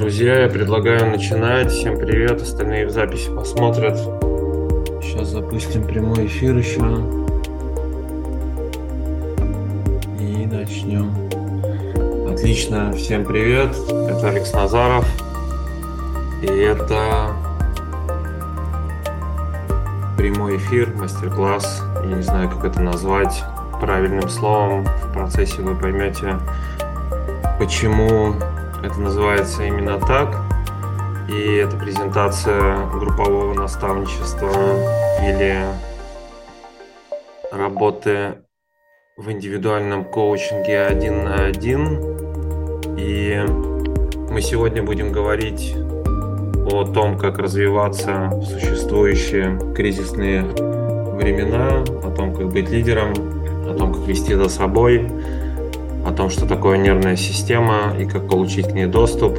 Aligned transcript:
Друзья, 0.00 0.44
я 0.44 0.48
предлагаю 0.48 1.10
начинать. 1.10 1.70
Всем 1.70 1.98
привет, 1.98 2.40
остальные 2.40 2.86
в 2.86 2.90
записи 2.90 3.28
посмотрят. 3.28 3.98
Сейчас 5.02 5.28
запустим 5.28 5.86
прямой 5.86 6.24
эфир 6.24 6.56
еще. 6.56 6.80
И 10.18 10.46
начнем. 10.46 11.12
Отлично, 12.32 12.90
всем 12.92 13.26
привет. 13.26 13.76
Это 14.08 14.30
Алекс 14.30 14.50
Назаров. 14.54 15.06
И 16.40 16.46
это 16.46 17.34
прямой 20.16 20.56
эфир, 20.56 20.94
мастер-класс. 20.94 21.82
Я 22.08 22.16
не 22.16 22.22
знаю, 22.22 22.48
как 22.48 22.64
это 22.64 22.80
назвать 22.80 23.44
правильным 23.82 24.30
словом. 24.30 24.86
В 24.86 25.12
процессе 25.12 25.60
вы 25.60 25.74
поймете, 25.76 26.36
почему 27.58 28.34
это 28.82 29.00
называется 29.00 29.64
именно 29.64 29.98
так. 29.98 30.36
И 31.28 31.56
это 31.56 31.76
презентация 31.76 32.86
группового 32.88 33.54
наставничества 33.54 34.50
или 35.22 35.64
работы 37.52 38.38
в 39.16 39.30
индивидуальном 39.30 40.04
коучинге 40.04 40.82
один 40.82 41.24
на 41.24 41.44
один. 41.44 42.00
И 42.98 43.44
мы 44.30 44.40
сегодня 44.40 44.82
будем 44.82 45.12
говорить 45.12 45.74
о 46.72 46.84
том, 46.84 47.18
как 47.18 47.38
развиваться 47.38 48.30
в 48.32 48.44
существующие 48.44 49.58
кризисные 49.74 50.42
времена, 50.42 51.82
о 52.02 52.10
том, 52.16 52.34
как 52.34 52.48
быть 52.48 52.70
лидером, 52.70 53.12
о 53.68 53.74
том, 53.76 53.92
как 53.92 54.06
вести 54.06 54.34
за 54.34 54.48
собой, 54.48 55.08
том, 56.20 56.28
что 56.28 56.44
такое 56.44 56.76
нервная 56.76 57.16
система 57.16 57.96
и 57.98 58.04
как 58.04 58.28
получить 58.28 58.68
к 58.68 58.72
ней 58.72 58.84
доступ. 58.84 59.38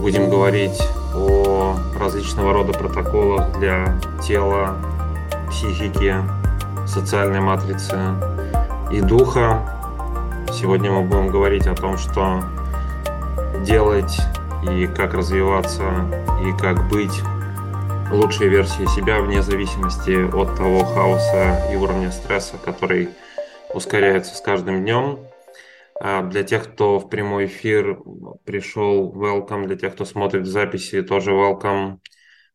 Будем 0.00 0.28
говорить 0.28 0.76
о 1.14 1.76
различного 1.96 2.52
рода 2.52 2.72
протоколах 2.72 3.56
для 3.56 3.96
тела, 4.20 4.76
психики, 5.48 6.16
социальной 6.84 7.38
матрицы 7.38 7.96
и 8.90 9.00
духа. 9.00 9.60
Сегодня 10.52 10.90
мы 10.90 11.02
будем 11.02 11.28
говорить 11.28 11.68
о 11.68 11.76
том, 11.76 11.96
что 11.96 12.42
делать 13.64 14.18
и 14.68 14.88
как 14.88 15.14
развиваться 15.14 15.84
и 16.44 16.60
как 16.60 16.88
быть 16.88 17.22
лучшей 18.10 18.48
версией 18.48 18.88
себя 18.88 19.20
вне 19.20 19.42
зависимости 19.42 20.28
от 20.28 20.56
того 20.56 20.84
хаоса 20.84 21.70
и 21.72 21.76
уровня 21.76 22.10
стресса, 22.10 22.56
который 22.64 23.10
ускоряется 23.72 24.34
с 24.34 24.40
каждым 24.40 24.82
днем. 24.82 25.20
А 25.98 26.22
для 26.22 26.42
тех, 26.42 26.72
кто 26.72 26.98
в 26.98 27.08
прямой 27.08 27.46
эфир 27.46 27.98
пришел, 28.44 29.12
welcome. 29.14 29.66
Для 29.66 29.76
тех, 29.76 29.94
кто 29.94 30.04
смотрит 30.04 30.46
записи, 30.46 31.02
тоже 31.02 31.32
welcome. 31.32 31.98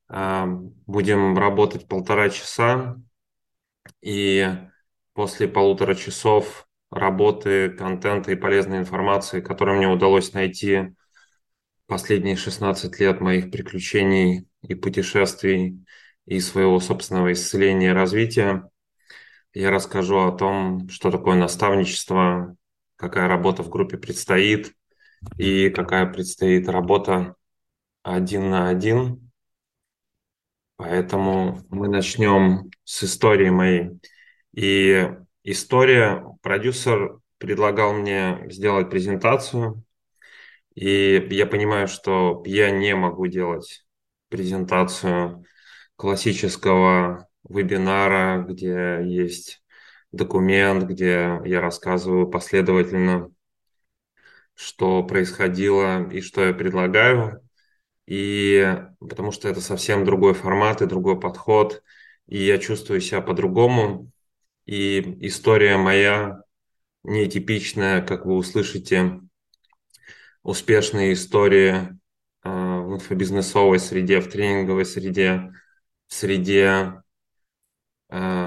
А, 0.08 0.46
будем 0.46 1.38
работать 1.38 1.88
полтора 1.88 2.30
часа. 2.30 2.98
И 4.02 4.48
после 5.14 5.48
полутора 5.48 5.96
часов 5.96 6.68
работы, 6.92 7.70
контента 7.70 8.32
и 8.32 8.36
полезной 8.36 8.80
информации, 8.80 9.42
которую 9.42 9.78
мне 9.78 9.88
удалось 9.88 10.34
найти 10.34 10.94
последние 11.88 12.36
16 12.36 13.00
лет 13.00 13.22
моих 13.22 13.52
приключений 13.52 14.48
и 14.62 14.76
путешествий 14.76 15.84
и 16.26 16.40
своего 16.40 16.80
собственного 16.80 17.34
исцеления 17.34 17.90
и 17.90 17.94
развития, 17.94 18.70
я 19.54 19.72
расскажу 19.72 20.20
о 20.20 20.32
том, 20.32 20.88
что 20.90 21.12
такое 21.12 21.36
наставничество, 21.36 22.56
какая 23.02 23.28
работа 23.28 23.64
в 23.64 23.70
группе 23.70 23.98
предстоит 23.98 24.74
и 25.38 25.72
какая 25.72 26.06
предстоит 26.06 26.70
работа 26.70 27.36
один 28.04 28.52
на 28.52 28.70
один. 28.70 29.32
Поэтому 30.76 31.62
мы 31.70 31.88
начнем 31.88 32.70
с 32.84 33.04
истории 33.04 33.50
моей. 33.50 34.00
И 34.54 35.12
история, 35.44 36.24
продюсер 36.44 37.18
предлагал 37.40 37.94
мне 37.94 38.46
сделать 38.52 38.92
презентацию, 38.92 39.84
и 40.76 41.28
я 41.32 41.48
понимаю, 41.48 41.88
что 41.88 42.44
я 42.46 42.70
не 42.70 42.96
могу 42.96 43.26
делать 43.26 43.84
презентацию 44.30 45.44
классического 45.96 47.28
вебинара, 47.50 48.44
где 48.48 49.00
есть 49.04 49.61
документ, 50.12 50.84
где 50.84 51.42
я 51.46 51.62
рассказываю 51.62 52.28
последовательно, 52.28 53.32
что 54.56 55.04
происходило 55.04 56.10
и 56.10 56.22
что 56.22 56.46
я 56.46 56.54
предлагаю. 56.54 57.42
И 58.08 58.78
потому 59.00 59.32
что 59.32 59.48
это 59.48 59.62
совсем 59.62 60.04
другой 60.06 60.34
формат 60.34 60.82
и 60.82 60.86
другой 60.86 61.20
подход, 61.20 61.82
и 62.28 62.38
я 62.44 62.58
чувствую 62.58 63.00
себя 63.00 63.22
по-другому. 63.22 64.12
И 64.66 65.18
история 65.26 65.78
моя 65.78 66.42
нетипичная, 67.04 68.02
как 68.02 68.26
вы 68.26 68.36
услышите, 68.36 69.22
успешные 70.44 71.14
истории 71.14 71.74
э, 71.74 72.50
в 72.50 72.96
инфобизнесовой 72.96 73.80
среде, 73.80 74.20
в 74.20 74.30
тренинговой 74.30 74.86
среде, 74.86 75.52
в 76.08 76.14
среде 76.14 77.02
Э, 78.12 78.41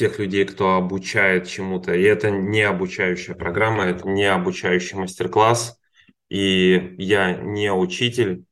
тех 0.00 0.18
людей, 0.18 0.46
кто 0.46 0.76
обучает 0.76 1.46
чему-то. 1.46 1.92
И 1.92 2.02
это 2.02 2.30
не 2.30 2.62
обучающая 2.62 3.34
программа, 3.34 3.84
это 3.84 4.08
не 4.08 4.24
обучающий 4.24 4.96
мастер-класс. 4.96 5.78
И 6.30 6.94
я 6.96 7.34
не 7.36 7.70
учитель, 7.70 8.46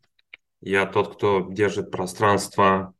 я 0.60 0.84
тот, 0.84 1.16
кто 1.16 1.48
держит 1.50 1.90
пространство 1.90 2.92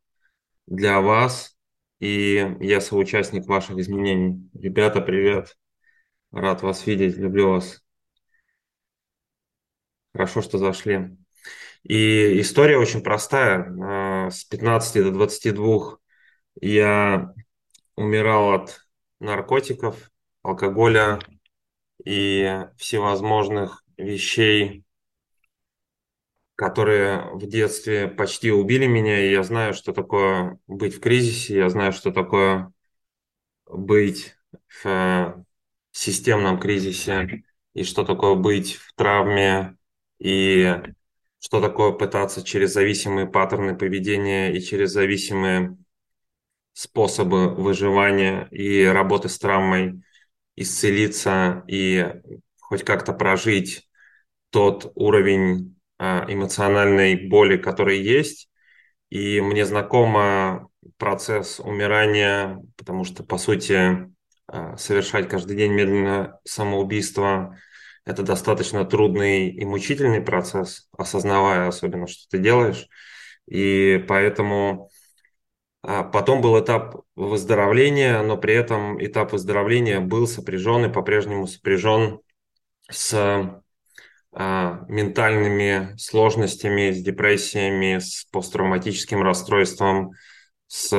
для 0.66 1.02
вас, 1.02 1.58
и 2.00 2.56
я 2.60 2.80
соучастник 2.80 3.46
ваших 3.46 3.76
изменений. 3.76 4.48
Ребята, 4.54 5.02
привет! 5.02 5.54
Рад 6.32 6.62
вас 6.62 6.86
видеть, 6.86 7.18
люблю 7.18 7.50
вас. 7.50 7.82
Хорошо, 10.14 10.40
что 10.40 10.56
зашли. 10.56 11.18
И 11.82 12.40
история 12.40 12.78
очень 12.78 13.02
простая. 13.02 14.26
Э, 14.26 14.30
с 14.30 14.44
15 14.44 15.02
до 15.04 15.10
22 15.10 15.98
я 16.62 17.34
умирал 17.98 18.52
от 18.52 18.86
наркотиков, 19.18 20.10
алкоголя 20.42 21.18
и 22.04 22.64
всевозможных 22.76 23.82
вещей, 23.96 24.84
которые 26.54 27.34
в 27.34 27.44
детстве 27.48 28.06
почти 28.06 28.52
убили 28.52 28.86
меня, 28.86 29.20
и 29.20 29.32
я 29.32 29.42
знаю, 29.42 29.74
что 29.74 29.92
такое 29.92 30.60
быть 30.68 30.94
в 30.94 31.00
кризисе, 31.00 31.56
я 31.56 31.68
знаю, 31.70 31.92
что 31.92 32.12
такое 32.12 32.72
быть 33.66 34.36
в 34.82 35.44
системном 35.90 36.60
кризисе, 36.60 37.42
и 37.74 37.82
что 37.82 38.04
такое 38.04 38.36
быть 38.36 38.74
в 38.74 38.94
травме, 38.94 39.76
и 40.20 40.72
что 41.40 41.60
такое 41.60 41.90
пытаться 41.90 42.44
через 42.44 42.74
зависимые 42.74 43.26
паттерны 43.26 43.76
поведения 43.76 44.54
и 44.54 44.60
через 44.60 44.92
зависимые 44.92 45.76
способы 46.78 47.52
выживания 47.56 48.46
и 48.52 48.84
работы 48.84 49.28
с 49.28 49.36
травмой, 49.36 50.00
исцелиться 50.54 51.64
и 51.66 52.06
хоть 52.60 52.84
как-то 52.84 53.12
прожить 53.12 53.88
тот 54.50 54.92
уровень 54.94 55.76
а, 55.98 56.24
эмоциональной 56.28 57.28
боли, 57.28 57.56
который 57.56 58.00
есть. 58.00 58.48
И 59.10 59.40
мне 59.40 59.66
знакомо 59.66 60.68
процесс 60.98 61.58
умирания, 61.58 62.62
потому 62.76 63.02
что, 63.02 63.24
по 63.24 63.38
сути, 63.38 64.08
а, 64.46 64.76
совершать 64.76 65.28
каждый 65.28 65.56
день 65.56 65.72
медленно 65.72 66.38
самоубийство– 66.44 67.58
это 68.04 68.22
достаточно 68.22 68.84
трудный 68.84 69.48
и 69.48 69.64
мучительный 69.64 70.20
процесс, 70.20 70.88
осознавая 70.96 71.66
особенно, 71.66 72.06
что 72.06 72.28
ты 72.30 72.38
делаешь. 72.38 72.86
И 73.50 74.04
поэтому 74.06 74.90
потом 75.82 76.40
был 76.40 76.58
этап 76.60 77.02
выздоровления, 77.14 78.22
но 78.22 78.36
при 78.36 78.54
этом 78.54 79.02
этап 79.04 79.32
выздоровления 79.32 80.00
был 80.00 80.26
сопряжен 80.26 80.86
и 80.86 80.92
по-прежнему 80.92 81.46
сопряжен 81.46 82.20
с 82.90 83.62
а, 84.32 84.84
ментальными 84.88 85.96
сложностями, 85.96 86.90
с 86.90 87.02
депрессиями, 87.02 87.98
с 87.98 88.24
посттравматическим 88.30 89.22
расстройством, 89.22 90.12
с 90.66 90.92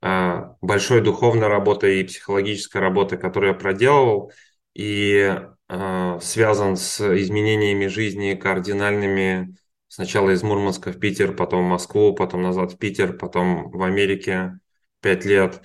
а, 0.00 0.56
большой 0.60 1.02
духовной 1.02 1.48
работой 1.48 2.00
и 2.00 2.04
психологической 2.04 2.80
работой, 2.80 3.18
которую 3.18 3.52
я 3.52 3.58
проделывал, 3.58 4.32
и 4.74 5.38
а, 5.68 6.18
связан 6.20 6.76
с 6.76 7.00
изменениями 7.00 7.86
жизни 7.86 8.34
кардинальными 8.34 9.54
Сначала 9.96 10.28
из 10.28 10.42
Мурманска 10.42 10.92
в 10.92 11.00
Питер, 11.00 11.32
потом 11.32 11.64
в 11.64 11.68
Москву, 11.70 12.12
потом 12.14 12.42
назад 12.42 12.72
в 12.72 12.76
Питер, 12.76 13.16
потом 13.16 13.70
в 13.70 13.82
Америке 13.82 14.58
пять 15.00 15.24
лет. 15.24 15.62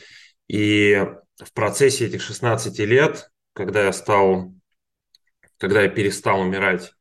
И 0.47 1.05
в 1.35 1.51
процессе 1.51 2.05
этих 2.05 2.21
16 2.21 2.79
лет, 2.79 3.29
когда 3.51 3.83
я 3.83 3.91
стал, 3.91 4.53
когда 5.57 5.81
я 5.81 5.89
перестал 5.89 6.39
умирать 6.39 6.93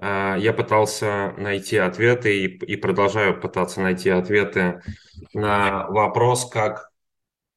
а, 0.00 0.34
я 0.36 0.52
пытался 0.52 1.34
найти 1.38 1.76
ответы 1.76 2.46
и, 2.46 2.46
и 2.46 2.74
продолжаю 2.74 3.40
пытаться 3.40 3.80
найти 3.80 4.10
ответы 4.10 4.82
на 5.34 5.86
вопрос, 5.86 6.50
как, 6.50 6.90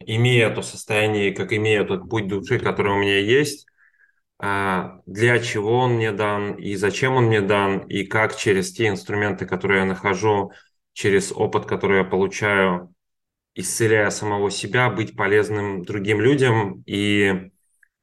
имея 0.01 0.54
то 0.54 0.62
состояние, 0.62 1.33
как 1.33 1.51
имея 1.51 1.83
тот 1.83 2.07
путь 2.12 2.28
души, 2.28 2.60
который 2.60 2.92
у 2.92 3.00
меня 3.00 3.18
есть, 3.18 3.66
для 4.39 5.39
чего 5.39 5.79
он 5.79 5.93
мне 5.93 6.11
дан 6.11 6.55
и 6.55 6.75
зачем 6.75 7.15
он 7.15 7.25
мне 7.25 7.41
дан, 7.41 7.79
и 7.87 8.03
как 8.03 8.35
через 8.35 8.73
те 8.73 8.89
инструменты, 8.89 9.45
которые 9.45 9.79
я 9.79 9.85
нахожу, 9.85 10.51
через 10.93 11.31
опыт, 11.31 11.65
который 11.65 11.99
я 11.99 12.03
получаю, 12.03 12.93
исцеляя 13.55 14.09
самого 14.09 14.51
себя, 14.51 14.89
быть 14.89 15.15
полезным 15.15 15.83
другим 15.83 16.19
людям 16.19 16.83
и 16.85 17.49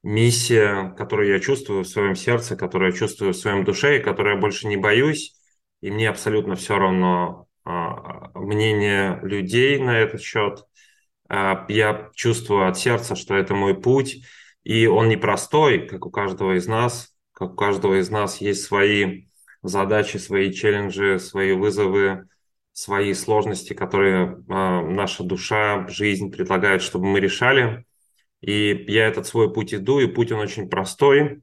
миссия, 0.03 0.95
которую 0.97 1.29
я 1.31 1.41
чувствую 1.41 1.85
в 1.85 1.89
своем 1.89 2.15
сердце, 2.15 2.57
которую 2.57 2.93
я 2.93 2.99
чувствую 2.99 3.33
в 3.33 3.37
своем 3.37 3.65
душе, 3.65 3.99
и 3.99 4.03
которую 4.03 4.37
я 4.37 4.41
больше 4.41 4.67
не 4.67 4.77
боюсь, 4.77 5.35
и 5.81 5.91
мне 5.91 6.09
абсолютно 6.09 6.57
все 6.57 6.79
равно 6.79 7.47
а, 7.65 8.31
мнение 8.35 9.21
людей 9.23 9.79
на 9.79 9.99
этот 9.99 10.23
счет. 10.23 10.65
А, 11.29 11.67
я 11.69 12.11
чувствую 12.15 12.67
от 12.67 12.79
сердца, 12.79 13.15
что 13.15 13.35
это 13.37 13.55
мой 13.55 13.81
путь, 13.81 14.25
и 14.65 14.87
он 14.87 15.09
непростой, 15.09 15.87
как 15.87 16.07
у 16.07 16.11
каждого 16.11 16.57
из 16.57 16.67
нас, 16.67 17.15
как 17.33 17.53
у 17.53 17.57
каждого 17.57 18.01
из 18.01 18.11
нас 18.11 18.41
есть 18.41 18.65
свои 18.65 19.27
задачи, 19.63 20.17
свои 20.17 20.53
челленджи, 20.53 21.19
свои 21.19 21.53
вызовы, 21.53 22.29
свои 22.73 23.15
сложности, 23.15 23.73
которые 23.75 24.43
а, 24.49 24.83
наша 24.83 25.25
душа, 25.25 25.87
жизнь 25.89 26.31
предлагает, 26.31 26.83
чтобы 26.83 27.07
мы 27.07 27.21
решали. 27.21 27.85
И 28.41 28.85
я 28.89 29.07
этот 29.07 29.27
свой 29.27 29.53
путь 29.53 29.75
иду, 29.75 30.01
и 30.01 30.07
путь 30.07 30.33
он 30.33 30.41
очень 30.41 30.69
простой. 30.69 31.43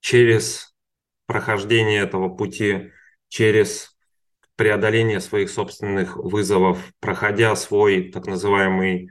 Через 0.00 0.74
прохождение 1.26 2.00
этого 2.00 2.28
пути, 2.28 2.90
через 3.28 3.96
преодоление 4.56 5.20
своих 5.20 5.50
собственных 5.50 6.16
вызовов, 6.16 6.78
проходя 7.00 7.54
свой 7.56 8.10
так 8.10 8.26
называемый 8.26 9.10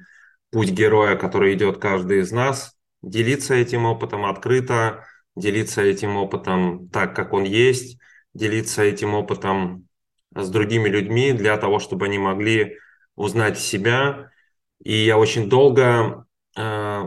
путь 0.51 0.71
героя, 0.71 1.15
который 1.15 1.53
идет 1.53 1.77
каждый 1.77 2.19
из 2.19 2.31
нас, 2.31 2.75
делиться 3.01 3.53
этим 3.53 3.85
опытом 3.85 4.25
открыто, 4.25 5.05
делиться 5.35 5.81
этим 5.81 6.17
опытом 6.17 6.89
так, 6.89 7.15
как 7.15 7.33
он 7.33 7.43
есть, 7.43 7.99
делиться 8.33 8.83
этим 8.83 9.13
опытом 9.13 9.87
с 10.35 10.49
другими 10.49 10.87
людьми 10.87 11.33
для 11.33 11.57
того, 11.57 11.79
чтобы 11.79 12.05
они 12.05 12.17
могли 12.17 12.77
узнать 13.15 13.59
себя. 13.59 14.31
И 14.83 14.93
я 14.93 15.17
очень 15.17 15.49
долго 15.49 16.25
э, 16.57 17.03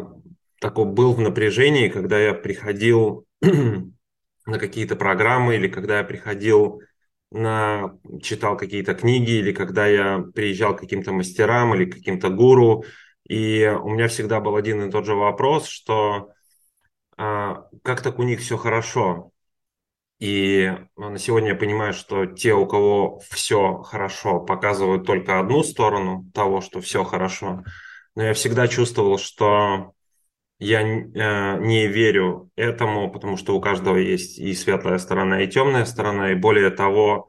такой 0.60 0.84
был 0.84 1.14
в 1.14 1.20
напряжении, 1.20 1.88
когда 1.88 2.18
я 2.18 2.34
приходил 2.34 3.26
на 3.42 4.58
какие-то 4.58 4.96
программы 4.96 5.56
или 5.56 5.68
когда 5.68 5.98
я 5.98 6.04
приходил 6.04 6.82
на 7.30 7.98
читал 8.22 8.56
какие-то 8.56 8.94
книги 8.94 9.32
или 9.32 9.52
когда 9.52 9.86
я 9.86 10.24
приезжал 10.34 10.76
к 10.76 10.80
каким-то 10.80 11.12
мастерам 11.12 11.74
или 11.74 11.86
к 11.86 11.94
каким-то 11.94 12.28
гуру, 12.28 12.84
и 13.28 13.66
у 13.66 13.88
меня 13.88 14.08
всегда 14.08 14.40
был 14.40 14.56
один 14.56 14.82
и 14.82 14.90
тот 14.90 15.06
же 15.06 15.14
вопрос, 15.14 15.66
что 15.66 16.30
а, 17.16 17.66
как 17.82 18.02
так 18.02 18.18
у 18.18 18.22
них 18.22 18.40
все 18.40 18.56
хорошо? 18.56 19.30
И 20.20 20.72
на 20.96 21.18
сегодня 21.18 21.50
я 21.50 21.54
понимаю, 21.54 21.92
что 21.92 22.26
те, 22.26 22.54
у 22.54 22.66
кого 22.66 23.20
все 23.30 23.82
хорошо, 23.82 24.40
показывают 24.40 25.06
только 25.06 25.40
одну 25.40 25.62
сторону 25.62 26.30
того, 26.32 26.60
что 26.60 26.80
все 26.80 27.04
хорошо. 27.04 27.64
Но 28.14 28.24
я 28.24 28.34
всегда 28.34 28.68
чувствовал, 28.68 29.18
что 29.18 29.92
я 30.58 30.82
э, 30.82 31.58
не 31.60 31.88
верю 31.88 32.50
этому, 32.56 33.10
потому 33.10 33.36
что 33.36 33.56
у 33.56 33.60
каждого 33.60 33.96
есть 33.96 34.38
и 34.38 34.54
светлая 34.54 34.98
сторона, 34.98 35.42
и 35.42 35.48
темная 35.48 35.84
сторона. 35.84 36.32
И 36.32 36.36
более 36.36 36.70
того, 36.70 37.28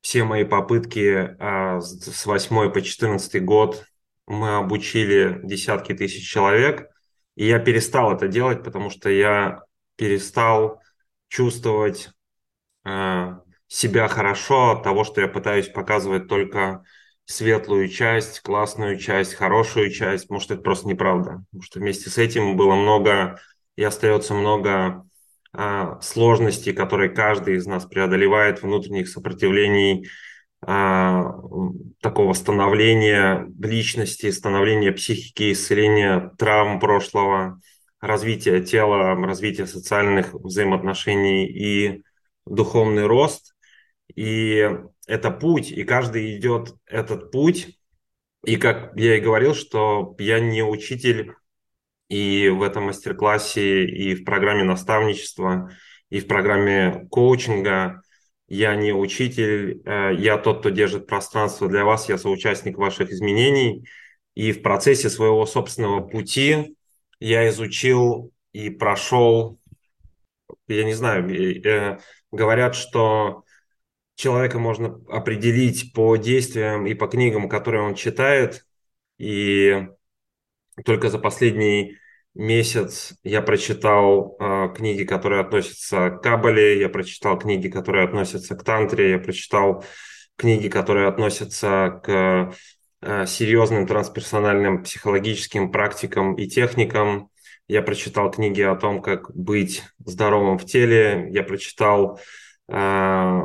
все 0.00 0.24
мои 0.24 0.44
попытки 0.44 1.36
э, 1.38 1.80
с 1.80 2.26
8 2.26 2.72
по 2.72 2.82
14 2.82 3.44
год 3.44 3.84
мы 4.28 4.56
обучили 4.56 5.40
десятки 5.42 5.94
тысяч 5.94 6.30
человек, 6.30 6.88
и 7.34 7.46
я 7.46 7.58
перестал 7.58 8.12
это 8.14 8.28
делать, 8.28 8.62
потому 8.62 8.90
что 8.90 9.08
я 9.08 9.62
перестал 9.96 10.82
чувствовать 11.28 12.10
э, 12.84 13.36
себя 13.66 14.08
хорошо 14.08 14.72
от 14.72 14.82
того, 14.82 15.04
что 15.04 15.22
я 15.22 15.28
пытаюсь 15.28 15.68
показывать 15.68 16.28
только 16.28 16.84
светлую 17.24 17.88
часть, 17.88 18.40
классную 18.40 18.98
часть, 18.98 19.34
хорошую 19.34 19.90
часть. 19.90 20.28
Может, 20.30 20.50
это 20.50 20.60
просто 20.60 20.88
неправда. 20.88 21.44
Потому 21.50 21.62
что 21.62 21.78
вместе 21.78 22.10
с 22.10 22.18
этим 22.18 22.56
было 22.56 22.74
много 22.74 23.40
и 23.76 23.82
остается 23.82 24.34
много 24.34 25.06
э, 25.56 25.96
сложностей, 26.02 26.74
которые 26.74 27.10
каждый 27.10 27.56
из 27.56 27.66
нас 27.66 27.86
преодолевает, 27.86 28.62
внутренних 28.62 29.08
сопротивлений, 29.08 30.08
такого 30.60 32.32
становления 32.32 33.46
личности, 33.60 34.30
становления 34.30 34.92
психики, 34.92 35.52
исцеления 35.52 36.32
травм 36.36 36.80
прошлого, 36.80 37.60
развития 38.00 38.60
тела, 38.60 39.14
развития 39.14 39.66
социальных 39.66 40.34
взаимоотношений 40.34 41.46
и 41.46 42.02
духовный 42.46 43.06
рост. 43.06 43.54
И 44.14 44.68
это 45.06 45.30
путь, 45.30 45.70
и 45.70 45.84
каждый 45.84 46.36
идет 46.36 46.74
этот 46.86 47.30
путь. 47.30 47.78
И 48.44 48.56
как 48.56 48.92
я 48.96 49.16
и 49.16 49.20
говорил, 49.20 49.54
что 49.54 50.14
я 50.18 50.40
не 50.40 50.62
учитель, 50.62 51.34
и 52.08 52.48
в 52.48 52.62
этом 52.62 52.84
мастер-классе, 52.84 53.84
и 53.84 54.14
в 54.14 54.24
программе 54.24 54.64
наставничества, 54.64 55.70
и 56.08 56.20
в 56.20 56.26
программе 56.26 57.06
коучинга 57.10 58.02
я 58.48 58.74
не 58.76 58.92
учитель, 58.92 59.82
э, 59.84 60.14
я 60.16 60.38
тот, 60.38 60.60
кто 60.60 60.70
держит 60.70 61.06
пространство 61.06 61.68
для 61.68 61.84
вас, 61.84 62.08
я 62.08 62.18
соучастник 62.18 62.78
ваших 62.78 63.10
изменений. 63.10 63.86
И 64.34 64.52
в 64.52 64.62
процессе 64.62 65.10
своего 65.10 65.44
собственного 65.46 66.00
пути 66.00 66.76
я 67.20 67.48
изучил 67.48 68.32
и 68.52 68.70
прошел, 68.70 69.60
я 70.66 70.84
не 70.84 70.94
знаю, 70.94 71.28
э, 71.28 71.98
говорят, 72.32 72.74
что 72.74 73.44
человека 74.14 74.58
можно 74.58 75.00
определить 75.08 75.92
по 75.92 76.16
действиям 76.16 76.86
и 76.86 76.94
по 76.94 77.06
книгам, 77.06 77.48
которые 77.48 77.82
он 77.82 77.94
читает. 77.94 78.64
И 79.18 79.86
только 80.84 81.10
за 81.10 81.18
последний 81.18 81.98
месяц 82.38 83.14
я 83.24 83.42
прочитал 83.42 84.36
э, 84.38 84.68
книги, 84.74 85.04
которые 85.04 85.40
относятся 85.40 86.10
к 86.10 86.22
Кабале, 86.22 86.80
я 86.80 86.88
прочитал 86.88 87.36
книги, 87.36 87.68
которые 87.68 88.04
относятся 88.04 88.54
к 88.54 88.62
Тантре, 88.62 89.10
я 89.10 89.18
прочитал 89.18 89.84
книги, 90.36 90.68
которые 90.68 91.08
относятся 91.08 92.00
к 92.02 92.54
э, 93.02 93.26
серьезным 93.26 93.86
трансперсональным 93.86 94.84
психологическим 94.84 95.72
практикам 95.72 96.36
и 96.36 96.46
техникам. 96.46 97.28
Я 97.66 97.82
прочитал 97.82 98.30
книги 98.30 98.62
о 98.62 98.76
том, 98.76 99.02
как 99.02 99.34
быть 99.36 99.82
здоровым 99.98 100.58
в 100.58 100.64
теле. 100.64 101.28
Я 101.30 101.42
прочитал 101.42 102.20
э, 102.68 103.40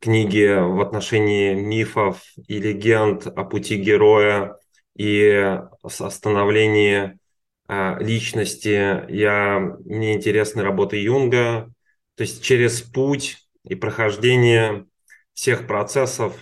книги 0.00 0.56
в 0.56 0.80
отношении 0.80 1.52
мифов 1.54 2.22
и 2.46 2.60
легенд 2.60 3.26
о 3.26 3.44
пути 3.44 3.76
героя 3.76 4.56
и 4.96 5.58
становлении 5.88 6.98
а, 6.98 7.25
личности, 7.68 9.10
я, 9.10 9.58
мне 9.84 10.14
интересны 10.14 10.62
работы 10.62 10.96
Юнга, 11.02 11.72
то 12.14 12.22
есть 12.22 12.42
через 12.42 12.80
путь 12.80 13.38
и 13.64 13.74
прохождение 13.74 14.86
всех 15.34 15.66
процессов, 15.66 16.34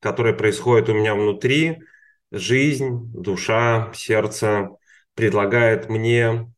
которые 0.00 0.34
происходят 0.34 0.88
у 0.88 0.94
меня 0.94 1.14
внутри, 1.14 1.82
жизнь, 2.30 3.10
душа, 3.12 3.92
сердце 3.94 4.70
предлагает 5.14 5.88
мне 5.88 6.50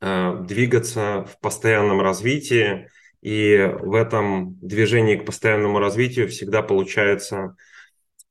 э, 0.00 0.36
двигаться 0.42 1.24
в 1.24 1.40
постоянном 1.40 2.00
развитии, 2.00 2.88
и 3.22 3.72
в 3.80 3.94
этом 3.94 4.58
движении 4.60 5.16
к 5.16 5.24
постоянному 5.24 5.78
развитию 5.78 6.28
всегда 6.28 6.60
получается 6.60 7.56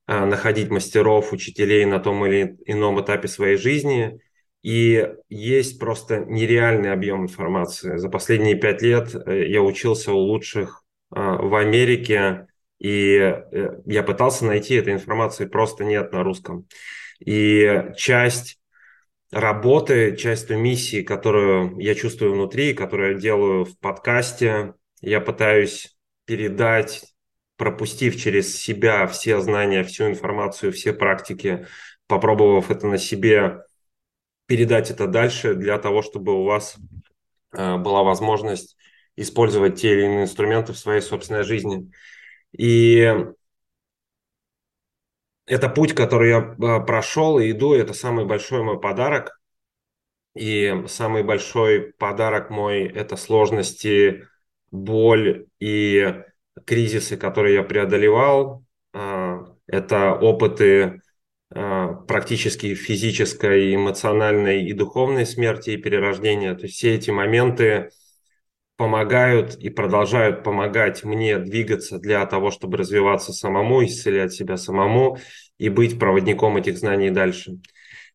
э, 0.07 0.25
находить 0.25 0.69
мастеров, 0.69 1.31
учителей 1.31 1.85
на 1.85 1.99
том 1.99 2.25
или 2.25 2.57
ином 2.65 3.01
этапе 3.01 3.29
своей 3.29 3.55
жизни– 3.55 4.19
и 4.61 5.09
есть 5.29 5.79
просто 5.79 6.19
нереальный 6.19 6.91
объем 6.91 7.23
информации. 7.23 7.97
За 7.97 8.09
последние 8.09 8.55
пять 8.55 8.81
лет 8.81 9.15
э, 9.15 9.47
я 9.47 9.61
учился 9.61 10.13
у 10.13 10.19
лучших 10.19 10.83
э, 11.13 11.19
в 11.19 11.55
Америке, 11.55 12.47
и 12.77 13.15
э, 13.17 13.81
я 13.85 14.03
пытался 14.03 14.45
найти 14.45 14.75
этой 14.75 14.93
информации, 14.93 15.45
просто 15.45 15.83
нет 15.83 16.11
на 16.11 16.23
русском. 16.23 16.67
И 17.19 17.85
часть 17.95 18.59
работы, 19.31 20.15
часть 20.15 20.47
той 20.47 20.57
миссии, 20.57 21.01
которую 21.01 21.79
я 21.79 21.95
чувствую 21.95 22.33
внутри, 22.33 22.73
которую 22.73 23.13
я 23.13 23.19
делаю 23.19 23.65
в 23.65 23.79
подкасте, 23.79 24.73
я 25.01 25.21
пытаюсь 25.21 25.95
передать, 26.25 27.03
пропустив 27.57 28.15
через 28.15 28.55
себя 28.59 29.07
все 29.07 29.39
знания, 29.39 29.83
всю 29.83 30.07
информацию, 30.07 30.71
все 30.71 30.93
практики, 30.93 31.65
попробовав 32.07 32.69
это 32.69 32.87
на 32.87 32.97
себе, 32.97 33.61
передать 34.51 34.91
это 34.91 35.07
дальше 35.07 35.55
для 35.55 35.77
того, 35.77 36.01
чтобы 36.01 36.33
у 36.33 36.43
вас 36.43 36.75
э, 37.53 37.77
была 37.77 38.03
возможность 38.03 38.75
использовать 39.15 39.79
те 39.79 39.93
или 39.93 40.03
иные 40.03 40.23
инструменты 40.23 40.73
в 40.73 40.77
своей 40.77 40.99
собственной 40.99 41.43
жизни. 41.43 41.89
И 42.51 43.15
это 45.45 45.69
путь, 45.69 45.95
который 45.95 46.31
я 46.31 46.39
а, 46.39 46.81
прошел 46.81 47.39
и 47.39 47.51
иду, 47.51 47.73
это 47.73 47.93
самый 47.93 48.25
большой 48.25 48.61
мой 48.61 48.77
подарок. 48.77 49.39
И 50.35 50.83
самый 50.87 51.23
большой 51.23 51.93
подарок 51.93 52.49
мой– 52.49 52.83
это 52.93 53.15
сложности, 53.15 54.27
боль 54.69 55.47
и 55.61 56.23
кризисы, 56.65 57.15
которые 57.15 57.55
я 57.55 57.63
преодолевал. 57.63 58.65
А, 58.91 59.45
это 59.65 60.13
опыты 60.13 60.99
практически 61.53 62.75
физической, 62.75 63.75
эмоциональной 63.75 64.63
и 64.63 64.73
духовной 64.73 65.25
смерти 65.25 65.71
и 65.71 65.77
перерождения. 65.77 66.55
То 66.55 66.63
есть 66.63 66.75
все 66.75 66.95
эти 66.95 67.11
моменты 67.11 67.89
помогают 68.77 69.55
и 69.57 69.69
продолжают 69.69 70.43
помогать 70.43 71.03
мне 71.03 71.37
двигаться 71.37 71.99
для 71.99 72.25
того, 72.25 72.49
чтобы 72.49 72.77
развиваться 72.77 73.33
самому, 73.33 73.85
исцелять 73.85 74.33
себя 74.33 74.57
самому 74.57 75.19
и 75.59 75.69
быть 75.69 75.99
проводником 75.99 76.57
этих 76.57 76.77
знаний 76.77 77.11
дальше. 77.11 77.59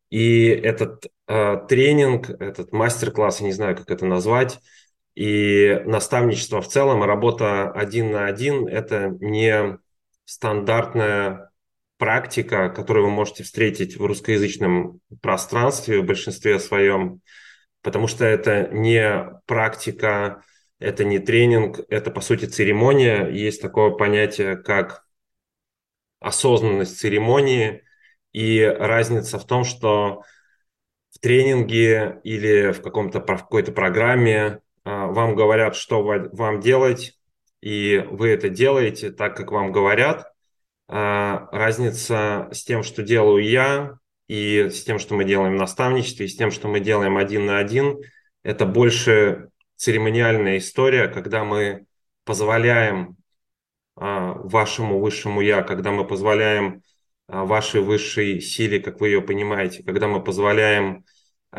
И 0.09 0.47
этот 0.47 1.05
э, 1.27 1.57
тренинг, 1.69 2.29
этот 2.29 2.73
мастер-класс, 2.73 3.39
я 3.39 3.47
не 3.47 3.53
знаю, 3.53 3.77
как 3.77 3.89
это 3.91 4.05
назвать, 4.05 4.59
и 5.15 5.81
наставничество 5.85 6.61
в 6.61 6.67
целом, 6.67 7.03
работа 7.03 7.71
один 7.71 8.11
на 8.11 8.25
один– 8.25 8.67
это 8.69 9.15
не 9.19 9.77
стандартная 10.25 11.46
практика, 11.97 12.69
которую 12.69 13.07
вы 13.07 13.11
можете 13.11 13.43
встретить 13.43 13.97
в 13.97 14.05
русскоязычном 14.05 14.99
пространстве 15.21 15.99
в 15.99 16.05
большинстве 16.05 16.59
своем, 16.59 17.21
потому 17.81 18.07
что 18.07 18.25
это 18.25 18.69
не 18.71 19.39
практика, 19.45 20.43
это 20.79 21.03
не 21.03 21.19
тренинг, 21.19 21.79
это, 21.89 22.11
по 22.11 22.21
сути, 22.21 22.45
церемония. 22.45 23.27
Есть 23.27 23.61
такое 23.61 23.91
понятие, 23.91 24.57
как 24.57 25.03
осознанность 26.19 26.99
церемонии, 26.99 27.83
и 28.33 28.61
разница 28.61 29.39
в 29.39 29.47
том, 29.47 29.63
что 29.63 30.23
в 31.09 31.19
тренинге 31.19 32.19
или 32.23 32.71
в, 32.71 32.81
каком-то, 32.81 33.19
в 33.21 33.25
какой-то 33.25 33.71
программе 33.71 34.59
а, 34.83 35.07
вам 35.07 35.35
говорят, 35.35 35.75
что 35.75 36.03
вам 36.03 36.59
делать, 36.59 37.17
и 37.61 38.05
вы 38.11 38.29
это 38.29 38.49
делаете 38.49 39.11
так, 39.11 39.35
как 39.35 39.51
вам 39.51 39.71
говорят. 39.71 40.31
А, 40.87 41.49
разница 41.51 42.47
с 42.51 42.63
тем, 42.63 42.83
что 42.83 43.03
делаю 43.03 43.43
я, 43.43 43.97
и 44.27 44.69
с 44.69 44.83
тем, 44.83 44.99
что 44.99 45.15
мы 45.15 45.25
делаем 45.25 45.53
в 45.53 45.59
наставничестве, 45.59 46.25
и 46.25 46.29
с 46.29 46.35
тем, 46.35 46.51
что 46.51 46.67
мы 46.67 46.79
делаем 46.79 47.17
один 47.17 47.45
на 47.45 47.59
один, 47.59 47.97
это 48.43 48.65
больше 48.65 49.49
церемониальная 49.75 50.57
история, 50.57 51.07
когда 51.07 51.43
мы 51.43 51.85
позволяем 52.23 53.17
а, 53.95 54.33
вашему 54.33 54.99
высшему 54.99 55.41
я, 55.41 55.61
когда 55.63 55.91
мы 55.91 56.05
позволяем 56.05 56.81
вашей 57.27 57.81
высшей 57.81 58.39
силе, 58.39 58.79
как 58.79 59.01
вы 59.01 59.09
ее 59.09 59.21
понимаете, 59.21 59.83
когда 59.83 60.07
мы 60.07 60.23
позволяем 60.23 61.03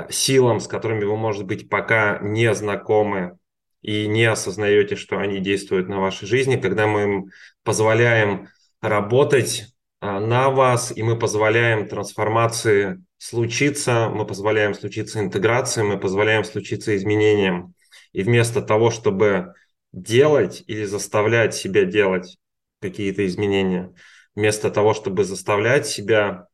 силам, 0.09 0.61
с 0.61 0.67
которыми 0.67 1.05
вы, 1.05 1.17
может 1.17 1.45
быть, 1.45 1.69
пока 1.69 2.19
не 2.23 2.55
знакомы 2.55 3.39
и 3.83 4.07
не 4.07 4.25
осознаете, 4.25 4.97
что 4.97 5.19
они 5.19 5.41
действуют 5.41 5.89
на 5.89 6.01
вашей 6.01 6.27
жизни, 6.27 6.57
когда 6.57 6.87
мы 6.87 7.03
им 7.03 7.31
позволяем 7.65 8.49
работать 8.81 9.67
э, 10.01 10.19
на 10.19 10.51
вас, 10.51 10.97
и 10.97 11.03
мы 11.03 11.19
позволяем 11.19 11.89
трансформации 11.89 13.03
случиться, 13.19 14.09
мы 14.09 14.27
позволяем 14.27 14.75
случиться 14.75 15.21
интеграции, 15.21 15.83
мы 15.83 15.99
позволяем 15.99 16.45
случиться 16.45 16.97
изменениям. 16.97 17.75
И 18.13 18.23
вместо 18.23 18.63
того, 18.63 18.91
чтобы 18.91 19.55
делать 19.93 20.63
или 20.67 20.85
заставлять 20.85 21.55
себя 21.55 21.85
делать 21.85 22.39
какие-то 22.81 23.27
изменения, 23.27 23.93
вместо 24.35 24.71
того, 24.71 24.95
чтобы 24.95 25.25
заставлять 25.25 25.87
себя 25.87 26.47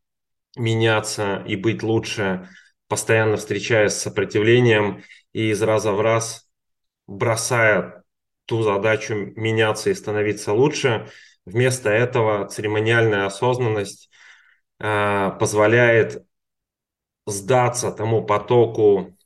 меняться 0.56 1.44
и 1.46 1.56
быть 1.56 1.82
лучше, 1.82 2.48
постоянно 2.88 3.36
встречаясь 3.36 3.92
с 3.92 4.02
сопротивлением 4.02 5.02
и 5.32 5.50
из 5.50 5.62
раза 5.62 5.92
в 5.92 6.00
раз 6.00 6.48
бросая 7.06 8.04
ту 8.46 8.62
задачу 8.62 9.14
меняться 9.36 9.90
и 9.90 9.94
становиться 9.94 10.52
лучше. 10.52 11.08
Вместо 11.44 11.90
этого 11.90 12.46
церемониальная 12.48 13.26
осознанность 13.26 14.10
э, 14.80 15.30
позволяет 15.38 16.24
сдаться 17.26 17.90
тому 17.90 18.24
потоку 18.24 19.16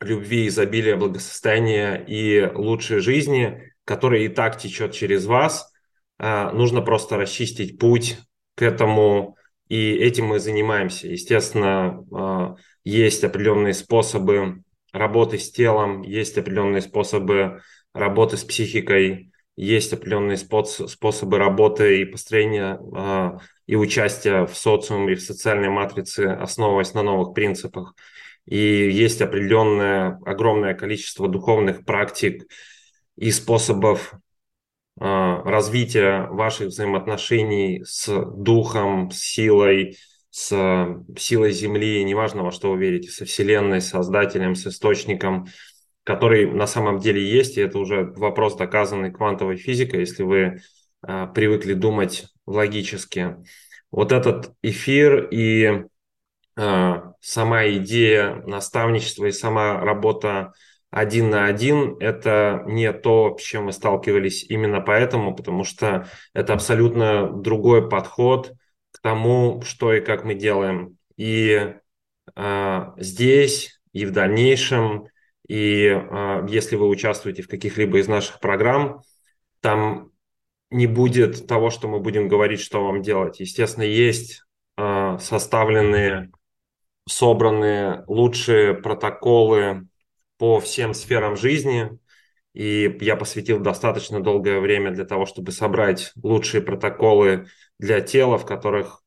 любви, 0.00 0.48
изобилия, 0.48 0.96
благосостояния 0.96 1.96
и 1.96 2.50
лучшей 2.54 3.00
жизни, 3.00 3.72
который 3.84 4.24
и 4.24 4.28
так 4.28 4.58
течет 4.58 4.92
через 4.92 5.26
вас. 5.26 5.72
Э, 6.18 6.50
нужно 6.50 6.82
просто 6.82 7.16
расчистить 7.16 7.78
путь 7.78 8.18
к 8.54 8.62
этому 8.62 9.36
и 9.72 9.94
этим 9.94 10.26
мы 10.26 10.38
занимаемся. 10.38 11.08
Естественно, 11.08 12.04
а, 12.12 12.56
есть 12.84 13.24
определенные 13.24 13.72
способы 13.72 14.64
работы 14.92 15.38
с 15.38 15.50
телом, 15.50 16.02
есть 16.02 16.36
определенные 16.36 16.82
способы 16.82 17.62
работы 17.94 18.36
с 18.36 18.44
психикой, 18.44 19.31
есть 19.56 19.92
определенные 19.92 20.36
способы 20.38 21.38
работы 21.38 22.00
и 22.00 22.04
построения 22.04 22.78
а, 22.94 23.38
и 23.66 23.76
участия 23.76 24.46
в 24.46 24.56
социуме 24.56 25.12
и 25.12 25.16
в 25.16 25.22
социальной 25.22 25.68
матрице, 25.68 26.26
основываясь 26.26 26.94
на 26.94 27.02
новых 27.02 27.34
принципах. 27.34 27.94
И 28.46 28.56
есть 28.56 29.20
определенное 29.20 30.18
огромное 30.24 30.74
количество 30.74 31.28
духовных 31.28 31.84
практик 31.84 32.44
и 33.16 33.30
способов 33.30 34.14
а, 34.98 35.42
развития 35.42 36.28
ваших 36.28 36.68
взаимоотношений 36.68 37.82
с 37.84 38.08
духом, 38.08 39.10
с 39.10 39.18
силой, 39.18 39.98
с 40.30 40.96
силой 41.18 41.52
Земли, 41.52 42.02
неважно, 42.04 42.42
во 42.42 42.52
что 42.52 42.72
вы 42.72 42.78
верите, 42.78 43.10
со 43.10 43.26
Вселенной, 43.26 43.82
с 43.82 43.90
Создателем, 43.90 44.54
с 44.54 44.66
Источником, 44.66 45.46
который 46.04 46.50
на 46.50 46.66
самом 46.66 46.98
деле 46.98 47.24
есть, 47.24 47.56
и 47.56 47.60
это 47.60 47.78
уже 47.78 48.12
вопрос, 48.16 48.56
доказанный 48.56 49.12
квантовой 49.12 49.56
физикой, 49.56 50.00
если 50.00 50.22
вы 50.22 50.60
а, 51.02 51.26
привыкли 51.28 51.74
думать 51.74 52.26
логически. 52.46 53.36
Вот 53.90 54.12
этот 54.12 54.54
эфир 54.62 55.28
и 55.30 55.84
а, 56.56 57.12
сама 57.20 57.68
идея 57.68 58.42
наставничества 58.46 59.26
и 59.26 59.32
сама 59.32 59.80
работа 59.80 60.52
один 60.90 61.30
на 61.30 61.46
один– 61.46 61.96
это 62.00 62.64
не 62.66 62.92
то, 62.92 63.36
с 63.38 63.42
чем 63.42 63.64
мы 63.64 63.72
сталкивались 63.72 64.44
именно 64.44 64.82
поэтому, 64.82 65.34
потому 65.34 65.64
что 65.64 66.06
это 66.34 66.52
абсолютно 66.52 67.32
другой 67.32 67.88
подход 67.88 68.52
к 68.90 69.00
тому, 69.00 69.62
что 69.62 69.94
и 69.94 70.02
как 70.02 70.24
мы 70.24 70.34
делаем. 70.34 70.98
И 71.16 71.74
э, 72.36 72.80
здесь, 72.98 73.80
и 73.94 74.04
в 74.04 74.10
дальнейшем, 74.10 75.06
и 75.52 75.84
э, 75.84 76.46
если 76.48 76.76
вы 76.76 76.88
участвуете 76.88 77.42
в 77.42 77.48
каких-либо 77.48 77.98
из 77.98 78.08
наших 78.08 78.40
программ, 78.40 79.02
там 79.60 80.10
не 80.70 80.86
будет 80.86 81.46
того, 81.46 81.68
что 81.68 81.88
мы 81.88 82.00
будем 82.00 82.26
говорить, 82.26 82.60
что 82.60 82.82
вам 82.82 83.02
делать. 83.02 83.38
Естественно, 83.38 83.84
есть 83.84 84.44
э, 84.78 85.18
составленные, 85.20 86.30
собранные 87.06 88.02
лучшие 88.06 88.72
протоколы 88.72 89.88
по 90.38 90.58
всем 90.58 90.94
сферам 90.94 91.36
жизни, 91.36 91.98
и 92.54 92.96
я 93.02 93.16
посвятил 93.16 93.60
достаточно 93.60 94.20
долгое 94.20 94.58
время 94.58 94.90
для 94.90 95.04
того, 95.04 95.26
чтобы 95.26 95.52
собрать 95.52 96.12
лучшие 96.22 96.62
протоколы 96.62 97.46
для 97.78 98.00
тела, 98.00 98.38
в 98.38 98.46
которых 98.46 99.02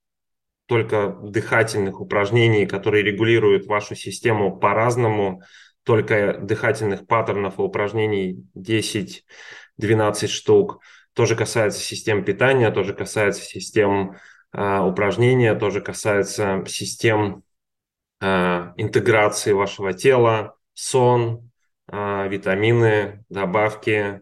только 0.67 1.17
дыхательных 1.23 1.99
упражнений, 1.99 2.67
которые 2.67 3.03
регулируют 3.03 3.65
вашу 3.65 3.95
систему 3.95 4.55
по-разному, 4.59 5.41
только 5.85 6.39
дыхательных 6.39 7.07
паттернов 7.07 7.59
и 7.59 7.61
упражнений 7.61 8.43
10-12 8.57 10.27
штук. 10.27 10.81
Тоже 11.13 11.35
касается 11.35 11.79
систем 11.79 12.25
питания, 12.25 12.71
тоже 12.71 12.93
касается 12.93 13.43
систем 13.43 14.15
э, 14.51 14.79
упражнения, 14.79 15.53
тоже 15.55 15.81
касается 15.81 16.63
систем 16.67 17.43
э, 18.19 18.25
интеграции 18.77 19.53
вашего 19.53 19.93
тела, 19.93 20.57
сон, 20.73 21.51
а, 21.87 22.27
витамины, 22.27 23.23
добавки, 23.29 24.21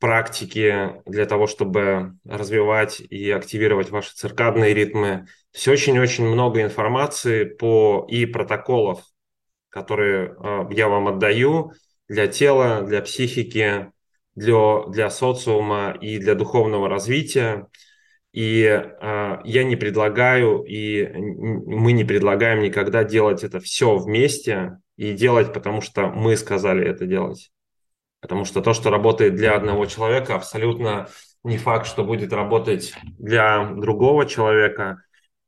практики 0.00 1.00
для 1.06 1.24
того, 1.26 1.46
чтобы 1.46 2.16
развивать 2.24 2.98
и 2.98 3.30
активировать 3.30 3.90
ваши 3.90 4.12
циркадные 4.12 4.74
ритмы. 4.74 5.28
Все 5.52 5.70
очень-очень 5.70 6.26
много 6.26 6.62
информации 6.62 7.44
по 7.44 8.04
и 8.08 8.26
протоколов, 8.26 9.04
которые 9.74 10.36
а, 10.38 10.68
я 10.70 10.88
вам 10.88 11.08
отдаю 11.08 11.72
для 12.08 12.28
тела, 12.28 12.82
для 12.82 13.02
психики, 13.02 13.90
для, 14.36 14.84
для 14.86 15.10
социума 15.10 15.96
и 16.00 16.18
для 16.18 16.36
духовного 16.36 16.88
развития. 16.88 17.66
И 18.32 18.62
э, 18.62 19.38
я 19.44 19.64
не 19.64 19.76
предлагаю, 19.76 20.64
и 20.64 21.06
мы 21.06 21.92
не 21.92 22.04
предлагаем 22.04 22.62
никогда 22.62 23.04
делать 23.04 23.44
это 23.44 23.60
все 23.60 23.96
вместе 23.96 24.78
и 24.96 25.12
делать, 25.12 25.52
потому 25.52 25.80
что 25.80 26.08
мы 26.08 26.36
сказали 26.36 26.84
это 26.84 27.06
делать. 27.06 27.52
Потому 28.20 28.44
что 28.44 28.60
то, 28.60 28.74
что 28.74 28.90
работает 28.90 29.36
для 29.36 29.54
одного 29.54 29.86
человека, 29.86 30.34
абсолютно 30.34 31.08
не 31.44 31.58
факт, 31.58 31.86
что 31.86 32.04
будет 32.04 32.32
работать 32.32 32.92
для 33.18 33.72
другого 33.72 34.26
человека. 34.26 35.02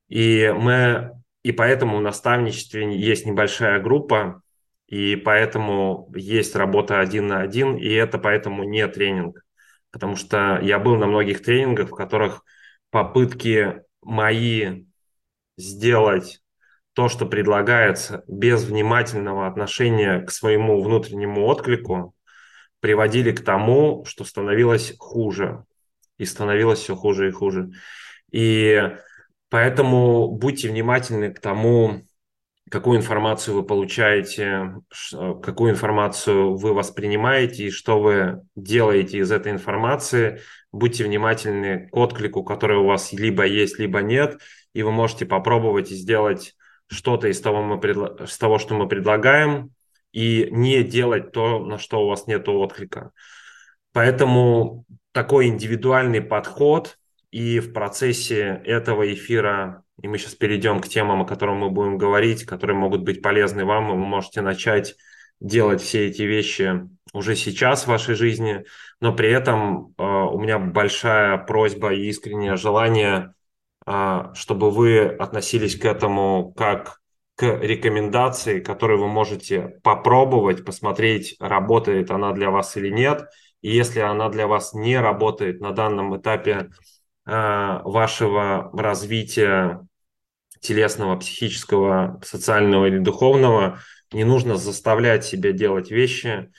И 0.09 0.52
мы 0.56 1.11
и 1.46 1.52
поэтому 1.52 1.98
в 1.98 2.00
наставничестве 2.00 2.98
есть 2.98 3.24
небольшая 3.24 3.78
группа, 3.78 4.42
и 4.88 5.14
поэтому 5.14 6.10
есть 6.12 6.56
работа 6.56 6.98
один 6.98 7.28
на 7.28 7.40
один, 7.40 7.76
и 7.76 7.88
это 7.88 8.18
поэтому 8.18 8.64
не 8.64 8.84
тренинг. 8.88 9.44
Потому 9.92 10.16
что 10.16 10.58
я 10.60 10.80
был 10.80 10.96
на 10.96 11.06
многих 11.06 11.44
тренингах, 11.44 11.90
в 11.90 11.94
которых 11.94 12.42
попытки 12.90 13.80
мои 14.02 14.86
сделать 15.56 16.40
то, 16.94 17.08
что 17.08 17.26
предлагается, 17.26 18.24
без 18.26 18.64
внимательного 18.64 19.46
отношения 19.46 20.22
к 20.22 20.32
своему 20.32 20.82
внутреннему 20.82 21.46
отклику, 21.46 22.16
приводили 22.80 23.30
к 23.30 23.44
тому, 23.44 24.04
что 24.04 24.24
становилось 24.24 24.94
хуже. 24.98 25.62
И 26.18 26.24
становилось 26.24 26.80
все 26.80 26.96
хуже 26.96 27.28
и 27.28 27.30
хуже. 27.30 27.70
И 28.32 28.96
поэтому 29.56 30.28
будьте 30.32 30.68
внимательны 30.68 31.32
к 31.32 31.40
тому, 31.40 32.02
какую 32.70 32.98
информацию 32.98 33.54
вы 33.54 33.62
получаете, 33.62 34.75
какую 35.42 35.70
информацию 35.70 36.58
вы 36.58 36.75
воспринимаете 36.75 37.64
и 37.64 37.70
что 37.70 37.98
вы 37.98 38.42
делаете 38.54 39.16
из 39.16 39.32
этой 39.32 39.52
информации. 39.52 40.42
Будьте 40.72 41.04
внимательны 41.04 41.88
к 41.88 41.96
отклику, 41.96 42.44
который 42.44 42.76
у 42.76 42.84
вас 42.84 43.14
либо 43.14 43.46
есть, 43.46 43.78
либо 43.78 44.02
нет, 44.02 44.38
и 44.75 44.82
вы 44.82 44.92
можете 44.92 45.25
попробовать 45.25 45.88
сделать 45.88 46.54
что-то 46.88 47.28
из 47.28 47.40
того, 47.40 47.62
мы 47.62 47.80
предла... 47.80 48.14
из 48.22 48.36
того, 48.36 48.58
что 48.58 48.75
мы 48.75 48.86
предлагаем, 48.88 49.70
и 50.12 50.48
не 50.50 50.82
делать 50.82 51.32
то, 51.32 51.60
на 51.60 51.78
что 51.78 52.04
у 52.04 52.08
вас 52.08 52.26
нет 52.26 52.46
отклика. 52.46 53.10
Поэтому 53.94 54.84
такой 55.12 55.46
индивидуальный 55.46 56.20
подход, 56.20 56.98
и 57.37 57.61
в 57.61 57.75
процессе 57.75 58.62
этого 58.64 59.12
эфира, 59.12 59.85
и 60.00 60.09
мы 60.09 60.16
сейчас 60.16 60.35
перейдем 60.35 60.81
к 60.81 60.88
темам, 60.88 61.21
о 61.21 61.26
которых 61.26 61.57
мы 61.57 61.69
будем 61.69 61.99
говорить, 61.99 62.47
которые 62.47 62.78
могут 62.78 63.02
быть 63.02 63.21
полезны 63.21 63.66
вам, 63.66 63.90
и 63.90 63.90
вы 63.90 64.07
можете 64.07 64.40
начать 64.40 64.97
делать 65.38 65.83
все 65.83 66.07
эти 66.07 66.23
вещи 66.23 66.88
уже 67.12 67.37
сейчас 67.37 67.85
в 67.85 67.88
вашей 67.88 68.14
жизни, 68.14 68.64
но 69.00 69.14
при 69.14 69.31
этом 69.31 69.95
э, 69.99 70.02
у 70.02 70.40
меня 70.40 70.59
большая 70.59 71.37
просьба 71.37 71.93
и 71.93 72.09
искреннее 72.09 72.57
желание, 72.57 73.35
э, 73.87 74.23
чтобы 74.33 74.71
вы 74.71 75.00
относились 75.05 75.78
к 75.78 75.85
этому 75.85 76.55
как 76.57 77.00
к 77.35 77.43
рекомендации, 77.45 78.61
которые 78.61 78.99
вы 78.99 79.09
можете 79.09 79.78
попробовать, 79.83 80.64
посмотреть, 80.64 81.37
работает 81.38 82.11
она 82.11 82.33
для 82.33 82.50
вас 82.50 82.78
или 82.78 82.88
нет. 82.88 83.28
И 83.61 83.71
если 83.71 84.00
она 84.00 84.31
для 84.31 84.47
вас 84.47 84.73
не 84.73 84.99
работает 84.99 85.61
на 85.61 85.73
данном 85.73 86.16
этапе 86.16 86.71
вашего 87.26 88.71
развития 88.73 89.87
телесного, 90.61 91.16
психического, 91.16 92.21
социального 92.25 92.87
или 92.87 92.99
духовного, 92.99 93.80
не 94.12 94.25
нужно 94.25 94.56
заставлять 94.56 95.25
себя 95.25 95.52
делать 95.52 95.90
вещи, 95.90 96.50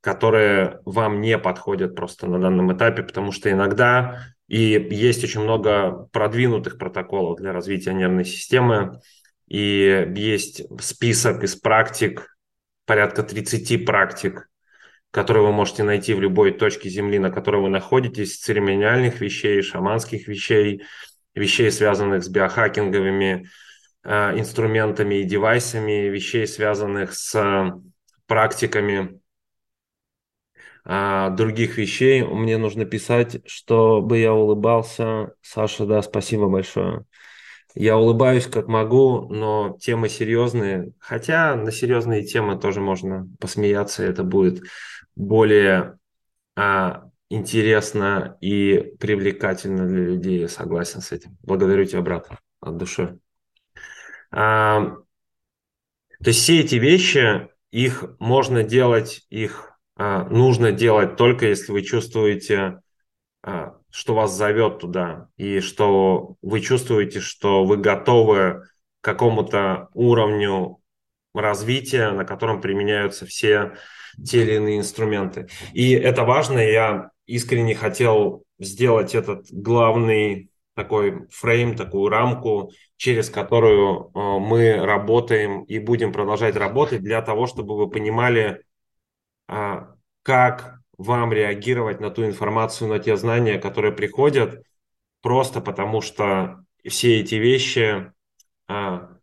которые 0.00 0.80
вам 0.84 1.20
не 1.20 1.38
подходят 1.38 1.94
просто 1.94 2.26
на 2.26 2.40
данном 2.40 2.76
этапе, 2.76 3.02
потому 3.02 3.32
что 3.32 3.50
иногда 3.50 4.20
и 4.48 4.88
есть 4.90 5.24
очень 5.24 5.40
много 5.40 6.08
продвинутых 6.12 6.78
протоколов 6.78 7.38
для 7.38 7.52
развития 7.52 7.92
нервной 7.92 8.24
системы, 8.24 9.00
и 9.48 10.12
есть 10.16 10.62
список 10.80 11.42
из 11.42 11.56
практик, 11.56 12.36
порядка 12.84 13.22
30 13.22 13.84
практик, 13.84 14.48
которые 15.10 15.44
вы 15.44 15.52
можете 15.52 15.82
найти 15.82 16.14
в 16.14 16.20
любой 16.20 16.52
точке 16.52 16.88
Земли, 16.88 17.18
на 17.18 17.30
которой 17.30 17.62
вы 17.62 17.68
находитесь, 17.68 18.38
церемониальных 18.38 19.20
вещей, 19.20 19.62
шаманских 19.62 20.28
вещей, 20.28 20.82
вещей, 21.34 21.70
связанных 21.70 22.24
с 22.24 22.28
биохакинговыми 22.28 23.46
э, 24.04 24.38
инструментами 24.38 25.16
и 25.16 25.24
девайсами, 25.24 26.08
вещей, 26.08 26.46
связанных 26.46 27.14
с 27.14 27.34
э, 27.34 27.72
практиками 28.26 29.20
э, 30.84 31.30
других 31.30 31.78
вещей. 31.78 32.22
Мне 32.22 32.58
нужно 32.58 32.84
писать, 32.84 33.40
чтобы 33.46 34.18
я 34.18 34.32
улыбался. 34.34 35.34
Саша, 35.42 35.86
да, 35.86 36.02
спасибо 36.02 36.48
большое. 36.48 37.04
Я 37.78 37.98
улыбаюсь 37.98 38.46
как 38.46 38.68
могу, 38.68 39.28
но 39.28 39.76
темы 39.78 40.08
серьезные. 40.08 40.92
Хотя 40.98 41.54
на 41.56 41.70
серьезные 41.70 42.24
темы 42.24 42.58
тоже 42.58 42.80
можно 42.80 43.28
посмеяться, 43.38 44.02
это 44.02 44.24
будет 44.24 44.62
более 45.16 45.98
а, 46.54 47.10
интересно 47.28 48.38
и 48.40 48.94
привлекательно 49.00 49.86
для 49.86 50.04
людей. 50.04 50.40
Я 50.40 50.48
согласен 50.48 51.00
с 51.00 51.12
этим. 51.12 51.36
Благодарю 51.42 51.84
тебя, 51.84 52.02
брат, 52.02 52.28
от 52.60 52.76
души. 52.76 53.18
А, 54.30 54.96
то 56.22 56.28
есть 56.28 56.40
все 56.40 56.60
эти 56.60 56.76
вещи, 56.76 57.48
их 57.70 58.04
можно 58.18 58.62
делать, 58.62 59.26
их 59.30 59.72
а, 59.96 60.24
нужно 60.24 60.72
делать 60.72 61.16
только 61.16 61.46
если 61.46 61.72
вы 61.72 61.82
чувствуете 61.82 62.80
а, 63.42 63.76
что 63.90 64.14
вас 64.14 64.32
зовет 64.34 64.80
туда, 64.80 65.28
и 65.36 65.60
что 65.60 66.34
вы 66.42 66.60
чувствуете, 66.60 67.20
что 67.20 67.64
вы 67.64 67.76
готовы 67.76 68.64
к 69.00 69.04
какому-то 69.04 69.88
уровню 69.94 70.82
развития, 71.32 72.10
на 72.10 72.24
котором 72.24 72.60
применяются 72.60 73.24
все 73.24 73.76
те 74.24 74.42
или 74.42 74.54
иные 74.54 74.78
инструменты. 74.78 75.48
И 75.72 75.92
это 75.92 76.24
важно, 76.24 76.58
я 76.58 77.10
искренне 77.26 77.74
хотел 77.74 78.44
сделать 78.58 79.14
этот 79.14 79.46
главный 79.50 80.50
такой 80.74 81.26
фрейм, 81.30 81.74
такую 81.74 82.10
рамку, 82.10 82.70
через 82.96 83.30
которую 83.30 84.10
э, 84.14 84.38
мы 84.38 84.76
работаем 84.76 85.64
и 85.64 85.78
будем 85.78 86.12
продолжать 86.12 86.54
работать 86.54 87.02
для 87.02 87.22
того, 87.22 87.46
чтобы 87.46 87.76
вы 87.76 87.88
понимали, 87.88 88.62
а, 89.48 89.94
как 90.22 90.80
вам 90.98 91.32
реагировать 91.32 92.00
на 92.00 92.10
ту 92.10 92.26
информацию, 92.26 92.88
на 92.88 92.98
те 92.98 93.16
знания, 93.16 93.58
которые 93.58 93.92
приходят, 93.92 94.62
просто 95.22 95.60
потому 95.60 96.00
что 96.00 96.64
все 96.86 97.20
эти 97.20 97.36
вещи 97.36 98.12
а, 98.68 99.15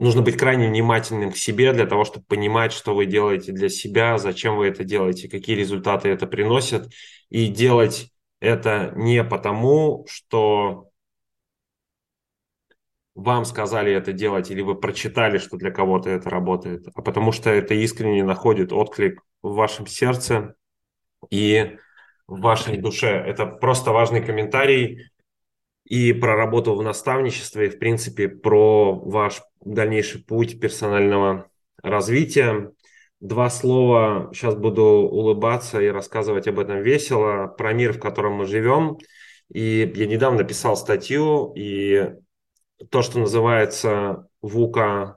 нужно 0.00 0.22
быть 0.22 0.36
крайне 0.36 0.68
внимательным 0.68 1.32
к 1.32 1.36
себе 1.36 1.72
для 1.72 1.86
того, 1.86 2.04
чтобы 2.04 2.24
понимать, 2.26 2.72
что 2.72 2.94
вы 2.94 3.06
делаете 3.06 3.52
для 3.52 3.68
себя, 3.68 4.18
зачем 4.18 4.56
вы 4.56 4.68
это 4.68 4.84
делаете, 4.84 5.28
какие 5.28 5.56
результаты 5.56 6.08
это 6.08 6.26
приносят, 6.26 6.90
и 7.28 7.48
делать 7.48 8.10
это 8.40 8.92
не 8.96 9.22
потому, 9.22 10.06
что 10.08 10.88
вам 13.14 13.44
сказали 13.44 13.92
это 13.92 14.12
делать, 14.12 14.50
или 14.50 14.62
вы 14.62 14.74
прочитали, 14.74 15.38
что 15.38 15.56
для 15.56 15.70
кого-то 15.70 16.10
это 16.10 16.30
работает, 16.30 16.86
а 16.94 17.02
потому 17.02 17.32
что 17.32 17.50
это 17.50 17.74
искренне 17.74 18.24
находит 18.24 18.72
отклик 18.72 19.22
в 19.42 19.54
вашем 19.54 19.86
сердце, 19.86 20.54
и 21.28 21.76
в 22.26 22.40
вашей 22.40 22.78
душе. 22.78 23.08
Это 23.08 23.46
просто 23.46 23.90
важный 23.90 24.24
комментарий 24.24 25.10
и 25.90 26.12
про 26.12 26.36
работу 26.36 26.76
в 26.76 26.82
наставничестве, 26.84 27.66
и, 27.66 27.70
в 27.70 27.80
принципе, 27.80 28.28
про 28.28 28.94
ваш 28.94 29.42
дальнейший 29.60 30.22
путь 30.22 30.60
персонального 30.60 31.50
развития. 31.82 32.70
Два 33.18 33.50
слова, 33.50 34.30
сейчас 34.32 34.54
буду 34.54 34.84
улыбаться 34.84 35.80
и 35.80 35.88
рассказывать 35.88 36.46
об 36.46 36.60
этом 36.60 36.80
весело, 36.80 37.48
про 37.48 37.72
мир, 37.72 37.92
в 37.92 37.98
котором 37.98 38.34
мы 38.34 38.46
живем. 38.46 38.98
И 39.52 39.92
я 39.96 40.06
недавно 40.06 40.44
писал 40.44 40.76
статью, 40.76 41.52
и 41.56 42.12
то, 42.88 43.02
что 43.02 43.18
называется 43.18 44.28
ВУКа, 44.42 45.16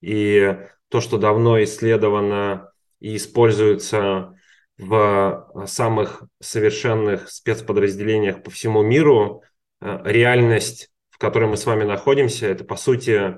и 0.00 0.56
то, 0.88 1.02
что 1.02 1.18
давно 1.18 1.62
исследовано 1.62 2.70
и 2.98 3.16
используется 3.16 4.34
в 4.78 5.66
самых 5.66 6.22
совершенных 6.40 7.28
спецподразделениях 7.28 8.42
по 8.42 8.50
всему 8.50 8.82
миру. 8.82 9.42
Э, 9.84 10.00
реальность, 10.04 10.90
в 11.10 11.18
которой 11.18 11.46
мы 11.48 11.56
с 11.58 11.66
вами 11.66 11.84
находимся, 11.84 12.46
это, 12.46 12.64
по 12.64 12.76
сути, 12.76 13.36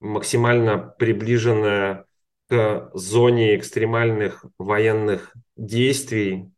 максимально 0.00 0.78
приближенная 0.78 2.06
к 2.48 2.90
зоне 2.94 3.56
экстремальных 3.56 4.46
военных 4.58 5.34
действий. 5.56 6.50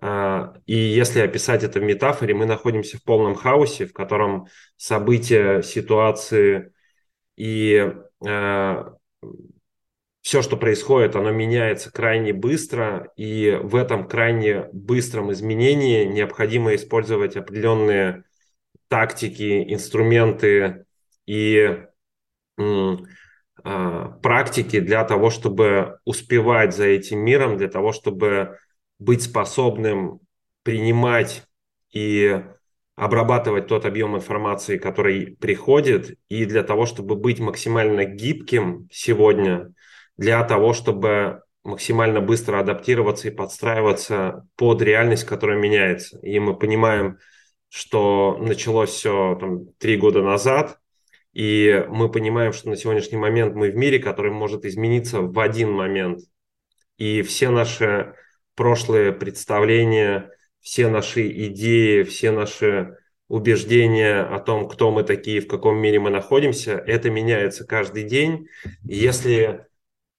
Э, 0.00 0.54
и 0.66 0.74
если 0.74 1.20
описать 1.20 1.62
это 1.62 1.78
в 1.78 1.84
метафоре, 1.84 2.34
мы 2.34 2.44
находимся 2.44 2.98
в 2.98 3.04
полном 3.04 3.36
хаосе, 3.36 3.86
в 3.86 3.92
котором 3.92 4.48
события, 4.76 5.62
ситуации 5.62 6.72
и 7.36 7.92
все, 10.22 10.42
что 10.42 10.56
происходит, 10.56 11.14
оно 11.14 11.30
меняется 11.30 11.92
крайне 11.92 12.32
быстро, 12.32 13.12
и 13.16 13.60
в 13.62 13.76
этом 13.76 14.08
крайне 14.08 14.68
быстром 14.72 15.30
изменении 15.32 16.04
необходимо 16.04 16.74
использовать 16.74 17.36
определенные 17.36 18.24
тактики, 18.88 19.72
инструменты 19.72 20.86
и 21.26 21.82
а, 22.58 24.08
практики 24.22 24.80
для 24.80 25.04
того, 25.04 25.30
чтобы 25.30 25.98
успевать 26.04 26.74
за 26.74 26.84
этим 26.84 27.18
миром, 27.20 27.56
для 27.56 27.68
того, 27.68 27.92
чтобы 27.92 28.58
быть 28.98 29.22
способным 29.22 30.20
принимать 30.62 31.44
и 31.92 32.42
обрабатывать 32.96 33.66
тот 33.66 33.84
объем 33.84 34.16
информации, 34.16 34.78
который 34.78 35.36
приходит, 35.38 36.18
и 36.28 36.44
для 36.46 36.62
того, 36.62 36.86
чтобы 36.86 37.14
быть 37.16 37.40
максимально 37.40 38.04
гибким 38.04 38.88
сегодня, 38.90 39.72
для 40.16 40.42
того, 40.44 40.72
чтобы 40.72 41.42
максимально 41.62 42.20
быстро 42.20 42.58
адаптироваться 42.60 43.28
и 43.28 43.32
подстраиваться 43.32 44.46
под 44.56 44.80
реальность, 44.80 45.24
которая 45.24 45.58
меняется. 45.58 46.18
И 46.20 46.38
мы 46.38 46.56
понимаем, 46.56 47.18
что 47.68 48.38
началось 48.40 48.90
все 48.90 49.36
там, 49.40 49.66
три 49.78 49.96
года 49.96 50.22
назад, 50.22 50.78
и 51.32 51.84
мы 51.88 52.10
понимаем, 52.10 52.52
что 52.52 52.70
на 52.70 52.76
сегодняшний 52.76 53.18
момент 53.18 53.54
мы 53.54 53.70
в 53.70 53.76
мире, 53.76 53.98
который 53.98 54.32
может 54.32 54.64
измениться 54.64 55.20
в 55.20 55.38
один 55.38 55.70
момент. 55.70 56.20
И 56.96 57.20
все 57.22 57.50
наши 57.50 58.14
прошлые 58.54 59.12
представления, 59.12 60.30
все 60.60 60.88
наши 60.88 61.28
идеи, 61.46 62.04
все 62.04 62.30
наши 62.30 62.96
убеждения 63.28 64.20
о 64.20 64.38
том, 64.38 64.68
кто 64.68 64.90
мы 64.90 65.02
такие, 65.02 65.40
в 65.40 65.48
каком 65.48 65.76
мире 65.76 65.98
мы 65.98 66.10
находимся, 66.10 66.72
это 66.72 67.10
меняется 67.10 67.66
каждый 67.66 68.04
день. 68.04 68.48
Если 68.84 69.66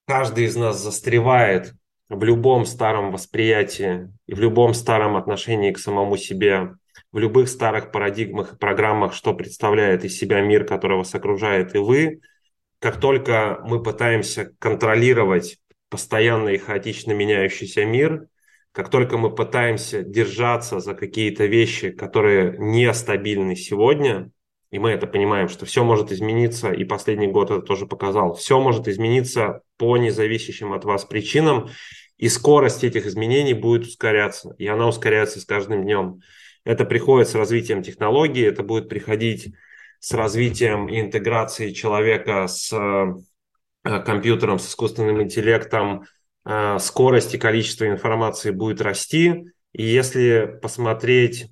каждый 0.05 0.45
из 0.45 0.55
нас 0.55 0.79
застревает 0.79 1.73
в 2.10 2.23
любом 2.23 2.65
старом 2.65 3.12
восприятии 3.12 4.13
и 4.27 4.33
в 4.33 4.39
любом 4.39 4.73
старом 4.73 5.15
отношении 5.15 5.71
к 5.71 5.79
самому 5.79 6.15
себе, 6.17 6.75
в 7.12 7.20
любых 7.20 7.50
старых 7.50 7.91
парадигмах 7.91 8.54
и 8.54 8.58
программах, 8.58 9.13
что 9.13 9.34
представляет 9.34 10.04
из 10.04 10.17
себя 10.17 10.41
мир, 10.41 10.65
который 10.65 10.98
вас 10.98 11.13
окружает, 11.15 11.76
и 11.76 11.80
вы, 11.80 12.22
как 12.80 13.00
только 13.00 13.62
мы 13.63 13.82
пытаемся 13.82 14.54
контролировать 14.60 15.58
постоянно 15.89 16.50
и 16.50 16.58
хаотично 16.58 17.13
меняющийся 17.13 17.86
мир, 17.86 18.28
как 18.72 18.89
только 18.89 19.17
мы 19.17 19.34
пытаемся 19.34 20.04
держаться 20.04 20.80
за 20.80 20.93
какие-то 20.93 21.46
вещи, 21.46 21.89
которые 21.89 22.56
нестабильны 22.60 23.56
сегодня, 23.56 24.30
и 24.70 24.80
мы 24.80 24.91
это 24.91 25.08
понимаем, 25.08 25.48
что 25.48 25.65
все 25.65 25.84
может 25.84 26.12
измениться, 26.12 26.72
и 26.72 26.84
последний 26.84 27.28
год 27.28 27.50
это 27.50 27.62
тоже 27.62 27.88
показал, 27.88 28.36
все 28.36 28.60
может 28.60 28.88
измениться 28.88 29.62
по 29.78 29.98
независящим 29.98 30.74
от 30.74 30.84
вас 30.84 31.06
причинам, 31.06 31.70
и 32.17 32.30
скорость 32.30 32.84
этих 32.84 33.06
изменений 33.06 33.54
будет 33.54 33.88
ускоряться, 33.88 34.54
и 34.58 34.67
она 34.67 34.88
ускоряется 34.88 35.39
с 35.39 35.46
каждым 35.46 35.84
днем. 35.84 36.22
Это 36.67 36.84
приходит 36.84 37.30
с 37.30 37.36
развитием 37.36 37.82
технологий, 37.82 38.41
это 38.41 38.62
будет 38.62 38.89
приходить 38.89 39.56
с 40.01 40.13
развитием 40.13 40.89
и 40.89 40.99
интеграцией 40.99 41.73
человека 41.73 42.45
с 42.47 42.73
э, 42.73 43.99
компьютером, 44.03 44.60
с 44.60 44.67
искусственным 44.67 45.21
интеллектом, 45.21 46.03
э, 46.45 46.77
скорость 46.80 47.34
и 47.34 47.38
количество 47.38 47.88
информации 47.88 48.51
будет 48.51 48.82
расти. 48.82 49.45
И 49.71 49.84
если 49.84 50.60
посмотреть 50.62 51.49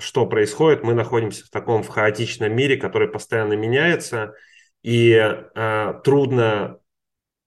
что 0.00 0.26
происходит, 0.26 0.82
мы 0.82 0.94
находимся 0.94 1.44
в 1.44 1.50
таком 1.50 1.84
в 1.84 1.88
хаотичном 1.88 2.54
мире, 2.54 2.76
который 2.76 3.08
постоянно 3.08 3.54
меняется, 3.54 4.34
и 4.82 5.12
э, 5.12 5.94
трудно 6.02 6.78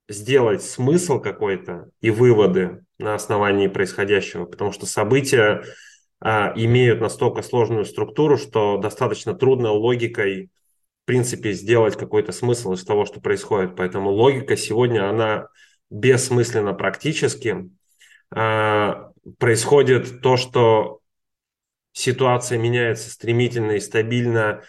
сделать 0.08 0.62
смысл 0.62 1.20
какой-то 1.20 1.90
и 2.00 2.10
выводы 2.10 2.84
на 2.98 3.14
основании 3.14 3.68
происходящего, 3.68 4.46
потому 4.46 4.72
что 4.72 4.86
события 4.86 5.62
имеют 6.24 7.00
настолько 7.00 7.42
сложную 7.42 7.84
структуру, 7.84 8.36
что 8.36 8.76
достаточно 8.78 9.34
трудно 9.34 9.72
логикой, 9.72 10.50
в 11.02 11.06
принципе, 11.06 11.52
сделать 11.52 11.96
какой-то 11.96 12.32
смысл 12.32 12.74
из 12.74 12.84
того, 12.84 13.04
что 13.04 13.20
происходит. 13.20 13.74
Поэтому 13.76 14.10
логика 14.10 14.56
сегодня, 14.56 15.08
она 15.08 15.48
бессмысленна 15.90 16.74
практически. 16.74 17.70
Э, 18.34 19.10
происходит 19.38 20.22
то, 20.22 20.36
что 20.36 21.00
ситуация 21.92 22.58
меняется 22.58 23.10
стремительно 23.10 23.72
и 23.72 23.80
стабильно, 23.80 24.62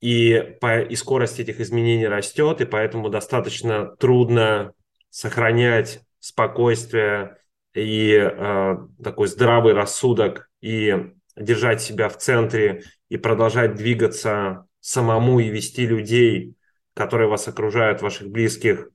и, 0.00 0.56
по, 0.60 0.80
и 0.80 0.94
скорость 0.96 1.40
этих 1.40 1.60
изменений 1.60 2.06
растет, 2.06 2.60
и 2.60 2.66
поэтому 2.66 3.08
достаточно 3.08 3.96
трудно 3.96 4.72
сохранять 5.10 6.00
спокойствие 6.18 7.36
и 7.74 8.12
э, 8.14 8.76
такой 9.02 9.26
здравый 9.26 9.74
рассудок 9.74 10.48
и 10.60 11.12
держать 11.36 11.82
себя 11.82 12.08
в 12.08 12.16
центре 12.16 12.82
и 13.08 13.16
продолжать 13.16 13.74
двигаться 13.74 14.66
самому 14.80 15.40
и 15.40 15.48
вести 15.48 15.86
людей, 15.86 16.54
которые 16.94 17.28
вас 17.28 17.48
окружают, 17.48 18.02
ваших 18.02 18.28
близких, 18.28 18.88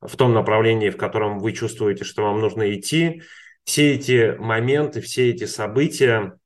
в 0.00 0.16
том 0.16 0.34
направлении, 0.34 0.90
в 0.90 0.96
котором 0.96 1.38
вы 1.38 1.52
чувствуете, 1.52 2.04
что 2.04 2.24
вам 2.24 2.40
нужно 2.40 2.74
идти. 2.74 3.22
Все 3.64 3.94
эти 3.94 4.36
моменты, 4.36 5.00
все 5.00 5.30
эти 5.30 5.44
события, 5.44 6.36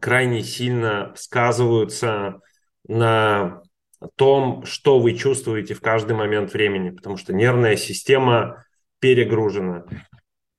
крайне 0.00 0.42
сильно 0.42 1.12
сказываются 1.16 2.40
на 2.88 3.62
том, 4.16 4.64
что 4.64 4.98
вы 4.98 5.14
чувствуете 5.14 5.74
в 5.74 5.80
каждый 5.80 6.16
момент 6.16 6.52
времени, 6.52 6.90
потому 6.90 7.16
что 7.16 7.32
нервная 7.32 7.76
система 7.76 8.64
перегружена. 8.98 9.84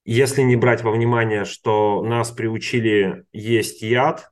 Если 0.09 0.41
не 0.41 0.55
брать 0.55 0.83
во 0.83 0.91
внимание, 0.91 1.43
что 1.43 2.01
нас 2.01 2.31
приучили 2.31 3.25
есть 3.33 3.81
яд, 3.81 4.31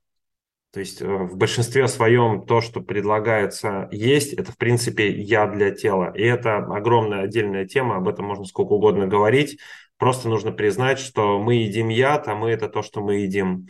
то 0.71 0.79
есть 0.79 1.01
э, 1.01 1.05
в 1.05 1.35
большинстве 1.35 1.89
своем 1.89 2.45
то, 2.45 2.61
что 2.61 2.79
предлагается 2.79 3.89
есть, 3.91 4.31
это 4.31 4.53
в 4.53 4.57
принципе 4.57 5.11
яд 5.11 5.51
для 5.51 5.71
тела. 5.71 6.13
И 6.15 6.21
это 6.21 6.59
огромная 6.59 7.23
отдельная 7.23 7.65
тема, 7.65 7.97
об 7.97 8.07
этом 8.07 8.25
можно 8.25 8.45
сколько 8.45 8.71
угодно 8.71 9.05
говорить. 9.05 9.59
Просто 9.97 10.29
нужно 10.29 10.53
признать, 10.53 10.97
что 10.97 11.39
мы 11.39 11.55
едим 11.55 11.89
яд, 11.89 12.29
а 12.29 12.35
мы 12.35 12.51
это 12.51 12.69
то, 12.69 12.81
что 12.81 13.01
мы 13.01 13.15
едим 13.15 13.67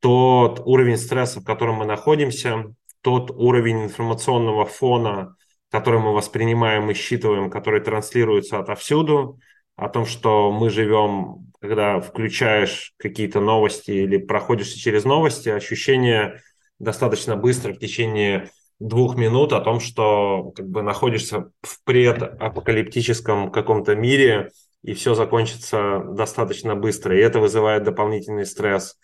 тот 0.00 0.60
уровень 0.64 0.96
стресса, 0.96 1.38
в 1.40 1.44
котором 1.44 1.76
мы 1.76 1.86
находимся, 1.86 2.74
тот 3.02 3.30
уровень 3.30 3.84
информационного 3.84 4.66
фона, 4.66 5.36
который 5.70 6.00
мы 6.00 6.12
воспринимаем 6.12 6.90
и 6.90 6.94
считываем, 6.94 7.50
который 7.50 7.80
транслируется 7.80 8.58
отовсюду, 8.58 9.38
о 9.76 9.88
том, 9.88 10.06
что 10.06 10.50
мы 10.50 10.70
живем, 10.70 11.50
когда 11.60 12.00
включаешь 12.00 12.94
какие-то 12.96 13.40
новости 13.40 13.90
или 13.90 14.16
проходишься 14.16 14.78
через 14.78 15.04
новости, 15.04 15.48
ощущение 15.48 16.40
достаточно 16.78 17.36
быстро 17.36 17.72
в 17.72 17.78
течение 17.78 18.50
двух 18.78 19.16
минут 19.16 19.52
о 19.52 19.60
том, 19.60 19.80
что 19.80 20.52
как 20.54 20.68
бы 20.68 20.82
находишься 20.82 21.50
в 21.62 21.82
предапокалиптическом 21.84 23.50
каком-то 23.50 23.94
мире, 23.94 24.50
и 24.82 24.94
все 24.94 25.14
закончится 25.14 26.02
достаточно 26.10 26.76
быстро, 26.76 27.16
и 27.16 27.20
это 27.20 27.40
вызывает 27.40 27.84
дополнительный 27.84 28.46
стресс 28.46 28.96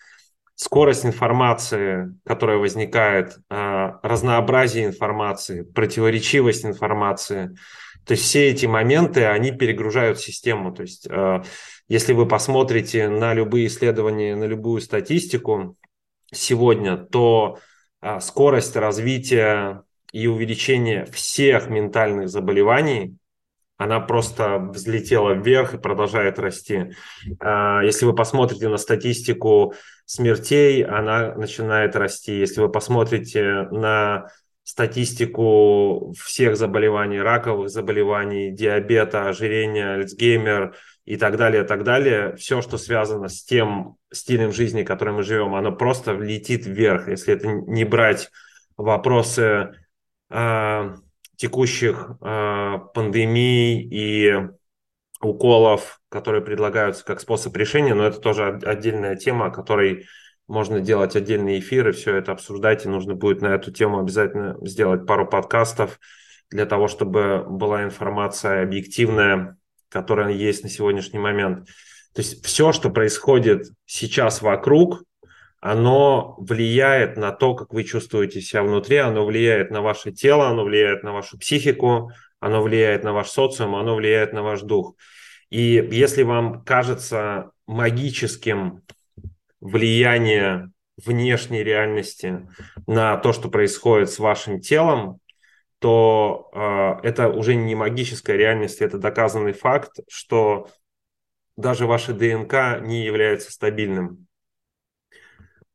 скорость 0.55 1.05
информации, 1.05 2.15
которая 2.25 2.57
возникает, 2.57 3.37
а, 3.49 3.99
разнообразие 4.03 4.85
информации, 4.85 5.63
противоречивость 5.63 6.65
информации. 6.65 7.55
То 8.05 8.13
есть 8.13 8.23
все 8.23 8.49
эти 8.49 8.65
моменты, 8.65 9.25
они 9.25 9.51
перегружают 9.51 10.19
систему. 10.19 10.73
То 10.73 10.81
есть 10.83 11.07
а, 11.09 11.43
если 11.87 12.13
вы 12.13 12.27
посмотрите 12.27 13.09
на 13.09 13.33
любые 13.33 13.67
исследования, 13.67 14.35
на 14.35 14.45
любую 14.45 14.81
статистику 14.81 15.77
сегодня, 16.31 16.97
то 16.97 17.59
а, 18.01 18.19
скорость 18.19 18.75
развития 18.75 19.83
и 20.11 20.27
увеличения 20.27 21.05
всех 21.05 21.69
ментальных 21.69 22.29
заболеваний 22.29 23.17
она 23.77 23.99
просто 23.99 24.59
взлетела 24.59 25.31
вверх 25.31 25.73
и 25.73 25.79
продолжает 25.79 26.37
расти. 26.39 26.93
Если 27.25 28.05
вы 28.05 28.13
посмотрите 28.13 28.69
на 28.69 28.77
статистику 28.77 29.73
смертей, 30.05 30.85
она 30.85 31.33
начинает 31.35 31.95
расти. 31.95 32.37
Если 32.37 32.61
вы 32.61 32.69
посмотрите 32.69 33.67
на 33.71 34.27
статистику 34.63 36.13
всех 36.17 36.55
заболеваний, 36.55 37.19
раковых 37.19 37.69
заболеваний, 37.69 38.51
диабета, 38.51 39.27
ожирения, 39.27 39.95
Альцгеймер 39.95 40.75
и 41.05 41.17
так 41.17 41.37
далее, 41.37 41.63
так 41.63 41.83
далее, 41.83 42.35
все, 42.37 42.61
что 42.61 42.77
связано 42.77 43.27
с 43.27 43.43
тем 43.43 43.97
стилем 44.11 44.53
жизни, 44.53 44.83
которым 44.83 45.15
мы 45.15 45.23
живем, 45.23 45.53
оно 45.55 45.73
просто 45.73 46.13
летит 46.13 46.65
вверх. 46.65 47.09
Если 47.09 47.33
это 47.33 47.47
не 47.47 47.83
брать 47.83 48.29
вопросы 48.77 49.73
э, 50.29 50.95
текущих 51.35 52.11
э, 52.21 52.77
пандемий 52.93 53.81
и 53.81 54.47
уколов, 55.21 55.99
которые 56.09 56.41
предлагаются 56.41 57.03
как 57.03 57.19
способ 57.19 57.55
решения, 57.57 57.93
но 57.93 58.05
это 58.05 58.19
тоже 58.19 58.59
отдельная 58.63 59.15
тема, 59.15 59.47
о 59.47 59.51
которой 59.51 60.05
можно 60.47 60.79
делать 60.79 61.15
отдельные 61.15 61.59
эфиры, 61.59 61.91
все 61.91 62.15
это 62.15 62.31
обсуждать, 62.31 62.85
и 62.85 62.89
нужно 62.89 63.15
будет 63.15 63.41
на 63.41 63.55
эту 63.55 63.71
тему 63.71 63.99
обязательно 63.99 64.57
сделать 64.61 65.05
пару 65.05 65.27
подкастов 65.27 65.99
для 66.49 66.65
того, 66.65 66.87
чтобы 66.87 67.45
была 67.47 67.83
информация 67.83 68.63
объективная, 68.63 69.57
которая 69.89 70.31
есть 70.31 70.63
на 70.63 70.69
сегодняшний 70.69 71.19
момент. 71.19 71.67
То 72.13 72.21
есть 72.21 72.45
все, 72.45 72.71
что 72.71 72.89
происходит 72.89 73.67
сейчас 73.85 74.41
вокруг, 74.41 75.03
оно 75.59 76.35
влияет 76.39 77.15
на 77.15 77.31
то, 77.31 77.55
как 77.55 77.73
вы 77.73 77.85
чувствуете 77.85 78.41
себя 78.41 78.63
внутри, 78.63 78.97
оно 78.97 79.25
влияет 79.25 79.71
на 79.71 79.81
ваше 79.81 80.11
тело, 80.11 80.49
оно 80.49 80.65
влияет 80.65 81.03
на 81.03 81.13
вашу 81.13 81.39
психику, 81.39 82.11
оно 82.41 82.61
влияет 82.61 83.05
на 83.05 83.13
ваш 83.13 83.29
социум, 83.29 83.75
оно 83.75 83.95
влияет 83.95 84.33
на 84.33 84.43
ваш 84.43 84.61
дух. 84.61 84.95
И 85.49 85.87
если 85.91 86.23
вам 86.23 86.63
кажется 86.63 87.51
магическим 87.65 88.81
влияние 89.63 90.69
внешней 90.97 91.63
реальности 91.63 92.47
на 92.85 93.17
то, 93.17 93.33
что 93.33 93.49
происходит 93.49 94.11
с 94.11 94.19
вашим 94.19 94.59
телом, 94.59 95.19
то 95.79 96.49
э, 96.53 97.07
это 97.07 97.29
уже 97.29 97.55
не 97.55 97.73
магическая 97.73 98.35
реальность, 98.35 98.81
это 98.81 98.97
доказанный 98.97 99.53
факт, 99.53 99.99
что 100.07 100.69
даже 101.55 101.87
ваше 101.87 102.13
ДНК 102.13 102.81
не 102.81 103.05
является 103.05 103.51
стабильным. 103.51 104.27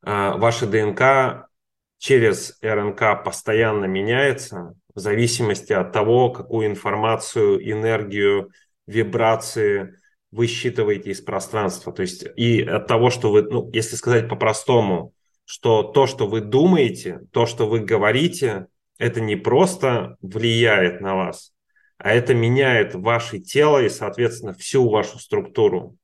Э, 0.05 0.33
ваше 0.37 0.67
ДНК 0.67 1.49
через 1.97 2.57
РНК 2.61 3.23
постоянно 3.23 3.85
меняется 3.85 4.75
в 4.93 4.99
зависимости 4.99 5.73
от 5.73 5.91
того, 5.91 6.31
какую 6.31 6.67
информацию, 6.67 7.59
энергию, 7.69 8.51
вибрации 8.87 9.98
вы 10.31 10.47
считываете 10.47 11.11
из 11.11 11.21
пространства. 11.21 11.91
То 11.91 12.01
есть 12.01 12.25
и 12.35 12.61
от 12.61 12.87
того, 12.87 13.09
что 13.09 13.31
вы, 13.31 13.43
ну, 13.43 13.69
если 13.73 13.95
сказать 13.95 14.29
по-простому, 14.29 15.13
что 15.45 15.83
то, 15.83 16.05
что 16.05 16.27
вы 16.27 16.41
думаете, 16.41 17.21
то, 17.31 17.45
что 17.45 17.67
вы 17.67 17.79
говорите, 17.79 18.67
это 18.99 19.21
не 19.21 19.35
просто 19.35 20.17
влияет 20.21 21.01
на 21.01 21.15
вас, 21.15 21.53
а 21.97 22.11
это 22.11 22.33
меняет 22.33 22.93
ваше 22.93 23.39
тело 23.39 23.83
и, 23.83 23.89
соответственно, 23.89 24.53
всю 24.53 24.87
вашу 24.87 25.17
структуру 25.19 25.97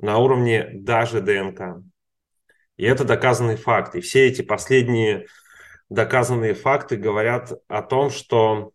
на 0.00 0.18
уровне 0.18 0.68
даже 0.74 1.20
ДНК. 1.20 1.82
И 2.76 2.84
это 2.84 3.04
доказанный 3.04 3.56
факт. 3.56 3.94
И 3.94 4.00
все 4.00 4.26
эти 4.26 4.42
последние 4.42 5.26
доказанные 5.90 6.54
факты 6.54 6.96
говорят 6.96 7.52
о 7.68 7.82
том, 7.82 8.10
что 8.10 8.72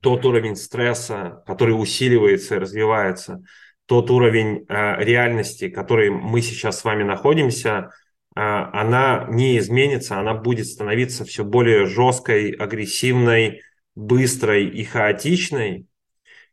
тот 0.00 0.24
уровень 0.24 0.56
стресса, 0.56 1.42
который 1.46 1.72
усиливается 1.72 2.56
и 2.56 2.58
развивается, 2.58 3.42
тот 3.86 4.10
уровень 4.10 4.66
э, 4.68 5.04
реальности, 5.04 5.68
который 5.68 6.10
мы 6.10 6.42
сейчас 6.42 6.80
с 6.80 6.84
вами 6.84 7.04
находимся, 7.04 7.90
э, 8.34 8.40
она 8.40 9.26
не 9.30 9.58
изменится, 9.58 10.18
она 10.18 10.34
будет 10.34 10.66
становиться 10.66 11.24
все 11.24 11.44
более 11.44 11.86
жесткой, 11.86 12.50
агрессивной, 12.50 13.62
быстрой 13.94 14.66
и 14.66 14.84
хаотичной. 14.84 15.86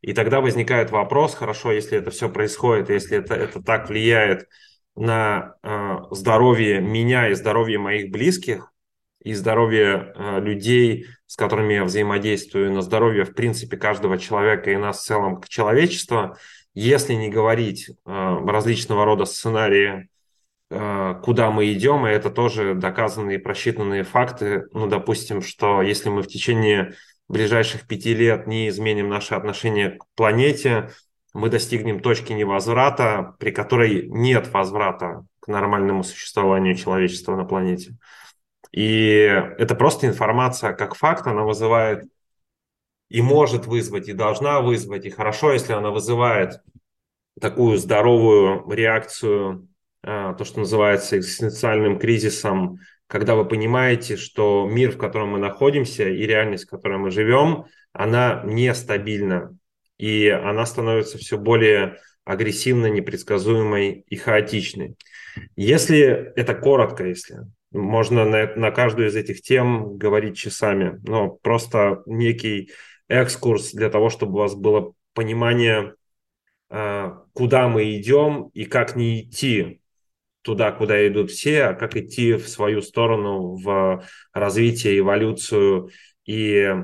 И 0.00 0.12
тогда 0.12 0.40
возникает 0.40 0.90
вопрос, 0.90 1.34
хорошо, 1.34 1.72
если 1.72 1.98
это 1.98 2.10
все 2.10 2.28
происходит, 2.28 2.90
если 2.90 3.18
это, 3.18 3.34
это 3.34 3.62
так 3.62 3.88
влияет 3.88 4.46
на 4.96 5.56
э, 5.62 5.96
здоровье 6.12 6.80
меня 6.80 7.30
и 7.30 7.34
здоровье 7.34 7.78
моих 7.78 8.10
близких, 8.10 8.70
и 9.24 9.32
здоровье 9.32 10.12
э, 10.14 10.40
людей, 10.40 11.06
с 11.26 11.36
которыми 11.36 11.74
я 11.74 11.84
взаимодействую, 11.84 12.70
на 12.72 12.82
здоровье, 12.82 13.24
в 13.24 13.34
принципе, 13.34 13.76
каждого 13.76 14.18
человека 14.18 14.70
и 14.70 14.76
нас 14.76 15.00
в 15.00 15.04
целом 15.04 15.36
как 15.36 15.48
человечества, 15.48 16.38
если 16.74 17.14
не 17.14 17.28
говорить 17.28 17.88
э, 17.88 17.94
различного 18.04 19.04
рода 19.04 19.24
сценарии, 19.24 20.08
э, 20.70 21.14
куда 21.22 21.50
мы 21.50 21.72
идем, 21.72 22.06
и 22.06 22.10
это 22.10 22.30
тоже 22.30 22.74
доказанные 22.74 23.38
просчитанные 23.38 24.02
факты, 24.02 24.64
ну, 24.72 24.86
допустим, 24.88 25.40
что 25.40 25.82
если 25.82 26.08
мы 26.08 26.22
в 26.22 26.26
течение 26.26 26.94
ближайших 27.28 27.86
пяти 27.86 28.14
лет 28.14 28.46
не 28.46 28.68
изменим 28.68 29.08
наши 29.08 29.34
отношения 29.34 29.90
к 29.90 30.04
планете, 30.14 30.90
мы 31.32 31.48
достигнем 31.48 32.00
точки 32.00 32.32
невозврата, 32.32 33.34
при 33.38 33.50
которой 33.50 34.06
нет 34.08 34.52
возврата 34.52 35.24
к 35.40 35.48
нормальному 35.48 36.02
существованию 36.04 36.76
человечества 36.76 37.36
на 37.36 37.44
планете. 37.44 37.96
И 38.72 39.30
это 39.58 39.74
просто 39.74 40.06
информация 40.06 40.72
как 40.72 40.94
факт, 40.96 41.26
она 41.26 41.42
вызывает 41.42 42.04
и 43.08 43.22
может 43.22 43.66
вызвать, 43.66 44.08
и 44.08 44.12
должна 44.12 44.60
вызвать, 44.60 45.04
и 45.04 45.10
хорошо, 45.10 45.52
если 45.52 45.72
она 45.72 45.90
вызывает 45.90 46.60
такую 47.40 47.78
здоровую 47.78 48.70
реакцию, 48.70 49.68
а, 50.02 50.34
то, 50.34 50.44
что 50.44 50.60
называется 50.60 51.18
экзистенциальным 51.18 51.98
кризисом, 51.98 52.78
когда 53.06 53.34
вы 53.34 53.44
понимаете, 53.44 54.16
что 54.16 54.68
мир, 54.70 54.92
в 54.92 54.98
котором 54.98 55.30
мы 55.30 55.38
находимся, 55.38 56.08
и 56.08 56.26
реальность, 56.26 56.64
в 56.64 56.70
которой 56.70 56.98
мы 56.98 57.10
живем, 57.10 57.64
она 57.92 58.42
нестабильна, 58.44 59.56
и 59.98 60.28
она 60.28 60.66
становится 60.66 61.18
все 61.18 61.38
более 61.38 61.98
агрессивной, 62.24 62.90
непредсказуемой 62.90 64.04
и 64.08 64.16
хаотичной. 64.16 64.96
Если 65.56 65.98
это 66.36 66.54
коротко, 66.54 67.04
если 67.04 67.40
можно 67.72 68.24
на, 68.24 68.54
на 68.54 68.70
каждую 68.70 69.08
из 69.08 69.16
этих 69.16 69.42
тем 69.42 69.96
говорить 69.96 70.36
часами, 70.36 71.00
но 71.04 71.28
просто 71.28 72.02
некий 72.06 72.70
экскурс 73.08 73.72
для 73.72 73.90
того, 73.90 74.10
чтобы 74.10 74.34
у 74.34 74.38
вас 74.38 74.54
было 74.54 74.92
понимание, 75.12 75.94
а, 76.70 77.24
куда 77.32 77.68
мы 77.68 77.96
идем 77.96 78.50
и 78.54 78.64
как 78.64 78.96
не 78.96 79.20
идти 79.20 79.80
туда, 80.42 80.72
куда 80.72 81.06
идут 81.06 81.30
все, 81.30 81.64
а 81.64 81.74
как 81.74 81.96
идти 81.96 82.34
в 82.34 82.48
свою 82.48 82.82
сторону 82.82 83.56
в 83.56 84.04
развитие, 84.32 84.98
эволюцию 84.98 85.90
и 86.26 86.74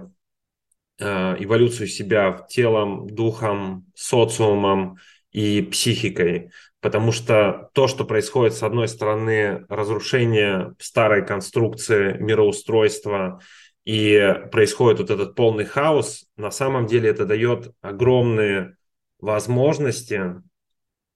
а, 1.01 1.37
эволюцию 1.39 1.87
себя 1.89 2.47
телом, 2.49 3.09
духом, 3.09 3.87
социумом 3.95 4.99
и 5.33 5.63
психикой. 5.63 6.51
Потому 6.81 7.13
что 7.13 7.71
то, 7.75 7.89
что 7.89 8.05
происходит, 8.05 8.55
с 8.55 8.63
одной 8.63 8.89
стороны, 8.89 9.67
разрушение 9.69 10.75
старой 10.79 11.25
конструкции 11.27 12.17
мироустройства, 12.19 13.41
и 13.85 14.35
происходит 14.53 15.01
вот 15.01 15.11
этот 15.11 15.35
полный 15.35 15.65
хаос, 15.65 16.27
на 16.37 16.51
самом 16.51 16.87
деле 16.87 17.11
это 17.11 17.25
дает 17.25 17.73
огромные 17.81 18.77
возможности 19.19 20.43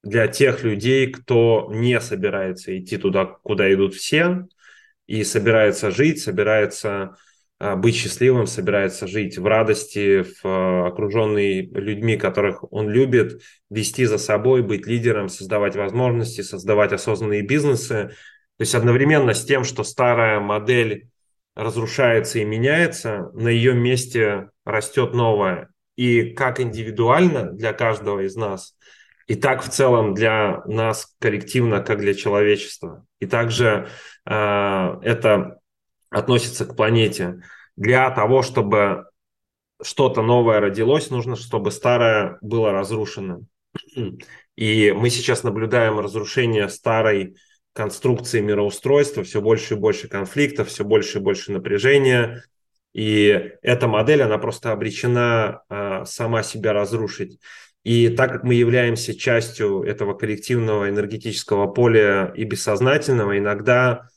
для 0.02 0.28
тех 0.28 0.62
людей, 0.62 1.10
кто 1.10 1.70
не 1.72 2.00
собирается 2.00 2.76
идти 2.78 2.96
туда, 2.96 3.24
куда 3.24 3.72
идут 3.72 3.94
все, 3.94 4.46
и 5.06 5.24
собирается 5.24 5.90
жить, 5.90 6.22
собирается 6.22 7.16
а, 7.58 7.76
быть 7.76 7.94
счастливым, 7.94 8.46
собирается 8.46 9.06
жить 9.06 9.38
в 9.38 9.46
радости, 9.46 10.22
в 10.22 10.44
а, 10.44 10.88
окруженный 10.88 11.66
людьми, 11.66 12.16
которых 12.16 12.70
он 12.72 12.88
любит, 12.88 13.40
вести 13.70 14.04
за 14.06 14.18
собой, 14.18 14.62
быть 14.62 14.86
лидером, 14.86 15.28
создавать 15.28 15.76
возможности, 15.76 16.42
создавать 16.42 16.92
осознанные 16.92 17.42
бизнесы. 17.42 18.10
То 18.56 18.62
есть 18.62 18.74
одновременно 18.74 19.34
с 19.34 19.44
тем, 19.44 19.64
что 19.64 19.84
старая 19.84 20.40
модель 20.40 21.08
разрушается 21.54 22.38
и 22.38 22.44
меняется, 22.44 23.30
на 23.34 23.48
ее 23.48 23.74
месте 23.74 24.50
растет 24.64 25.14
новая. 25.14 25.70
И 25.96 26.30
как 26.30 26.60
индивидуально 26.60 27.52
для 27.52 27.72
каждого 27.72 28.20
из 28.20 28.34
нас, 28.34 28.76
и 29.26 29.36
так 29.36 29.62
в 29.62 29.68
целом 29.68 30.14
для 30.14 30.62
нас 30.66 31.14
коллективно, 31.18 31.80
как 31.80 32.00
для 32.00 32.14
человечества. 32.14 33.06
И 33.20 33.26
также 33.26 33.88
э, 34.26 34.98
это 35.02 35.60
относится 36.10 36.66
к 36.66 36.76
планете. 36.76 37.42
Для 37.76 38.10
того, 38.10 38.42
чтобы 38.42 39.06
что-то 39.82 40.22
новое 40.22 40.60
родилось, 40.60 41.10
нужно, 41.10 41.36
чтобы 41.36 41.70
старое 41.70 42.38
было 42.40 42.72
разрушено. 42.72 43.40
И 44.56 44.92
мы 44.92 45.10
сейчас 45.10 45.42
наблюдаем 45.42 45.98
разрушение 45.98 46.68
старой 46.68 47.36
конструкции 47.74 48.40
мироустройства, 48.40 49.22
все 49.24 49.42
больше 49.42 49.74
и 49.74 49.76
больше 49.76 50.08
конфликтов, 50.08 50.68
все 50.68 50.84
больше 50.84 51.18
и 51.18 51.20
больше 51.20 51.52
напряжения. 51.52 52.44
И 52.94 53.52
эта 53.60 53.88
модель, 53.88 54.22
она 54.22 54.38
просто 54.38 54.70
обречена 54.72 55.62
а, 55.68 56.04
сама 56.04 56.42
себя 56.44 56.72
разрушить. 56.72 57.40
И 57.82 58.08
так 58.08 58.30
как 58.32 58.44
мы 58.44 58.54
являемся 58.54 59.14
частью 59.14 59.82
этого 59.82 60.14
коллективного 60.14 60.88
энергетического 60.88 61.66
поля 61.66 62.32
и 62.34 62.44
бессознательного, 62.44 63.36
иногда 63.36 64.08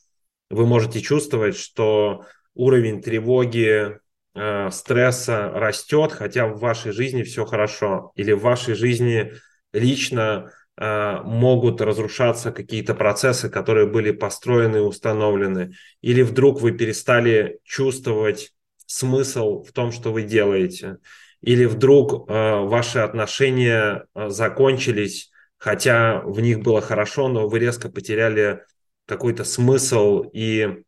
вы 0.48 0.64
можете 0.64 1.00
чувствовать, 1.00 1.56
что 1.56 2.24
уровень 2.54 3.02
тревоги, 3.02 3.98
э, 4.34 4.70
стресса 4.70 5.50
растет, 5.50 6.12
хотя 6.12 6.46
в 6.46 6.58
вашей 6.60 6.92
жизни 6.92 7.24
все 7.24 7.44
хорошо, 7.44 8.12
или 8.14 8.32
в 8.32 8.40
вашей 8.40 8.74
жизни 8.74 9.32
лично 9.74 10.50
могут 10.80 11.80
разрушаться 11.80 12.52
какие-то 12.52 12.94
процессы, 12.94 13.48
которые 13.50 13.88
были 13.88 14.12
построены 14.12 14.76
и 14.76 14.80
установлены, 14.80 15.74
или 16.02 16.22
вдруг 16.22 16.60
вы 16.60 16.70
перестали 16.70 17.58
чувствовать 17.64 18.52
смысл 18.86 19.64
в 19.64 19.72
том, 19.72 19.90
что 19.90 20.12
вы 20.12 20.22
делаете, 20.22 20.98
или 21.40 21.64
вдруг 21.64 22.28
э, 22.28 22.60
ваши 22.60 23.00
отношения 23.00 24.06
закончились, 24.14 25.30
хотя 25.56 26.20
в 26.20 26.40
них 26.40 26.60
было 26.60 26.80
хорошо, 26.80 27.28
но 27.28 27.48
вы 27.48 27.58
резко 27.58 27.88
потеряли 27.88 28.62
какой-то 29.06 29.44
смысл 29.44 30.24
и 30.32 30.82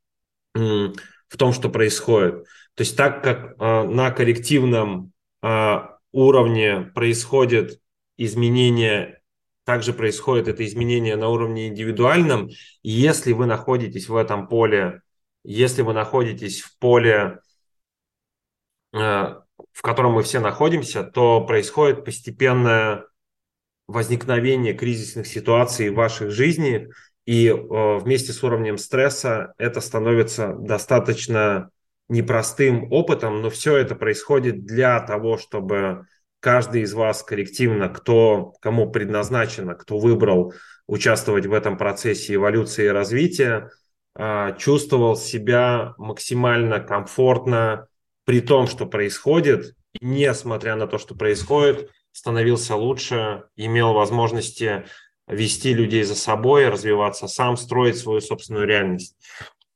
в 0.55 1.37
том, 1.37 1.53
что 1.53 1.70
происходит. 1.70 2.44
То 2.74 2.83
есть 2.83 2.96
так 2.96 3.22
как 3.22 3.55
э, 3.59 3.83
на 3.85 4.11
коллективном 4.11 5.12
э, 5.42 5.79
уровне 6.12 6.90
происходит 6.94 7.81
изменение, 8.16 9.19
также 9.64 9.92
происходит 9.92 10.49
это 10.49 10.64
изменение 10.64 11.16
на 11.16 11.29
уровне 11.29 11.68
индивидуальном. 11.68 12.49
И 12.83 12.90
если 12.90 13.33
вы 13.33 13.46
находитесь 13.46 14.09
в 14.09 14.16
этом 14.16 14.49
поле, 14.49 15.03
если 15.44 15.83
вы 15.83 15.92
находитесь 15.92 16.61
в 16.61 16.79
поле, 16.79 17.40
э, 18.92 18.99
в 18.99 19.83
котором 19.83 20.12
мы 20.12 20.23
все 20.23 20.40
находимся, 20.40 21.05
то 21.05 21.40
происходит 21.44 22.05
постепенное 22.05 23.07
возникновение 23.87 24.75
кризисных 24.75 25.27
ситуаций 25.27 25.90
в 25.90 25.94
вашей 25.94 26.31
жизни– 26.31 26.88
И 27.27 27.46
э, 27.46 27.99
вместе 27.99 28.33
с 28.33 28.42
уровнем 28.42 28.79
стресса 28.79 29.55
это 29.59 29.81
становится 29.81 30.55
достаточно 30.55 31.70
непростым 32.09 32.90
опытом, 32.90 33.40
но 33.40 33.51
все 33.51 33.77
это 33.77 33.94
происходит 33.94 34.64
для 34.64 34.99
того, 35.01 35.38
чтобы 35.38 36.07
каждый 36.40 36.83
из 36.83 36.92
вас 36.94 37.22
коллективно, 37.22 37.88
кто, 37.88 38.55
кому 38.61 38.90
предназначено, 38.90 39.74
кто 39.74 39.98
выбрал 39.98 40.55
участвовать 40.87 41.46
в 41.46 41.53
этом 41.53 41.79
процессе 41.79 42.35
эволюции 42.35 42.87
и 42.87 42.88
развития, 42.88 43.70
а, 44.14 44.53
чувствовал 44.53 45.16
себя 45.16 45.94
максимально 45.98 46.81
комфортно 46.81 47.87
при 48.24 48.40
том, 48.40 48.66
что 48.66 48.87
происходит, 48.87 49.74
несмотря 50.00 50.76
на 50.76 50.87
то, 50.87 50.98
что 50.98 51.14
происходит, 51.14 51.90
становился 52.12 52.74
лучше, 52.74 53.44
имел 53.57 53.92
возможности 53.92 54.85
вести 55.29 55.74
людей 55.74 56.03
за 56.03 56.16
собой, 56.16 56.68
развиваться 56.68 57.29
сам, 57.29 57.57
строить 57.57 57.96
свою 57.96 58.20
собственную 58.20 58.66
реальность. 58.66 59.16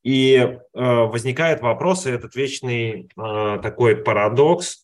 И 0.03 0.35
э, 0.37 0.59
возникает 0.73 1.63
вопрос, 1.63 2.07
и 2.07 2.11
этот 2.11 2.35
вечный 2.35 3.09
э, 3.17 3.59
такой 3.63 3.97
парадокс, 3.97 4.84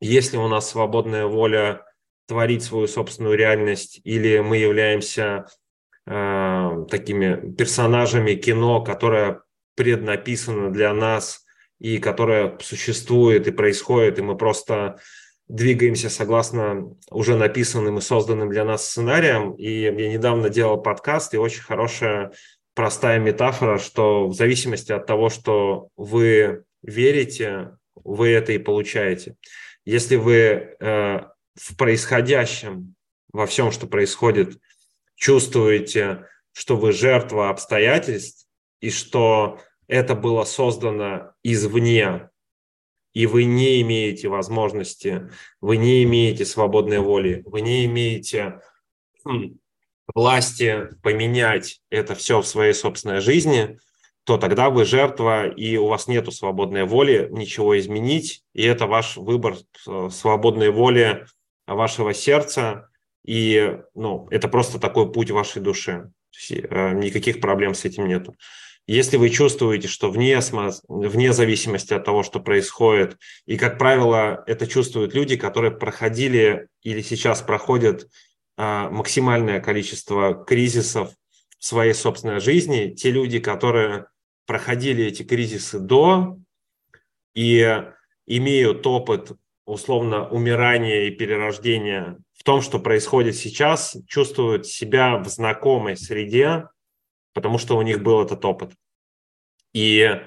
если 0.00 0.36
у 0.36 0.48
нас 0.48 0.70
свободная 0.70 1.26
воля 1.26 1.84
творить 2.26 2.62
свою 2.62 2.86
собственную 2.86 3.36
реальность, 3.36 4.00
или 4.04 4.38
мы 4.38 4.56
являемся 4.56 5.46
э, 6.06 6.86
такими 6.90 7.52
персонажами 7.52 8.34
кино, 8.34 8.82
которое 8.82 9.42
преднаписано 9.74 10.70
для 10.70 10.92
нас 10.94 11.44
и 11.78 11.98
которое 11.98 12.58
существует 12.60 13.48
и 13.48 13.52
происходит, 13.52 14.18
и 14.18 14.22
мы 14.22 14.36
просто 14.36 15.00
двигаемся 15.48 16.08
согласно 16.08 16.94
уже 17.10 17.36
написанным 17.36 17.98
и 17.98 18.02
созданным 18.02 18.50
для 18.50 18.64
нас 18.64 18.86
сценариям. 18.86 19.54
И 19.54 19.82
я 19.82 19.90
недавно 19.90 20.48
делал 20.48 20.80
подкаст, 20.80 21.34
и 21.34 21.38
очень 21.38 21.62
хорошая 21.62 22.32
простая 22.74 23.18
метафора, 23.18 23.78
что 23.78 24.28
в 24.28 24.34
зависимости 24.34 24.92
от 24.92 25.06
того, 25.06 25.28
что 25.28 25.88
вы 25.96 26.62
верите, 26.82 27.76
вы 27.96 28.28
это 28.28 28.52
и 28.52 28.58
получаете. 28.58 29.34
Если 29.84 30.16
вы 30.16 30.34
э, 30.34 31.20
в 31.54 31.76
происходящем, 31.76 32.94
во 33.32 33.46
всем, 33.46 33.70
что 33.70 33.86
происходит, 33.86 34.58
чувствуете, 35.14 36.26
что 36.52 36.76
вы 36.76 36.92
жертва 36.92 37.50
обстоятельств 37.50 38.46
и 38.80 38.90
что 38.90 39.60
это 39.86 40.14
было 40.14 40.44
создано 40.44 41.32
извне, 41.42 42.30
и 43.12 43.26
вы 43.26 43.44
не 43.44 43.80
имеете 43.82 44.28
возможности, 44.28 45.30
вы 45.60 45.76
не 45.76 46.04
имеете 46.04 46.44
свободной 46.44 47.00
воли, 47.00 47.42
вы 47.44 47.60
не 47.60 47.84
имеете 47.86 48.60
власти 50.14 50.88
поменять 51.02 51.80
это 51.90 52.14
все 52.14 52.40
в 52.40 52.46
своей 52.46 52.72
собственной 52.72 53.20
жизни, 53.20 53.78
то 54.30 54.38
тогда 54.38 54.70
вы 54.70 54.84
жертва, 54.84 55.48
и 55.48 55.76
у 55.76 55.88
вас 55.88 56.06
нет 56.06 56.32
свободной 56.32 56.84
воли 56.84 57.26
ничего 57.32 57.76
изменить, 57.76 58.44
и 58.54 58.62
это 58.62 58.86
ваш 58.86 59.16
выбор 59.16 59.56
э, 59.88 60.08
свободной 60.12 60.70
воли 60.70 61.26
вашего 61.66 62.14
сердца, 62.14 62.90
и 63.26 63.76
ну, 63.96 64.28
это 64.30 64.46
просто 64.46 64.78
такой 64.78 65.10
путь 65.10 65.32
вашей 65.32 65.60
души. 65.60 66.12
Э, 66.48 66.92
никаких 66.92 67.40
проблем 67.40 67.74
с 67.74 67.84
этим 67.84 68.06
нету. 68.06 68.36
Если 68.86 69.16
вы 69.16 69.30
чувствуете, 69.30 69.88
что 69.88 70.12
вне, 70.12 70.38
вне 70.86 71.32
зависимости 71.32 71.92
от 71.92 72.04
того, 72.04 72.22
что 72.22 72.38
происходит, 72.38 73.18
и, 73.46 73.56
как 73.56 73.78
правило, 73.78 74.44
это 74.46 74.68
чувствуют 74.68 75.12
люди, 75.12 75.36
которые 75.36 75.72
проходили 75.72 76.68
или 76.84 77.02
сейчас 77.02 77.42
проходят 77.42 78.06
а, 78.56 78.90
максимальное 78.90 79.58
количество 79.58 80.44
кризисов 80.44 81.10
в 81.58 81.64
своей 81.64 81.94
собственной 81.94 82.38
жизни, 82.38 82.94
те 82.94 83.10
люди, 83.10 83.40
которые 83.40 84.06
проходили 84.50 85.04
эти 85.04 85.22
кризисы 85.22 85.78
до 85.78 86.36
и 87.36 87.84
имеют 88.26 88.84
опыт 88.84 89.30
условно 89.64 90.28
умирания 90.28 91.02
и 91.02 91.12
перерождения 91.12 92.18
в 92.32 92.42
том, 92.42 92.60
что 92.60 92.80
происходит 92.80 93.36
сейчас, 93.36 93.96
чувствуют 94.08 94.66
себя 94.66 95.18
в 95.18 95.28
знакомой 95.28 95.96
среде, 95.96 96.66
потому 97.32 97.58
что 97.58 97.76
у 97.76 97.82
них 97.82 98.02
был 98.02 98.24
этот 98.24 98.44
опыт. 98.44 98.72
И 99.72 100.20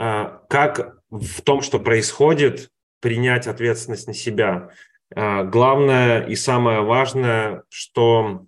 э, 0.00 0.38
как 0.48 0.98
в 1.10 1.42
том, 1.42 1.62
что 1.62 1.78
происходит, 1.78 2.68
принять 2.98 3.46
ответственность 3.46 4.08
на 4.08 4.14
себя. 4.14 4.70
Э, 5.14 5.44
главное 5.44 6.26
и 6.26 6.34
самое 6.34 6.80
важное, 6.80 7.62
что 7.68 8.44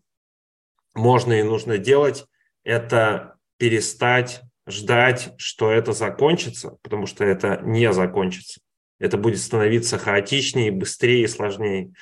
можно 0.92 1.34
и 1.34 1.44
нужно 1.44 1.78
делать, 1.78 2.26
это 2.64 3.36
перестать 3.58 4.42
ждать, 4.66 5.32
что 5.36 5.70
это 5.70 5.92
закончится, 5.92 6.78
потому 6.82 7.06
что 7.06 7.24
это 7.24 7.60
не 7.62 7.92
закончится. 7.92 8.60
Это 8.98 9.18
будет 9.18 9.40
становиться 9.40 9.98
хаотичнее, 9.98 10.70
быстрее 10.72 11.24
и 11.24 11.28
сложнее. 11.28 11.92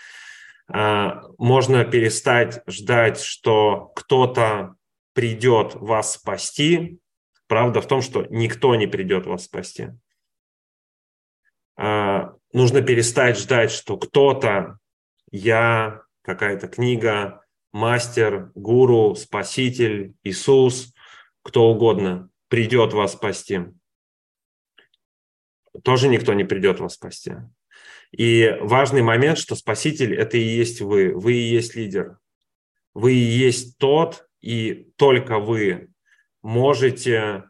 Э, 0.72 1.20
можно 1.38 1.84
перестать 1.84 2.62
ждать, 2.66 3.20
что 3.20 3.92
кто-то 3.94 4.76
придет 5.14 5.74
вас 5.74 6.14
спасти. 6.14 6.98
Правда 7.46 7.80
в 7.80 7.86
том, 7.86 8.02
что 8.02 8.26
никто 8.30 8.74
не 8.74 8.86
придет 8.86 9.26
вас 9.26 9.44
спасти. 9.44 9.90
А, 11.76 12.34
нужно 12.52 12.82
перестать 12.82 13.38
ждать, 13.38 13.70
что 13.70 13.96
кто-то, 13.96 14.78
я, 15.30 16.02
какая-то 16.22 16.68
книга, 16.68 17.42
мастер, 17.72 18.52
гуру, 18.54 19.14
спаситель, 19.14 20.14
Иисус, 20.22 20.94
кто 21.42 21.70
угодно, 21.70 22.28
придет 22.52 22.92
вас 22.92 23.14
спасти. 23.14 23.60
Тоже 25.82 26.08
никто 26.08 26.34
не 26.34 26.44
придет 26.44 26.80
вас 26.80 26.96
спасти. 26.96 27.32
И 28.10 28.58
важный 28.60 29.00
момент, 29.00 29.38
что 29.38 29.54
спаситель– 29.54 30.14
это 30.18 30.36
и 30.36 30.42
есть 30.42 30.82
вы, 30.82 31.14
вы 31.14 31.32
и 31.32 31.48
есть 31.48 31.74
лидер. 31.76 32.18
Вы 32.92 33.14
и 33.14 33.24
есть 33.46 33.78
тот, 33.78 34.28
и 34.42 34.92
только 34.96 35.38
вы 35.38 35.88
можете 36.42 37.44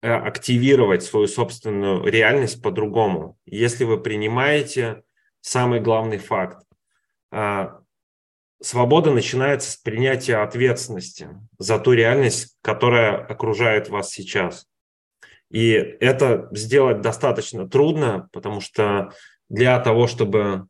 э, 0.00 0.10
активировать 0.10 1.02
свою 1.02 1.26
собственную 1.26 2.04
реальность 2.04 2.62
по-другому. 2.62 3.38
Если 3.44 3.84
вы 3.84 4.00
принимаете 4.00 5.02
самый 5.42 5.80
главный 5.80 6.16
факт, 6.16 6.64
а, 7.30 7.79
свобода 8.60 9.10
начинается 9.10 9.72
с 9.72 9.76
принятия 9.76 10.36
ответственности 10.36 11.28
за 11.58 11.78
ту 11.78 11.92
реальность, 11.92 12.56
которая 12.62 13.16
окружает 13.16 13.88
вас 13.88 14.10
сейчас. 14.10 14.66
И 15.50 15.72
это 15.72 16.48
сделать 16.52 17.00
достаточно 17.00 17.68
трудно, 17.68 18.28
потому 18.32 18.60
что 18.60 19.12
для 19.48 19.78
того, 19.80 20.06
чтобы 20.06 20.66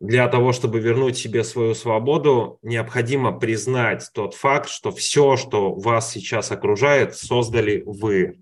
для 0.00 0.28
того, 0.28 0.52
чтобы 0.52 0.78
вернуть 0.78 1.16
себе 1.16 1.42
свою 1.42 1.74
свободу, 1.74 2.60
необходимо 2.62 3.36
признать 3.36 4.08
тот 4.14 4.34
факт, 4.34 4.68
что 4.68 4.92
все, 4.92 5.36
что 5.36 5.74
вас 5.74 6.12
сейчас 6.12 6.52
окружает, 6.52 7.16
создали 7.16 7.82
вы. 7.84 8.40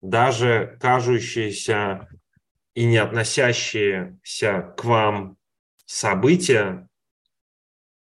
Даже 0.00 0.78
кажущиеся 0.80 2.08
и 2.76 2.84
не 2.84 2.98
относящиеся 2.98 4.74
к 4.76 4.84
вам 4.84 5.38
события, 5.86 6.86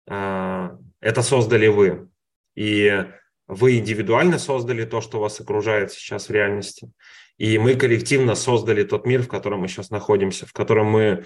а, 0.06 0.78
это 1.00 1.22
создали 1.22 1.68
вы. 1.68 2.10
И 2.56 3.06
вы 3.48 3.78
индивидуально 3.78 4.38
создали 4.38 4.84
то, 4.84 5.00
что 5.00 5.22
вас 5.22 5.40
окружает 5.40 5.94
сейчас 5.94 6.28
в 6.28 6.32
реальности. 6.32 6.92
И 7.38 7.58
мы 7.58 7.76
коллективно 7.76 8.36
создали 8.36 8.84
тот 8.84 9.06
мир, 9.06 9.24
в 9.24 9.30
котором 9.30 9.62
мы 9.62 9.70
сейчас 9.70 9.92
находимся, 9.92 10.46
в 10.46 10.52
котором 10.52 10.88
мы 10.88 11.24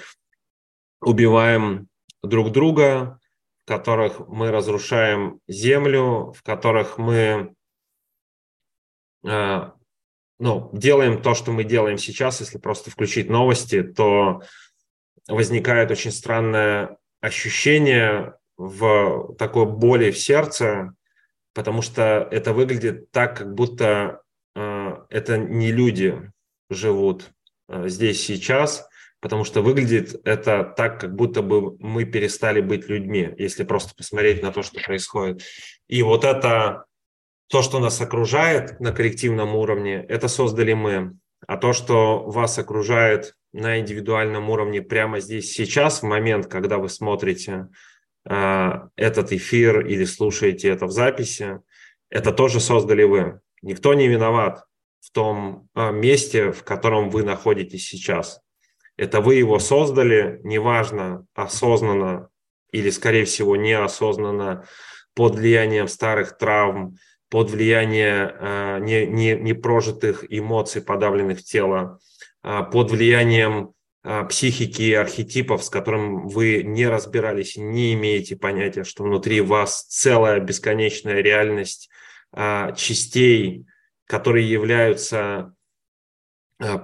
убиваем 1.01 1.87
друг 2.21 2.51
друга, 2.51 3.19
в 3.63 3.67
которых 3.67 4.19
мы 4.27 4.51
разрушаем 4.51 5.39
землю, 5.47 6.33
в 6.33 6.43
которых 6.43 6.99
мы 6.99 7.55
э, 9.25 9.71
ну, 10.39 10.69
делаем 10.73 11.21
то, 11.21 11.33
что 11.33 11.51
мы 11.51 11.63
делаем 11.63 11.97
сейчас, 11.97 12.39
если 12.39 12.57
просто 12.57 12.89
включить 12.89 13.29
новости, 13.29 13.83
то 13.83 14.41
возникает 15.27 15.91
очень 15.91 16.11
странное 16.11 16.97
ощущение 17.21 18.35
в 18.57 19.35
такой 19.37 19.65
боли 19.65 20.11
в 20.11 20.19
сердце, 20.19 20.93
потому 21.53 21.81
что 21.81 22.27
это 22.31 22.53
выглядит 22.53 23.11
так, 23.11 23.37
как 23.37 23.53
будто 23.53 24.21
э, 24.55 24.97
это 25.09 25.37
не 25.37 25.71
люди 25.71 26.31
живут 26.69 27.31
э, 27.69 27.87
здесь 27.87 28.23
сейчас, 28.25 28.87
потому 29.21 29.45
что 29.45 29.61
выглядит 29.61 30.19
это 30.25 30.63
так, 30.63 30.99
как 30.99 31.15
будто 31.15 31.41
бы 31.41 31.77
мы 31.77 32.03
перестали 32.03 32.59
быть 32.59 32.89
людьми, 32.89 33.33
если 33.37 33.63
просто 33.63 33.95
посмотреть 33.95 34.43
на 34.43 34.51
то, 34.51 34.63
что 34.63 34.81
происходит. 34.81 35.43
И 35.87 36.03
вот 36.03 36.25
это, 36.25 36.85
то, 37.47 37.61
что 37.61 37.79
нас 37.79 38.01
окружает 38.01 38.79
на 38.79 38.91
коллективном 38.91 39.55
уровне, 39.55 40.05
это 40.07 40.27
создали 40.27 40.73
мы. 40.73 41.17
А 41.45 41.57
то, 41.57 41.73
что 41.73 42.23
вас 42.23 42.57
окружает 42.57 43.35
на 43.51 43.79
индивидуальном 43.79 44.49
уровне 44.49 44.81
прямо 44.81 45.19
здесь 45.19 45.53
сейчас, 45.53 46.01
в 46.01 46.05
момент, 46.05 46.47
когда 46.47 46.77
вы 46.77 46.89
смотрите 46.89 47.67
э, 48.27 48.71
этот 48.95 49.31
эфир 49.31 49.85
или 49.85 50.05
слушаете 50.05 50.69
это 50.69 50.85
в 50.85 50.91
записи, 50.91 51.59
это 52.09 52.31
тоже 52.31 52.59
создали 52.59 53.03
вы. 53.03 53.39
Никто 53.61 53.93
не 53.93 54.07
виноват 54.07 54.63
в 55.01 55.11
том 55.11 55.67
э, 55.75 55.91
месте, 55.91 56.51
в 56.51 56.63
котором 56.63 57.09
вы 57.09 57.23
находитесь 57.23 57.87
сейчас. 57.87 58.39
Это 58.97 59.21
вы 59.21 59.35
его 59.35 59.59
создали, 59.59 60.39
неважно, 60.43 61.25
осознанно 61.33 62.29
или, 62.71 62.89
скорее 62.89 63.25
всего, 63.25 63.55
неосознанно, 63.55 64.65
под 65.15 65.35
влиянием 65.35 65.87
старых 65.87 66.37
травм, 66.37 66.97
под 67.33 67.49
влиянием 67.49 68.29
э, 68.39 68.79
не, 68.81 69.07
не, 69.07 69.35
непрожитых 69.35 70.23
эмоций, 70.29 70.83
подавленных 70.83 71.39
в 71.39 71.43
тело, 71.43 71.99
э, 72.43 72.59
под 72.71 72.91
влиянием 72.91 73.73
э, 74.03 74.23
психики 74.29 74.83
и 74.83 74.93
архетипов, 74.93 75.63
с 75.63 75.69
которым 75.71 76.27
вы 76.27 76.61
не 76.61 76.87
разбирались, 76.87 77.57
не 77.57 77.95
имеете 77.95 78.35
понятия, 78.35 78.83
что 78.83 79.03
внутри 79.03 79.41
вас 79.41 79.83
целая 79.85 80.41
бесконечная 80.41 81.21
реальность 81.21 81.89
э, 82.35 82.75
частей, 82.75 83.65
которые 84.05 84.47
являются 84.47 85.55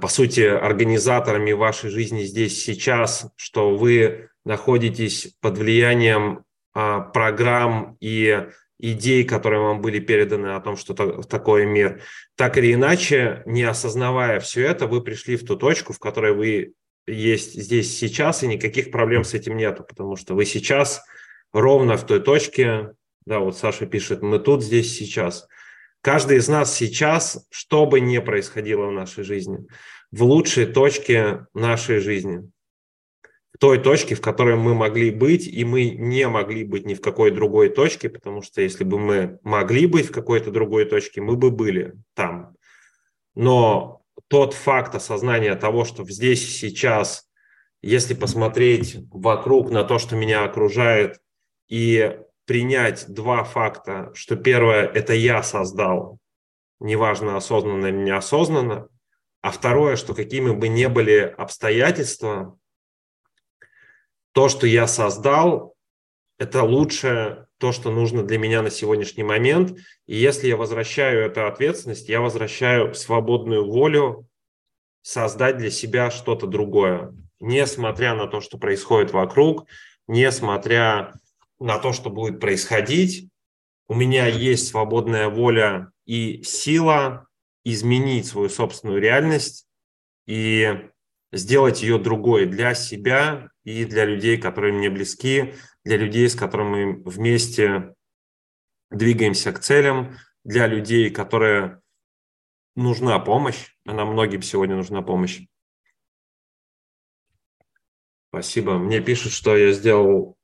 по 0.01 0.07
сути, 0.07 0.41
организаторами 0.41 1.51
вашей 1.51 1.89
жизни 1.91 2.23
здесь 2.23 2.65
сейчас, 2.65 3.27
что 3.35 3.77
вы 3.77 4.29
находитесь 4.43 5.31
под 5.39 5.59
влиянием 5.59 6.43
а, 6.73 6.99
программ 6.99 7.95
и 8.01 8.49
идей, 8.79 9.23
которые 9.23 9.61
вам 9.61 9.81
были 9.81 9.99
переданы 9.99 10.47
о 10.47 10.61
том, 10.61 10.77
что 10.77 10.93
такое 11.23 11.65
мир. 11.65 12.01
Так 12.35 12.57
или 12.57 12.73
иначе, 12.73 13.43
не 13.45 13.63
осознавая 13.63 14.39
все 14.39 14.65
это, 14.65 14.87
вы 14.87 15.01
пришли 15.01 15.35
в 15.35 15.45
ту 15.45 15.55
точку, 15.55 15.93
в 15.93 15.99
которой 15.99 16.33
вы 16.33 16.73
есть 17.05 17.53
здесь 17.53 17.97
сейчас, 17.97 18.43
и 18.43 18.47
никаких 18.47 18.91
проблем 18.91 19.23
с 19.23 19.33
этим 19.33 19.57
нету, 19.57 19.83
потому 19.83 20.15
что 20.15 20.33
вы 20.33 20.45
сейчас 20.45 21.01
ровно 21.51 21.97
в 21.97 22.05
той 22.05 22.21
точке, 22.21 22.93
да, 23.25 23.39
вот 23.39 23.57
Саша 23.57 23.85
пишет, 23.85 24.21
мы 24.21 24.39
тут, 24.39 24.63
здесь, 24.63 24.95
сейчас– 24.97 25.47
Каждый 26.01 26.37
из 26.37 26.47
нас 26.47 26.73
сейчас, 26.73 27.45
что 27.49 27.85
бы 27.85 27.99
ни 27.99 28.19
происходило 28.19 28.85
в 28.85 28.91
нашей 28.91 29.23
жизни, 29.25 29.67
в 30.11 30.23
лучшей 30.23 30.65
точке 30.65 31.45
нашей 31.53 31.99
жизни, 31.99 32.49
той 33.59 33.77
точке, 33.77 34.15
в 34.15 34.21
которой 34.21 34.55
мы 34.55 34.73
могли 34.73 35.11
быть, 35.11 35.45
и 35.45 35.65
мы 35.65 35.89
не 35.89 36.27
могли 36.27 36.63
быть 36.63 36.85
ни 36.85 36.93
в 36.93 37.01
какой 37.01 37.31
другой 37.31 37.69
точке, 37.69 38.09
потому 38.09 38.41
что 38.41 38.61
если 38.61 38.83
бы 38.83 38.97
мы 38.97 39.39
могли 39.43 39.85
быть 39.85 40.07
в 40.07 40.11
какой-то 40.11 40.49
другой 40.49 40.85
точке, 40.85 41.21
мы 41.21 41.35
бы 41.35 41.51
были 41.51 41.93
там. 42.15 42.55
Но 43.35 44.01
тот 44.29 44.53
факт 44.53 44.95
осознания 44.95 45.55
того, 45.55 45.85
что 45.85 46.05
здесь 46.05 46.43
и 46.43 46.51
сейчас, 46.51 47.29
если 47.81 48.13
посмотреть 48.13 48.97
вокруг 49.11 49.71
на 49.71 49.83
то, 49.83 49.99
что 49.99 50.15
меня 50.15 50.43
окружает, 50.45 51.19
и 51.69 52.17
принять 52.45 53.05
два 53.07 53.43
факта, 53.43 54.11
что 54.15 54.35
первое– 54.35 54.85
это 54.93 55.13
я 55.13 55.43
создал, 55.43 56.17
неважно, 56.79 57.37
осознанно 57.37 57.87
или 57.87 57.97
неосознанно, 57.97 58.89
а 59.41 59.51
второе, 59.51 59.95
что 59.95 60.13
какими 60.13 60.51
бы 60.51 60.67
ни 60.67 60.87
были 60.87 61.33
обстоятельства, 61.37 62.57
то, 64.33 64.49
что 64.49 64.67
я 64.67 64.87
создал, 64.87 65.75
это 66.37 66.63
лучшее, 66.63 67.47
то, 67.57 67.71
что 67.71 67.91
нужно 67.91 68.23
для 68.23 68.37
меня 68.37 68.61
на 68.61 68.69
сегодняшний 68.69 69.23
момент. 69.23 69.77
И 70.07 70.15
если 70.15 70.47
я 70.47 70.57
возвращаю 70.57 71.25
эту 71.25 71.45
ответственность, 71.45 72.07
я 72.07 72.21
возвращаю 72.21 72.93
свободную 72.93 73.69
волю 73.69 74.27
создать 75.01 75.57
для 75.57 75.69
себя 75.69 76.11
что-то 76.11 76.47
другое, 76.47 77.13
несмотря 77.39 78.15
на 78.15 78.27
то, 78.27 78.41
что 78.41 78.57
происходит 78.57 79.11
вокруг, 79.11 79.67
несмотря 80.07 81.13
на 81.59 81.77
то, 81.77 81.91
что 81.91 82.09
будет 82.09 82.39
происходить. 82.39 83.29
У 83.89 83.93
меня 83.93 84.27
есть 84.27 84.67
свободная 84.67 85.29
воля 85.29 85.91
и 86.05 86.43
сила 86.43 87.27
изменить 87.65 88.27
свою 88.27 88.49
собственную 88.49 89.01
реальность 89.01 89.67
и 90.25 90.89
сделать 91.31 91.81
ее 91.81 91.97
другой 91.97 92.45
для 92.45 92.73
себя 92.73 93.49
и 93.69 93.85
для 93.85 94.05
людей, 94.05 94.37
которые 94.39 94.73
мне 94.73 94.89
близки, 94.89 95.53
для 95.83 95.97
людей, 95.97 96.27
с 96.27 96.35
которыми 96.35 96.85
мы 96.85 97.03
вместе 97.03 97.93
двигаемся 98.89 99.51
к 99.51 99.59
целям, 99.59 100.17
для 100.43 100.65
людей, 100.65 101.11
которые 101.11 101.79
нужна 102.75 103.19
помощь. 103.19 103.75
Она 103.85 104.05
многим 104.05 104.41
сегодня 104.41 104.75
нужна 104.75 105.03
помощь. 105.03 105.45
Спасибо. 108.29 108.79
Мне 108.79 109.01
пишут, 109.01 109.33
что 109.33 109.55
я 109.55 109.71
сделал 109.71 110.35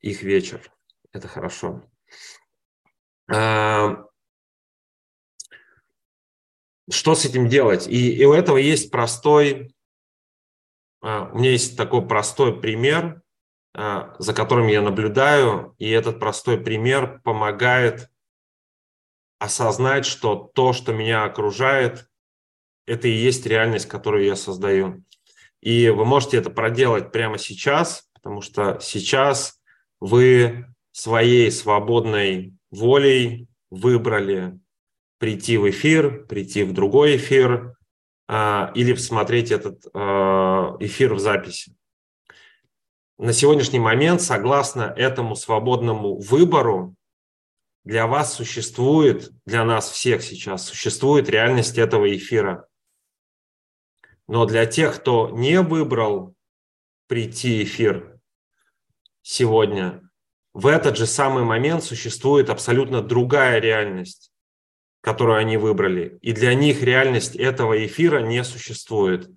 их 0.00 0.22
вечер. 0.22 0.72
Это 1.12 1.28
хорошо. 1.28 1.90
А, 3.30 4.06
что 6.90 7.14
с 7.14 7.26
этим 7.26 7.50
делать? 7.50 7.86
И, 7.86 8.16
и 8.16 8.24
у 8.24 8.32
этого 8.32 8.56
есть 8.56 8.90
простой, 8.90 9.64
а, 9.64 9.75
у 11.06 11.38
меня 11.38 11.50
есть 11.52 11.76
такой 11.76 12.06
простой 12.06 12.60
пример, 12.60 13.22
а, 13.74 14.16
за 14.18 14.34
которым 14.34 14.66
я 14.66 14.82
наблюдаю, 14.82 15.74
и 15.78 15.88
этот 15.90 16.18
простой 16.18 16.58
пример 16.58 17.20
помогает 17.22 18.10
осознать, 19.38 20.04
что 20.04 20.50
то, 20.54 20.72
что 20.72 20.92
меня 20.92 21.24
окружает, 21.24 22.08
это 22.86 23.06
и 23.06 23.12
есть 23.12 23.46
реальность, 23.46 23.86
которую 23.86 24.24
я 24.24 24.34
создаю. 24.34 25.04
И 25.60 25.90
вы 25.90 26.04
можете 26.04 26.38
это 26.38 26.50
проделать 26.50 27.12
прямо 27.12 27.38
сейчас, 27.38 28.08
потому 28.14 28.40
что 28.40 28.78
сейчас 28.80 29.60
вы 30.00 30.66
своей 30.92 31.52
свободной 31.52 32.54
волей 32.70 33.46
выбрали 33.70 34.58
прийти 35.18 35.56
в 35.56 35.68
эфир, 35.70 36.26
прийти 36.26 36.64
в 36.64 36.72
другой 36.72 37.16
эфир 37.16 37.75
а, 37.75 37.75
или 38.28 38.92
посмотреть 38.92 39.52
этот 39.52 39.86
а, 39.94 40.76
эфир 40.80 41.14
в 41.14 41.20
записи. 41.20 41.76
На 43.18 43.32
сегодняшний 43.32 43.78
момент, 43.78 44.20
согласно 44.20 44.82
этому 44.96 45.36
свободному 45.36 46.18
выбору, 46.18 46.96
для 47.84 48.08
вас 48.08 48.34
существует, 48.34 49.30
для 49.46 49.64
нас 49.64 49.88
всех 49.88 50.22
сейчас 50.22 50.66
существует 50.66 51.28
реальность 51.28 51.78
этого 51.78 52.14
эфира. 52.14 52.66
Но 54.26 54.44
для 54.44 54.66
тех, 54.66 54.96
кто 54.96 55.30
не 55.30 55.60
выбрал 55.62 56.34
прийти 57.06 57.62
эфир, 57.62 58.18
сегодня, 59.22 60.02
в 60.52 60.66
этот 60.66 60.96
же 60.96 61.06
самый 61.06 61.44
момент 61.44 61.84
существует 61.84 62.50
абсолютно 62.50 63.02
другая 63.02 63.60
реальность, 63.60 64.32
которую 65.06 65.38
они 65.38 65.56
выбрали. 65.56 66.18
И 66.20 66.32
для 66.32 66.52
них 66.54 66.82
реальность 66.82 67.36
этого 67.36 67.86
эфира 67.86 68.22
не 68.22 68.42
существует. 68.42 69.30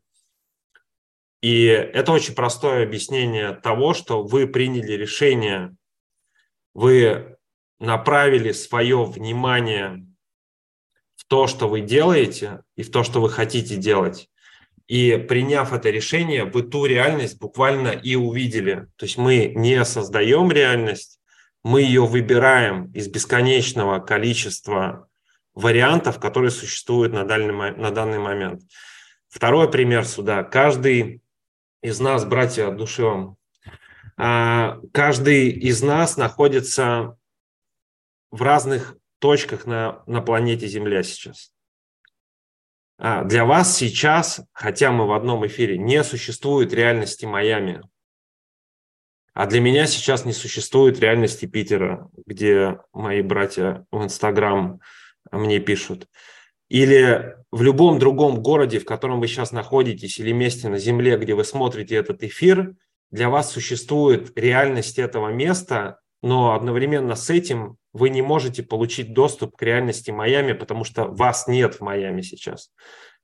И 1.44 1.66
это 1.66 2.12
очень 2.12 2.34
простое 2.34 2.82
объяснение 2.82 3.54
того, 3.54 3.94
что 3.94 4.24
вы 4.24 4.48
приняли 4.48 4.94
решение, 4.94 5.76
вы 6.74 7.38
направили 7.80 8.52
свое 8.52 9.06
внимание 9.06 10.08
в 11.16 11.26
то, 11.26 11.46
что 11.46 11.70
вы 11.70 11.82
делаете, 11.82 12.64
и 12.76 12.82
в 12.82 12.90
то, 12.90 13.04
что 13.04 13.22
вы 13.22 13.30
хотите 13.30 13.76
делать. 13.76 14.28
И 14.88 15.18
приняв 15.18 15.72
это 15.72 15.92
решение, 15.92 16.46
вы 16.46 16.64
ту 16.64 16.88
реальность 16.88 17.40
буквально 17.40 17.90
и 17.90 18.16
увидели. 18.16 18.88
То 18.96 19.06
есть 19.06 19.20
мы 19.20 19.54
не 19.56 19.86
создаем 19.86 20.52
реальность, 20.52 21.20
мы 21.64 21.84
ее 21.84 22.08
выбираем 22.08 22.92
из 22.94 23.08
бесконечного 23.08 24.00
количества 24.00 25.09
вариантов, 25.60 26.20
которые 26.20 26.52
существуют 26.52 27.12
на, 27.12 27.26
дальний, 27.26 27.52
на 27.52 27.92
данный 27.92 28.20
момент. 28.20 28.62
Второй 29.28 29.70
пример 29.70 30.06
сюда. 30.06 30.44
Каждый 30.44 31.22
из 31.82 32.00
нас, 32.00 32.26
братья, 32.26 32.68
от 32.68 32.78
души 32.78 33.04
вам, 33.04 33.36
а, 34.18 34.80
каждый 34.94 35.50
из 35.50 35.82
нас 35.84 36.18
находится 36.18 37.18
в 38.32 38.42
разных 38.42 38.96
точках 39.20 39.66
на, 39.66 40.02
на 40.08 40.22
планете 40.22 40.66
Земля 40.68 41.04
сейчас. 41.04 41.52
А, 42.98 43.26
для 43.26 43.44
вас 43.44 43.76
сейчас, 43.76 44.42
хотя 44.54 44.92
мы 44.92 45.08
в 45.08 45.14
одном 45.14 45.46
эфире, 45.46 45.78
не 45.78 46.04
существует 46.04 46.74
реальности 46.74 47.26
Майами. 47.26 47.82
А 49.34 49.46
для 49.46 49.60
меня 49.60 49.88
сейчас 49.88 50.26
не 50.26 50.34
существует 50.34 51.00
реальности 51.00 51.46
Питера, 51.46 52.10
где 52.26 52.80
мои 52.94 53.22
братья 53.22 53.86
в 53.92 54.04
Инстаграм 54.04 54.80
мне 55.32 55.60
пишут. 55.60 56.08
Или 56.70 57.36
в 57.52 57.62
любом 57.62 57.98
другом 57.98 58.42
городе, 58.42 58.80
в 58.80 58.86
котором 58.86 59.20
вы 59.20 59.28
сейчас 59.28 59.52
находитесь, 59.52 60.20
или 60.20 60.32
месте 60.32 60.70
на 60.70 60.78
Земле, 60.78 61.18
где 61.18 61.34
вы 61.34 61.44
смотрите 61.44 61.96
этот 61.96 62.24
эфир, 62.24 62.76
для 63.12 63.30
вас 63.30 63.52
существует 63.52 64.32
реальность 64.38 65.00
этого 65.00 65.30
места, 65.30 66.00
но 66.22 66.54
одновременно 66.54 67.16
с 67.16 67.30
этим 67.30 67.78
вы 67.92 68.10
не 68.10 68.22
можете 68.22 68.62
получить 68.62 69.14
доступ 69.14 69.56
к 69.56 69.64
реальности 69.64 70.12
Майами, 70.12 70.54
потому 70.54 70.84
что 70.84 71.06
вас 71.06 71.48
нет 71.48 71.76
в 71.76 71.82
Майами 71.82 72.22
сейчас. 72.22 72.72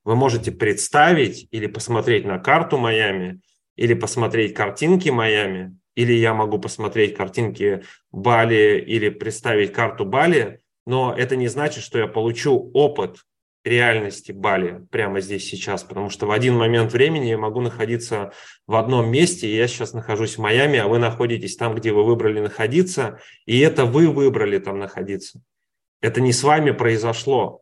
Вы 0.03 0.15
можете 0.15 0.51
представить 0.51 1.47
или 1.51 1.67
посмотреть 1.67 2.25
на 2.25 2.39
карту 2.39 2.77
Майами, 2.77 3.41
или 3.75 3.93
посмотреть 3.93 4.53
картинки 4.53 5.09
Майами, 5.09 5.77
или 5.95 6.13
я 6.13 6.33
могу 6.33 6.59
посмотреть 6.59 7.15
картинки 7.15 7.83
Бали 8.11 8.83
или 8.85 9.09
представить 9.09 9.71
карту 9.73 10.05
Бали, 10.05 10.61
но 10.85 11.13
это 11.15 11.35
не 11.35 11.47
значит, 11.47 11.83
что 11.83 11.97
я 11.97 12.07
получу 12.07 12.71
опыт 12.73 13.17
реальности 13.65 14.31
Бали 14.31 14.85
прямо 14.91 15.19
здесь 15.19 15.49
сейчас, 15.49 15.83
потому 15.83 16.09
что 16.09 16.27
в 16.27 16.31
один 16.31 16.55
момент 16.55 16.93
времени 16.93 17.29
я 17.29 17.37
могу 17.37 17.61
находиться 17.61 18.31
в 18.67 18.75
одном 18.75 19.09
месте, 19.09 19.47
и 19.47 19.55
я 19.55 19.67
сейчас 19.67 19.93
нахожусь 19.93 20.37
в 20.37 20.41
Майами, 20.41 20.77
а 20.77 20.87
вы 20.87 20.99
находитесь 20.99 21.57
там, 21.57 21.73
где 21.73 21.91
вы 21.91 22.03
выбрали 22.05 22.39
находиться, 22.39 23.19
и 23.45 23.59
это 23.59 23.85
вы 23.85 24.09
выбрали 24.09 24.59
там 24.59 24.77
находиться. 24.77 25.41
Это 26.01 26.21
не 26.21 26.31
с 26.31 26.43
вами 26.43 26.71
произошло. 26.71 27.61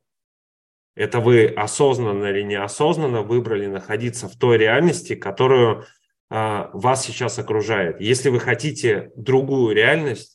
Это 0.95 1.21
вы 1.21 1.45
осознанно 1.45 2.25
или 2.25 2.43
неосознанно 2.43 3.21
выбрали 3.21 3.65
находиться 3.65 4.27
в 4.27 4.35
той 4.37 4.57
реальности, 4.57 5.15
которую 5.15 5.85
а, 6.29 6.69
вас 6.73 7.05
сейчас 7.05 7.39
окружает. 7.39 8.01
Если 8.01 8.29
вы 8.29 8.39
хотите 8.39 9.11
другую 9.15 9.73
реальность, 9.73 10.32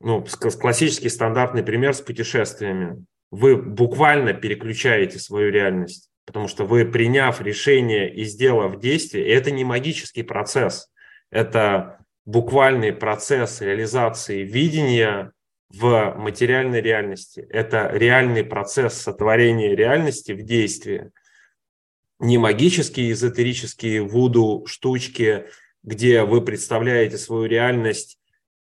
ну, 0.00 0.24
классический 0.60 1.08
стандартный 1.08 1.62
пример 1.62 1.94
с 1.94 2.00
путешествиями. 2.00 3.04
Вы 3.30 3.56
буквально 3.56 4.32
переключаете 4.32 5.18
свою 5.18 5.50
реальность, 5.50 6.10
потому 6.24 6.48
что 6.48 6.64
вы, 6.64 6.84
приняв 6.84 7.40
решение 7.40 8.12
и 8.14 8.24
сделав 8.24 8.78
действие, 8.78 9.28
это 9.28 9.50
не 9.50 9.64
магический 9.64 10.22
процесс, 10.22 10.88
это 11.30 11.98
буквальный 12.24 12.92
процесс 12.92 13.60
реализации 13.60 14.42
видения 14.42 15.32
в 15.70 16.14
материальной 16.16 16.80
реальности. 16.80 17.46
Это 17.50 17.90
реальный 17.92 18.44
процесс 18.44 18.94
сотворения 18.94 19.74
реальности 19.74 20.32
в 20.32 20.42
действии– 20.42 21.10
не 22.18 22.38
магические, 22.38 23.12
эзотерические 23.12 24.02
вуду 24.02 24.64
штучки, 24.66 25.46
где 25.82 26.22
вы 26.22 26.42
представляете 26.42 27.18
свою 27.18 27.44
реальность, 27.44 28.18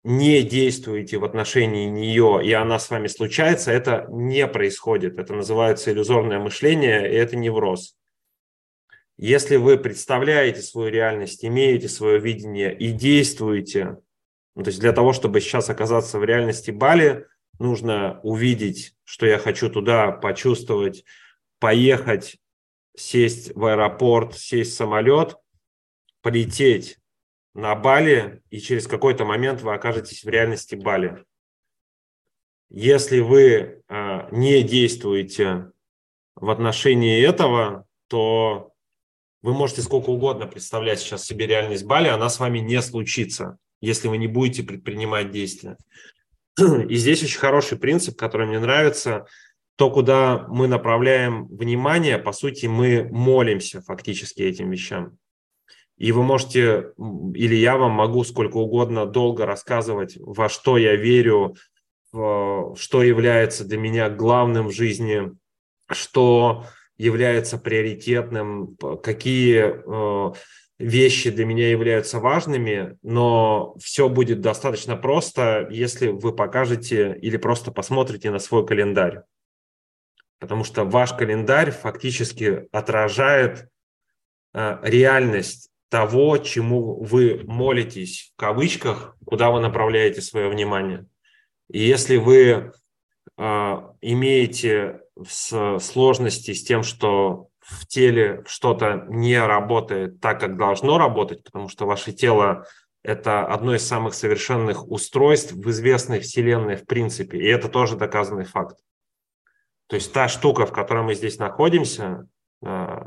не 0.03 0.43
действуете 0.43 1.19
в 1.19 1.25
отношении 1.25 1.87
нее, 1.87 2.41
и 2.43 2.53
она 2.53 2.79
с 2.79 2.89
вами 2.91 3.07
случается, 3.07 3.71
это 3.71 4.07
не 4.11 4.47
происходит. 4.47 5.19
Это 5.19 5.35
называется 5.35 5.93
иллюзорное 5.93 6.39
мышление, 6.39 7.11
и 7.11 7.15
это 7.15 7.37
невроз. 7.37 7.97
Если 9.19 9.57
вы 9.57 9.77
представляете 9.77 10.63
свою 10.63 10.91
реальность, 10.91 11.45
имеете 11.45 11.89
свое 11.89 12.19
видение 12.19 12.75
и 12.75 12.91
действуете, 12.93 13.99
ну, 14.55 14.63
то 14.63 14.69
есть 14.69 14.81
для 14.81 14.93
того, 14.93 15.13
чтобы 15.13 15.43
сейчас 15.43 15.69
оказаться 15.69 16.19
в 16.19 16.25
реальности 16.25 16.71
Бали, 16.71 17.27
нужно 17.59 18.21
увидеть, 18.23 18.95
что 19.05 19.27
я 19.27 19.39
хочу 19.39 19.69
туда 19.69 20.11
почувствовать, 20.11 21.05
поехать, 21.59 22.39
сесть 22.97 23.55
в 23.55 23.67
аэропорт, 23.67 24.39
сесть 24.39 24.73
в 24.73 24.77
самолет, 24.77 25.37
полететь 26.23 27.00
на 27.55 27.75
Бали, 27.75 28.43
и 28.51 28.59
через 28.59 28.87
какой-то 28.87 29.25
момент 29.25 29.63
вы 29.63 29.75
окажетесь 29.75 30.25
в 30.25 30.29
реальности 30.29 30.75
Бали. 30.75 31.25
Если 32.69 33.21
вы 33.21 33.83
э, 33.89 34.29
не 34.31 34.63
действуете 34.63 35.73
в 36.37 36.51
отношении 36.51 37.21
этого, 37.23 37.87
то 38.09 38.73
вы 39.43 39.53
можете 39.53 39.83
сколько 39.83 40.11
угодно 40.11 40.47
представлять 40.47 41.01
сейчас 41.01 41.25
себе 41.25 41.47
реальность 41.47 41.85
Бали, 41.85 42.09
она 42.09 42.29
с 42.29 42.39
вами 42.39 42.61
не 42.61 42.81
случится, 42.83 43.59
если 43.81 44.09
вы 44.09 44.19
не 44.19 44.29
будете 44.29 44.63
предпринимать 44.63 45.31
действия. 45.31 45.77
И 46.59 46.95
здесь 46.97 47.23
очень 47.23 47.39
хороший 47.39 47.79
принцип, 47.79 48.19
который 48.19 48.47
мне 48.47 48.61
нравится– 48.61 49.27
то, 49.81 49.91
куда 49.91 50.45
мы 50.49 50.69
направляем 50.69 51.47
внимание, 51.49 52.19
по 52.19 52.33
сути, 52.33 52.67
мы 52.67 53.09
молимся 53.11 53.81
фактически 53.81 54.43
этим 54.43 54.71
вещам. 54.71 55.17
И 56.01 56.13
вы 56.13 56.23
можете, 56.23 56.95
или 57.35 57.55
я 57.55 57.77
вам 57.77 57.91
могу 57.91 58.25
сколько 58.25 58.57
угодно 58.57 59.05
долго 59.05 59.45
рассказывать, 59.45 60.17
во 60.19 60.49
что 60.49 60.79
я 60.79 60.97
верю, 60.97 61.57
что 62.11 63.03
является 63.03 63.67
для 63.67 63.77
меня 63.77 64.09
главным 64.09 64.69
в 64.69 64.73
жизни, 64.73 65.31
что 65.91 66.65
является 66.97 67.59
приоритетным, 67.59 68.79
какие 69.03 69.75
э, 69.75 70.33
вещи 70.79 71.31
для 71.31 71.45
меня 71.45 71.69
являются 71.69 72.19
важными, 72.19 72.97
но 73.03 73.77
все 73.79 74.09
будет 74.09 74.41
достаточно 74.41 74.97
просто, 74.97 75.69
если 75.71 76.09
вы 76.09 76.35
покажете 76.35 77.15
или 77.21 77.37
просто 77.37 77.73
посмотрите 77.73 78.31
на 78.31 78.39
свой 78.39 78.67
календарь. 78.67 79.25
Потому 80.39 80.65
что 80.65 80.85
ваш 80.85 81.13
календарь 81.13 81.71
фактически 81.71 82.67
отражает 82.73 83.69
э, 84.55 84.79
реальность 84.83 85.70
того, 85.91 86.39
чему 86.39 87.03
вы 87.03 87.43
молитесь, 87.45 88.33
в 88.33 88.41
кавычках, 88.41 89.17
куда 89.27 89.51
вы 89.51 89.61
направляете 89.61 90.23
свое 90.23 90.49
внимание. 90.49 91.05
И 91.69 91.81
если 91.81 92.17
вы 92.17 92.73
э, 93.37 93.77
имеете 94.01 95.01
сложности 95.79 96.55
с 96.55 96.65
тем, 96.65 96.83
что 96.83 97.49
в 97.59 97.87
теле 97.87 98.43
что-то 98.47 99.05
не 99.09 99.39
работает 99.39 100.21
так, 100.21 100.41
как 100.41 100.57
должно 100.57 100.97
работать, 100.97 101.45
потому 101.45 101.69
что 101.69 101.87
ваше 101.87 102.13
тело– 102.13 102.67
это 103.03 103.45
одно 103.47 103.75
из 103.75 103.87
самых 103.87 104.15
совершенных 104.15 104.89
устройств 104.89 105.53
в 105.53 105.71
известной 105.71 106.21
Вселенной 106.21 106.77
в 106.77 106.87
принципе, 106.87 107.39
и 107.39 107.47
это 107.47 107.69
тоже 107.69 107.97
доказанный 107.97 108.45
факт. 108.45 108.79
То 109.89 109.97
есть 109.97 110.13
та 110.13 110.29
штука, 110.29 110.67
в 110.67 110.73
которой 110.73 111.03
мы 111.03 111.15
здесь 111.15 111.39
находимся, 111.39 112.27
э, 112.65 112.99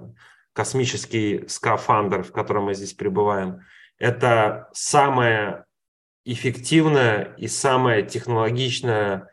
космический 0.54 1.46
скафандр, 1.48 2.24
в 2.24 2.32
котором 2.32 2.66
мы 2.66 2.76
здесь 2.76 2.94
пребываем, 2.94 3.62
это 3.98 4.70
самая 4.74 5.66
эффективная 6.26 7.36
и 7.38 7.48
самая 7.48 8.04
технологичная 8.04 9.30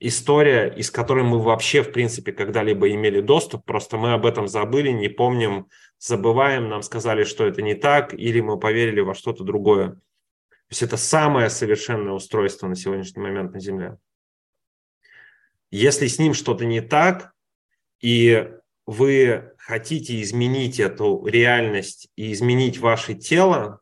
история, 0.00 0.68
из 0.68 0.90
которой 0.90 1.24
мы 1.24 1.40
вообще, 1.40 1.82
в 1.82 1.92
принципе, 1.92 2.32
когда-либо 2.32 2.90
имели 2.90 3.20
доступ, 3.20 3.64
просто 3.64 3.96
мы 3.96 4.12
об 4.12 4.26
этом 4.26 4.48
забыли, 4.48 4.90
не 4.90 5.08
помним, 5.08 5.68
забываем, 5.98 6.68
нам 6.68 6.82
сказали, 6.82 7.24
что 7.24 7.46
это 7.46 7.62
не 7.62 7.74
так, 7.74 8.12
или 8.12 8.40
мы 8.40 8.58
поверили 8.58 9.00
во 9.00 9.14
что-то 9.14 9.44
другое. 9.44 9.90
То 9.90 10.70
есть 10.70 10.82
это 10.82 10.96
самое 10.96 11.48
совершенное 11.48 12.12
устройство 12.12 12.66
на 12.66 12.74
сегодняшний 12.74 13.22
момент 13.22 13.54
на 13.54 13.60
Земле. 13.60 13.98
Если 15.70 16.06
с 16.06 16.18
ним 16.18 16.34
что-то 16.34 16.64
не 16.66 16.80
так, 16.80 17.32
и 18.00 18.50
вы 18.86 19.52
хотите 19.58 20.20
изменить 20.22 20.78
эту 20.78 21.24
реальность 21.26 22.08
и 22.16 22.32
изменить 22.32 22.78
ваше 22.78 23.14
тело, 23.14 23.80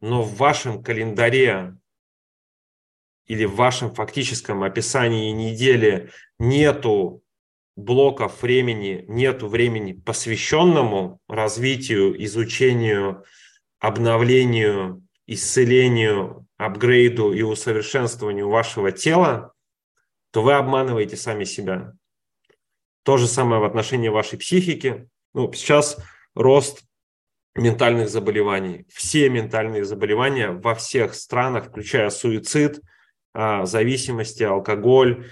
но 0.00 0.22
в 0.22 0.36
вашем 0.36 0.82
календаре 0.82 1.76
или 3.26 3.44
в 3.44 3.54
вашем 3.54 3.94
фактическом 3.94 4.62
описании 4.62 5.30
недели 5.30 6.10
нету 6.38 7.22
блоков 7.76 8.42
времени, 8.42 9.04
нету 9.08 9.48
времени, 9.48 9.92
посвященному 9.92 11.20
развитию, 11.28 12.22
изучению, 12.24 13.24
обновлению, 13.78 15.06
исцелению, 15.26 16.46
апгрейду 16.56 17.32
и 17.32 17.42
усовершенствованию 17.42 18.48
вашего 18.48 18.92
тела, 18.92 19.52
то 20.32 20.42
вы 20.42 20.54
обманываете 20.54 21.16
сами 21.16 21.44
себя. 21.44 21.94
То 23.02 23.16
же 23.16 23.26
самое 23.26 23.60
в 23.60 23.64
отношении 23.64 24.08
вашей 24.08 24.38
психики. 24.38 25.08
Ну, 25.34 25.52
сейчас 25.52 25.96
рост 26.34 26.82
ментальных 27.54 28.08
заболеваний. 28.08 28.86
Все 28.88 29.28
ментальные 29.28 29.84
заболевания 29.84 30.50
во 30.50 30.74
всех 30.74 31.14
странах, 31.14 31.68
включая 31.68 32.10
суицид, 32.10 32.80
а, 33.32 33.66
зависимости, 33.66 34.42
алкоголь, 34.42 35.30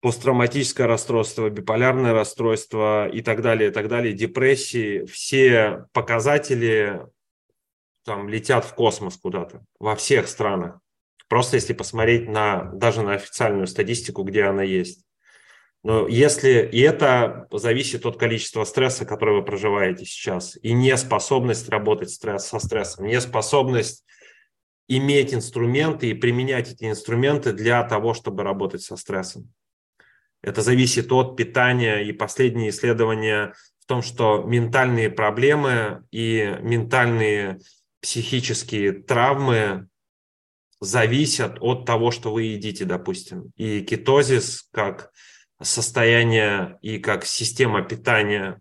посттравматическое 0.00 0.86
расстройство, 0.86 1.50
биполярное 1.50 2.12
расстройство 2.12 3.08
и 3.08 3.20
так 3.20 3.42
далее, 3.42 3.70
и 3.70 3.72
так 3.72 3.88
далее, 3.88 4.14
депрессии, 4.14 5.04
все 5.04 5.86
показатели 5.92 7.06
там 8.04 8.28
летят 8.28 8.64
в 8.64 8.74
космос 8.74 9.16
куда-то 9.18 9.62
во 9.78 9.94
всех 9.94 10.26
странах. 10.28 10.80
Просто 11.28 11.56
если 11.56 11.74
посмотреть 11.74 12.28
на, 12.28 12.64
даже 12.72 13.02
на 13.02 13.12
официальную 13.12 13.66
статистику, 13.66 14.22
где 14.24 14.44
она 14.44 14.62
есть. 14.62 15.04
Но 15.82 16.06
если, 16.08 16.68
и 16.70 16.80
это 16.80 17.46
зависит 17.50 18.04
от 18.04 18.18
количества 18.18 18.64
стресса, 18.64 19.06
который 19.06 19.36
вы 19.36 19.44
проживаете 19.44 20.04
сейчас, 20.04 20.58
и 20.62 20.72
неспособность 20.72 21.68
работать 21.70 22.10
стресс, 22.10 22.48
со 22.48 22.58
стрессом, 22.58 23.06
неспособность 23.06 24.04
иметь 24.88 25.32
инструменты 25.32 26.10
и 26.10 26.14
применять 26.14 26.72
эти 26.72 26.84
инструменты 26.84 27.52
для 27.52 27.82
того, 27.84 28.12
чтобы 28.12 28.42
работать 28.42 28.82
со 28.82 28.96
стрессом. 28.96 29.50
Это 30.42 30.62
зависит 30.62 31.12
от 31.12 31.36
питания, 31.36 32.00
и 32.00 32.12
последние 32.12 32.70
исследования 32.70 33.54
в 33.78 33.86
том, 33.86 34.02
что 34.02 34.42
ментальные 34.42 35.08
проблемы 35.10 36.04
и 36.10 36.56
ментальные 36.60 37.60
психические 38.00 38.92
травмы 38.92 39.88
зависят 40.80 41.58
от 41.60 41.84
того, 41.84 42.10
что 42.10 42.32
вы 42.32 42.44
едите, 42.44 42.84
допустим. 42.84 43.52
И 43.56 43.82
кетозис, 43.82 44.68
как 44.72 45.10
состояние 45.62 46.78
и 46.82 46.98
как 46.98 47.24
система 47.24 47.82
питания 47.82 48.60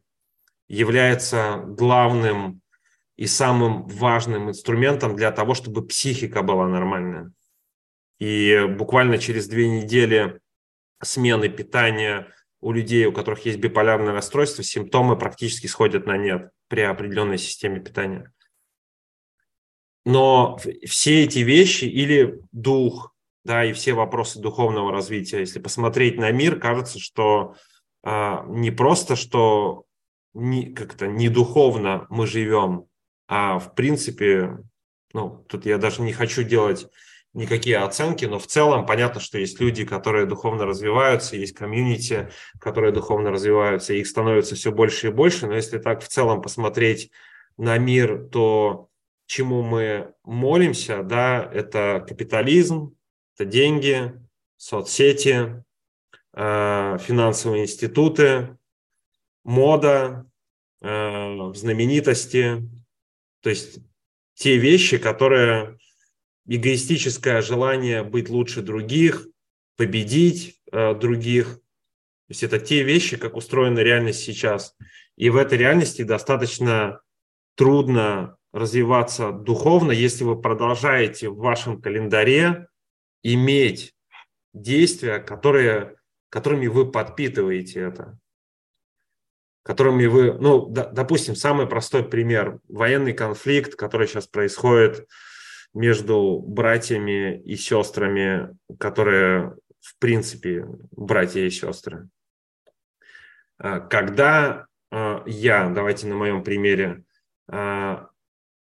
является 0.67 1.63
главным 1.65 2.61
и 3.15 3.27
самым 3.27 3.87
важным 3.87 4.49
инструментом 4.49 5.15
для 5.15 5.31
того, 5.31 5.53
чтобы 5.53 5.85
психика 5.85 6.41
была 6.41 6.67
нормальная. 6.67 7.31
И 8.19 8.65
буквально 8.77 9.17
через 9.17 9.47
две 9.47 9.69
недели 9.69 10.39
смены 11.01 11.49
питания 11.49 12.33
у 12.61 12.71
людей, 12.71 13.05
у 13.05 13.13
которых 13.13 13.45
есть 13.45 13.59
биполярное 13.59 14.13
расстройство, 14.13 14.63
симптомы 14.63 15.17
практически 15.17 15.67
сходят 15.67 16.05
на 16.05 16.17
нет 16.17 16.51
при 16.67 16.81
определенной 16.81 17.37
системе 17.37 17.79
питания. 17.79 18.33
Но 20.05 20.57
все 20.85 21.23
эти 21.23 21.39
вещи 21.39 21.85
или 21.85 22.41
дух, 22.51 23.13
да, 23.43 23.65
и 23.65 23.73
все 23.73 23.93
вопросы 23.93 24.39
духовного 24.39 24.91
развития, 24.91 25.39
если 25.39 25.59
посмотреть 25.59 26.17
на 26.17 26.31
мир, 26.31 26.59
кажется, 26.59 26.99
что 26.99 27.55
а, 28.03 28.45
не 28.47 28.71
просто, 28.71 29.15
что 29.15 29.85
не, 30.33 30.73
как-то 30.73 31.07
не 31.07 31.29
духовно 31.29 32.05
мы 32.09 32.27
живем, 32.27 32.85
а 33.27 33.59
в 33.59 33.75
принципе, 33.75 34.57
ну, 35.13 35.45
тут 35.47 35.65
я 35.65 35.77
даже 35.77 36.01
не 36.01 36.13
хочу 36.13 36.43
делать 36.43 36.87
никакие 37.33 37.77
оценки, 37.77 38.25
но 38.25 38.39
в 38.39 38.47
целом 38.47 38.85
понятно, 38.85 39.21
что 39.21 39.37
есть 39.37 39.59
люди, 39.59 39.85
которые 39.85 40.25
духовно 40.25 40.65
развиваются, 40.65 41.35
есть 41.35 41.53
комьюнити, 41.53 42.29
которые 42.59 42.91
духовно 42.91 43.31
развиваются, 43.31 43.93
их 43.93 44.07
становится 44.07 44.55
все 44.55 44.71
больше 44.71 45.07
и 45.07 45.11
больше, 45.11 45.47
но 45.47 45.55
если 45.55 45.77
так 45.77 46.03
в 46.03 46.07
целом 46.07 46.41
посмотреть 46.41 47.11
на 47.57 47.77
мир, 47.77 48.27
то 48.31 48.89
чему 49.27 49.61
мы 49.61 50.13
молимся, 50.23 51.03
да, 51.03 51.47
это 51.53 52.03
капитализм, 52.07 52.95
это 53.39 53.49
деньги, 53.49 54.11
соцсети, 54.57 55.63
э, 56.33 56.97
финансовые 56.99 57.63
институты, 57.63 58.57
мода, 59.45 60.29
э, 60.81 61.53
знаменитости, 61.53 62.69
то 63.41 63.49
есть 63.49 63.79
те 64.33 64.57
вещи, 64.57 64.97
которые 64.97 65.77
эгоистическое 66.47 67.41
желание 67.41 68.03
быть 68.03 68.29
лучше 68.29 68.61
других, 68.61 69.25
победить 69.77 70.59
э, 70.73 70.93
других. 70.95 71.55
То 71.55 72.31
есть 72.31 72.43
это 72.43 72.59
те 72.59 72.83
вещи, 72.83 73.15
как 73.15 73.37
устроена 73.37 73.79
реальность 73.79 74.19
сейчас. 74.19 74.75
И 75.15 75.29
в 75.29 75.37
этой 75.37 75.57
реальности 75.57 76.01
достаточно 76.01 76.99
трудно 77.55 78.35
развиваться 78.51 79.31
духовно, 79.31 79.93
если 79.93 80.25
вы 80.25 80.41
продолжаете 80.41 81.29
в 81.29 81.37
вашем 81.37 81.81
календаре 81.81 82.67
иметь 83.23 83.93
действия, 84.53 85.19
которые, 85.19 85.95
которыми 86.29 86.67
вы 86.67 86.91
подпитываете 86.91 87.81
это. 87.81 88.17
Которыми 89.63 90.05
вы, 90.05 90.33
ну, 90.33 90.65
допустим, 90.67 91.35
самый 91.35 91.67
простой 91.67 92.03
пример, 92.03 92.59
военный 92.67 93.13
конфликт, 93.13 93.75
который 93.75 94.07
сейчас 94.07 94.27
происходит 94.27 95.07
между 95.73 96.39
братьями 96.39 97.39
и 97.41 97.55
сестрами, 97.55 98.57
которые, 98.79 99.55
в 99.79 99.97
принципе, 99.99 100.65
братья 100.91 101.41
и 101.41 101.49
сестры. 101.49 102.09
А, 103.59 103.79
когда 103.79 104.65
а, 104.91 105.23
я, 105.27 105.69
давайте 105.69 106.07
на 106.07 106.15
моем 106.15 106.43
примере, 106.43 107.03
а, 107.47 108.09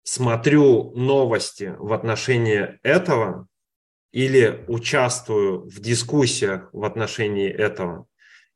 смотрю 0.02 0.92
новости 0.96 1.74
в 1.78 1.92
отношении 1.92 2.78
этого 2.82 3.46
или 4.12 4.64
участвую 4.68 5.68
в 5.68 5.80
дискуссиях 5.80 6.70
в 6.72 6.84
отношении 6.84 7.50
этого, 7.50 8.06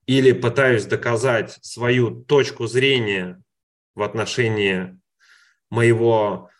или 0.06 0.32
пытаюсь 0.32 0.86
доказать 0.86 1.58
свою 1.62 2.24
точку 2.24 2.66
зрения 2.66 3.40
в 3.94 4.02
отношении 4.02 4.98
моего 5.70 6.50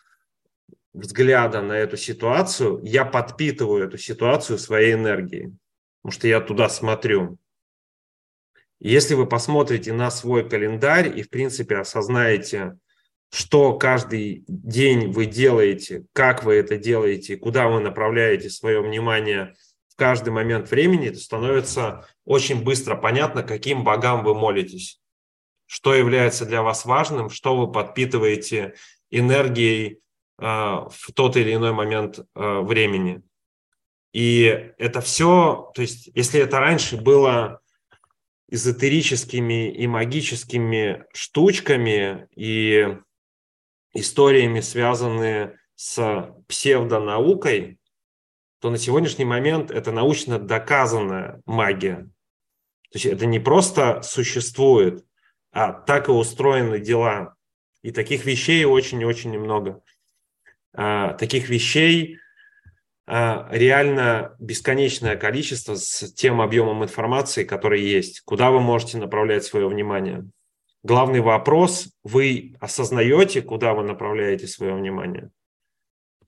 взгляда 0.93 1.61
на 1.61 1.73
эту 1.73 1.97
ситуацию, 1.97 2.79
я 2.83 3.03
подпитываю 3.03 3.87
эту 3.87 3.97
ситуацию 3.97 4.59
своей 4.59 4.93
энергией, 4.93 5.55
потому 6.01 6.11
что 6.11 6.27
я 6.27 6.39
туда 6.39 6.69
смотрю. 6.69 7.37
Если 8.79 9.15
вы 9.15 9.25
посмотрите 9.25 9.93
на 9.93 10.11
свой 10.11 10.47
календарь 10.47 11.17
и, 11.17 11.23
в 11.23 11.29
принципе, 11.29 11.77
осознаете, 11.77 12.77
что 13.33 13.73
каждый 13.79 14.43
день 14.47 15.11
вы 15.11 15.25
делаете, 15.25 16.05
как 16.13 16.43
вы 16.43 16.53
это 16.53 16.77
делаете, 16.77 17.35
куда 17.35 17.67
вы 17.67 17.79
направляете 17.79 18.51
свое 18.51 18.79
внимание 18.79 19.55
в 19.89 19.95
каждый 19.95 20.29
момент 20.29 20.69
времени, 20.69 21.09
то 21.09 21.17
становится 21.17 22.07
очень 22.25 22.63
быстро 22.63 22.95
понятно, 22.95 23.41
каким 23.41 23.83
богам 23.83 24.23
вы 24.23 24.35
молитесь, 24.35 25.01
что 25.65 25.95
является 25.95 26.45
для 26.45 26.61
вас 26.61 26.85
важным, 26.85 27.31
что 27.31 27.57
вы 27.57 27.71
подпитываете 27.71 28.75
энергией 29.09 30.01
а, 30.37 30.87
в 30.91 31.11
тот 31.11 31.35
или 31.35 31.55
иной 31.55 31.73
момент 31.73 32.19
а, 32.35 32.61
времени. 32.61 33.23
И 34.13 34.43
это 34.77 35.01
все, 35.01 35.71
то 35.73 35.81
есть 35.81 36.07
если 36.13 36.39
это 36.39 36.59
раньше 36.59 36.97
было 36.97 37.61
эзотерическими 38.47 39.73
и 39.73 39.87
магическими 39.87 41.05
штучками 41.13 42.27
и 42.35 42.99
историями, 43.93 44.59
связанные 44.59 45.59
с 45.75 46.33
псевдонаукой, 46.47 47.79
то 48.59 48.69
на 48.69 48.77
сегодняшний 48.77 49.25
момент 49.25 49.71
это 49.71 49.91
научно 49.91 50.39
доказанная 50.39 51.41
магия. 51.45 52.09
То 52.91 52.99
есть 52.99 53.05
это 53.05 53.25
не 53.25 53.39
просто 53.39 54.01
существует, 54.03 55.05
а 55.51 55.73
так 55.73 56.09
и 56.09 56.11
устроены 56.11 56.79
дела. 56.79 57.35
И 57.81 57.91
таких 57.91 58.25
вещей 58.25 58.63
очень-очень 58.65 59.37
много. 59.37 59.81
А, 60.73 61.13
таких 61.13 61.49
вещей 61.49 62.19
а, 63.05 63.47
реально 63.51 64.35
бесконечное 64.39 65.17
количество 65.17 65.75
с 65.75 66.13
тем 66.13 66.39
объемом 66.39 66.83
информации, 66.83 67.43
который 67.43 67.81
есть. 67.81 68.21
Куда 68.21 68.49
вы 68.49 68.61
можете 68.61 68.97
направлять 68.97 69.43
свое 69.43 69.67
внимание? 69.67 70.25
Главный 70.83 71.21
вопрос, 71.21 71.89
вы 72.03 72.55
осознаете, 72.59 73.41
куда 73.41 73.73
вы 73.73 73.83
направляете 73.83 74.47
свое 74.47 74.73
внимание? 74.73 75.29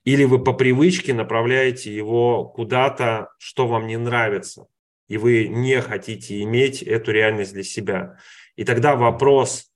Или 0.04 0.24
вы 0.24 0.42
по 0.42 0.52
привычке 0.52 1.12
направляете 1.12 1.94
его 1.94 2.46
куда-то, 2.46 3.28
что 3.38 3.66
вам 3.68 3.86
не 3.86 3.96
нравится, 3.96 4.66
и 5.08 5.18
вы 5.18 5.48
не 5.48 5.80
хотите 5.82 6.42
иметь 6.42 6.82
эту 6.82 7.12
реальность 7.12 7.52
для 7.52 7.64
себя. 7.64 8.18
И 8.54 8.64
тогда 8.64 8.96
вопрос, 8.96 9.70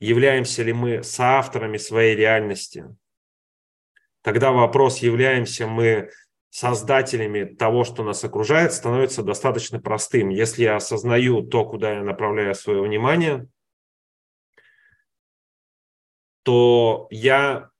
являемся 0.00 0.62
ли 0.62 0.72
мы 0.72 1.02
соавторами 1.02 1.76
своей 1.76 2.16
реальности– 2.16 2.84
Тогда 4.26 4.50
вопрос, 4.50 4.98
являемся 5.02 5.68
мы 5.68 6.10
создателями 6.50 7.44
того, 7.44 7.84
что 7.84 8.02
нас 8.02 8.24
окружает, 8.24 8.72
становится 8.72 9.22
достаточно 9.22 9.78
простым. 9.78 10.30
Если 10.30 10.64
я 10.64 10.74
осознаю 10.74 11.42
то, 11.42 11.64
куда 11.64 11.92
я 11.92 12.02
направляю 12.02 12.56
свое 12.56 12.82
внимание, 12.82 13.46
то 16.46 17.08
я 17.10 17.70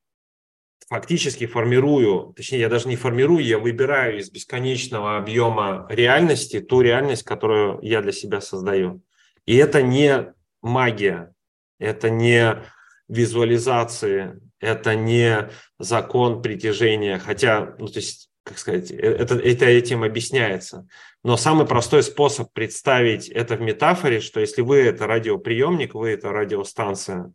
фактически 0.89 1.45
формирую, 1.45 2.33
точнее, 2.35 2.59
я 2.59 2.69
даже 2.69 2.89
не 2.89 2.97
формирую, 2.97 3.41
я 3.41 3.59
выбираю 3.59 4.19
из 4.19 4.29
бесконечного 4.29 5.15
объема 5.15 5.87
реальности 5.89 6.59
ту 6.59 6.81
реальность, 6.81 7.23
которую 7.23 7.79
я 7.81 8.01
для 8.01 8.11
себя 8.11 8.41
создаю. 8.41 9.01
И 9.45 9.55
это 9.55 9.81
не 9.81 10.33
магия, 10.61 11.33
это 11.79 12.09
не 12.09 12.61
визуализации, 13.07 14.37
это 14.59 14.95
не 14.95 15.49
закон 15.79 16.41
притяжения, 16.41 17.19
хотя, 17.19 17.73
ну, 17.79 17.87
то 17.87 17.99
есть, 17.99 18.29
как 18.43 18.57
сказать, 18.57 18.91
э, 18.91 18.97
это, 18.97 19.35
это 19.35 19.63
этим 19.63 20.03
объясняется. 20.03 20.89
Но 21.23 21.37
самый 21.37 21.65
простой 21.65 22.03
способ 22.03 22.51
представить 22.51 23.29
это 23.29 23.55
в 23.55 23.61
метафоре, 23.61 24.19
что 24.19 24.41
если 24.41 24.61
вы 24.61 24.79
это 24.79 25.07
радиоприемник, 25.07 25.93
вы 25.93 26.09
это 26.09 26.33
радиостанция, 26.33 27.31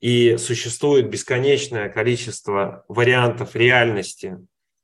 и 0.00 0.36
существует 0.36 1.10
бесконечное 1.10 1.88
количество 1.88 2.84
вариантов 2.88 3.56
реальности, 3.56 4.38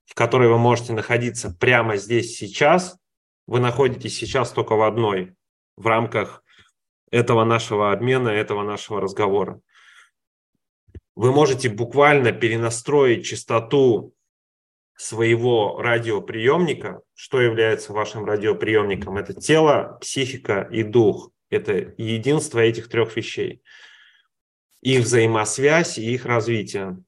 в 0.07 0.15
которой 0.15 0.49
вы 0.49 0.59
можете 0.59 0.93
находиться 0.93 1.51
прямо 1.59 1.97
здесь 1.97 2.37
сейчас, 2.37 2.99
вы 3.47 3.61
находитесь 3.61 4.17
сейчас 4.17 4.53
только 4.53 4.75
в 4.75 4.83
одной, 4.83 5.35
в 5.77 5.87
рамках 5.87 6.43
этого 7.11 7.45
нашего 7.45 7.93
обмена, 7.93 8.29
этого 8.29 8.65
нашего 8.65 9.01
разговора 9.01 9.61
вы 11.15 11.33
можете 11.33 11.69
буквально 11.69 12.33
перенастроить 12.33 13.25
частоту 13.25 14.15
своего 14.97 15.81
радиоприемника. 15.81 17.03
Что 17.15 17.41
является 17.41 17.93
вашим 17.93 18.25
радиоприемником? 18.25 19.17
Это 19.17 19.33
тело, 19.33 19.99
психика 20.01 20.69
и 20.71 20.83
дух. 20.83 21.31
Это 21.51 21.95
единство 21.97 22.59
этих 22.59 22.89
трех 22.89 23.17
вещей. 23.17 23.63
Их 24.85 25.01
взаимосвязь 25.01 25.97
и 25.97 26.13
их 26.13 26.27
развитие. 26.27 27.03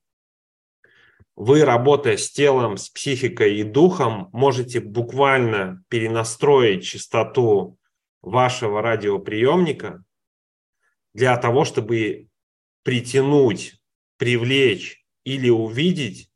Вы, 1.34 1.62
работая 1.62 2.16
с 2.16 2.30
телом, 2.30 2.78
с 2.78 2.88
психикой 2.88 3.58
и 3.58 3.64
духом, 3.64 4.30
можете 4.32 4.80
буквально 4.80 5.84
перенастроить 5.88 6.84
частоту 6.84 7.78
вашего 8.22 8.80
радиоприемника 8.80 10.02
для 11.12 11.36
того, 11.36 11.66
чтобы 11.66 12.28
притянуть, 12.82 13.78
привлечь 14.16 15.04
или 15.24 15.50
увидеть 15.50 16.30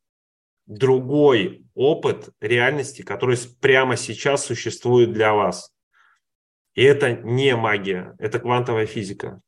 другой 0.66 1.64
опыт 1.74 2.28
реальности, 2.42 3.00
который 3.00 3.38
прямо 3.62 3.96
сейчас 3.96 4.44
существует 4.44 5.14
для 5.14 5.32
вас. 5.32 5.74
И 6.74 6.82
это 6.82 7.12
не 7.14 7.56
магия, 7.56 8.14
это 8.18 8.40
квантовая 8.40 8.84
физика. 8.84 9.40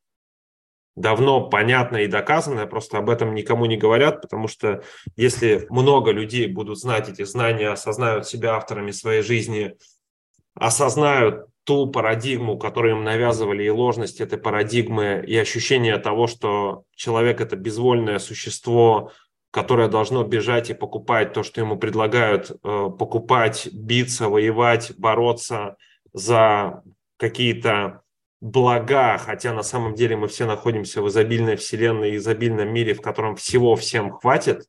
Давно 0.95 1.49
понятно 1.49 1.97
и 1.97 2.07
доказано, 2.07 2.67
просто 2.67 2.99
об 2.99 3.09
этом 3.09 3.33
никому 3.33 3.65
не 3.65 3.77
говорят, 3.77 4.21
потому 4.21 4.47
что 4.47 4.83
если 5.15 5.65
много 5.69 6.11
людей 6.11 6.45
будут 6.45 6.77
знать 6.77 7.09
эти 7.09 7.23
знания, 7.23 7.69
осознают 7.69 8.27
себя 8.27 8.55
авторами 8.55 8.91
своей 8.91 9.23
жизни, 9.23 9.75
осознают 10.53 11.47
ту 11.63 11.87
парадигму, 11.87 12.59
которую 12.59 12.97
им 12.97 13.03
навязывали, 13.03 13.63
и 13.63 13.69
ложность 13.69 14.21
этой 14.21 14.37
парадигмы, 14.37 15.23
и 15.25 15.35
ощущение 15.35 15.97
того, 15.97 16.27
что 16.27 16.83
человек– 16.95 17.41
это 17.41 17.55
безвольное 17.55 18.19
существо, 18.19 19.11
которое 19.49 19.87
должно 19.87 20.23
бежать 20.23 20.69
и 20.69 20.73
покупать 20.75 21.33
то, 21.33 21.41
что 21.41 21.61
ему 21.61 21.77
предлагают, 21.77 22.51
э, 22.51 22.55
покупать, 22.99 23.69
биться, 23.71 24.29
воевать, 24.29 24.93
бороться 24.97 25.77
за 26.11 26.83
какие-то 27.17 28.02
блага, 28.43 29.17
хотя 29.17 29.53
на 29.53 29.63
самом 29.63 29.95
деле 29.95 30.17
мы 30.17 30.27
все 30.27 30.45
находимся 30.45 31.01
в 31.01 31.07
изобильной 31.07 31.55
вселенной, 31.55 32.17
изобильном 32.17 32.73
мире, 32.73 32.93
в 32.93 33.01
котором 33.01 33.37
всего 33.37 33.77
всем 33.77 34.11
хватит. 34.11 34.65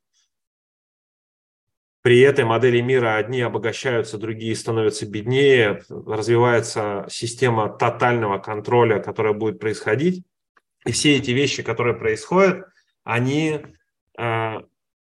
При 2.01 2.21
этой 2.21 2.45
модели 2.45 2.81
мира 2.81 3.17
одни 3.17 3.41
обогащаются, 3.41 4.17
другие 4.17 4.55
становятся 4.55 5.07
беднее, 5.07 5.83
развивается 5.89 7.05
система 7.11 7.69
тотального 7.69 8.39
контроля, 8.39 9.01
которая 9.01 9.33
будет 9.33 9.59
происходить. 9.59 10.25
И 10.87 10.93
все 10.93 11.17
эти 11.17 11.33
вещи, 11.33 11.65
которые 11.65 11.97
происходят, 11.97 12.67
они, 13.03 13.61
э, 14.17 14.55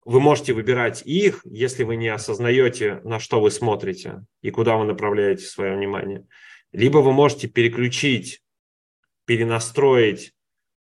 вы 0.04 0.20
можете 0.20 0.52
выбирать 0.52 1.02
их, 1.04 1.40
если 1.44 1.82
вы 1.82 1.96
не 1.96 2.06
осознаете, 2.06 3.00
на 3.02 3.18
что 3.18 3.40
вы 3.40 3.50
смотрите 3.50 4.24
и 4.42 4.52
куда 4.52 4.76
вы 4.76 4.84
направляете 4.84 5.44
свое 5.44 5.74
внимание. 5.74 6.24
Либо 6.70 6.98
вы 6.98 7.12
можете 7.12 7.48
переключить, 7.48 8.42
перенастроить 9.30 10.32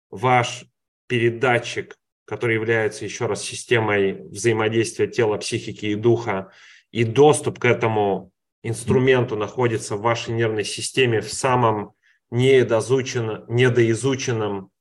ваш 0.09 0.63
передатчик, 1.07 1.97
который 2.23 2.55
является 2.55 3.03
еще 3.03 3.25
раз 3.25 3.43
системой 3.43 4.21
взаимодействия 4.29 5.07
тела, 5.07 5.35
психики 5.35 5.87
и 5.87 5.95
духа, 5.95 6.53
и 6.91 7.03
доступ 7.03 7.59
к 7.59 7.65
этому 7.65 8.31
инструменту 8.63 9.35
находится 9.35 9.97
в 9.97 10.01
вашей 10.01 10.33
нервной 10.33 10.63
системе 10.63 11.19
в 11.19 11.29
самом 11.29 11.91
недоизученном, 12.31 13.43
недоизученном 13.49 14.71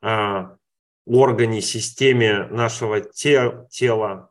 а, 0.00 0.56
органе, 1.04 1.60
системе 1.60 2.46
нашего 2.46 3.02
те, 3.02 3.66
тела, 3.68 4.30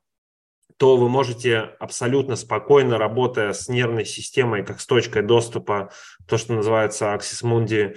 то 0.78 0.98
вы 0.98 1.08
можете 1.08 1.60
абсолютно 1.80 2.36
спокойно, 2.36 2.98
работая 2.98 3.54
с 3.54 3.70
нервной 3.70 4.06
системой, 4.06 4.66
как 4.66 4.82
с 4.82 4.88
точкой 4.88 5.22
доступа, 5.22 5.92
то, 6.28 6.40
что 6.40 6.54
называется 6.54 7.14
Axis 7.14 7.44
Mundi, 7.44 7.96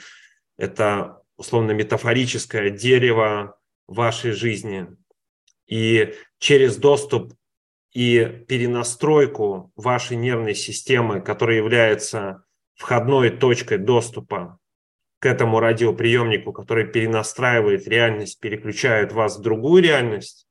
это 0.58 1.22
условно 1.36 1.70
метафорическое 1.70 2.68
дерево 2.70 3.58
вашей 3.86 4.32
жизни. 4.32 4.88
И 5.66 6.14
через 6.38 6.76
доступ 6.76 7.32
и 7.92 8.44
перенастройку 8.48 9.72
вашей 9.76 10.16
нервной 10.16 10.54
системы, 10.54 11.20
которая 11.20 11.56
является 11.56 12.44
входной 12.74 13.30
точкой 13.30 13.78
доступа 13.78 14.58
к 15.20 15.26
этому 15.26 15.58
радиоприемнику, 15.60 16.52
который 16.52 16.86
перенастраивает 16.86 17.88
реальность, 17.88 18.40
переключает 18.40 19.12
вас 19.12 19.38
в 19.38 19.42
другую 19.42 19.82
реальность, 19.82 20.47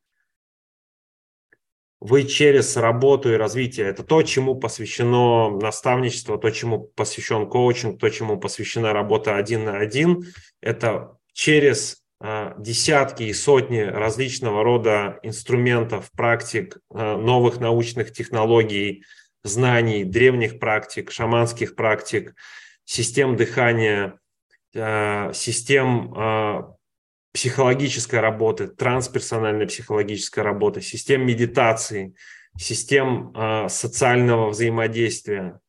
вы 1.99 2.23
через 2.23 2.77
работу 2.77 3.33
и 3.33 3.37
развитие, 3.37 3.87
это 3.87 4.03
то, 4.03 4.21
чему 4.21 4.55
посвящено 4.55 5.49
наставничество, 5.49 6.37
то, 6.37 6.49
чему 6.51 6.91
посвящен 6.95 7.47
коучинг, 7.47 7.99
то, 7.99 8.09
чему 8.09 8.37
посвящена 8.37 8.93
работа 8.93 9.35
один 9.35 9.65
на 9.65 9.77
один, 9.79 10.25
это 10.61 11.17
через 11.33 12.03
а, 12.19 12.55
десятки 12.59 13.23
и 13.23 13.33
сотни 13.33 13.79
различного 13.79 14.63
рода 14.63 15.19
инструментов, 15.23 16.11
практик, 16.15 16.77
а, 16.91 17.17
новых 17.17 17.59
научных 17.59 18.11
технологий, 18.13 19.03
знаний, 19.43 20.03
древних 20.03 20.59
практик, 20.59 21.11
шаманских 21.11 21.75
практик, 21.75 22.35
систем 22.85 23.35
дыхания, 23.35 24.19
а, 24.75 25.31
систем 25.33 26.76
психологической 27.33 28.19
работы, 28.19 28.67
трансперсональной 28.67 29.67
психологической 29.67 30.43
работы, 30.43 30.81
систем 30.81 31.25
медитации, 31.25 32.15
систем 32.57 33.31
э, 33.35 33.69
социального 33.69 34.49
взаимодействия, 34.49 35.59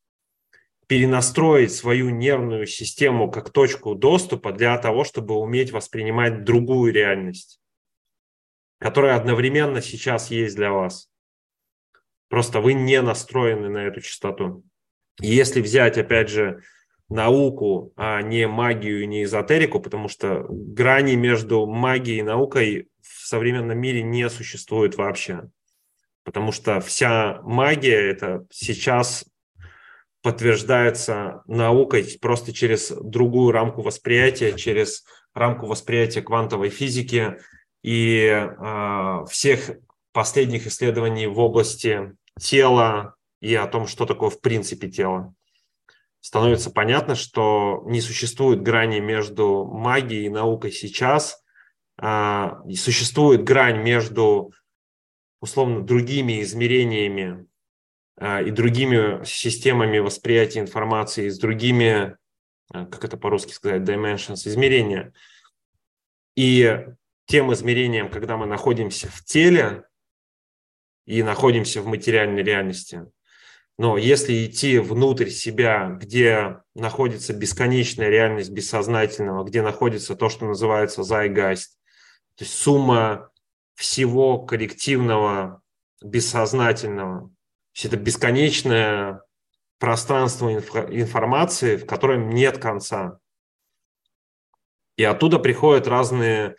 перенастроить 0.86 1.74
свою 1.74 2.08
нервную 2.08 2.66
систему 2.66 3.30
как 3.30 3.50
точку 3.50 3.94
доступа 3.94 4.52
для 4.52 4.78
того, 4.78 5.04
чтобы 5.04 5.34
уметь 5.34 5.70
воспринимать 5.70 6.44
другую 6.44 6.94
реальность, 6.94 7.60
которая 8.80 9.16
одновременно 9.16 9.82
сейчас 9.82 10.30
есть 10.30 10.56
для 10.56 10.72
вас. 10.72 11.10
Просто 12.28 12.60
вы 12.60 12.72
не 12.72 13.02
настроены 13.02 13.68
на 13.68 13.78
эту 13.86 14.00
частоту. 14.00 14.64
И 15.20 15.28
если 15.28 15.60
взять, 15.60 15.98
опять 15.98 16.30
же, 16.30 16.62
науку, 17.08 17.92
а 17.96 18.20
не 18.22 18.46
магию 18.46 19.02
и 19.02 19.06
не 19.06 19.24
эзотерику, 19.24 19.80
потому 19.80 20.08
что 20.08 20.46
грани 20.48 21.14
между 21.14 21.66
магией 21.66 22.20
и 22.20 22.22
наукой 22.22 22.88
в 23.00 23.26
современном 23.26 23.78
мире 23.78 24.02
не 24.02 24.28
существует 24.28 24.96
вообще. 24.96 25.48
Потому 26.24 26.52
что 26.52 26.80
вся 26.80 27.40
магия 27.42 28.10
это 28.10 28.46
сейчас 28.50 29.24
подтверждается 30.22 31.42
наукой 31.46 32.04
просто 32.20 32.52
через 32.52 32.90
другую 32.90 33.52
рамку 33.52 33.82
восприятия, 33.82 34.52
через 34.52 35.04
рамку 35.32 35.66
восприятия 35.66 36.20
квантовой 36.20 36.68
физики 36.68 37.38
и 37.82 38.26
э, 38.26 39.24
всех 39.30 39.70
последних 40.12 40.66
исследований 40.66 41.26
в 41.26 41.38
области 41.38 42.14
тела 42.38 43.14
и 43.40 43.54
о 43.54 43.66
том, 43.66 43.86
что 43.86 44.04
такое 44.04 44.30
в 44.30 44.40
принципе 44.40 44.88
тело 44.88 45.34
становится 46.20 46.70
понятно, 46.70 47.14
что 47.14 47.82
не 47.86 48.00
существует 48.00 48.62
грани 48.62 49.00
между 49.00 49.64
магией 49.64 50.26
и 50.26 50.30
наукой 50.30 50.72
сейчас. 50.72 51.42
А, 52.00 52.60
существует 52.74 53.44
грань 53.44 53.82
между, 53.82 54.52
условно, 55.40 55.82
другими 55.82 56.42
измерениями 56.42 57.46
а, 58.16 58.42
и 58.42 58.50
другими 58.50 59.24
системами 59.24 59.98
восприятия 59.98 60.60
информации, 60.60 61.28
с 61.28 61.38
другими, 61.38 62.16
а, 62.72 62.86
как 62.86 63.04
это 63.04 63.16
по-русски 63.16 63.52
сказать, 63.52 63.82
dimensions, 63.82 64.46
измерения. 64.46 65.12
И 66.36 66.86
тем 67.26 67.52
измерением, 67.52 68.10
когда 68.10 68.36
мы 68.36 68.46
находимся 68.46 69.08
в 69.08 69.24
теле 69.24 69.84
и 71.04 71.22
находимся 71.22 71.82
в 71.82 71.86
материальной 71.86 72.42
реальности– 72.42 73.06
но 73.78 73.96
если 73.96 74.44
идти 74.44 74.78
внутрь 74.78 75.28
себя, 75.28 75.88
где 76.00 76.58
находится 76.74 77.32
бесконечная 77.32 78.08
реальность 78.08 78.50
бессознательного, 78.50 79.44
где 79.44 79.62
находится 79.62 80.16
то, 80.16 80.28
что 80.28 80.46
называется 80.46 81.04
зайгайст, 81.04 81.78
то 82.34 82.44
есть 82.44 82.54
сумма 82.54 83.30
всего 83.76 84.40
коллективного 84.40 85.62
бессознательного, 86.02 87.28
то 87.28 87.34
есть 87.74 87.84
это 87.84 87.96
бесконечное 87.96 89.22
пространство 89.78 90.52
информации, 90.52 91.76
в 91.76 91.86
котором 91.86 92.30
нет 92.30 92.58
конца. 92.58 93.20
И 94.96 95.04
оттуда 95.04 95.38
приходят 95.38 95.86
разные 95.86 96.56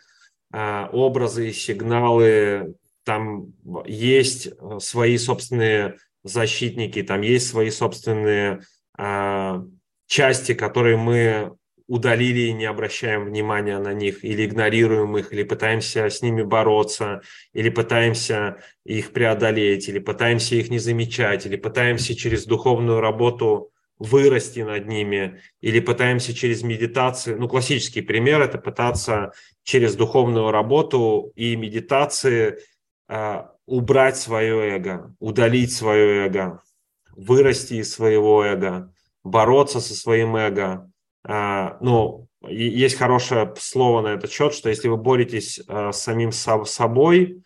э, 0.54 0.86
образы, 0.92 1.52
сигналы, 1.52 2.76
там 3.04 3.52
есть 3.84 4.46
э, 4.46 4.78
свои 4.80 5.18
собственные 5.18 5.98
защитники, 6.22 7.02
там 7.02 7.22
есть 7.22 7.48
свои 7.48 7.70
собственные 7.70 8.60
э, 8.98 9.62
части, 10.06 10.54
которые 10.54 10.96
мы 10.96 11.56
удалили 11.90 12.42
и 12.42 12.52
не 12.52 12.66
обращаем 12.66 13.24
внимания 13.24 13.76
на 13.80 13.92
них, 13.92 14.24
или 14.24 14.46
игнорируем 14.46 15.18
их, 15.18 15.32
или 15.32 15.42
пытаемся 15.42 16.08
с 16.08 16.22
ними 16.22 16.42
бороться, 16.42 17.20
или 17.52 17.68
пытаемся 17.68 18.62
их 18.84 19.12
преодолеть, 19.12 19.88
или 19.88 19.98
пытаемся 19.98 20.54
их 20.54 20.70
не 20.70 20.78
замечать, 20.78 21.46
или 21.46 21.56
пытаемся 21.56 22.14
через 22.14 22.46
духовную 22.46 23.00
работу 23.00 23.72
вырасти 23.98 24.60
над 24.60 24.86
ними, 24.86 25.40
или 25.60 25.80
пытаемся 25.80 26.32
через 26.32 26.62
медитацию. 26.62 27.40
Ну, 27.40 27.48
классический 27.48 28.02
пример– 28.02 28.40
это 28.42 28.58
пытаться 28.58 29.32
через 29.64 29.96
духовную 29.96 30.52
работу 30.52 31.32
и 31.34 31.56
медитации 31.56 32.58
а, 33.08 33.49
убрать 33.70 34.16
свое 34.16 34.74
эго, 34.76 35.14
удалить 35.20 35.72
свое 35.72 36.26
эго, 36.26 36.60
вырасти 37.16 37.74
из 37.74 37.92
своего 37.92 38.44
эго, 38.44 38.92
бороться 39.22 39.80
со 39.80 39.94
своим 39.94 40.34
эго, 40.34 40.90
а, 41.22 41.78
ну, 41.80 42.26
есть 42.48 42.96
хорошее 42.96 43.54
слово 43.58 44.02
на 44.02 44.08
этот 44.08 44.32
счет, 44.32 44.54
что 44.54 44.70
если 44.70 44.88
вы 44.88 44.96
боретесь 44.96 45.60
а, 45.68 45.92
с 45.92 46.02
самим 46.02 46.32
собой, 46.32 47.44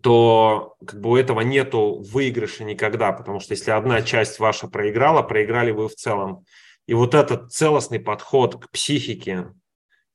то 0.00 0.76
как 0.86 1.00
бы 1.00 1.10
у 1.10 1.16
этого 1.16 1.40
нету 1.40 2.00
выигрыша 2.00 2.62
никогда, 2.62 3.10
потому 3.10 3.40
что 3.40 3.54
если 3.54 3.72
одна 3.72 4.00
часть 4.02 4.38
ваша 4.38 4.68
проиграла, 4.68 5.22
проиграли 5.22 5.72
вы 5.72 5.88
в 5.88 5.96
целом. 5.96 6.44
И 6.86 6.94
вот 6.94 7.14
этот 7.14 7.50
целостный 7.50 7.98
подход 7.98 8.64
к 8.64 8.70
психике 8.70 9.48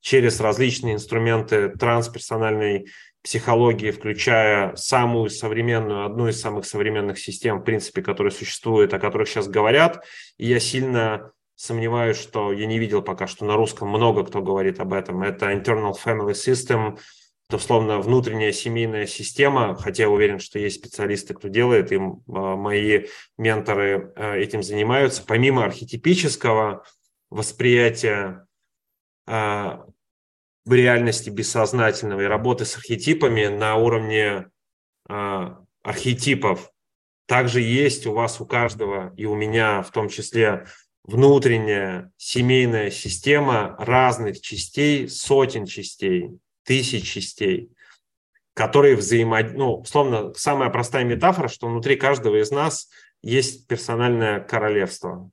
через 0.00 0.40
различные 0.40 0.94
инструменты 0.94 1.68
трансперсональной 1.68 2.86
психологии, 3.22 3.90
включая 3.90 4.74
самую 4.76 5.30
современную, 5.30 6.06
одну 6.06 6.28
из 6.28 6.40
самых 6.40 6.64
современных 6.64 7.18
систем, 7.18 7.58
в 7.58 7.64
принципе, 7.64 8.02
которые 8.02 8.30
существуют, 8.30 8.94
о 8.94 8.98
которых 8.98 9.28
сейчас 9.28 9.48
говорят. 9.48 10.04
И 10.36 10.46
я 10.46 10.60
сильно 10.60 11.32
сомневаюсь, 11.54 12.16
что 12.16 12.52
я 12.52 12.66
не 12.66 12.78
видел 12.78 13.02
пока, 13.02 13.26
что 13.26 13.44
на 13.44 13.56
русском 13.56 13.88
много 13.88 14.24
кто 14.24 14.40
говорит 14.40 14.78
об 14.78 14.92
этом. 14.92 15.22
Это 15.22 15.52
Internal 15.52 15.92
Family 15.92 16.32
System, 16.32 16.98
условно 17.50 17.98
внутренняя 17.98 18.52
семейная 18.52 19.06
система, 19.06 19.74
хотя 19.74 20.04
я 20.04 20.10
уверен, 20.10 20.38
что 20.38 20.58
есть 20.58 20.76
специалисты, 20.76 21.34
кто 21.34 21.48
делает, 21.48 21.90
и 21.92 21.96
а, 21.96 22.56
мои 22.56 23.06
менторы 23.36 24.12
а, 24.14 24.36
этим 24.36 24.62
занимаются. 24.62 25.24
Помимо 25.26 25.64
архетипического 25.64 26.84
восприятия 27.30 28.46
а, 29.26 29.84
в 30.68 30.72
реальности 30.74 31.30
бессознательного 31.30 32.20
и 32.20 32.26
работы 32.26 32.66
с 32.66 32.76
архетипами 32.76 33.46
на 33.46 33.76
уровне 33.76 34.50
архетипов, 35.82 36.70
также 37.26 37.62
есть 37.62 38.06
у 38.06 38.12
вас, 38.12 38.38
у 38.38 38.44
каждого, 38.44 39.14
и 39.16 39.24
у 39.24 39.34
меня 39.34 39.82
в 39.82 39.90
том 39.90 40.10
числе, 40.10 40.66
внутренняя 41.04 42.12
семейная 42.18 42.90
система 42.90 43.76
разных 43.78 44.42
частей, 44.42 45.08
сотен 45.08 45.64
частей, 45.64 46.38
тысяч 46.64 47.10
частей, 47.10 47.70
которые 48.52 48.94
взаимодействуют. 48.94 49.58
Ну, 49.58 49.74
условно, 49.76 50.34
самая 50.34 50.68
простая 50.68 51.04
метафора, 51.04 51.48
что 51.48 51.66
внутри 51.66 51.96
каждого 51.96 52.36
из 52.42 52.50
нас 52.50 52.90
есть 53.22 53.66
персональное 53.68 54.40
королевство. 54.40 55.30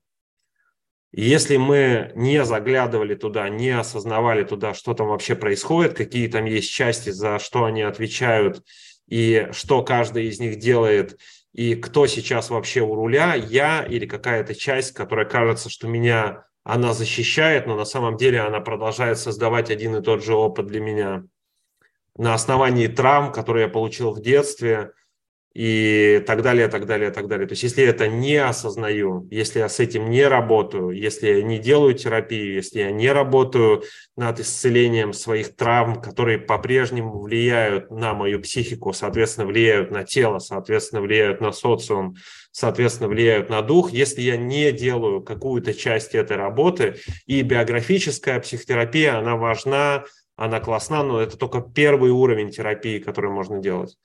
И 1.16 1.22
если 1.22 1.56
мы 1.56 2.12
не 2.14 2.44
заглядывали 2.44 3.14
туда, 3.14 3.48
не 3.48 3.70
осознавали 3.70 4.44
туда, 4.44 4.74
что 4.74 4.92
там 4.92 5.08
вообще 5.08 5.34
происходит, 5.34 5.94
какие 5.94 6.28
там 6.28 6.44
есть 6.44 6.70
части, 6.70 7.08
за 7.08 7.38
что 7.38 7.64
они 7.64 7.80
отвечают, 7.80 8.62
и 9.08 9.48
что 9.52 9.82
каждый 9.82 10.26
из 10.26 10.40
них 10.40 10.58
делает, 10.58 11.18
и 11.54 11.74
кто 11.74 12.06
сейчас 12.06 12.50
вообще 12.50 12.82
у 12.82 12.94
руля, 12.94 13.34
я 13.34 13.82
или 13.82 14.04
какая-то 14.04 14.54
часть, 14.54 14.92
которая 14.92 15.24
кажется, 15.24 15.70
что 15.70 15.88
меня 15.88 16.44
она 16.64 16.92
защищает, 16.92 17.66
но 17.66 17.76
на 17.76 17.86
самом 17.86 18.18
деле 18.18 18.40
она 18.40 18.60
продолжает 18.60 19.18
создавать 19.18 19.70
один 19.70 19.96
и 19.96 20.02
тот 20.02 20.22
же 20.22 20.34
опыт 20.34 20.66
для 20.66 20.80
меня. 20.80 21.24
На 22.18 22.34
основании 22.34 22.88
травм, 22.88 23.32
которые 23.32 23.68
я 23.68 23.72
получил 23.72 24.10
в 24.10 24.20
детстве 24.20 24.92
и 25.56 26.22
так 26.26 26.42
далее, 26.42 26.68
так 26.68 26.84
далее, 26.84 27.10
так 27.10 27.28
далее. 27.28 27.46
То 27.46 27.52
есть 27.52 27.62
если 27.62 27.80
я 27.80 27.88
это 27.88 28.08
не 28.08 28.36
осознаю, 28.36 29.26
если 29.30 29.60
я 29.60 29.70
с 29.70 29.80
этим 29.80 30.10
не 30.10 30.28
работаю, 30.28 30.90
если 30.90 31.28
я 31.28 31.42
не 31.42 31.58
делаю 31.58 31.94
терапию, 31.94 32.56
если 32.56 32.80
я 32.80 32.90
не 32.90 33.10
работаю 33.10 33.82
над 34.18 34.38
исцелением 34.38 35.14
своих 35.14 35.56
травм, 35.56 36.02
которые 36.02 36.36
по-прежнему 36.36 37.22
влияют 37.22 37.90
на 37.90 38.12
мою 38.12 38.42
психику, 38.42 38.92
соответственно, 38.92 39.46
влияют 39.46 39.90
на 39.90 40.04
тело, 40.04 40.40
соответственно, 40.40 41.00
влияют 41.00 41.40
на 41.40 41.52
социум, 41.52 42.16
соответственно, 42.52 43.08
влияют 43.08 43.48
на 43.48 43.62
дух. 43.62 43.92
Если 43.92 44.20
я 44.20 44.36
не 44.36 44.72
делаю 44.72 45.22
какую-то 45.22 45.72
часть 45.72 46.14
этой 46.14 46.36
работы, 46.36 46.96
и 47.24 47.40
биографическая 47.40 48.40
психотерапия, 48.40 49.16
она 49.16 49.36
важна, 49.36 50.04
она 50.36 50.60
классна, 50.60 51.02
но 51.02 51.18
это 51.18 51.38
только 51.38 51.62
первый 51.62 52.10
уровень 52.10 52.50
терапии, 52.50 52.98
который 52.98 53.30
можно 53.30 53.58
делать. 53.58 53.96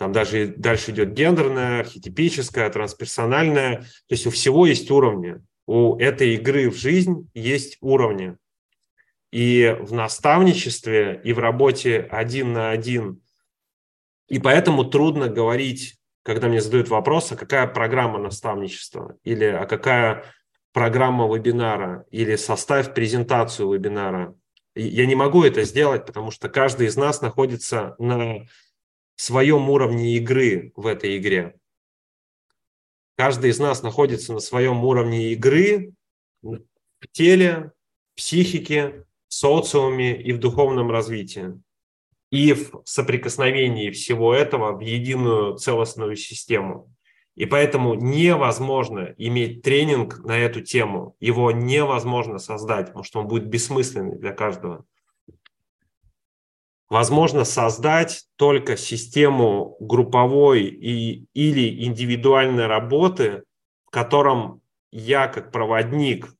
Там 0.00 0.12
даже 0.12 0.46
дальше 0.46 0.92
идет 0.92 1.12
гендерная, 1.12 1.80
архетипическая, 1.80 2.70
трансперсональная. 2.70 3.80
То 3.82 4.14
есть 4.14 4.26
у 4.26 4.30
всего 4.30 4.64
есть 4.64 4.90
уровни. 4.90 5.42
У 5.66 5.98
этой 5.98 6.36
игры 6.36 6.70
в 6.70 6.74
жизнь 6.74 7.28
есть 7.34 7.76
уровни. 7.82 8.38
И 9.30 9.76
в 9.78 9.92
наставничестве, 9.92 11.20
и 11.22 11.34
в 11.34 11.38
работе 11.38 12.08
один 12.10 12.54
на 12.54 12.70
один. 12.70 13.20
И 14.30 14.38
поэтому 14.38 14.84
трудно 14.84 15.28
говорить 15.28 15.98
когда 16.22 16.48
мне 16.48 16.60
задают 16.60 16.88
вопрос, 16.88 17.32
а 17.32 17.36
какая 17.36 17.66
программа 17.66 18.18
наставничества, 18.18 19.16
или 19.24 19.44
а 19.44 19.66
какая 19.66 20.24
программа 20.72 21.26
вебинара, 21.26 22.04
или 22.10 22.36
составь 22.36 22.94
презентацию 22.94 23.72
вебинара. 23.72 24.36
Я 24.74 25.06
не 25.06 25.14
могу 25.14 25.42
это 25.44 25.64
сделать, 25.64 26.06
потому 26.06 26.30
что 26.30 26.48
каждый 26.48 26.86
из 26.86 26.96
нас 26.96 27.22
находится 27.22 27.96
на 27.98 28.46
своем 29.20 29.68
уровне 29.70 30.16
игры 30.16 30.72
в 30.76 30.86
этой 30.86 31.18
игре. 31.18 31.56
Каждый 33.16 33.50
из 33.50 33.58
нас 33.58 33.82
находится 33.82 34.32
на 34.32 34.40
своем 34.40 34.84
уровне 34.84 35.32
игры 35.32 35.92
в 36.42 36.58
теле, 37.12 37.72
психике, 38.16 39.04
в 39.28 39.34
социуме 39.34 40.20
и 40.20 40.32
в 40.32 40.38
духовном 40.38 40.90
развитии 40.90 41.60
и 42.30 42.52
в 42.52 42.82
соприкосновении 42.84 43.90
всего 43.90 44.32
этого 44.32 44.72
в 44.72 44.80
единую 44.80 45.56
целостную 45.56 46.16
систему. 46.16 46.94
И 47.34 47.46
поэтому 47.46 47.94
невозможно 47.94 49.14
иметь 49.16 49.62
тренинг 49.62 50.18
на 50.24 50.38
эту 50.38 50.60
тему. 50.60 51.16
Его 51.20 51.50
невозможно 51.50 52.38
создать, 52.38 52.88
потому 52.88 53.04
что 53.04 53.20
он 53.20 53.28
будет 53.28 53.46
бессмысленный 53.46 54.18
для 54.18 54.32
каждого. 54.32 54.84
Возможно 56.90 57.44
создать 57.44 58.24
только 58.34 58.76
систему 58.76 59.76
групповой 59.78 60.64
и, 60.64 61.26
или 61.34 61.84
индивидуальной 61.84 62.66
работы, 62.66 63.44
в 63.86 63.90
котором 63.90 64.60
я 64.90 65.28
как 65.28 65.52
проводник, 65.52 66.34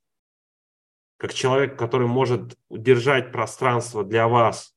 как 1.18 1.32
человек, 1.34 1.78
который 1.78 2.08
может 2.08 2.58
удержать 2.68 3.30
пространство 3.30 4.02
для 4.02 4.26
вас, 4.26 4.74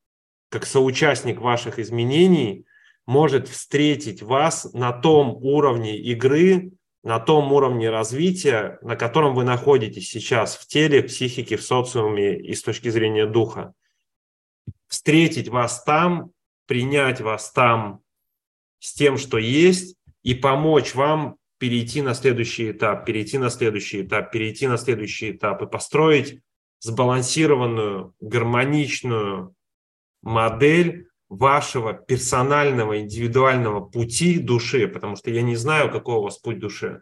как 0.49 0.67
соучастник 0.67 1.41
ваших 1.41 1.79
изменений, 1.79 2.67
может 3.07 3.47
встретить 3.47 4.21
вас 4.21 4.71
на 4.73 4.91
том 4.91 5.31
уровне 5.43 5.97
игры, 5.97 6.71
на 7.03 7.19
том 7.19 7.51
уровне 7.51 7.89
развития, 7.89 8.77
на 8.83 8.95
котором 8.95 9.33
вы 9.33 9.43
находитесь 9.43 10.07
сейчас 10.07 10.55
в 10.55 10.67
теле, 10.67 11.01
психике, 11.01 11.57
в 11.57 11.63
социуме 11.63 12.39
и 12.39 12.53
с 12.53 12.61
точки 12.61 12.89
зрения 12.89 13.25
духа. 13.25 13.73
Встретить 14.93 15.49
вас 15.49 15.83
там, 15.83 16.29
принять 16.67 17.19
вас 17.19 17.51
там 17.51 18.01
с 18.77 18.93
тем, 18.93 19.17
что 19.17 19.39
есть, 19.39 19.97
и 20.21 20.35
помочь 20.35 20.93
вам 20.93 21.37
перейти 21.57 22.03
на 22.03 22.13
следующий 22.13 22.69
этап, 22.69 23.03
перейти 23.03 23.39
на 23.39 23.49
следующий 23.49 24.03
этап, 24.03 24.31
перейти 24.31 24.67
на 24.67 24.77
следующий 24.77 25.31
этап 25.31 25.63
и 25.63 25.65
построить 25.65 26.41
сбалансированную, 26.79 28.13
гармоничную, 28.19 29.55
модель 30.21 31.07
вашего 31.27 31.93
персонального, 31.93 32.99
индивидуального 32.99 33.83
пути 33.83 34.37
души, 34.37 34.87
потому 34.87 35.15
что 35.15 35.31
я 35.31 35.41
не 35.41 35.55
знаю, 35.55 35.89
какой 35.89 36.17
у 36.17 36.21
вас 36.21 36.37
путь 36.37 36.59
души. 36.59 37.01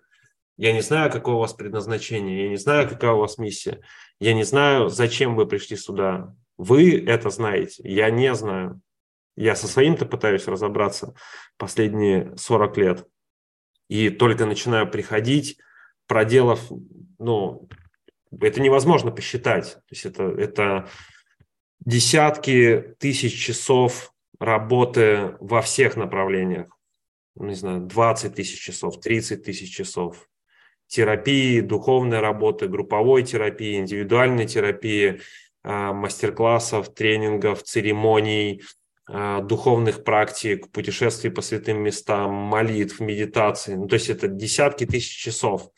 Я 0.56 0.72
не 0.72 0.82
знаю, 0.82 1.12
какое 1.12 1.36
у 1.36 1.40
вас 1.40 1.52
предназначение, 1.54 2.44
я 2.44 2.50
не 2.50 2.58
знаю, 2.58 2.88
какая 2.88 3.12
у 3.12 3.18
вас 3.18 3.38
миссия. 3.38 3.82
Я 4.22 4.34
не 4.34 4.46
знаю, 4.46 4.88
зачем 4.88 5.36
вы 5.36 5.46
пришли 5.46 5.76
сюда. 5.76 6.34
Вы 6.62 7.04
это 7.04 7.32
знаете, 7.32 7.82
я 7.84 8.12
не 8.12 8.36
знаю. 8.36 8.82
Я 9.36 9.56
со 9.56 9.68
своим-то 9.68 10.06
пытаюсь 10.06 10.46
разобраться 10.46 11.16
последние 11.58 12.38
40 12.38 12.78
лет. 12.78 13.08
И 13.88 14.12
только 14.12 14.46
начинаю 14.46 14.88
приходить, 14.88 15.58
проделав, 16.06 16.72
ну, 17.18 17.68
это 18.40 18.62
невозможно 18.62 19.10
посчитать. 19.10 19.74
То 19.74 19.82
есть 19.90 20.06
это, 20.06 20.24
это 20.26 20.88
десятки 21.80 22.94
тысяч 23.00 23.44
часов 23.44 24.14
работы 24.40 25.36
во 25.40 25.64
всех 25.64 25.96
направлениях. 25.96 26.78
Ну, 27.36 27.46
не 27.46 27.56
знаю, 27.56 27.82
20 27.82 28.36
тысяч 28.36 28.62
часов, 28.62 29.00
30 29.00 29.44
тысяч 29.44 29.76
часов 29.76 30.30
терапии, 30.86 31.62
духовной 31.62 32.20
работы, 32.20 32.68
групповой 32.68 33.24
терапии, 33.24 33.80
индивидуальной 33.80 34.46
терапии, 34.46 35.22
мастер-классов, 35.64 36.94
тренингов, 36.94 37.64
церемоний, 37.64 38.62
а, 39.08 39.42
духовных 39.42 40.04
практик, 40.04 40.70
путешествий 40.72 41.32
по 41.32 41.42
святым 41.42 41.80
местам, 41.80 42.32
молитв, 42.32 43.00
медитаций. 43.00 43.76
Ну, 43.76 43.88
то 43.88 43.96
есть 43.96 44.10
это 44.10 44.28
десятки 44.28 44.86
тысяч 44.86 45.18
часов. 45.18 45.70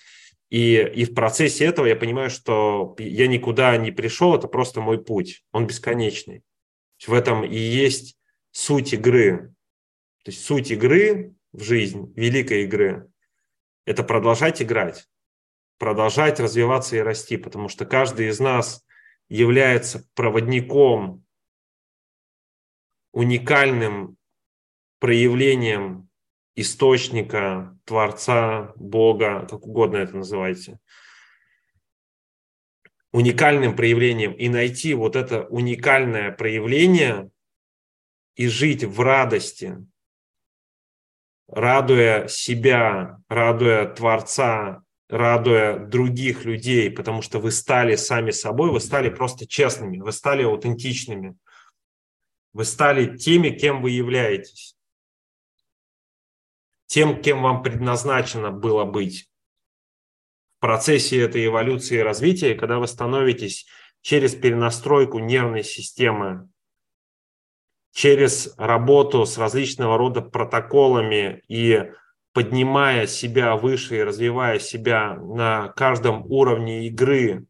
И, 0.49 0.75
и 0.75 1.05
в 1.05 1.15
процессе 1.15 1.65
этого 1.65 1.87
я 1.87 1.95
понимаю, 1.95 2.29
что 2.29 2.95
я 2.99 3.27
никуда 3.27 3.75
не 3.77 3.91
пришел, 3.91 4.35
это 4.35 4.47
просто 4.47 4.81
мой 4.81 5.03
путь, 5.03 5.43
он 5.51 5.65
бесконечный. 5.65 6.43
В 7.07 7.13
этом 7.13 7.43
и 7.43 7.57
есть 7.57 8.17
суть 8.51 8.93
игры. 8.93 9.53
То 10.23 10.31
есть 10.31 10.45
суть 10.45 10.69
игры 10.69 11.33
в 11.53 11.63
жизнь, 11.63 12.13
великой 12.15 12.65
игры, 12.65 13.09
это 13.85 14.03
продолжать 14.03 14.61
играть. 14.61 15.07
продолжать 15.79 16.39
развиваться 16.39 16.95
и 16.95 16.99
расти, 16.99 17.35
потому 17.35 17.67
что 17.67 17.85
каждый 17.85 18.29
из 18.29 18.39
нас 18.39 18.85
является 19.33 20.07
проводником, 20.13 21.25
уникальным 23.13 24.15
проявлением 24.99 26.07
источника, 26.53 27.75
Творца, 27.83 28.73
Бога, 28.75 29.47
как 29.49 29.65
угодно 29.65 29.97
это 29.97 30.17
называйте, 30.17 30.79
уникальным 33.11 33.75
проявлением. 33.75 34.33
И 34.33 34.49
найти 34.49 34.93
вот 34.93 35.15
это 35.15 35.47
уникальное 35.47 36.31
проявление 36.31 37.31
и 38.35 38.47
жить 38.47 38.83
в 38.83 39.01
радости, 39.01 39.83
радуя 41.47 42.27
себя, 42.27 43.19
радуя 43.29 43.87
Творца, 43.87 44.83
радуя 45.09 45.77
других 45.77 46.45
людей, 46.45 46.89
потому 46.89 47.21
что 47.21 47.39
вы 47.39 47.51
стали 47.51 47.95
сами 47.95 48.31
собой, 48.31 48.71
вы 48.71 48.79
стали 48.79 49.09
просто 49.09 49.47
честными, 49.47 49.99
вы 49.99 50.11
стали 50.11 50.43
аутентичными, 50.43 51.35
вы 52.53 52.65
стали 52.65 53.17
теми, 53.17 53.49
кем 53.49 53.81
вы 53.81 53.91
являетесь, 53.91 54.75
тем, 56.85 57.21
кем 57.21 57.41
вам 57.41 57.63
предназначено 57.63 58.51
было 58.51 58.85
быть. 58.85 59.29
В 60.57 60.61
процессе 60.61 61.19
этой 61.19 61.45
эволюции 61.45 61.97
и 61.97 62.03
развития, 62.03 62.55
когда 62.55 62.79
вы 62.79 62.87
становитесь 62.87 63.67
через 64.01 64.33
перенастройку 64.35 65.19
нервной 65.19 65.63
системы, 65.63 66.49
через 67.91 68.53
работу 68.57 69.25
с 69.25 69.37
различного 69.37 69.97
рода 69.97 70.21
протоколами 70.21 71.43
и 71.47 71.91
поднимая 72.33 73.05
себя 73.05 73.55
выше 73.55 73.97
и 73.97 74.03
развивая 74.03 74.59
себя 74.59 75.15
на 75.15 75.69
каждом 75.69 76.25
уровне 76.25 76.87
игры 76.87 77.45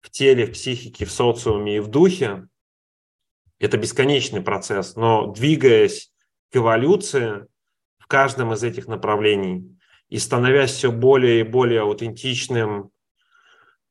в 0.00 0.10
теле, 0.10 0.46
в 0.46 0.52
психике, 0.52 1.04
в 1.04 1.12
социуме 1.12 1.76
и 1.76 1.80
в 1.80 1.88
духе, 1.88 2.48
это 3.58 3.76
бесконечный 3.76 4.40
процесс, 4.40 4.96
но 4.96 5.26
двигаясь 5.26 6.10
к 6.50 6.56
эволюции 6.56 7.46
в 7.98 8.06
каждом 8.06 8.52
из 8.54 8.64
этих 8.64 8.88
направлений 8.88 9.78
и 10.08 10.18
становясь 10.18 10.72
все 10.72 10.90
более 10.90 11.40
и 11.40 11.44
более 11.44 11.82
аутентичным, 11.82 12.90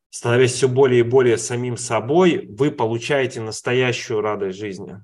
становясь 0.09 0.53
все 0.53 0.67
более 0.67 0.99
и 0.99 1.03
более 1.03 1.37
самим 1.37 1.77
собой, 1.77 2.47
вы 2.49 2.71
получаете 2.71 3.39
настоящую 3.39 4.21
радость 4.21 4.59
жизни 4.59 4.97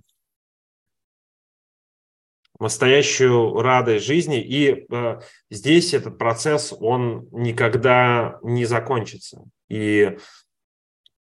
настоящую 2.59 3.61
радость 3.61 4.05
жизни. 4.05 4.41
И 4.41 4.85
э, 4.89 5.19
здесь 5.49 5.93
этот 5.93 6.17
процесс, 6.17 6.73
он 6.77 7.27
никогда 7.31 8.39
не 8.41 8.65
закончится. 8.65 9.43
И 9.69 10.17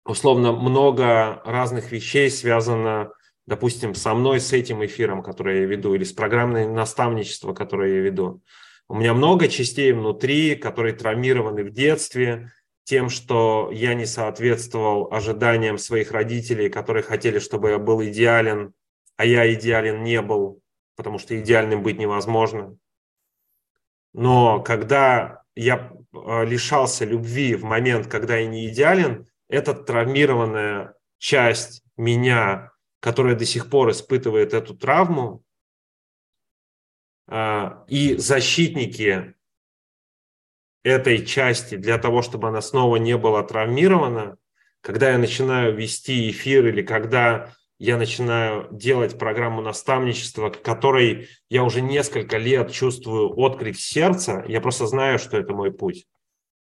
условно 0.05 0.53
много 0.53 1.43
разных 1.45 1.93
вещей 1.93 2.31
связано, 2.31 3.11
допустим, 3.47 3.95
со 3.95 4.15
мной, 4.15 4.41
с 4.41 4.53
этим 4.53 4.85
эфиром, 4.85 5.23
который 5.23 5.61
я 5.61 5.67
веду, 5.67 5.95
или 5.95 6.05
с 6.05 6.13
программой 6.13 6.67
наставничества, 6.67 7.55
которое 7.55 7.95
я 7.95 8.01
веду. 8.01 8.43
У 8.89 8.95
меня 8.95 9.15
много 9.15 9.49
частей 9.49 9.93
внутри, 9.93 10.57
которые 10.57 10.95
травмированы 10.95 11.63
в 11.65 11.71
детстве, 11.71 12.51
тем, 12.85 13.09
что 13.09 13.71
я 13.73 13.95
не 13.95 14.05
соответствовал 14.05 15.13
ожиданиям 15.13 15.79
своих 15.79 16.11
родителей, 16.11 16.69
которые 16.69 17.05
хотели, 17.05 17.39
чтобы 17.39 17.71
я 17.71 17.79
был 17.79 18.03
идеален, 18.03 18.73
а 19.17 19.25
я 19.25 19.53
идеален 19.55 20.03
не 20.03 20.21
был 20.23 20.61
потому 21.01 21.19
что 21.19 21.41
идеальным 21.41 21.83
быть 21.83 21.99
невозможно. 21.99 22.77
Но 24.13 24.63
когда 24.63 25.45
я 25.57 25.91
а, 26.13 26.45
лишался 26.45 27.07
любви 27.07 27.55
в 27.55 27.65
момент, 27.65 28.07
когда 28.07 28.37
я 28.37 28.47
не 28.47 28.69
идеален, 28.69 29.27
эта 29.49 29.73
травмированная 29.73 30.93
часть 31.17 31.83
меня, 31.97 32.71
которая 33.01 33.35
до 33.35 33.47
сих 33.47 33.71
пор 33.71 33.93
испытывает 33.93 34.53
эту 34.53 34.77
травму, 34.77 35.43
а, 37.27 37.83
и 37.89 38.17
защитники 38.17 39.35
этой 40.83 41.25
части 41.25 41.77
для 41.77 41.97
того, 41.97 42.21
чтобы 42.21 42.49
она 42.49 42.61
снова 42.61 42.97
не 42.97 43.17
была 43.17 43.43
травмирована, 43.43 44.37
когда 44.83 45.13
я 45.13 45.19
начинаю 45.19 45.75
вести 45.75 46.31
эфир 46.31 46.67
или 46.67 46.83
когда 46.83 47.55
я 47.81 47.97
начинаю 47.97 48.69
делать 48.71 49.19
программу 49.19 49.63
наставничества, 49.63 50.51
которой 50.51 51.29
я 51.49 51.65
уже 51.65 51.81
несколько 51.81 52.37
лет 52.37 52.71
чувствую 52.71 53.35
отклик 53.39 53.77
сердца, 53.79 54.45
я 54.47 54.61
просто 54.61 54.87
знаю, 54.87 55.19
что 55.19 55.39
это 55.39 55.55
мой 55.55 55.73
путь. 55.73 56.07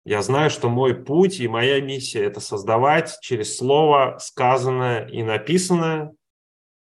Я 0.04 0.24
знаю, 0.24 0.50
что 0.50 0.68
мой 0.68 0.96
путь 0.96 1.40
и 1.40 1.48
моя 1.48 1.80
миссия– 1.80 2.24
это 2.26 2.40
создавать 2.40 3.20
через 3.22 3.56
слово 3.56 4.18
сказанное 4.20 5.06
и 5.08 5.22
написанное, 5.22 6.12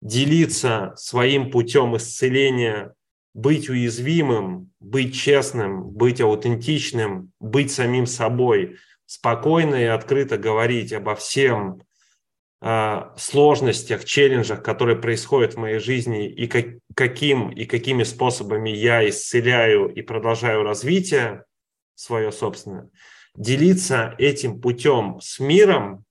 делиться 0.02 0.94
своим 0.96 1.52
путем 1.52 1.96
исцеления, 1.96 2.94
быть 3.34 3.68
уязвимым, 3.68 4.72
быть 4.80 5.14
честным, 5.14 5.90
быть 5.90 6.20
аутентичным, 6.20 7.30
быть 7.38 7.70
самим 7.70 8.06
собой, 8.06 8.78
спокойно 9.06 9.76
и 9.76 9.84
открыто 9.84 10.38
говорить 10.38 10.92
обо 10.92 11.14
всем, 11.14 11.82
сложностях, 12.60 14.04
челленджах, 14.04 14.62
которые 14.62 14.96
происходят 14.96 15.54
в 15.54 15.58
моей 15.58 15.78
жизни, 15.78 16.28
и 16.28 16.48
как, 16.48 16.66
каким 16.94 17.50
и 17.50 17.66
какими 17.66 18.02
способами 18.02 18.70
я 18.70 19.08
исцеляю 19.08 19.88
и 19.88 20.02
продолжаю 20.02 20.64
развитие 20.64 21.44
свое 21.94 22.32
собственное, 22.32 22.90
делиться 23.36 24.14
этим 24.18 24.60
путем 24.60 25.20
с 25.20 25.38
миром, 25.38 26.04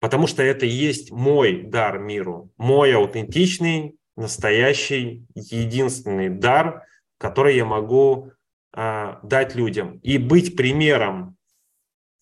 потому 0.00 0.28
что 0.28 0.44
это 0.44 0.66
и 0.66 0.70
есть 0.70 1.10
мой 1.10 1.62
дар 1.62 1.98
миру, 1.98 2.52
мой 2.56 2.94
аутентичный, 2.94 3.96
настоящий, 4.16 5.26
единственный 5.34 6.28
дар, 6.28 6.84
который 7.18 7.56
я 7.56 7.64
могу 7.64 8.30
а, 8.72 9.20
дать 9.22 9.54
людям. 9.54 9.98
И 9.98 10.18
быть 10.18 10.56
примером 10.56 11.35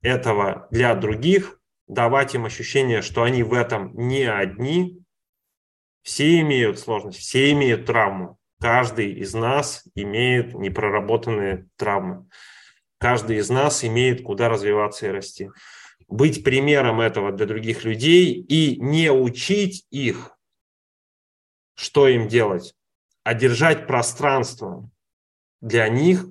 этого 0.05 0.69
для 0.71 0.95
других, 0.95 1.59
давать 1.89 2.35
им 2.35 2.45
ощущение, 2.45 3.03
что 3.03 3.25
они 3.25 3.43
в 3.43 3.55
этом 3.55 3.93
не 3.97 4.25
одни. 4.25 5.03
Все 6.03 6.41
имеют 6.41 6.79
сложность, 6.79 7.19
все 7.19 7.51
имеют 7.53 7.87
травму. 7.87 8.39
Каждый 8.61 9.13
из 9.15 9.35
нас 9.35 9.83
имеет 9.95 10.55
непроработанные 10.55 11.67
травмы. 11.77 12.29
Каждый 12.99 13.39
из 13.39 13.51
нас 13.51 13.85
имеет 13.85 14.23
куда 14.23 14.49
развиваться 14.49 15.07
и 15.07 15.11
расти. 15.11 15.51
Быть 16.07 16.45
примером 16.45 17.01
этого 17.01 17.33
для 17.33 17.47
других 17.47 17.85
людей 17.85 18.35
и 18.35 18.79
не 18.81 19.11
учить 19.11 19.87
их, 19.91 20.37
что 21.75 22.09
им 22.09 22.29
делать, 22.29 22.75
а 23.23 23.33
держать 23.35 23.87
пространство 23.87 24.91
для 25.63 25.89
них 25.89 26.27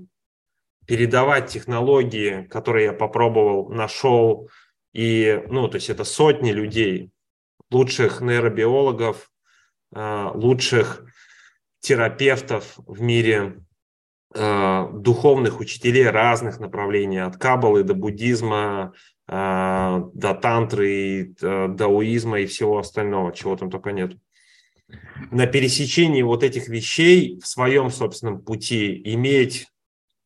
передавать 0.86 1.50
технологии, 1.50 2.44
которые 2.44 2.86
я 2.86 2.94
попробовал, 2.94 3.70
нашел, 3.70 4.50
и, 4.94 5.44
ну, 5.50 5.68
то 5.68 5.76
есть 5.76 5.90
это 5.90 6.04
сотни 6.04 6.52
людей, 6.52 7.10
лучших 7.72 8.22
нейробиологов, 8.22 9.32
а, 9.94 10.32
лучших 10.34 11.06
терапевтов 11.80 12.76
в 12.78 13.02
мире, 13.02 13.60
а, 14.36 14.90
духовных 14.90 15.60
учителей 15.60 16.10
разных 16.10 16.60
направлений, 16.60 17.20
от 17.20 17.38
каббалы 17.38 17.84
до 17.84 17.94
буддизма, 17.94 18.94
а, 19.28 20.04
до 20.14 20.34
тантры, 20.36 21.34
даоизма 21.40 22.42
и 22.42 22.46
всего 22.46 22.78
остального, 22.78 23.34
чего 23.34 23.56
там 23.56 23.72
только 23.72 23.92
нет. 23.92 24.16
На 25.32 25.48
пересечении 25.48 26.22
вот 26.22 26.44
этих 26.44 26.68
вещей 26.68 27.40
в 27.40 27.48
своем 27.48 27.90
собственном 27.90 28.42
пути 28.42 29.02
иметь 29.14 29.68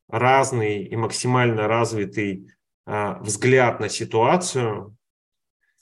разный 0.07 0.83
и 0.83 0.95
максимально 0.95 1.67
развитый 1.67 2.51
а, 2.85 3.19
взгляд 3.19 3.79
на 3.79 3.89
ситуацию, 3.89 4.95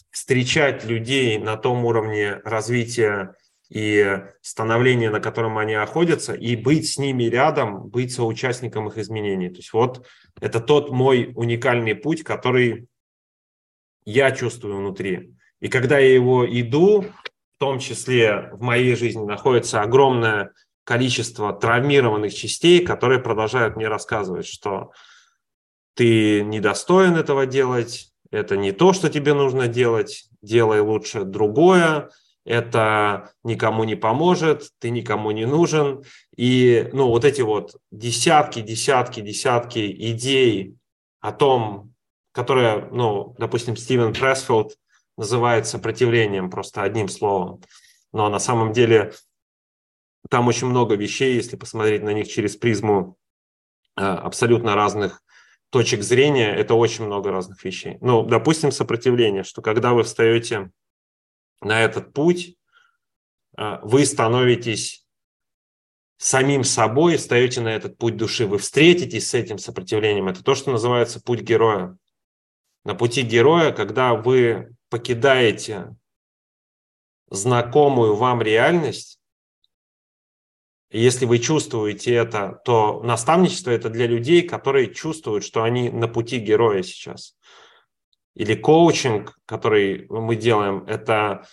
встречать 0.09 0.85
людей 0.85 1.37
на 1.37 1.57
том 1.57 1.85
уровне 1.85 2.35
развития 2.45 3.35
и 3.69 4.23
становления, 4.41 5.09
на 5.09 5.19
котором 5.19 5.57
они 5.57 5.75
находятся, 5.75 6.33
и 6.33 6.55
быть 6.55 6.87
с 6.87 6.97
ними 6.97 7.23
рядом, 7.23 7.89
быть 7.89 8.13
соучастником 8.13 8.87
их 8.87 8.97
изменений. 8.97 9.49
То 9.49 9.57
есть 9.57 9.73
вот 9.73 10.07
это 10.39 10.59
тот 10.59 10.91
мой 10.91 11.31
уникальный 11.35 11.95
путь, 11.95 12.23
который 12.23 12.87
я 14.05 14.31
чувствую 14.31 14.77
внутри. 14.77 15.35
И 15.59 15.67
когда 15.67 15.97
я 15.97 16.13
его 16.13 16.45
иду, 16.47 17.01
в 17.01 17.59
том 17.59 17.79
числе 17.79 18.49
в 18.53 18.61
моей 18.61 18.95
жизни 18.95 19.25
находится 19.25 19.81
огромное 19.81 20.51
количество 20.85 21.51
травмированных 21.51 22.33
частей, 22.33 22.85
которые 22.85 23.19
продолжают 23.19 23.75
мне 23.75 23.87
рассказывать, 23.87 24.47
что 24.47 24.91
ты 25.95 26.43
недостоин 26.43 27.15
этого 27.15 27.45
делать, 27.45 28.11
это 28.31 28.55
не 28.55 28.71
то, 28.71 28.93
что 28.93 29.09
тебе 29.09 29.33
нужно 29.33 29.67
делать, 29.67 30.29
делай 30.41 30.79
лучше 30.79 31.23
другое, 31.23 32.09
это 32.45 33.31
никому 33.43 33.83
не 33.83 33.95
поможет, 33.95 34.69
ты 34.79 34.91
никому 34.91 35.31
не 35.31 35.45
нужен. 35.45 36.03
И 36.37 36.87
ну, 36.93 37.07
вот 37.07 37.25
эти 37.25 37.41
вот 37.41 37.75
десятки, 37.91 38.61
десятки, 38.61 39.19
десятки 39.21 40.11
идей 40.11 40.75
о 41.19 41.31
том, 41.31 41.93
которые, 42.31 42.87
ну, 42.91 43.33
допустим, 43.39 43.75
Стивен 43.75 44.13
Пресфилд 44.13 44.77
называет 45.17 45.65
сопротивлением 45.65 46.51
просто 46.51 46.83
одним 46.83 47.07
словом. 47.07 47.61
Но 48.13 48.29
на 48.29 48.39
самом 48.39 48.73
деле 48.73 49.13
там 50.29 50.47
очень 50.47 50.67
много 50.67 50.95
вещей, 50.95 51.35
если 51.35 51.55
посмотреть 51.55 52.03
на 52.03 52.13
них 52.13 52.27
через 52.27 52.55
призму 52.55 53.17
э, 53.95 54.01
абсолютно 54.01 54.75
разных 54.75 55.21
точек 55.69 56.03
зрения, 56.03 56.55
это 56.55 56.73
очень 56.73 57.05
много 57.05 57.31
разных 57.31 57.63
вещей. 57.63 57.97
Ну, 58.01 58.23
допустим, 58.23 58.71
сопротивление, 58.71 59.43
что 59.43 59.61
когда 59.61 59.93
вы 59.93 60.03
встаете 60.03 60.71
на 61.61 61.81
этот 61.81 62.13
путь, 62.13 62.57
э, 63.57 63.79
вы 63.83 64.05
становитесь 64.05 65.05
самим 66.17 66.63
собой, 66.63 67.17
встаете 67.17 67.61
на 67.61 67.69
этот 67.69 67.97
путь 67.97 68.17
души, 68.17 68.47
вы 68.47 68.57
встретитесь 68.57 69.29
с 69.29 69.33
этим 69.33 69.57
сопротивлением. 69.57 70.27
Это 70.27 70.43
то, 70.43 70.55
что 70.55 70.71
называется 70.71 71.21
путь 71.21 71.41
героя. 71.41 71.97
На 72.83 72.95
пути 72.95 73.21
героя, 73.21 73.71
когда 73.71 74.13
вы 74.13 74.75
покидаете 74.89 75.95
знакомую 77.29 78.15
вам 78.15 78.41
реальность, 78.41 79.19
если 80.99 81.25
вы 81.25 81.39
чувствуете 81.39 82.13
это, 82.13 82.61
то 82.63 83.01
наставничество 83.03 83.71
это 83.71 83.89
для 83.89 84.07
людей, 84.07 84.43
которые 84.43 84.93
чувствуют, 84.93 85.43
что 85.43 85.63
они 85.63 85.89
на 85.89 86.07
пути 86.07 86.39
героя 86.39 86.83
сейчас. 86.83 87.35
Или 88.35 88.55
коучинг, 88.55 89.37
который 89.45 90.05
мы 90.09 90.35
делаем, 90.35 90.83
это, 90.87 91.47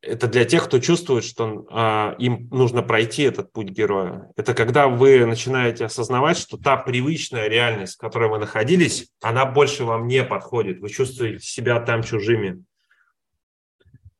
это 0.00 0.26
для 0.26 0.44
тех, 0.44 0.64
кто 0.64 0.78
чувствует, 0.78 1.24
что 1.24 1.66
а, 1.70 2.14
им 2.18 2.48
нужно 2.50 2.82
пройти 2.82 3.24
этот 3.24 3.52
путь 3.52 3.68
героя. 3.68 4.30
Это 4.36 4.54
когда 4.54 4.88
вы 4.88 5.26
начинаете 5.26 5.84
осознавать, 5.84 6.38
что 6.38 6.56
та 6.56 6.76
привычная 6.76 7.48
реальность, 7.48 7.94
в 7.94 7.98
которой 7.98 8.30
вы 8.30 8.38
находились, 8.38 9.10
она 9.20 9.46
больше 9.46 9.84
вам 9.84 10.06
не 10.06 10.24
подходит. 10.24 10.80
Вы 10.80 10.88
чувствуете 10.88 11.44
себя 11.44 11.80
там 11.80 12.02
чужими 12.02 12.64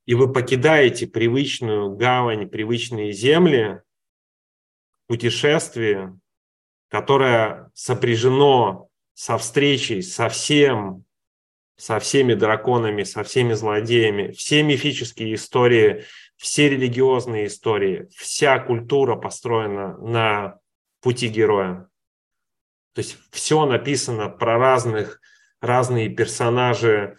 и 0.08 0.14
вы 0.14 0.32
покидаете 0.32 1.06
привычную 1.06 1.94
гавань, 1.94 2.48
привычные 2.48 3.12
земли, 3.12 3.82
путешествие, 5.06 6.18
которое 6.88 7.70
сопряжено 7.74 8.88
со 9.12 9.36
встречей 9.36 10.02
со 10.02 10.30
всем, 10.30 11.04
со 11.76 11.98
всеми 11.98 12.32
драконами, 12.32 13.02
со 13.02 13.22
всеми 13.22 13.52
злодеями, 13.52 14.32
все 14.32 14.62
мифические 14.62 15.34
истории, 15.34 16.06
все 16.36 16.70
религиозные 16.70 17.46
истории, 17.46 18.08
вся 18.16 18.58
культура 18.60 19.14
построена 19.14 19.98
на 19.98 20.58
пути 21.02 21.28
героя. 21.28 21.86
То 22.94 23.02
есть 23.02 23.18
все 23.30 23.66
написано 23.66 24.30
про 24.30 24.56
разных, 24.56 25.20
разные 25.60 26.08
персонажи, 26.08 27.18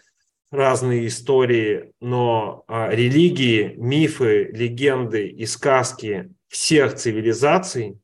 разные 0.50 1.06
истории, 1.06 1.92
но 2.00 2.64
а, 2.66 2.90
религии, 2.90 3.74
мифы, 3.76 4.50
легенды 4.52 5.28
и 5.28 5.46
сказки 5.46 6.32
всех 6.48 6.96
цивилизаций 6.96 7.98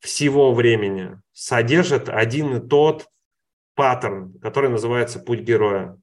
всего 0.00 0.54
времени 0.54 1.20
содержат 1.32 2.08
один 2.08 2.56
и 2.56 2.66
тот 2.66 3.08
паттерн, 3.74 4.38
который 4.40 4.70
называется 4.70 5.20
путь 5.20 5.40
героя. 5.40 5.98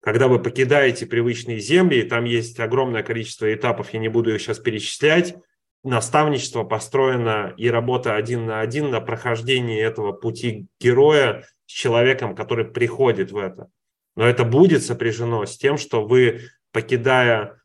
Когда 0.00 0.28
вы 0.28 0.42
покидаете 0.42 1.06
привычные 1.06 1.60
земли, 1.60 2.02
там 2.02 2.24
есть 2.24 2.58
огромное 2.60 3.02
количество 3.02 3.52
этапов, 3.52 3.92
я 3.94 4.00
не 4.00 4.08
буду 4.08 4.34
их 4.34 4.40
сейчас 4.40 4.58
перечислять, 4.58 5.36
наставничество 5.84 6.64
построено 6.64 7.54
и 7.56 7.68
работа 7.68 8.16
один 8.16 8.46
на 8.46 8.60
один 8.60 8.90
на 8.90 9.00
прохождении 9.00 9.80
этого 9.80 10.12
пути 10.12 10.66
героя 10.80 11.44
с 11.66 11.72
человеком, 11.72 12.34
который 12.34 12.64
приходит 12.64 13.32
в 13.32 13.38
это. 13.38 13.70
Но 14.16 14.26
это 14.26 14.44
будет 14.44 14.84
сопряжено 14.84 15.46
с 15.46 15.56
тем, 15.56 15.78
что 15.78 16.04
вы, 16.04 16.40
покидая 16.70 17.60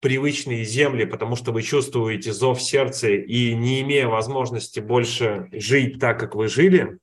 привычные 0.00 0.64
земли, 0.64 1.04
потому 1.04 1.36
что 1.36 1.52
вы 1.52 1.62
чувствуете 1.62 2.32
зов 2.32 2.60
сердца 2.60 3.08
и 3.08 3.54
не 3.54 3.82
имея 3.82 4.08
возможности 4.08 4.80
больше 4.80 5.48
жить 5.52 5.98
так, 6.00 6.18
как 6.18 6.34
вы 6.34 6.48
жили, 6.48 6.98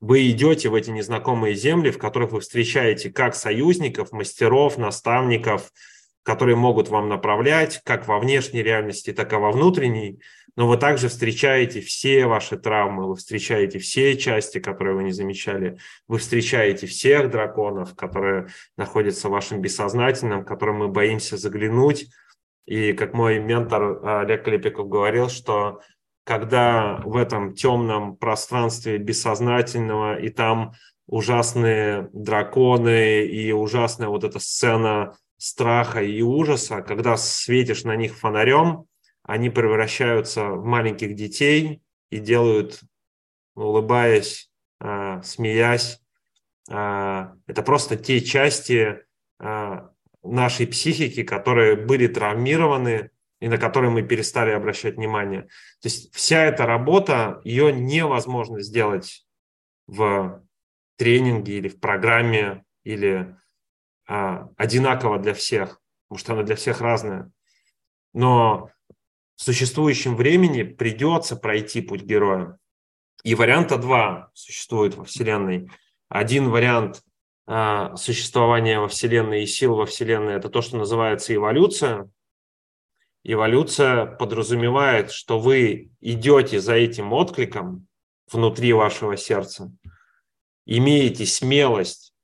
вы 0.00 0.30
идете 0.30 0.68
в 0.68 0.74
эти 0.74 0.90
незнакомые 0.90 1.54
земли, 1.54 1.90
в 1.90 1.98
которых 1.98 2.32
вы 2.32 2.40
встречаете 2.40 3.10
как 3.10 3.36
союзников, 3.36 4.10
мастеров, 4.12 4.78
наставников, 4.78 5.72
которые 6.22 6.56
могут 6.56 6.88
вам 6.88 7.08
направлять 7.08 7.80
как 7.84 8.08
во 8.08 8.18
внешней 8.18 8.62
реальности, 8.62 9.12
так 9.12 9.32
и 9.32 9.36
во 9.36 9.52
внутренней, 9.52 10.20
но 10.56 10.68
вы 10.68 10.76
также 10.76 11.08
встречаете 11.08 11.80
все 11.80 12.26
ваши 12.26 12.58
травмы, 12.58 13.08
вы 13.08 13.16
встречаете 13.16 13.78
все 13.78 14.16
части, 14.16 14.58
которые 14.60 14.94
вы 14.94 15.04
не 15.04 15.12
замечали, 15.12 15.78
вы 16.08 16.18
встречаете 16.18 16.86
всех 16.86 17.30
драконов, 17.30 17.94
которые 17.94 18.48
находятся 18.76 19.28
в 19.28 19.32
вашем 19.32 19.60
бессознательном, 19.60 20.44
которым 20.44 20.78
мы 20.78 20.88
боимся 20.88 21.36
заглянуть. 21.36 22.06
И 22.66 22.92
как 22.92 23.14
мой 23.14 23.38
ментор 23.38 23.82
а, 23.82 24.20
Олег 24.20 24.44
Клепиков 24.44 24.88
говорил, 24.88 25.28
что 25.28 25.80
когда 26.24 27.00
в 27.04 27.16
этом 27.16 27.54
темном 27.54 28.16
пространстве 28.16 28.98
бессознательного 28.98 30.20
и 30.20 30.28
там 30.28 30.72
ужасные 31.06 32.08
драконы 32.12 33.24
и 33.24 33.52
ужасная 33.52 34.08
вот 34.08 34.22
эта 34.22 34.38
сцена 34.38 35.16
страха 35.38 36.00
и 36.00 36.22
ужаса, 36.22 36.82
когда 36.82 37.16
светишь 37.16 37.82
на 37.82 37.96
них 37.96 38.16
фонарем, 38.16 38.84
они 39.24 39.50
превращаются 39.50 40.50
в 40.50 40.64
маленьких 40.64 41.14
детей 41.14 41.82
и 42.10 42.18
делают, 42.18 42.80
улыбаясь, 43.54 44.50
а, 44.80 45.22
смеясь. 45.22 46.00
А, 46.70 47.34
это 47.46 47.62
просто 47.62 47.96
те 47.96 48.20
части 48.20 49.04
а, 49.38 49.90
нашей 50.22 50.66
психики, 50.66 51.22
которые 51.22 51.76
были 51.76 52.06
травмированы 52.08 53.10
и 53.40 53.48
на 53.48 53.58
которые 53.58 53.90
мы 53.90 54.02
перестали 54.02 54.50
обращать 54.50 54.96
внимание. 54.96 55.42
То 55.42 55.88
есть 55.88 56.14
вся 56.14 56.44
эта 56.44 56.64
работа, 56.66 57.40
ее 57.44 57.72
невозможно 57.72 58.60
сделать 58.60 59.26
в 59.86 60.44
тренинге 60.96 61.58
или 61.58 61.68
в 61.68 61.80
программе, 61.80 62.64
или 62.84 63.36
одинаково 64.06 65.18
для 65.18 65.34
всех, 65.34 65.80
потому 66.08 66.18
что 66.18 66.32
она 66.34 66.42
для 66.42 66.54
всех 66.54 66.80
разная. 66.80 67.32
Но 68.12 68.70
в 69.42 69.44
существующем 69.44 70.14
времени 70.14 70.62
придется 70.62 71.34
пройти 71.34 71.80
путь 71.80 72.02
героя. 72.02 72.58
И 73.24 73.34
варианта 73.34 73.76
два 73.76 74.30
существует 74.34 74.94
во 74.94 75.02
Вселенной. 75.02 75.68
Один 76.08 76.48
вариант 76.48 77.02
а, 77.48 77.96
существования 77.96 78.78
во 78.78 78.86
Вселенной 78.86 79.42
и 79.42 79.46
сил 79.48 79.74
во 79.74 79.84
Вселенной– 79.84 80.34
это 80.36 80.48
то, 80.48 80.62
что 80.62 80.76
называется 80.76 81.34
эволюция. 81.34 82.08
Эволюция 83.24 84.06
подразумевает, 84.06 85.10
что 85.10 85.40
вы 85.40 85.90
идете 86.00 86.60
за 86.60 86.74
этим 86.74 87.12
откликом 87.12 87.88
внутри 88.30 88.72
вашего 88.72 89.16
сердца, 89.16 89.72
имеете 90.66 91.26
смелость 91.26 92.14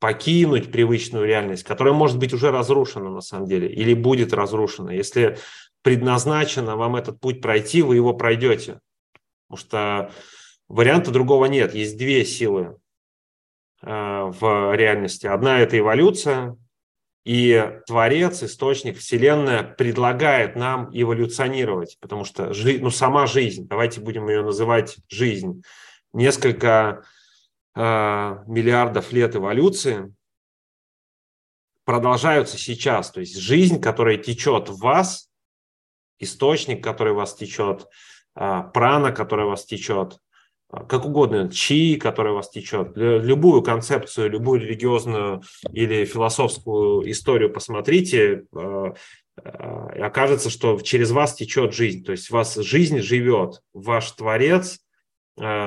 покинуть 0.00 0.72
привычную 0.72 1.26
реальность, 1.26 1.62
которая 1.62 1.94
может 1.94 2.18
быть 2.18 2.32
уже 2.32 2.50
разрушена 2.50 3.08
на 3.08 3.20
самом 3.20 3.46
деле 3.46 3.72
или 3.72 3.94
будет 3.94 4.32
разрушена. 4.32 4.90
Если 4.90 5.38
предназначено 5.86 6.74
вам 6.74 6.96
этот 6.96 7.20
путь 7.20 7.40
пройти, 7.40 7.80
вы 7.80 7.94
его 7.94 8.12
пройдете. 8.12 8.80
Потому 9.46 9.64
что 9.64 10.12
варианта 10.66 11.12
другого 11.12 11.44
нет. 11.44 11.76
Есть 11.76 11.96
две 11.96 12.24
силы 12.24 12.76
э, 13.82 13.86
в 13.86 14.74
реальности. 14.74 15.28
Одна– 15.28 15.60
это 15.60 15.78
эволюция, 15.78 16.56
и 17.24 17.78
Творец, 17.86 18.42
Источник, 18.42 18.98
Вселенная 18.98 19.62
предлагает 19.62 20.56
нам 20.56 20.90
эволюционировать, 20.92 21.98
потому 22.00 22.24
что 22.24 22.52
жи- 22.52 22.80
ну, 22.80 22.90
сама 22.90 23.26
жизнь, 23.26 23.68
давайте 23.68 24.00
будем 24.00 24.28
ее 24.28 24.42
называть 24.42 24.96
жизнь, 25.08 25.62
несколько 26.12 27.04
э, 27.76 27.80
миллиардов 28.48 29.12
лет 29.12 29.36
эволюции 29.36 30.12
продолжаются 31.84 32.58
сейчас. 32.58 33.12
То 33.12 33.20
есть 33.20 33.38
жизнь, 33.38 33.80
которая 33.80 34.16
течет 34.16 34.68
в 34.68 34.80
вас, 34.80 35.30
источник, 36.18 36.82
который 36.82 37.12
вас 37.12 37.34
течет, 37.34 37.86
а, 38.34 38.62
прана, 38.62 39.12
которая 39.12 39.46
вас 39.46 39.64
течет, 39.64 40.18
а, 40.70 40.84
как 40.84 41.06
угодно, 41.06 41.50
чи, 41.50 41.96
которая 41.96 42.34
вас 42.34 42.50
течет, 42.50 42.92
любую 42.94 43.62
концепцию, 43.62 44.30
любую 44.30 44.60
религиозную 44.60 45.42
или 45.72 46.04
философскую 46.04 47.10
историю 47.10 47.52
посмотрите, 47.52 48.44
а, 48.54 48.94
и 49.94 50.00
окажется, 50.00 50.48
что 50.48 50.80
через 50.80 51.10
вас 51.10 51.34
течет 51.34 51.74
жизнь, 51.74 52.04
то 52.04 52.12
есть 52.12 52.30
вас 52.30 52.54
жизнь 52.56 53.00
живет, 53.00 53.60
ваш 53.74 54.10
Творец, 54.12 54.80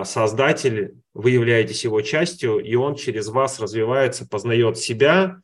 Создатель, 0.04 0.96
вы 1.14 1.30
являетесь 1.30 1.84
его 1.84 2.02
частью, 2.02 2.58
и 2.58 2.74
он 2.74 2.96
через 2.96 3.28
вас 3.28 3.60
развивается, 3.60 4.28
познает 4.28 4.80
себя 4.80 5.42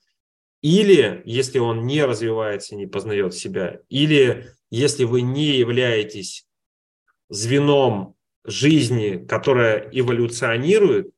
Или 0.66 1.22
если 1.26 1.60
он 1.60 1.86
не 1.86 2.04
развивается, 2.04 2.76
не 2.76 2.88
познает 2.88 3.36
себя, 3.36 3.82
или 3.88 4.52
если 4.72 5.04
вы 5.04 5.22
не 5.22 5.58
являетесь 5.58 6.48
звеном 7.30 8.16
жизни, 8.44 9.24
которая 9.28 9.88
эволюционирует, 9.92 11.14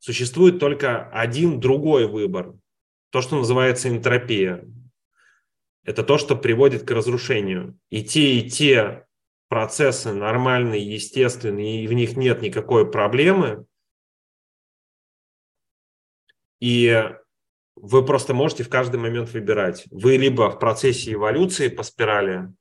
существует 0.00 0.58
только 0.58 1.08
один 1.10 1.60
другой 1.60 2.08
выбор. 2.08 2.54
То, 3.10 3.20
что 3.20 3.36
называется 3.36 3.88
энтропия. 3.88 4.64
Это 5.84 6.02
то, 6.02 6.18
что 6.18 6.34
приводит 6.34 6.82
к 6.82 6.90
разрушению. 6.90 7.78
И 7.90 8.02
те, 8.02 8.40
и 8.40 8.50
те 8.50 9.06
процессы 9.46 10.12
нормальные, 10.12 10.94
естественные, 10.94 11.84
и 11.84 11.86
в 11.86 11.92
них 11.92 12.16
нет 12.16 12.42
никакой 12.42 12.90
проблемы. 12.90 13.66
И 16.58 17.08
вы 17.82 18.04
просто 18.04 18.34
можете 18.34 18.62
в 18.62 18.68
каждый 18.68 18.96
момент 19.00 19.32
выбирать. 19.32 19.84
Вы 19.90 20.16
либо 20.16 20.50
в 20.50 20.58
процессе 20.58 21.14
эволюции 21.14 21.68
по 21.68 21.82
спирали, 21.82 22.52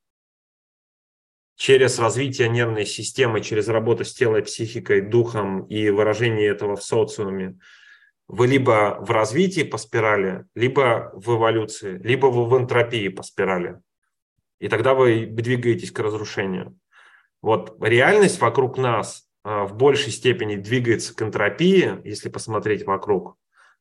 через 1.55 1.99
развитие 1.99 2.47
нервной 2.47 2.85
системы, 2.85 3.41
через 3.41 3.67
работу 3.67 4.05
с 4.05 4.13
телом, 4.13 4.43
психикой, 4.43 5.01
духом 5.01 5.65
и 5.65 5.89
выражение 5.89 6.47
этого 6.47 6.77
в 6.77 6.83
социуме, 6.83 7.59
вы 8.29 8.47
либо 8.47 8.97
в 9.01 9.11
развитии 9.11 9.63
по 9.63 9.77
спирали, 9.77 10.45
либо 10.55 11.11
в 11.13 11.35
эволюции, 11.35 11.97
либо 11.97 12.27
вы 12.27 12.45
в 12.45 12.57
энтропии 12.57 13.09
по 13.09 13.23
спирали. 13.23 13.79
И 14.59 14.69
тогда 14.69 14.93
вы 14.93 15.25
двигаетесь 15.25 15.91
к 15.91 15.99
разрушению. 15.99 16.77
Вот 17.41 17.75
реальность 17.81 18.39
вокруг 18.39 18.77
нас 18.77 19.27
а, 19.43 19.65
в 19.65 19.75
большей 19.75 20.11
степени 20.11 20.55
двигается 20.57 21.15
к 21.15 21.21
энтропии, 21.21 21.99
если 22.05 22.29
посмотреть 22.29 22.85
вокруг, 22.85 23.35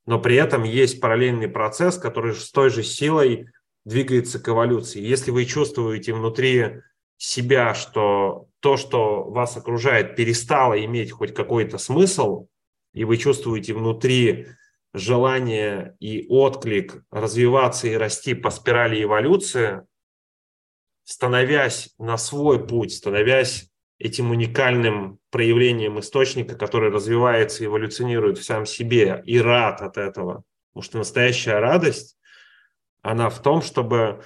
но 0.08 0.18
при 0.18 0.36
этом 0.36 0.62
есть 0.62 1.02
параллельный 1.02 1.48
процесс, 1.48 1.98
который 1.98 2.34
с 2.34 2.50
той 2.50 2.70
же 2.70 2.82
силой 2.82 3.50
двигается 3.84 4.40
к 4.40 4.48
эволюции. 4.48 5.02
Если 5.02 5.30
вы 5.30 5.44
чувствуете 5.44 6.14
внутри 6.14 6.80
себя, 7.18 7.74
что 7.74 8.48
то, 8.60 8.78
что 8.78 9.24
вас 9.24 9.58
окружает, 9.58 10.16
перестало 10.16 10.82
иметь 10.82 11.12
хоть 11.12 11.34
какой-то 11.34 11.76
смысл, 11.76 12.46
и 12.94 13.04
вы 13.04 13.18
чувствуете 13.18 13.74
внутри 13.74 14.46
желание 14.94 15.94
и 16.00 16.24
отклик 16.30 17.04
развиваться 17.10 17.86
и 17.86 17.94
расти 17.94 18.32
по 18.32 18.48
спирали 18.48 19.02
эволюции, 19.02 19.82
становясь 21.04 21.92
на 21.98 22.16
свой 22.16 22.66
путь, 22.66 22.94
становясь 22.94 23.67
этим 23.98 24.30
уникальным 24.30 25.18
проявлением 25.30 25.98
источника, 25.98 26.56
который 26.56 26.90
развивается 26.90 27.64
эволюционирует 27.64 28.38
в 28.38 28.44
сам 28.44 28.64
себе, 28.64 29.22
и 29.26 29.40
рад 29.40 29.82
от 29.82 29.96
этого. 29.96 30.44
Потому 30.72 30.82
что 30.82 30.98
настоящая 30.98 31.58
радость, 31.58 32.16
она 33.02 33.28
в 33.30 33.42
том, 33.42 33.62
чтобы 33.62 34.22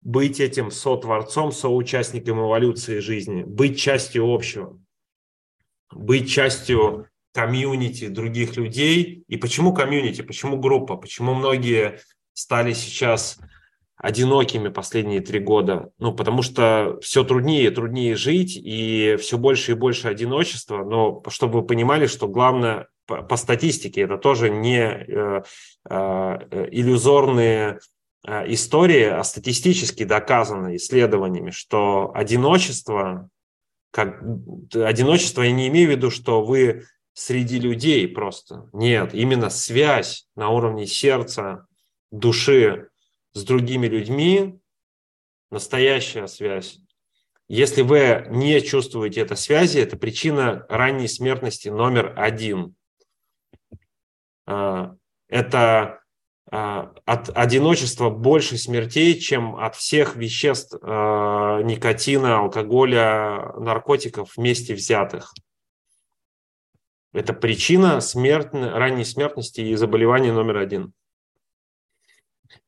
быть 0.00 0.40
этим 0.40 0.70
сотворцом, 0.70 1.52
соучастником 1.52 2.40
эволюции 2.40 2.98
жизни, 2.98 3.42
быть 3.42 3.78
частью 3.78 4.32
общего, 4.32 4.80
быть 5.92 6.30
частью 6.30 7.08
комьюнити 7.32 8.08
других 8.08 8.56
людей. 8.56 9.24
И 9.28 9.36
почему 9.36 9.74
комьюнити, 9.74 10.22
почему 10.22 10.58
группа, 10.58 10.96
почему 10.96 11.34
многие 11.34 12.00
стали 12.32 12.72
сейчас 12.72 13.38
одинокими 14.02 14.68
последние 14.68 15.20
три 15.20 15.38
года? 15.38 15.90
Ну, 15.98 16.12
потому 16.12 16.42
что 16.42 16.98
все 17.00 17.24
труднее 17.24 17.68
и 17.68 17.70
труднее 17.70 18.14
жить, 18.16 18.60
и 18.62 19.16
все 19.18 19.38
больше 19.38 19.72
и 19.72 19.76
больше 19.76 20.08
одиночества. 20.08 20.84
Но 20.84 21.22
чтобы 21.28 21.60
вы 21.60 21.66
понимали, 21.66 22.06
что 22.06 22.28
главное 22.28 22.88
по, 23.06 23.22
по 23.22 23.36
статистике, 23.36 24.02
это 24.02 24.18
тоже 24.18 24.50
не 24.50 24.78
э, 24.78 25.42
э, 25.88 26.68
иллюзорные 26.70 27.78
Э, 28.24 28.44
истории, 28.52 29.04
а 29.04 29.24
статистически 29.24 30.04
доказано 30.04 30.76
исследованиями, 30.76 31.50
что 31.50 32.12
одиночество, 32.14 33.28
как 33.90 34.22
одиночество 34.72 35.42
я 35.42 35.50
не 35.50 35.66
имею 35.66 35.88
в 35.88 35.90
виду, 35.90 36.10
что 36.10 36.44
вы 36.44 36.84
среди 37.14 37.58
людей 37.58 38.06
просто. 38.06 38.68
Нет, 38.72 39.12
именно 39.12 39.50
связь 39.50 40.28
на 40.36 40.50
уровне 40.50 40.86
сердца, 40.86 41.66
души 42.12 42.90
с 43.34 43.44
другими 43.44 43.86
людьми, 43.86 44.60
настоящая 45.50 46.26
связь. 46.26 46.78
Если 47.48 47.82
вы 47.82 48.26
не 48.30 48.60
чувствуете 48.62 49.20
этой 49.20 49.36
связи, 49.36 49.78
это 49.78 49.96
причина 49.96 50.64
ранней 50.68 51.08
смертности 51.08 51.68
номер 51.68 52.14
один. 52.16 52.74
А, 54.46 54.94
это 55.28 56.00
а, 56.50 56.92
от 57.04 57.30
одиночества 57.34 58.10
больше 58.10 58.56
смертей, 58.56 59.18
чем 59.18 59.56
от 59.56 59.74
всех 59.74 60.16
веществ 60.16 60.76
а, 60.82 61.62
никотина, 61.62 62.38
алкоголя, 62.38 63.52
наркотиков 63.58 64.36
вместе 64.36 64.74
взятых. 64.74 65.32
Это 67.12 67.34
причина 67.34 68.00
смерти, 68.00 68.56
ранней 68.56 69.04
смертности 69.04 69.60
и 69.60 69.74
заболевания 69.74 70.32
номер 70.32 70.58
один. 70.58 70.94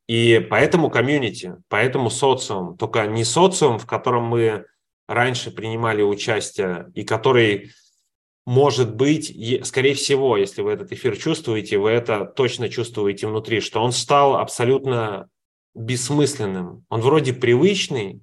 И 0.07 0.47
поэтому 0.51 0.91
комьюнити, 0.91 1.57
поэтому 1.69 2.11
социум, 2.11 2.77
только 2.77 3.07
не 3.07 3.25
социум, 3.25 3.79
в 3.79 3.87
котором 3.87 4.25
мы 4.25 4.67
раньше 5.09 5.51
принимали 5.51 6.03
участие 6.03 6.91
и 6.95 7.05
который 7.05 7.71
может 8.47 8.95
быть, 8.95 9.35
скорее 9.67 9.95
всего, 9.95 10.37
если 10.37 10.61
вы 10.61 10.73
этот 10.73 10.93
эфир 10.93 11.17
чувствуете, 11.17 11.79
вы 11.79 11.91
это 11.91 12.27
точно 12.27 12.69
чувствуете 12.69 13.27
внутри, 13.27 13.61
что 13.61 13.83
он 13.83 13.91
стал 13.93 14.37
абсолютно 14.37 15.31
бессмысленным. 15.75 16.85
Он 16.91 17.01
вроде 17.01 17.33
привычный, 17.33 18.21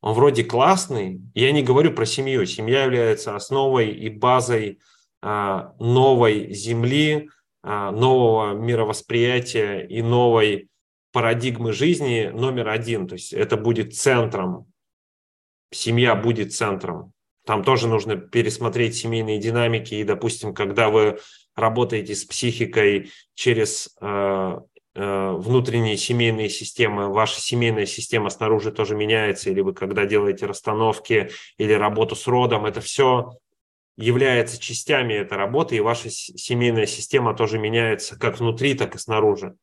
он 0.00 0.14
вроде 0.14 0.42
классный. 0.42 1.20
Я 1.34 1.52
не 1.52 1.62
говорю 1.62 1.92
про 1.92 2.04
семью. 2.04 2.46
Семья 2.46 2.82
является 2.82 3.36
основой 3.36 3.90
и 3.90 4.10
базой 4.10 4.80
а, 5.22 5.72
новой 5.78 6.52
земли, 6.52 7.30
а, 7.62 7.92
нового 7.92 8.54
мировосприятия 8.54 9.86
и 9.86 10.02
новой 10.02 10.68
парадигмы 11.14 11.72
жизни 11.72 12.32
номер 12.34 12.68
один. 12.68 13.06
То 13.06 13.14
есть 13.14 13.32
это 13.32 13.56
будет 13.56 13.94
центром. 13.94 14.66
Семья 15.70 16.16
будет 16.16 16.52
центром. 16.52 17.12
Там 17.46 17.62
тоже 17.62 17.86
нужно 17.86 18.16
пересмотреть 18.16 18.96
семейные 18.96 19.38
динамики. 19.38 19.94
И, 19.94 20.02
допустим, 20.02 20.52
когда 20.52 20.90
вы 20.90 21.20
работаете 21.54 22.16
с 22.16 22.24
психикой 22.24 23.12
через 23.34 23.94
э, 24.00 24.58
э, 24.96 25.30
внутренние 25.30 25.96
семейные 25.96 26.48
системы, 26.48 27.08
ваша 27.12 27.40
семейная 27.40 27.86
система 27.86 28.28
снаружи 28.28 28.72
тоже 28.72 28.96
меняется, 28.96 29.50
или 29.50 29.60
вы 29.60 29.72
когда 29.72 30.06
делаете 30.06 30.46
расстановки 30.46 31.30
или 31.58 31.74
работу 31.74 32.16
с 32.16 32.26
родом, 32.26 32.66
это 32.66 32.80
все 32.80 33.30
является 33.96 34.60
частями 34.60 35.14
этой 35.14 35.38
работы, 35.38 35.76
и 35.76 35.80
ваша 35.80 36.10
семейная 36.10 36.86
система 36.86 37.36
тоже 37.36 37.60
меняется 37.60 38.18
как 38.18 38.40
внутри, 38.40 38.74
так 38.74 38.96
и 38.96 38.98
снаружи. 38.98 39.54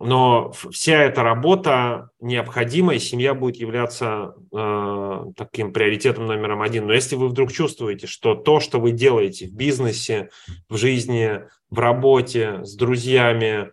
Но 0.00 0.52
вся 0.52 1.02
эта 1.02 1.22
работа 1.22 2.10
необходима, 2.20 2.94
и 2.94 3.00
семья 3.00 3.34
будет 3.34 3.56
являться 3.56 4.34
э, 4.52 5.24
таким 5.36 5.72
приоритетом 5.72 6.26
номером 6.26 6.62
один. 6.62 6.86
Но 6.86 6.92
если 6.92 7.16
вы 7.16 7.28
вдруг 7.28 7.52
чувствуете, 7.52 8.06
что 8.06 8.34
то, 8.34 8.60
что 8.60 8.78
вы 8.78 8.92
делаете 8.92 9.46
в 9.48 9.54
бизнесе, 9.54 10.30
в 10.68 10.76
жизни, 10.76 11.40
в 11.70 11.78
работе, 11.80 12.64
с 12.64 12.76
друзьями, 12.76 13.72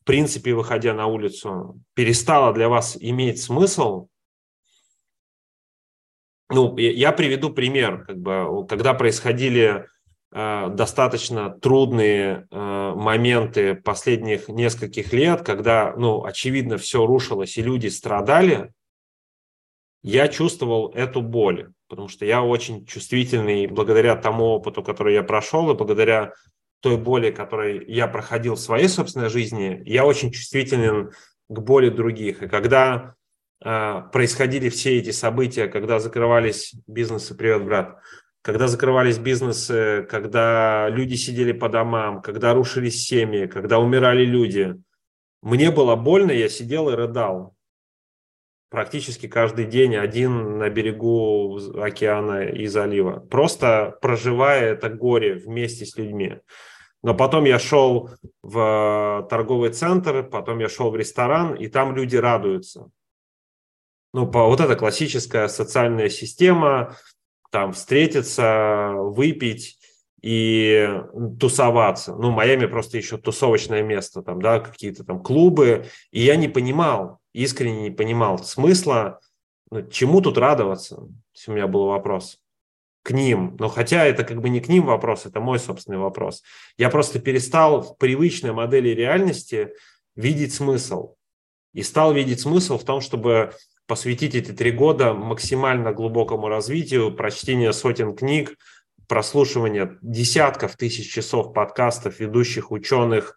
в 0.00 0.04
принципе, 0.04 0.54
выходя 0.54 0.94
на 0.94 1.06
улицу, 1.06 1.80
перестало 1.94 2.52
для 2.52 2.68
вас 2.68 2.96
иметь 3.00 3.42
смысл, 3.42 4.06
ну, 6.48 6.76
я 6.76 7.10
приведу 7.10 7.50
пример, 7.50 8.04
как 8.04 8.18
бы, 8.18 8.66
когда 8.68 8.94
происходили 8.94 9.86
достаточно 10.32 11.50
трудные 11.50 12.46
э, 12.50 12.92
моменты 12.94 13.74
последних 13.74 14.48
нескольких 14.48 15.12
лет, 15.12 15.42
когда, 15.42 15.94
ну, 15.96 16.24
очевидно, 16.24 16.78
все 16.78 17.06
рушилось 17.06 17.56
и 17.56 17.62
люди 17.62 17.86
страдали, 17.86 18.72
я 20.02 20.28
чувствовал 20.28 20.92
эту 20.94 21.20
боль, 21.20 21.72
потому 21.88 22.08
что 22.08 22.24
я 22.24 22.42
очень 22.42 22.86
чувствительный 22.86 23.66
благодаря 23.66 24.14
тому 24.14 24.44
опыту, 24.44 24.82
который 24.82 25.14
я 25.14 25.22
прошел, 25.22 25.70
и 25.70 25.74
благодаря 25.74 26.32
той 26.80 26.96
боли, 26.96 27.30
которой 27.30 27.84
я 27.88 28.06
проходил 28.06 28.54
в 28.54 28.60
своей 28.60 28.88
собственной 28.88 29.30
жизни, 29.30 29.82
я 29.84 30.04
очень 30.04 30.30
чувствителен 30.30 31.10
к 31.48 31.58
боли 31.58 31.88
других. 31.88 32.42
И 32.42 32.48
когда 32.48 33.14
э, 33.64 34.02
происходили 34.12 34.68
все 34.68 34.98
эти 34.98 35.10
события, 35.10 35.66
когда 35.66 35.98
закрывались 35.98 36.74
бизнесы, 36.86 37.34
привет, 37.36 37.64
брат, 37.64 37.96
когда 38.46 38.68
закрывались 38.68 39.18
бизнесы, 39.18 40.06
когда 40.08 40.88
люди 40.88 41.16
сидели 41.16 41.50
по 41.50 41.68
домам, 41.68 42.22
когда 42.22 42.54
рушились 42.54 43.04
семьи, 43.04 43.46
когда 43.46 43.80
умирали 43.80 44.24
люди. 44.24 44.80
Мне 45.42 45.72
было 45.72 45.96
больно, 45.96 46.30
я 46.30 46.48
сидел 46.48 46.88
и 46.88 46.94
рыдал. 46.94 47.56
Практически 48.70 49.26
каждый 49.26 49.64
день 49.64 49.96
один 49.96 50.58
на 50.58 50.70
берегу 50.70 51.58
океана 51.74 52.44
и 52.44 52.68
залива. 52.68 53.18
Просто 53.18 53.98
проживая 54.00 54.74
это 54.74 54.90
горе 54.90 55.34
вместе 55.34 55.84
с 55.84 55.96
людьми. 55.96 56.38
Но 57.02 57.16
потом 57.16 57.46
я 57.46 57.58
шел 57.58 58.10
в 58.42 59.26
торговый 59.28 59.70
центр, 59.70 60.22
потом 60.22 60.60
я 60.60 60.68
шел 60.68 60.92
в 60.92 60.96
ресторан, 60.96 61.56
и 61.56 61.66
там 61.66 61.96
люди 61.96 62.14
радуются. 62.14 62.92
Ну, 64.14 64.30
вот 64.30 64.60
эта 64.60 64.76
классическая 64.76 65.48
социальная 65.48 66.08
система, 66.08 66.96
там 67.56 67.72
встретиться, 67.72 68.92
выпить 68.96 69.78
и 70.20 70.86
тусоваться. 71.40 72.14
Ну, 72.14 72.30
Майами 72.30 72.66
просто 72.66 72.98
еще 72.98 73.16
тусовочное 73.16 73.82
место, 73.82 74.20
там, 74.20 74.42
да, 74.42 74.60
какие-то 74.60 75.04
там 75.04 75.22
клубы. 75.22 75.86
И 76.10 76.20
я 76.20 76.36
не 76.36 76.48
понимал, 76.48 77.18
искренне 77.32 77.84
не 77.84 77.90
понимал 77.90 78.36
смысла, 78.36 79.20
ну, 79.70 79.88
чему 79.88 80.20
тут 80.20 80.36
радоваться, 80.36 81.08
если 81.34 81.50
у 81.50 81.54
меня 81.54 81.66
был 81.66 81.86
вопрос 81.86 82.38
к 83.02 83.12
ним. 83.12 83.56
Но 83.58 83.70
хотя 83.70 84.04
это 84.04 84.22
как 84.22 84.42
бы 84.42 84.50
не 84.50 84.60
к 84.60 84.68
ним 84.68 84.84
вопрос, 84.84 85.24
это 85.24 85.40
мой 85.40 85.58
собственный 85.58 85.96
вопрос. 85.96 86.42
Я 86.76 86.90
просто 86.90 87.20
перестал 87.20 87.80
в 87.80 87.96
привычной 87.96 88.52
модели 88.52 88.90
реальности 88.90 89.70
видеть 90.14 90.52
смысл. 90.52 91.14
И 91.72 91.82
стал 91.82 92.12
видеть 92.12 92.40
смысл 92.40 92.76
в 92.76 92.84
том, 92.84 93.00
чтобы 93.00 93.54
посвятить 93.86 94.34
эти 94.34 94.52
три 94.52 94.72
года 94.72 95.14
максимально 95.14 95.92
глубокому 95.92 96.48
развитию, 96.48 97.14
прочтению 97.14 97.72
сотен 97.72 98.14
книг, 98.14 98.56
прослушивание 99.08 99.98
десятков 100.02 100.76
тысяч 100.76 101.12
часов 101.12 101.52
подкастов 101.52 102.18
ведущих 102.18 102.72
ученых, 102.72 103.36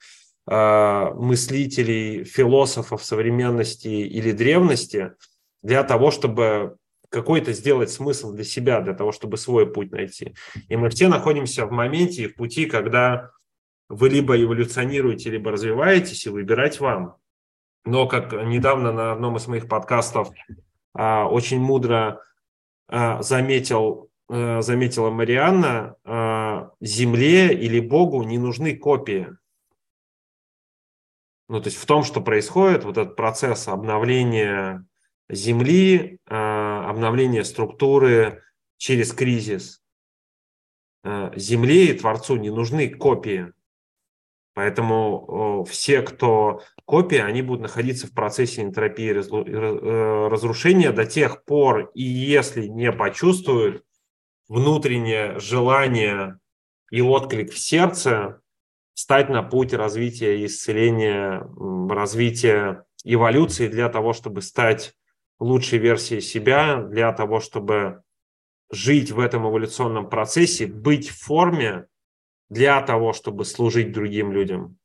э, 0.49 1.05
мыслителей, 1.15 2.23
философов 2.23 3.03
современности 3.03 3.87
или 3.87 4.31
древности 4.31 5.13
для 5.61 5.83
того, 5.83 6.09
чтобы 6.11 6.77
какой-то 7.09 7.53
сделать 7.53 7.89
смысл 7.89 8.33
для 8.33 8.43
себя, 8.43 8.81
для 8.81 8.93
того, 8.93 9.11
чтобы 9.11 9.37
свой 9.37 9.71
путь 9.71 9.91
найти. 9.91 10.35
И 10.67 10.75
мы 10.75 10.89
все 10.89 11.07
находимся 11.07 11.65
в 11.65 11.71
моменте 11.71 12.23
и 12.23 12.27
в 12.27 12.35
пути, 12.35 12.65
когда 12.65 13.31
вы 13.89 14.09
либо 14.09 14.39
эволюционируете, 14.39 15.31
либо 15.31 15.51
развиваетесь, 15.51 16.25
и 16.25 16.29
выбирать 16.29 16.79
вам. 16.79 17.15
Но, 17.89 18.07
как 18.07 18.33
недавно 18.33 18.91
на 18.91 19.13
одном 19.13 19.37
из 19.37 19.47
моих 19.47 19.67
подкастов 19.67 20.29
а, 20.93 21.27
очень 21.27 21.59
мудро 21.59 22.21
а, 22.87 23.23
заметил, 23.23 24.11
а, 24.29 24.61
заметила 24.61 25.09
Марианна, 25.09 25.95
а, 26.03 26.69
Земле 26.81 27.51
или 27.51 27.79
Богу 27.79 28.21
не 28.21 28.37
нужны 28.37 28.77
копии. 28.77 29.29
Ну, 31.47 31.59
то 31.59 31.69
есть 31.69 31.79
в 31.79 31.85
том, 31.87 32.03
что 32.03 32.21
происходит, 32.21 32.83
вот 32.83 32.99
этот 32.99 33.15
процесс 33.15 33.67
обновления 33.67 34.85
Земли, 35.27 36.19
а, 36.27 36.87
обновление 36.91 37.43
структуры 37.43 38.43
через 38.77 39.13
кризис. 39.13 39.81
А, 41.03 41.31
Земле 41.35 41.87
и 41.87 41.97
Творцу 41.97 42.35
не 42.35 42.51
нужны 42.51 42.87
копии. 42.87 43.51
Поэтому 44.53 45.63
все, 45.69 46.01
кто 46.01 46.61
копия, 46.89 47.23
они 47.23 47.43
будут 47.43 47.61
находиться 47.61 48.07
в 48.07 48.13
процессе 48.15 48.63
энтропии 48.63 49.11
э, 49.11 50.27
разрушения 50.27 50.91
до 50.91 51.05
тех 51.05 51.45
пор, 51.45 51.91
и 51.93 52.01
если 52.01 52.65
не 52.65 52.91
почувствуют 52.91 53.83
внутреннее 54.47 55.37
желание 55.37 56.39
и 56.89 57.01
отклик 57.01 57.51
в 57.51 57.59
сердце, 57.59 58.41
стать 58.95 59.29
на 59.29 59.43
путь 59.43 59.71
развития 59.73 60.43
исцеления, 60.43 61.47
развития 61.87 62.85
эволюции 63.03 63.67
для 63.67 63.87
того, 63.89 64.13
чтобы 64.13 64.41
стать 64.41 64.95
лучшей 65.39 65.77
версией 65.77 66.21
себя 66.21 66.81
для 66.81 67.13
того, 67.13 67.39
чтобы 67.39 68.01
жить 68.71 69.11
в 69.11 69.19
этом 69.19 69.47
эволюционном 69.47 70.09
процессе, 70.09 70.65
быть 70.65 71.09
в 71.09 71.23
форме 71.23 71.85
для 72.49 72.81
того, 72.81 73.13
чтобы 73.13 73.45
служить 73.45 73.91
другим 73.91 74.31
людям. 74.31 74.78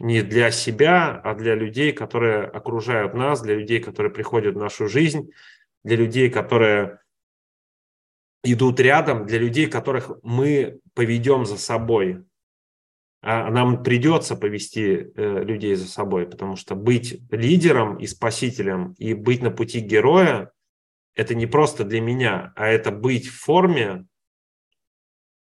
Не 0.00 0.22
для 0.22 0.50
себя, 0.50 1.20
а 1.22 1.34
для 1.34 1.54
людей, 1.54 1.92
которые 1.92 2.44
окружают 2.44 3.14
нас, 3.14 3.42
для 3.42 3.54
людей, 3.54 3.80
которые 3.80 4.12
приходят 4.12 4.56
в 4.56 4.58
нашу 4.58 4.88
жизнь, 4.88 5.30
для 5.84 5.96
людей, 5.96 6.30
которые 6.30 6.98
идут 8.42 8.80
рядом, 8.80 9.26
для 9.26 9.38
людей, 9.38 9.66
которых 9.66 10.10
мы 10.22 10.80
поведем 10.94 11.46
за 11.46 11.58
собой 11.58 12.24
а 13.22 13.50
нам 13.50 13.82
придется 13.82 14.34
повести 14.34 15.12
э, 15.14 15.44
людей 15.44 15.74
за 15.74 15.86
собой, 15.86 16.26
потому 16.26 16.56
что 16.56 16.74
быть 16.74 17.20
лидером 17.30 17.98
и 17.98 18.06
спасителем 18.06 18.94
и 18.98 19.12
быть 19.12 19.42
на 19.42 19.50
пути 19.50 19.80
героя– 19.80 20.52
это 21.14 21.34
не 21.34 21.46
просто 21.46 21.84
для 21.84 22.00
меня, 22.00 22.52
а 22.56 22.68
это 22.68 22.90
быть 22.90 23.26
в 23.26 23.38
форме. 23.38 24.06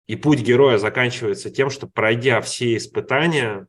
И 0.08 0.16
путь 0.16 0.42
героя 0.42 0.80
заканчивается 0.80 1.52
тем, 1.52 1.70
что 1.70 1.88
пройдя 1.88 2.42
все 2.42 2.76
испытания, 2.76 3.68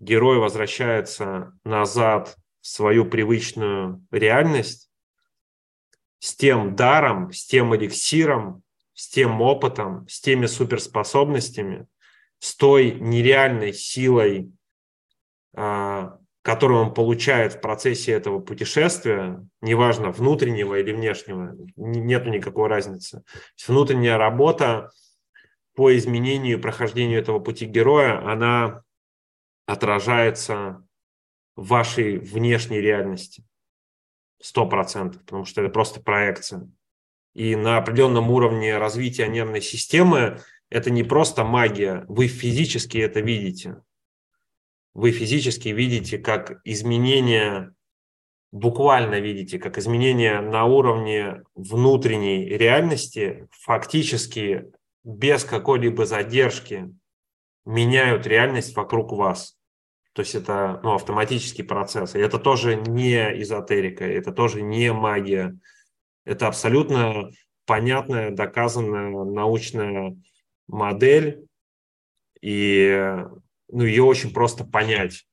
герой 0.00 0.38
возвращается 0.38 1.52
назад 1.64 2.36
в 2.60 2.66
свою 2.66 3.04
привычную 3.04 4.04
реальность 4.10 4.90
с 6.18 6.34
тем 6.34 6.74
даром, 6.74 7.32
с 7.32 7.46
тем 7.46 7.74
эликсиром, 7.74 8.62
с 8.94 9.08
тем 9.08 9.40
опытом, 9.40 10.08
с 10.08 10.20
теми 10.20 10.46
суперспособностями– 10.46 11.86
с 12.40 12.56
той 12.56 12.92
нереальной 12.92 13.72
силой, 13.72 14.50
а, 15.54 16.16
которую 16.42 16.80
он 16.80 16.94
получает 16.94 17.54
в 17.54 17.60
процессе 17.60 18.12
этого 18.12 18.40
путешествия, 18.40 19.46
неважно, 19.60 20.10
внутреннего 20.10 20.74
или 20.76 20.92
внешнего, 20.92 21.54
нету 21.76 22.30
никакой 22.30 22.68
разницы. 22.68 23.22
внутренняя 23.68 24.16
работа 24.16 24.90
по 25.74 25.96
изменению 25.96 26.58
и 26.58 26.60
прохождению 26.60 27.20
этого 27.20 27.38
пути 27.40 27.66
героя, 27.66 28.26
она 28.26 28.82
отражается 29.70 30.84
в 31.54 31.68
вашей 31.68 32.18
внешней 32.18 32.80
реальности. 32.80 33.44
Сто 34.42 34.66
процентов, 34.66 35.22
потому 35.24 35.44
что 35.44 35.60
это 35.62 35.70
просто 35.70 36.00
проекция. 36.00 36.68
И 37.34 37.54
на 37.54 37.76
определенном 37.76 38.30
уровне 38.30 38.78
развития 38.78 39.28
нервной 39.28 39.60
системы 39.60 40.40
это 40.70 40.90
не 40.90 41.04
просто 41.04 41.44
магия, 41.44 42.04
вы 42.08 42.26
физически 42.26 42.98
это 42.98 43.20
видите. 43.20 43.82
Вы 44.94 45.12
физически 45.12 45.68
видите, 45.68 46.18
как 46.18 46.60
изменения, 46.64 47.72
буквально 48.50 49.20
видите, 49.20 49.60
как 49.60 49.78
изменения 49.78 50.40
на 50.40 50.64
уровне 50.64 51.42
внутренней 51.54 52.46
реальности 52.48 53.46
фактически 53.52 54.72
без 55.04 55.44
какой-либо 55.44 56.06
задержки 56.06 56.92
меняют 57.64 58.26
реальность 58.26 58.74
вокруг 58.74 59.12
вас. 59.12 59.59
То 60.12 60.22
есть 60.22 60.34
это 60.34 60.80
ну, 60.82 60.94
автоматический 60.94 61.62
процесс. 61.62 62.14
И 62.14 62.18
это 62.18 62.38
тоже 62.38 62.76
не 62.76 63.42
эзотерика, 63.42 64.04
это 64.04 64.32
тоже 64.32 64.62
не 64.62 64.92
магия. 64.92 65.58
Это 66.24 66.48
абсолютно 66.48 67.30
понятная, 67.66 68.30
доказанная 68.30 69.10
научная 69.10 70.16
модель, 70.66 71.46
и 72.40 73.16
ну, 73.68 73.84
ее 73.84 74.02
очень 74.02 74.32
просто 74.32 74.64
понять. 74.64 75.26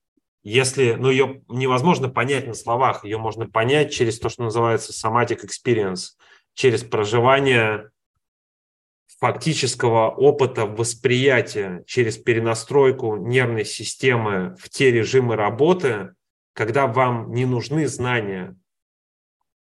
Если, 0.44 0.94
ну, 0.94 1.10
ее 1.10 1.42
невозможно 1.50 2.10
понять 2.10 2.48
на 2.48 2.54
словах, 2.54 3.04
ее 3.04 3.18
можно 3.18 3.50
понять 3.50 3.92
через 3.92 4.20
то, 4.20 4.30
что 4.30 4.44
называется 4.44 4.94
somatic 4.94 5.42
experience, 5.46 6.12
через 6.54 6.84
проживание 6.84 7.90
фактического 9.20 10.10
опыта 10.10 10.66
восприятия, 10.66 11.84
через 11.88 12.18
перенастройку 12.18 13.18
нервной 13.18 13.66
системы 13.66 14.56
в 14.60 14.70
те 14.70 14.92
режимы 14.92 15.36
работы, 15.36 16.14
когда 16.54 16.88
вам 16.88 17.32
не 17.32 17.46
нужны 17.46 17.88
знания, 17.88 18.56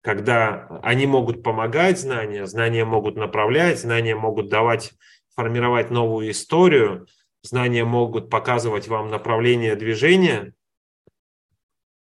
когда 0.03 0.67
они 0.83 1.07
могут 1.07 1.43
помогать 1.43 1.99
знания, 1.99 2.47
знания 2.47 2.85
могут 2.85 3.17
направлять, 3.17 3.79
знания 3.81 4.17
могут 4.17 4.49
давать 4.49 4.93
формировать 5.35 5.91
новую 5.91 6.31
историю, 6.31 7.07
знания 7.43 7.85
могут 7.85 8.31
показывать 8.31 8.89
вам 8.89 9.11
направление 9.11 9.77
движения, 9.77 10.55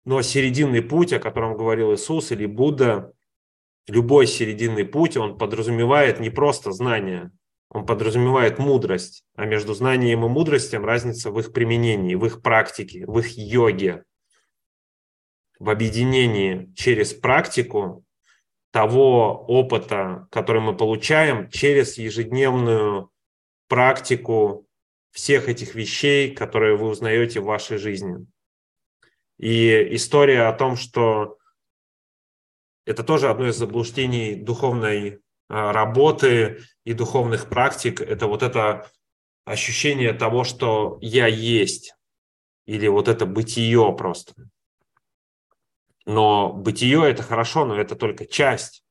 но 0.05 0.21
серединный 0.21 0.81
путь, 0.81 1.13
о 1.13 1.19
котором 1.19 1.55
говорил 1.57 1.93
Иисус 1.93 2.31
или 2.31 2.45
Будда, 2.45 3.13
любой 3.89 4.27
серединный 4.27 4.85
путь, 4.85 5.17
он 5.17 5.37
подразумевает 5.37 6.19
не 6.19 6.29
просто 6.29 6.71
знание, 6.71 7.31
он 7.69 7.85
подразумевает 7.85 8.57
мудрость, 8.57 9.23
а 9.35 9.45
между 9.45 9.73
знанием 9.73 10.25
и 10.25 10.29
мудростью 10.29 10.83
разница 10.83 11.31
в 11.31 11.39
их 11.39 11.53
применении, 11.53 12.15
в 12.15 12.25
их 12.25 12.41
практике, 12.41 13.05
в 13.05 13.19
их 13.19 13.37
йоге, 13.37 14.03
в 15.59 15.69
объединении 15.69 16.71
через 16.75 17.13
практику 17.13 18.05
того 18.71 19.45
опыта, 19.47 20.27
который 20.31 20.61
мы 20.61 20.75
получаем 20.75 21.49
через 21.49 21.97
ежедневную 21.97 23.11
практику 23.67 24.67
всех 25.11 25.49
этих 25.49 25.75
вещей, 25.75 26.33
которые 26.33 26.75
вы 26.75 26.87
узнаете 26.87 27.39
в 27.39 27.45
вашей 27.45 27.77
жизни. 27.77 28.25
И 29.37 29.95
история 29.95 30.43
о 30.43 30.53
том, 30.53 30.75
что 30.75 31.38
это 32.89 33.03
тоже 33.03 33.29
одно 33.29 33.47
из 33.47 33.55
заблуждений 33.55 34.33
духовной 34.33 35.21
а, 35.47 35.71
работы 35.71 36.63
и 36.85 36.93
духовных 36.93 37.47
практик, 37.47 38.01
это 38.01 38.25
вот 38.25 38.41
это 38.41 38.89
ощущение 39.45 40.11
того, 40.11 40.43
что 40.43 40.97
я 40.99 41.27
есть, 41.27 41.93
или 42.65 42.87
вот 42.87 43.07
это 43.07 43.27
бытие 43.27 43.95
просто. 43.95 44.33
Но 46.07 46.51
бытие 46.51 47.07
это 47.07 47.21
хорошо, 47.21 47.63
но 47.63 47.79
это 47.79 47.95
только 47.95 48.25
часть. 48.25 48.83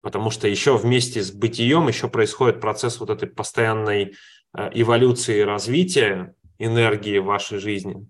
Потому 0.00 0.30
что 0.30 0.46
еще 0.46 0.76
вместе 0.76 1.20
с 1.20 1.32
бытием 1.32 1.88
еще 1.88 2.08
происходит 2.08 2.60
процесс 2.60 3.00
вот 3.00 3.10
этой 3.10 3.28
постоянной 3.28 4.14
э, 4.56 4.70
эволюции 4.72 5.38
и 5.38 5.44
развития 5.44 6.36
энергии 6.58 7.18
в 7.18 7.24
вашей 7.24 7.58
жизни. 7.58 8.08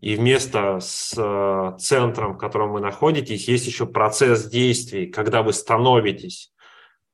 И 0.00 0.16
вместо 0.16 0.80
с 0.80 1.14
э, 1.16 1.78
центром, 1.78 2.34
в 2.34 2.38
котором 2.38 2.72
вы 2.72 2.80
находитесь, 2.80 3.48
есть 3.48 3.66
еще 3.66 3.84
процесс 3.84 4.46
действий, 4.46 5.06
когда 5.06 5.42
вы 5.42 5.52
становитесь 5.52 6.52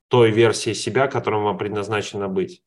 той 0.09 0.31
версией 0.31 0.77
себя, 0.77 1.09
которым 1.09 1.43
вам 1.43 1.59
предназначено 1.59 2.29
быть. 2.29 2.63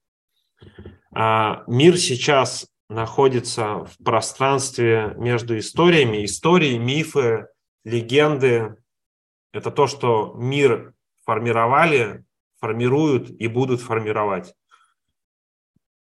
А 1.13 1.63
мир 1.67 1.97
сейчас 1.97 2.67
находится 2.89 3.85
в 3.85 4.03
пространстве 4.03 5.13
между 5.15 5.57
историями. 5.57 6.25
Истории, 6.25 6.77
мифы, 6.77 7.47
легенды– 7.85 8.75
это 9.53 9.71
то, 9.71 9.87
что 9.87 10.33
мир 10.37 10.93
формировали, 11.23 12.25
формируют 12.59 13.29
и 13.29 13.47
будут 13.47 13.79
формировать. 13.79 14.53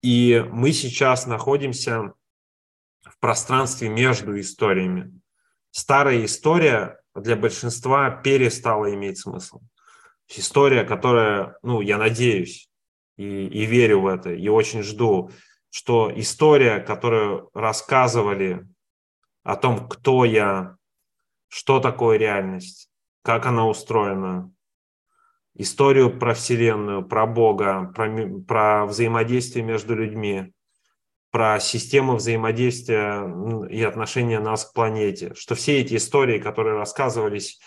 И 0.04 0.46
мы 0.52 0.72
сейчас 0.72 1.26
находимся 1.26 2.14
пространстве 3.24 3.88
между 3.88 4.38
историями. 4.38 5.18
Старая 5.72 6.26
история 6.26 7.00
для 7.16 7.38
большинства 7.38 8.10
перестала 8.10 8.94
иметь 8.94 9.18
смысл. 9.18 9.62
История, 10.28 10.84
которая, 10.84 11.58
ну, 11.64 11.80
я 11.80 11.98
надеюсь 11.98 12.70
и, 13.16 13.24
и 13.24 13.66
верю 13.66 14.02
в 14.02 14.08
это, 14.08 14.34
и 14.34 14.50
очень 14.50 14.84
жду, 14.84 15.32
что 15.70 16.12
история, 16.14 16.82
которую 16.82 17.50
рассказывали 17.54 18.68
о 19.44 19.56
том, 19.56 19.88
кто 19.88 20.26
я, 20.26 20.76
что 21.48 21.80
такое 21.80 22.18
реальность, 22.18 22.90
как 23.22 23.46
она 23.46 23.70
устроена, 23.70 24.52
историю 25.56 26.20
про 26.20 26.34
Вселенную, 26.34 27.08
про 27.08 27.26
Бога, 27.26 27.90
про, 27.96 28.28
про 28.46 28.86
взаимодействие 28.86 29.64
между 29.64 29.96
людьми, 29.96 30.53
про 31.34 31.60
систему 31.60 32.18
взаимодействия 32.18 33.28
и 33.68 33.82
отношения 33.82 34.40
нас 34.40 34.66
к 34.66 34.74
планете, 34.74 35.34
что 35.34 35.56
все 35.56 35.82
эти 35.82 35.96
истории, 35.96 36.38
которые 36.38 36.78
рассказывались 36.78 37.60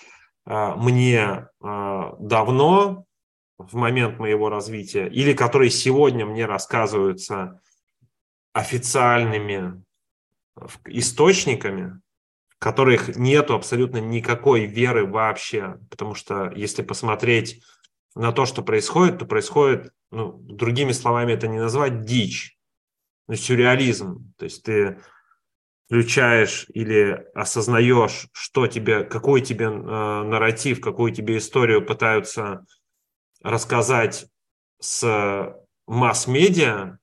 а, 0.44 0.76
мне 0.76 1.48
а, 1.60 2.14
давно, 2.20 3.06
в 3.59 3.74
момент 3.74 4.20
моего 4.20 4.51
развития, 4.51 5.09
или 5.09 5.32
которые 5.32 5.70
сегодня 5.70 6.24
мне 6.24 6.47
рассказываются 6.47 7.60
официальными 8.52 9.82
источниками, 10.84 12.01
в 12.48 12.59
которых 12.60 13.16
нету 13.16 13.56
абсолютно 13.56 13.98
никакой 13.98 14.66
веры 14.66 15.06
вообще, 15.06 15.80
потому 15.90 16.14
что 16.14 16.52
если 16.55 16.82
посмотреть 16.82 17.64
на 18.14 18.30
то, 18.30 18.47
что 18.47 18.62
происходит, 18.62 19.18
то 19.18 19.26
происходит, 19.26 19.90
ну, 20.12 20.34
другими 20.38 20.93
словами 20.93 21.32
это 21.32 21.48
не 21.48 21.59
назвать 21.59 22.02
дичь, 22.02 22.56
ну, 23.28 23.35
сюрреализм. 23.35 24.32
То 24.36 24.44
есть 24.44 24.62
ты 24.62 25.01
включаешь 25.86 26.66
или 26.74 27.27
осознаешь, 27.35 28.28
что 28.32 28.66
тебе, 28.66 29.05
какой 29.05 29.40
тебе 29.40 29.66
э, 29.66 29.70
нарратив, 29.70 30.81
какую 30.81 31.12
тебе 31.12 31.39
историю 31.39 31.85
пытаются 31.85 32.66
рассказать 33.43 34.27
с 34.81 35.57
масс-медиа, 35.86 36.98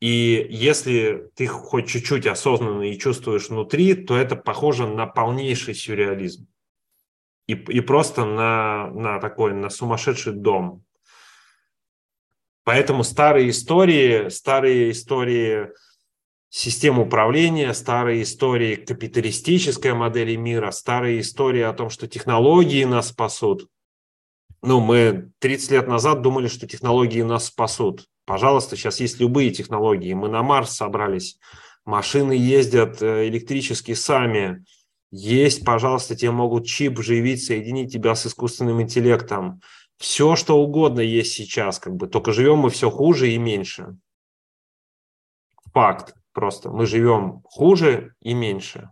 и 0.00 0.46
если 0.50 1.30
ты 1.34 1.46
хоть 1.46 1.88
чуть-чуть 1.88 2.26
осознанно 2.26 2.82
и 2.82 2.98
чувствуешь 2.98 3.48
внутри, 3.48 3.94
то 3.94 4.16
это 4.16 4.36
похоже 4.36 4.86
на 4.86 5.06
полнейший 5.06 5.74
сюрреализм. 5.74 6.46
И, 7.48 7.54
и 7.54 7.80
просто 7.80 8.24
на, 8.24 8.90
на 8.90 9.18
такой, 9.18 9.54
на 9.54 9.70
сумасшедший 9.70 10.34
дом. 10.34 10.84
Поэтому 12.68 13.02
старые 13.02 13.48
истории, 13.48 14.28
старые 14.28 14.90
истории 14.90 15.70
систем 16.50 16.98
управления, 16.98 17.72
старые 17.72 18.22
истории 18.22 18.74
капиталистической 18.74 19.94
модели 19.94 20.36
мира, 20.36 20.70
старые 20.70 21.20
истории 21.20 21.62
о 21.62 21.72
том, 21.72 21.88
что 21.88 22.06
технологии 22.06 22.84
нас 22.84 23.08
спасут. 23.08 23.68
Ну, 24.60 24.80
мы 24.80 25.30
30 25.38 25.70
лет 25.70 25.88
назад 25.88 26.20
думали, 26.20 26.46
что 26.48 26.66
технологии 26.66 27.22
нас 27.22 27.46
спасут. 27.46 28.04
Пожалуйста, 28.26 28.76
сейчас 28.76 29.00
есть 29.00 29.18
любые 29.18 29.50
технологии. 29.50 30.12
Мы 30.12 30.28
на 30.28 30.42
Марс 30.42 30.72
собрались, 30.72 31.38
машины 31.86 32.32
ездят 32.32 33.00
э, 33.00 33.28
электрически 33.28 33.94
сами. 33.94 34.62
Есть, 35.10 35.64
пожалуйста, 35.64 36.16
тебе 36.16 36.32
могут 36.32 36.66
чип 36.66 36.98
вживить, 36.98 37.42
соединить 37.42 37.94
тебя 37.94 38.14
с 38.14 38.26
искусственным 38.26 38.82
интеллектом 38.82 39.62
все, 39.98 40.36
что 40.36 40.58
угодно 40.58 41.00
есть 41.00 41.32
сейчас, 41.32 41.78
как 41.78 41.96
бы, 41.96 42.06
только 42.06 42.32
живем 42.32 42.58
мы 42.58 42.70
все 42.70 42.90
хуже 42.90 43.30
и 43.30 43.38
меньше. 43.38 43.96
Факт 45.72 46.14
просто. 46.32 46.70
Мы 46.70 46.86
живем 46.86 47.42
хуже 47.44 48.14
и 48.22 48.32
меньше. 48.32 48.90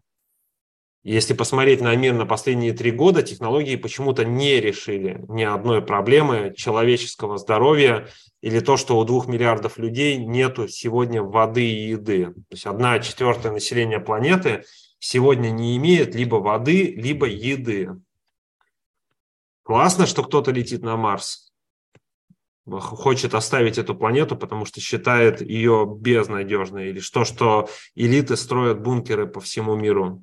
Если 1.05 1.35
посмотреть 1.35 1.81
на 1.81 1.95
мир 1.95 2.15
на 2.15 2.27
последние 2.27 2.73
три 2.73 2.91
года, 2.91 3.23
технологии 3.23 3.77
почему-то 3.77 4.25
не 4.25 4.61
решили 4.61 5.25
ни 5.29 5.45
одной 5.45 5.81
проблемы 5.81 6.53
человеческого 6.57 7.39
здоровья 7.39 8.09
или 8.41 8.59
то, 8.59 8.77
что 8.77 8.99
у 8.99 9.05
двух 9.05 9.29
миллиардов 9.29 9.79
людей 9.79 10.17
нету 10.17 10.67
сегодня 10.67 11.23
воды 11.23 11.65
и 11.65 11.91
еды. 11.91 12.27
То 12.27 12.43
есть 12.51 12.67
одна 12.67 12.99
четвертая 12.99 13.53
населения 13.53 14.01
планеты 14.01 14.65
сегодня 14.99 15.51
не 15.51 15.77
имеет 15.77 16.17
либо 16.17 16.37
воды, 16.37 16.93
либо 16.97 17.27
еды. 17.27 17.91
Классно, 19.67 20.07
что 20.07 20.23
кто-то 20.23 20.53
летит 20.53 20.85
на 20.85 20.97
Марс. 20.97 21.53
Хочет 22.69 23.35
оставить 23.35 23.79
эту 23.79 23.97
планету, 23.97 24.37
потому 24.37 24.65
что 24.65 24.81
считает 24.81 25.41
ее 25.41 25.85
безнадежной. 25.89 26.91
Или 26.91 27.01
что, 27.01 27.25
что 27.25 27.69
элиты 27.97 28.37
строят 28.37 28.81
бункеры 28.81 29.27
по 29.27 29.41
всему 29.41 29.75
миру. 29.75 30.23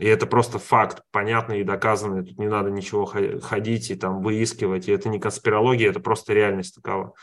И 0.00 0.06
это 0.06 0.26
просто 0.26 0.58
факт, 0.58 1.04
понятный 1.12 1.60
и 1.60 1.64
доказанный. 1.64 2.24
Тут 2.24 2.38
не 2.38 2.48
надо 2.48 2.70
ничего 2.70 3.04
ходить 3.04 3.92
и 3.92 3.94
там 3.94 4.22
выискивать. 4.24 4.88
И 4.88 4.92
это 4.92 5.08
не 5.08 5.20
конспирология, 5.20 5.90
это 5.90 6.00
просто 6.00 6.32
реальность 6.32 6.74
такова. 6.74 7.14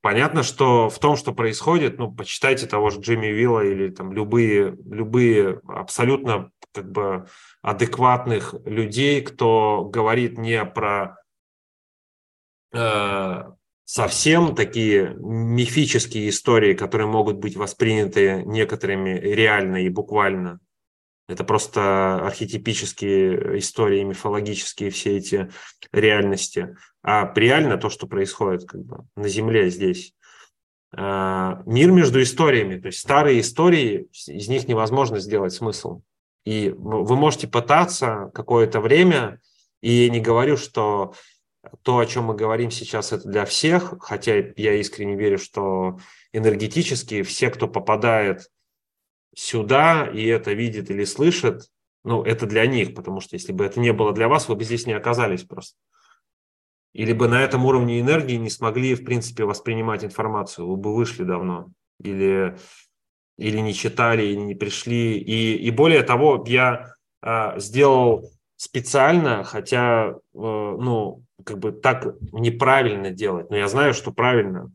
Понятно, 0.00 0.44
что 0.44 0.90
в 0.90 0.98
том, 1.00 1.16
что 1.16 1.32
происходит, 1.32 1.98
ну, 1.98 2.14
почитайте 2.14 2.66
того 2.66 2.90
же 2.90 3.00
Джимми 3.00 3.26
Вилла 3.26 3.64
или 3.64 3.88
там 3.88 4.12
любые, 4.12 4.76
любые 4.84 5.60
абсолютно 5.66 6.52
как 6.74 6.90
бы 6.90 7.26
адекватных 7.62 8.54
людей, 8.64 9.22
кто 9.22 9.84
говорит 9.84 10.36
не 10.36 10.64
про 10.64 11.16
э, 12.74 13.44
совсем 13.84 14.54
такие 14.54 15.14
мифические 15.18 16.28
истории, 16.28 16.74
которые 16.74 17.06
могут 17.06 17.36
быть 17.36 17.56
восприняты 17.56 18.42
некоторыми 18.44 19.18
реально 19.18 19.84
и 19.84 19.88
буквально. 19.88 20.60
Это 21.26 21.44
просто 21.44 22.16
архетипические 22.26 23.58
истории, 23.58 24.02
мифологические 24.02 24.90
все 24.90 25.16
эти 25.16 25.50
реальности. 25.92 26.76
А 27.02 27.32
реально 27.34 27.78
то, 27.78 27.88
что 27.88 28.06
происходит 28.06 28.66
как 28.66 28.82
бы, 28.82 29.06
на 29.16 29.28
Земле 29.28 29.70
здесь. 29.70 30.14
Э, 30.96 31.62
мир 31.66 31.90
между 31.92 32.22
историями, 32.22 32.78
то 32.78 32.86
есть 32.86 32.98
старые 33.00 33.40
истории, 33.40 34.08
из 34.26 34.48
них 34.48 34.68
невозможно 34.68 35.18
сделать 35.18 35.52
смысл. 35.52 36.02
И 36.44 36.70
вы 36.76 37.16
можете 37.16 37.48
пытаться 37.48 38.30
какое-то 38.34 38.80
время, 38.80 39.40
и 39.80 39.90
я 39.90 40.10
не 40.10 40.20
говорю, 40.20 40.56
что 40.56 41.14
то, 41.82 41.98
о 41.98 42.06
чем 42.06 42.24
мы 42.24 42.34
говорим 42.34 42.70
сейчас, 42.70 43.12
это 43.12 43.28
для 43.28 43.44
всех, 43.44 43.94
хотя 44.00 44.34
я 44.56 44.74
искренне 44.74 45.16
верю, 45.16 45.38
что 45.38 45.98
энергетически 46.32 47.22
все, 47.22 47.50
кто 47.50 47.68
попадает 47.68 48.50
сюда 49.34 50.06
и 50.06 50.24
это 50.26 50.52
видит 50.52 50.90
или 50.90 51.04
слышит, 51.04 51.70
ну, 52.04 52.22
это 52.22 52.46
для 52.46 52.66
них, 52.66 52.94
потому 52.94 53.20
что 53.20 53.36
если 53.36 53.52
бы 53.52 53.64
это 53.64 53.80
не 53.80 53.92
было 53.92 54.12
для 54.12 54.28
вас, 54.28 54.48
вы 54.48 54.56
бы 54.56 54.64
здесь 54.64 54.86
не 54.86 54.92
оказались 54.92 55.44
просто. 55.44 55.78
Или 56.92 57.12
бы 57.12 57.26
на 57.26 57.42
этом 57.42 57.64
уровне 57.64 58.00
энергии 58.00 58.36
не 58.36 58.50
смогли, 58.50 58.94
в 58.94 59.04
принципе, 59.04 59.44
воспринимать 59.44 60.04
информацию, 60.04 60.68
вы 60.68 60.76
бы 60.76 60.94
вышли 60.94 61.24
давно. 61.24 61.68
Или 62.00 62.56
или 63.36 63.58
не 63.58 63.74
читали, 63.74 64.22
или 64.22 64.40
не 64.40 64.54
пришли. 64.54 65.18
И, 65.18 65.56
и 65.56 65.70
более 65.70 66.02
того, 66.02 66.44
я 66.46 66.94
э, 67.22 67.58
сделал 67.58 68.30
специально, 68.56 69.44
хотя, 69.44 70.10
э, 70.10 70.14
ну, 70.34 71.24
как 71.44 71.58
бы 71.58 71.72
так 71.72 72.14
неправильно 72.32 73.10
делать, 73.10 73.50
но 73.50 73.56
я 73.56 73.68
знаю, 73.68 73.94
что 73.94 74.12
правильно. 74.12 74.70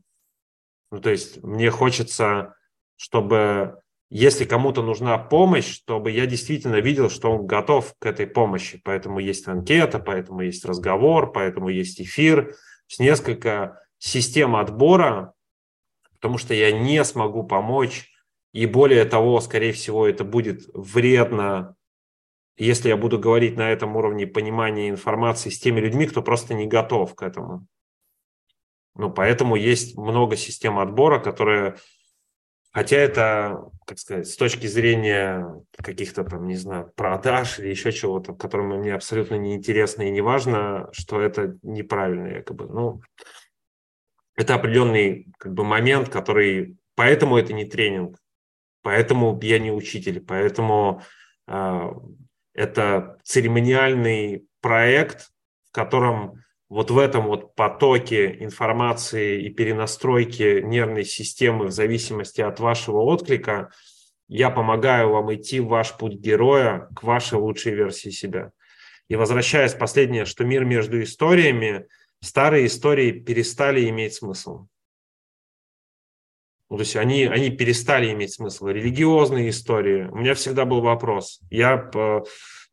Ну, 0.90 1.00
то 1.00 1.10
есть 1.10 1.42
мне 1.42 1.70
хочется, 1.70 2.54
чтобы 2.96 3.80
если 4.10 4.44
кому-то 4.44 4.82
нужна 4.82 5.16
помощь, 5.18 5.72
чтобы 5.72 6.10
я 6.10 6.26
действительно 6.26 6.80
видел, 6.80 7.08
что 7.08 7.30
он 7.30 7.46
готов 7.46 7.94
к 8.00 8.06
этой 8.06 8.26
помощи. 8.26 8.80
Поэтому 8.84 9.20
есть 9.20 9.46
анкета, 9.46 10.00
поэтому 10.00 10.40
есть 10.42 10.64
разговор, 10.64 11.32
поэтому 11.32 11.68
есть 11.68 12.00
эфир. 12.00 12.56
С 12.88 12.98
несколько 12.98 13.80
систем 13.98 14.56
отбора, 14.56 15.32
потому 16.14 16.38
что 16.38 16.54
я 16.54 16.72
не 16.72 17.04
смогу 17.04 17.44
помочь, 17.44 18.10
и 18.52 18.66
более 18.66 19.04
того, 19.04 19.40
скорее 19.40 19.72
всего, 19.72 20.06
это 20.06 20.24
будет 20.24 20.62
вредно, 20.74 21.76
если 22.56 22.88
я 22.88 22.96
буду 22.96 23.18
говорить 23.18 23.56
на 23.56 23.70
этом 23.70 23.96
уровне 23.96 24.26
понимания 24.26 24.88
информации 24.88 25.50
с 25.50 25.60
теми 25.60 25.80
людьми, 25.80 26.06
кто 26.06 26.22
просто 26.22 26.54
не 26.54 26.66
готов 26.66 27.14
к 27.14 27.22
этому. 27.22 27.66
Ну, 28.96 29.10
поэтому 29.10 29.56
есть 29.56 29.96
много 29.96 30.36
систем 30.36 30.78
отбора, 30.78 31.20
которые 31.20 31.76
Хотя 32.72 32.98
это, 32.98 33.64
как 33.84 33.98
сказать, 33.98 34.28
с 34.28 34.36
точки 34.36 34.68
зрения 34.68 35.44
каких-то 35.76 36.22
там, 36.22 36.46
не 36.46 36.54
знаю, 36.54 36.92
продаж 36.94 37.58
или 37.58 37.68
еще 37.68 37.90
чего-то, 37.90 38.32
которым 38.32 38.78
мне 38.78 38.94
абсолютно 38.94 39.34
неинтересно 39.34 40.02
и 40.02 40.10
не 40.10 40.20
важно, 40.20 40.88
что 40.92 41.20
это 41.20 41.58
неправильно 41.62 42.28
якобы. 42.28 42.68
Ну, 42.68 43.02
это 44.36 44.54
определенный 44.54 45.32
как 45.38 45.52
бы 45.52 45.64
момент, 45.64 46.10
который... 46.10 46.76
Поэтому 46.94 47.36
это 47.36 47.52
не 47.52 47.64
тренинг, 47.64 48.18
поэтому 48.82 49.38
я 49.42 49.58
не 49.58 49.72
учитель, 49.72 50.20
поэтому 50.20 51.02
э, 51.46 51.90
это 52.54 53.18
церемониальный 53.22 54.46
проект, 54.60 55.30
в 55.68 55.72
котором 55.72 56.42
вот 56.68 56.90
в 56.90 56.98
этом 56.98 57.26
вот 57.26 57.54
потоке 57.56 58.36
информации 58.42 59.42
и 59.42 59.50
перенастройки 59.50 60.60
нервной 60.62 61.04
системы 61.04 61.66
в 61.66 61.72
зависимости 61.72 62.40
от 62.40 62.60
вашего 62.60 62.98
отклика, 62.98 63.70
я 64.28 64.50
помогаю 64.50 65.10
вам 65.10 65.34
идти 65.34 65.58
в 65.58 65.66
ваш 65.66 65.96
путь 65.96 66.14
героя 66.14 66.88
к 66.94 67.02
вашей 67.02 67.38
лучшей 67.38 67.74
версии 67.74 68.10
себя. 68.10 68.52
И 69.08 69.16
возвращаясь 69.16 69.74
последнее, 69.74 70.24
что 70.24 70.44
мир 70.44 70.64
между 70.64 71.02
историями, 71.02 71.86
старые 72.22 72.66
истории 72.66 73.10
перестали 73.10 73.88
иметь 73.88 74.14
смысл. 74.14 74.66
Ну, 76.70 76.76
то 76.76 76.82
есть 76.82 76.94
они, 76.96 77.24
они 77.24 77.50
перестали 77.50 78.12
иметь 78.12 78.34
смысл. 78.34 78.68
Религиозные 78.68 79.50
истории. 79.50 80.04
У 80.04 80.18
меня 80.18 80.34
всегда 80.34 80.64
был 80.64 80.80
вопрос. 80.80 81.40
Я 81.50 81.90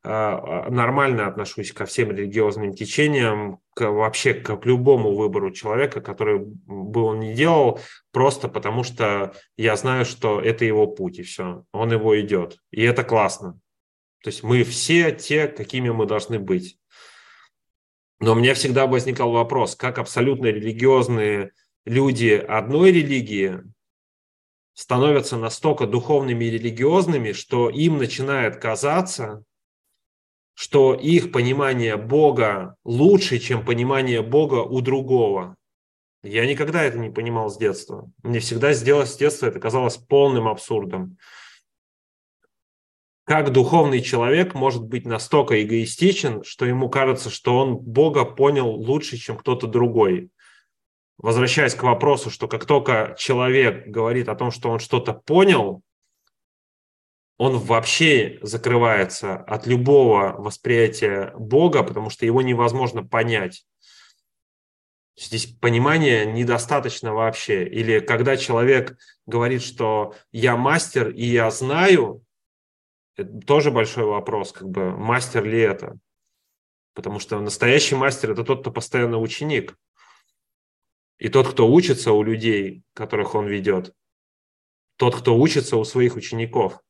а, 0.04 0.70
нормально 0.70 1.28
отношусь 1.28 1.74
ко 1.74 1.86
всем 1.86 2.12
религиозным 2.12 2.74
течениям, 2.74 3.58
к, 3.74 3.90
вообще 3.90 4.36
к, 4.36 4.56
к 4.56 4.66
любому 4.68 5.16
выбору 5.16 5.52
человека, 5.52 6.00
который 6.00 6.40
бы 6.40 7.02
он 7.02 7.20
ни 7.20 7.34
делал, 7.34 7.80
просто 8.12 8.48
потому 8.48 8.84
что 8.84 9.34
я 9.58 9.76
знаю, 9.76 10.06
что 10.06 10.40
это 10.40 10.64
его 10.64 10.86
путь, 10.86 11.18
и 11.18 11.24
все, 11.24 11.66
он 11.72 11.92
его 11.92 12.20
идет. 12.22 12.60
И 12.70 12.84
это 12.84 13.04
классно. 13.04 13.60
То 14.24 14.30
есть 14.30 14.44
мы 14.44 14.64
все 14.64 15.12
те, 15.12 15.48
какими 15.48 15.90
мы 15.90 16.06
должны 16.06 16.38
быть. 16.38 16.78
Но 18.20 18.34
у 18.34 18.36
меня 18.36 18.54
всегда 18.54 18.86
возникал 18.86 19.32
вопрос, 19.32 19.76
как 19.76 19.98
абсолютно 19.98 20.46
религиозные 20.46 21.52
люди 21.86 22.34
одной 22.48 22.92
религии 22.92 23.62
становятся 24.78 25.38
настолько 25.38 25.88
духовными 25.88 26.46
и 26.46 26.52
религиозными, 26.52 27.32
что 27.32 27.68
им 27.68 27.98
начинает 27.98 28.58
казаться, 28.58 29.44
что 30.54 30.94
их 30.94 31.32
понимание 31.32 31.98
Бога 31.98 32.76
лучше, 32.84 33.40
чем 33.40 33.66
понимание 33.66 34.22
Бога 34.22 34.62
у 34.62 34.82
другого. 34.82 35.56
Я 36.22 36.46
никогда 36.46 36.84
это 36.84 37.00
не 37.00 37.10
понимал 37.10 37.50
с 37.50 37.58
детства. 37.58 38.08
Мне 38.22 38.40
всегда 38.40 38.74
сделать 38.74 39.10
с 39.10 39.18
детства 39.18 39.48
это 39.48 39.60
казалось 39.60 39.98
полным 39.98 40.48
абсурдом. 40.48 41.18
Как 43.24 43.52
духовный 43.52 44.02
человек 44.02 44.54
может 44.54 44.84
быть 44.84 45.08
настолько 45.08 45.64
эгоистичен, 45.64 46.44
что 46.44 46.68
ему 46.68 46.88
кажется, 46.88 47.32
что 47.32 47.58
он 47.58 47.78
Бога 47.78 48.26
понял 48.26 48.70
лучше, 48.70 49.18
чем 49.18 49.38
кто-то 49.38 49.66
другой? 49.66 50.30
Возвращаясь 51.18 51.74
к 51.74 51.84
вопросу, 51.84 52.30
что 52.30 52.48
как 52.48 52.66
только 52.66 53.16
человек 53.18 53.88
говорит 53.88 54.30
о 54.30 54.36
том, 54.36 54.52
что 54.52 54.70
он 54.70 54.80
что-то 54.80 55.14
понял, 55.14 55.82
он 57.38 57.58
вообще 57.58 58.40
закрывается 58.42 59.36
от 59.36 59.68
любого 59.68 60.36
восприятия 60.38 61.34
Бога, 61.38 61.84
потому 61.84 62.10
что 62.10 62.26
его 62.26 62.42
невозможно 62.42 63.04
понять. 63.04 63.66
Здесь 65.16 65.48
понимания 65.48 66.26
недостаточно 66.26 67.14
вообще. 67.14 67.68
Или 67.68 68.00
когда 68.00 68.38
человек 68.38 68.98
говорит, 69.26 69.64
что 69.64 70.14
я 70.32 70.56
мастер 70.56 71.10
и 71.10 71.26
я 71.26 71.50
знаю, 71.50 72.24
это 73.16 73.40
тоже 73.40 73.72
большой 73.72 74.06
вопрос, 74.06 74.52
как 74.52 74.70
бы 74.70 74.96
мастер 74.96 75.44
ли 75.44 75.60
это. 75.60 75.98
Потому 76.94 77.20
что 77.20 77.40
настоящий 77.40 77.96
мастер– 77.96 78.32
это 78.32 78.44
тот, 78.44 78.62
кто 78.62 78.72
постоянно 78.72 79.20
ученик. 79.20 79.76
И 81.18 81.30
тот, 81.30 81.48
кто 81.50 81.72
учится 81.72 82.12
у 82.14 82.24
людей, 82.24 82.84
которых 82.94 83.36
он 83.36 83.48
ведет. 83.48 83.94
Тот, 84.98 85.16
кто 85.16 85.38
учится 85.38 85.78
у 85.78 85.84
своих 85.84 86.16
учеников– 86.16 86.82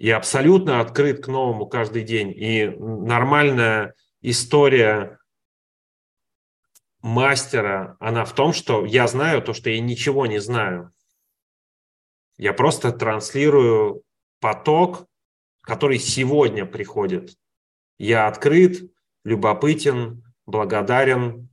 и 0.00 0.08
абсолютно 0.08 0.80
открыт 0.80 1.22
к 1.22 1.28
новому 1.28 1.66
каждый 1.66 2.04
день. 2.04 2.32
И 2.34 2.66
нормальная 2.78 3.94
история 4.22 5.18
мастера, 7.02 7.98
она 8.00 8.24
в 8.24 8.34
том, 8.34 8.54
что 8.54 8.86
я 8.86 9.06
знаю 9.06 9.42
то, 9.42 9.52
что 9.52 9.68
я 9.68 9.78
ничего 9.78 10.24
не 10.24 10.38
знаю. 10.38 10.90
Я 12.38 12.54
просто 12.54 12.92
транслирую 12.92 14.02
поток, 14.40 15.06
который 15.60 15.98
сегодня 15.98 16.64
приходит. 16.64 17.36
Я 17.98 18.26
открыт, 18.26 18.90
любопытен, 19.24 20.24
благодарен, 20.46 21.49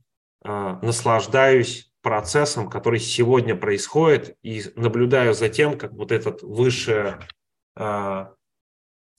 наслаждаюсь 0.82 1.92
процессом, 2.00 2.70
который 2.70 3.00
сегодня 3.00 3.54
происходит, 3.54 4.36
и 4.42 4.62
наблюдаю 4.76 5.34
за 5.34 5.48
тем, 5.48 5.76
как 5.76 5.92
вот 5.92 6.12
этот 6.12 6.42
высшее 6.42 7.20
э, 7.76 8.26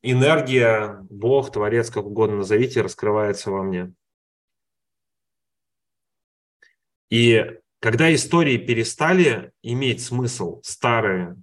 энергия, 0.01 0.97
Бог, 1.09 1.51
Творец, 1.51 1.89
как 1.89 2.05
угодно 2.05 2.37
назовите, 2.37 2.81
раскрывается 2.81 3.51
во 3.51 3.63
мне. 3.63 3.93
И 7.09 7.59
когда 7.79 8.13
истории 8.13 8.57
перестали 8.57 9.51
иметь 9.61 10.03
смысл, 10.03 10.61
старые, 10.63 11.35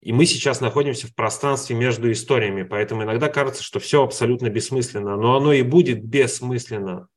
и 0.00 0.12
мы 0.12 0.26
сейчас 0.26 0.60
находимся 0.60 1.06
в 1.06 1.14
пространстве 1.14 1.76
между 1.76 2.10
историями, 2.10 2.64
поэтому 2.64 3.04
иногда 3.04 3.28
кажется, 3.28 3.62
что 3.62 3.78
все 3.78 4.02
абсолютно 4.02 4.48
бессмысленно, 4.48 5.16
но 5.16 5.36
оно 5.36 5.52
и 5.52 5.62
будет 5.62 6.04
бессмысленно, 6.04 7.08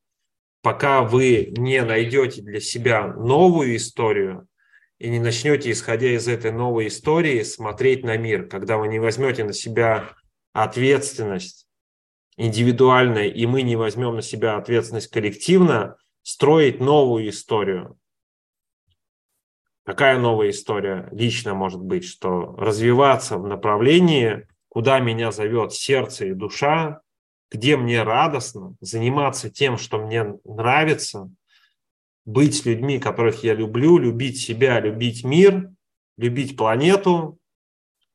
пока 0.66 1.02
вы 1.02 1.54
не 1.56 1.80
найдете 1.82 2.42
для 2.42 2.58
себя 2.58 3.06
новую 3.06 3.76
историю, 3.76 4.48
и 4.98 5.08
не 5.08 5.20
начнете, 5.20 5.70
исходя 5.70 6.08
из 6.08 6.26
этой 6.26 6.50
новой 6.50 6.88
истории, 6.88 7.44
смотреть 7.44 8.02
на 8.02 8.16
мир, 8.16 8.48
когда 8.48 8.76
вы 8.76 8.88
не 8.88 8.98
возьмете 8.98 9.44
на 9.44 9.52
себя 9.52 10.08
ответственность 10.52 11.68
индивидуальная, 12.36 13.28
и 13.28 13.46
мы 13.46 13.62
не 13.62 13.76
возьмем 13.76 14.16
на 14.16 14.22
себя 14.22 14.56
ответственность 14.56 15.06
коллективно, 15.06 15.98
строить 16.22 16.80
новую 16.80 17.28
историю. 17.28 17.96
Какая 19.84 20.18
новая 20.18 20.50
история 20.50 21.08
лично 21.12 21.54
может 21.54 21.80
быть, 21.80 22.04
что 22.04 22.56
развиваться 22.56 23.38
в 23.38 23.46
направлении, 23.46 24.48
куда 24.68 24.98
меня 24.98 25.30
зовет 25.30 25.72
сердце 25.74 26.26
и 26.26 26.32
душа, 26.32 27.02
где 27.50 27.76
мне 27.76 28.02
радостно, 28.02 28.74
заниматься 28.80 29.50
тем, 29.50 29.78
что 29.78 29.98
мне 29.98 30.34
нравится– 30.44 31.30
быть 32.26 32.56
с 32.56 32.64
людьми, 32.66 32.98
которых 32.98 33.44
я 33.44 33.54
люблю, 33.54 33.96
любить 33.98 34.38
себя, 34.38 34.80
любить 34.80 35.24
мир, 35.24 35.70
любить 36.18 36.56
планету, 36.56 37.38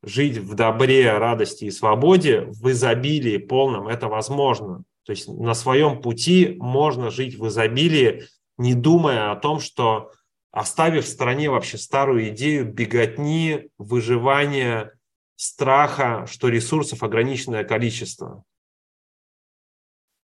жить 0.03 0.37
в 0.37 0.53
добре, 0.53 1.17
радости 1.17 1.65
и 1.65 1.71
свободе, 1.71 2.41
в 2.41 2.69
изобилии 2.69 3.37
полном, 3.37 3.87
это 3.87 4.07
возможно. 4.09 4.83
То 5.05 5.13
есть 5.13 5.27
на 5.27 5.53
своем 5.53 6.01
пути 6.01 6.57
можно 6.59 7.09
жить 7.09 7.35
в 7.35 7.47
изобилии, 7.47 8.25
не 8.57 8.73
думая 8.73 9.31
о 9.31 9.35
том, 9.37 9.59
что 9.59 10.11
оставив 10.51 11.05
в 11.05 11.09
стороне 11.09 11.49
вообще 11.49 11.77
старую 11.77 12.29
идею 12.29 12.71
беготни, 12.71 13.69
выживания, 13.77 14.91
страха, 15.37 16.27
что 16.29 16.49
ресурсов 16.49 17.01
ограниченное 17.01 17.63
количество. 17.63 18.43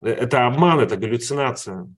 Э, 0.03 0.11
это 0.11 0.47
обман, 0.47 0.81
это 0.81 0.97
галлюцинация. 0.97 1.89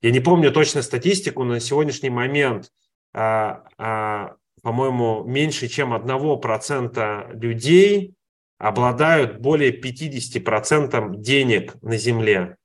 Я 0.00 0.10
не 0.10 0.20
помню 0.20 0.52
точно 0.52 0.82
статистику, 0.82 1.44
но 1.44 1.54
на 1.54 1.60
сегодняшний 1.60 2.10
момент, 2.10 2.72
а, 3.14 3.68
а, 3.78 4.36
по-моему, 4.62 5.22
меньше 5.24 5.68
чем 5.68 5.94
1% 5.94 7.34
людей 7.34 8.14
обладают 8.58 9.40
более 9.40 9.70
50% 9.70 11.16
денег 11.16 11.80
на 11.82 11.96
Земле. 11.96 12.56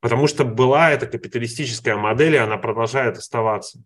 Потому 0.00 0.26
что 0.26 0.44
была 0.44 0.90
эта 0.90 1.06
капиталистическая 1.06 1.96
модель, 1.96 2.34
и 2.34 2.38
она 2.38 2.56
продолжает 2.56 3.18
оставаться. 3.18 3.82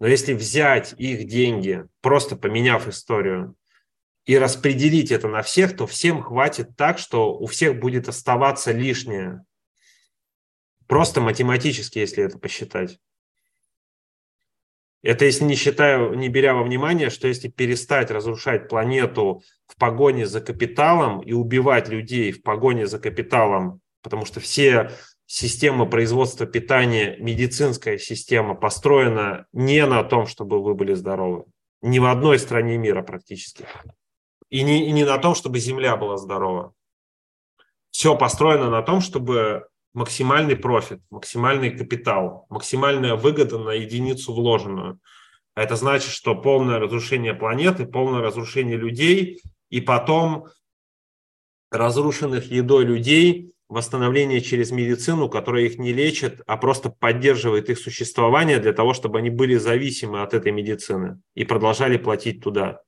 Но 0.00 0.06
если 0.06 0.34
взять 0.34 0.94
их 0.98 1.26
деньги, 1.26 1.86
просто 2.00 2.36
поменяв 2.36 2.88
историю, 2.88 3.56
и 4.28 4.36
распределить 4.36 5.10
это 5.10 5.26
на 5.26 5.40
всех, 5.40 5.74
то 5.74 5.86
всем 5.86 6.22
хватит 6.22 6.76
так, 6.76 6.98
что 6.98 7.32
у 7.32 7.46
всех 7.46 7.80
будет 7.80 8.08
оставаться 8.08 8.72
лишнее. 8.72 9.42
Просто 10.86 11.22
математически, 11.22 11.98
если 11.98 12.24
это 12.24 12.38
посчитать. 12.38 12.98
Это 15.02 15.24
если 15.24 15.44
не 15.44 15.54
считаю, 15.54 16.12
не 16.12 16.28
беря 16.28 16.52
во 16.52 16.62
внимание, 16.62 17.08
что 17.08 17.26
если 17.26 17.48
перестать 17.48 18.10
разрушать 18.10 18.68
планету 18.68 19.42
в 19.66 19.76
погоне 19.78 20.26
за 20.26 20.42
капиталом 20.42 21.20
и 21.22 21.32
убивать 21.32 21.88
людей 21.88 22.30
в 22.32 22.42
погоне 22.42 22.86
за 22.86 22.98
капиталом, 22.98 23.80
потому 24.02 24.26
что 24.26 24.40
все 24.40 24.90
системы 25.24 25.88
производства 25.88 26.46
питания, 26.46 27.16
медицинская 27.18 27.96
система 27.96 28.54
построена 28.54 29.46
не 29.54 29.86
на 29.86 30.04
том, 30.04 30.26
чтобы 30.26 30.62
вы 30.62 30.74
были 30.74 30.92
здоровы. 30.92 31.44
Ни 31.80 31.98
в 31.98 32.04
одной 32.04 32.38
стране 32.38 32.76
мира 32.76 33.02
практически. 33.02 33.64
И 34.50 34.62
не, 34.62 34.88
и 34.88 34.92
не 34.92 35.04
на 35.04 35.18
том, 35.18 35.34
чтобы 35.34 35.58
Земля 35.58 35.96
была 35.96 36.16
здорова. 36.16 36.72
Все 37.90 38.16
построено 38.16 38.70
на 38.70 38.82
том, 38.82 39.00
чтобы 39.00 39.66
максимальный 39.94 40.56
профит, 40.56 41.00
максимальный 41.10 41.70
капитал, 41.70 42.46
максимальная 42.48 43.14
выгода 43.14 43.58
на 43.58 43.70
единицу 43.70 44.32
вложенную. 44.32 45.00
А 45.54 45.62
это 45.62 45.76
значит, 45.76 46.10
что 46.10 46.34
полное 46.34 46.78
разрушение 46.78 47.34
планеты, 47.34 47.86
полное 47.86 48.20
разрушение 48.20 48.76
людей, 48.76 49.42
и 49.70 49.80
потом 49.80 50.46
разрушенных 51.70 52.50
едой 52.50 52.84
людей, 52.84 53.52
восстановление 53.68 54.40
через 54.40 54.70
медицину, 54.70 55.28
которая 55.28 55.64
их 55.64 55.78
не 55.78 55.92
лечит, 55.92 56.40
а 56.46 56.56
просто 56.56 56.90
поддерживает 56.90 57.68
их 57.68 57.78
существование 57.78 58.60
для 58.60 58.72
того, 58.72 58.94
чтобы 58.94 59.18
они 59.18 59.30
были 59.30 59.56
зависимы 59.56 60.22
от 60.22 60.32
этой 60.32 60.52
медицины 60.52 61.20
и 61.34 61.44
продолжали 61.44 61.98
платить 61.98 62.42
туда. 62.42 62.80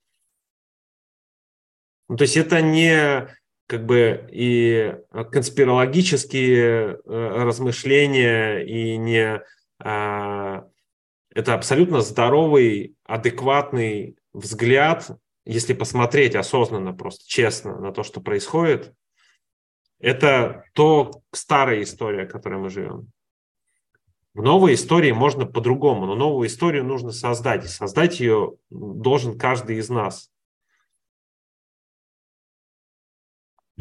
Ну, 2.11 2.17
то 2.17 2.23
есть 2.23 2.37
это 2.37 2.61
не 2.61 3.29
как 3.69 3.87
бы 3.87 4.29
и 4.33 4.97
конспирологические 5.31 6.57
э, 6.57 6.97
размышления, 7.05 8.65
и 8.65 8.97
не 8.97 9.41
а, 9.79 10.65
это 11.33 11.55
абсолютно 11.55 12.01
здоровый, 12.01 12.97
адекватный 13.05 14.17
взгляд, 14.33 15.13
если 15.45 15.73
посмотреть 15.73 16.35
осознанно, 16.35 16.93
просто 16.95 17.29
честно 17.29 17.79
на 17.79 17.93
то, 17.93 18.03
что 18.03 18.21
происходит. 18.21 18.93
Это 20.01 20.65
то 20.75 21.23
старая 21.31 21.81
история, 21.83 22.27
в 22.27 22.33
которой 22.33 22.59
мы 22.59 22.71
живем. 22.71 23.13
В 24.35 24.43
новой 24.43 24.75
истории 24.75 25.13
можно 25.13 25.47
по-другому, 25.47 26.07
но 26.07 26.17
новую 26.17 26.49
историю 26.49 26.83
нужно 26.83 27.13
создать. 27.13 27.67
И 27.67 27.69
создать 27.69 28.19
ее 28.19 28.55
должен 28.69 29.39
каждый 29.39 29.77
из 29.77 29.89
нас. 29.91 30.29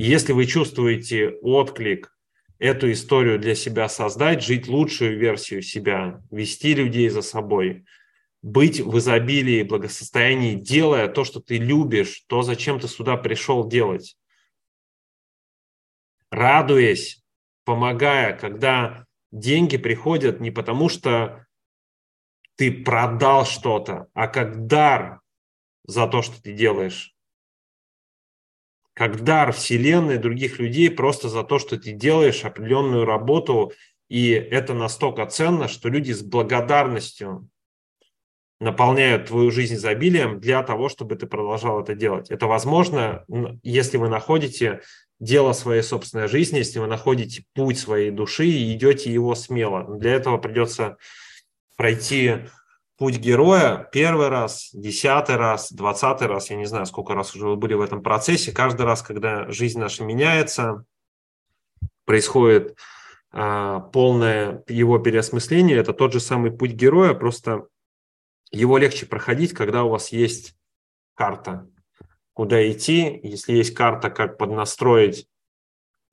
Если 0.01 0.31
вы 0.31 0.45
чувствуете 0.45 1.31
отклик, 1.41 2.17
эту 2.57 2.89
историю 2.89 3.37
для 3.37 3.53
себя 3.53 3.89
создать, 3.89 4.41
жить 4.41 4.69
лучшую 4.69 5.19
версию 5.19 5.61
себя, 5.61 6.23
вести 6.31 6.73
людей 6.73 7.09
за 7.09 7.21
собой, 7.21 7.83
быть 8.41 8.79
в 8.79 8.97
изобилии, 8.97 9.61
благосостоянии, 9.61 10.55
делая 10.55 11.09
то, 11.09 11.25
что 11.25 11.41
ты 11.41 11.57
любишь, 11.57 12.23
то, 12.29 12.43
зачем 12.43 12.79
ты 12.79 12.87
сюда 12.87 13.17
пришел 13.17 13.67
делать. 13.67 14.17
Радуясь, 16.31 17.21
помогая, 17.65 18.37
когда 18.37 19.05
деньги 19.33 19.75
приходят 19.75 20.39
не 20.39 20.49
потому, 20.49 20.87
что 20.87 21.45
ты 22.55 22.71
продал 22.71 23.45
что-то, 23.45 24.07
а 24.13 24.29
как 24.29 24.65
дар 24.65 25.19
за 25.85 26.07
то, 26.07 26.21
что 26.21 26.41
ты 26.41 26.53
делаешь 26.53 27.18
как 28.93 29.23
дар 29.23 29.53
Вселенной 29.53 30.17
других 30.17 30.59
людей 30.59 30.89
просто 30.91 31.29
за 31.29 31.43
то, 31.43 31.59
что 31.59 31.77
ты 31.77 31.91
делаешь 31.91 32.43
определенную 32.43 33.05
работу, 33.05 33.71
и 34.09 34.31
это 34.31 34.73
настолько 34.73 35.25
ценно, 35.27 35.67
что 35.67 35.89
люди 35.89 36.11
с 36.11 36.21
благодарностью 36.21 37.47
наполняют 38.59 39.27
твою 39.27 39.51
жизнь 39.51 39.75
изобилием 39.75 40.39
для 40.39 40.63
того, 40.63 40.89
чтобы 40.89 41.15
ты 41.15 41.27
продолжал 41.27 41.81
это 41.81 41.95
делать. 41.95 42.29
Это 42.29 42.45
возможно, 42.47 43.23
если 43.63 43.97
вы 43.97 44.09
находите 44.09 44.81
дело 45.19 45.53
своей 45.53 45.81
собственной 45.81 46.27
жизни, 46.27 46.57
если 46.57 46.79
вы 46.79 46.87
находите 46.87 47.43
путь 47.53 47.77
своей 47.77 48.11
души 48.11 48.47
и 48.47 48.73
идете 48.73 49.11
его 49.11 49.35
смело. 49.35 49.97
Для 49.97 50.13
этого 50.13 50.37
придется 50.37 50.97
пройти 51.77 52.47
путь 52.99 53.17
героя 53.17 53.89
первый 53.93 54.27
раз, 54.27 54.69
десятый 54.73 55.37
раз, 55.37 55.71
двадцатый 55.71 56.27
раз, 56.27 56.49
я 56.49 56.57
не 56.57 56.65
знаю, 56.65 56.85
сколько 56.85 57.15
раз 57.15 57.33
уже 57.33 57.47
вы 57.47 57.55
были 57.55 57.73
в 57.73 57.81
этом 57.81 58.03
процессе, 58.03 58.51
каждый 58.51 58.85
раз, 58.85 59.01
когда 59.01 59.49
жизнь 59.49 59.79
наша 59.79 60.03
меняется, 60.03 60.83
происходит 62.05 62.77
а, 63.31 63.79
полное 63.79 64.63
его 64.67 64.99
переосмысление, 64.99 65.77
это 65.77 65.93
тот 65.93 66.11
же 66.11 66.19
самый 66.19 66.51
путь 66.51 66.71
героя, 66.71 67.13
просто 67.13 67.67
его 68.51 68.77
легче 68.77 69.05
проходить, 69.05 69.53
когда 69.53 69.85
у 69.85 69.89
вас 69.89 70.11
есть 70.11 70.55
карта, 71.15 71.69
куда 72.33 72.69
идти, 72.69 73.17
если 73.23 73.53
есть 73.53 73.73
карта, 73.73 74.09
как 74.09 74.37
поднастроить 74.37 75.25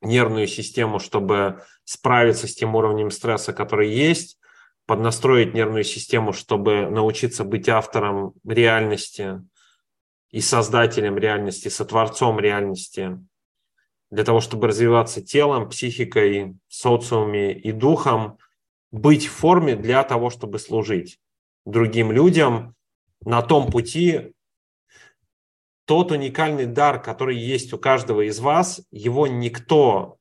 нервную 0.03 0.47
систему, 0.47 1.01
чтобы 1.01 1.65
справиться 1.83 2.47
с 2.47 2.55
тем 2.55 2.77
уровнем 2.77 3.11
стресса, 3.11 3.53
который 3.53 3.91
есть, 3.93 4.39
поднастроить 4.87 5.55
нервную 5.55 5.85
систему, 5.85 6.33
чтобы 6.33 6.89
научиться 6.89 7.45
быть 7.45 7.69
автором 7.69 8.35
реальности 8.47 9.43
и 10.31 10.41
создателем 10.41 11.19
реальности, 11.19 11.69
сотворцом 11.69 12.39
реальности, 12.39 13.19
для 14.11 14.25
того, 14.25 14.41
чтобы 14.41 14.69
развиваться 14.69 15.21
телом, 15.21 15.69
психикой, 15.69 16.57
социуме 16.69 17.53
и 17.53 17.73
духом, 17.73 18.39
быть 18.93 19.27
в 19.27 19.33
форме 19.33 19.75
для 19.75 20.05
того, 20.05 20.31
чтобы 20.31 20.59
служить 20.59 21.19
другим 21.65 22.13
людям 22.13 22.75
на 23.21 23.43
том 23.43 23.71
пути, 23.71 24.33
тот 25.85 26.13
уникальный 26.13 26.67
дар, 26.67 27.03
который 27.03 27.37
есть 27.37 27.73
у 27.73 27.79
каждого 27.79 28.29
из 28.29 28.39
вас, 28.39 28.81
его 28.91 29.27
никто 29.27 30.19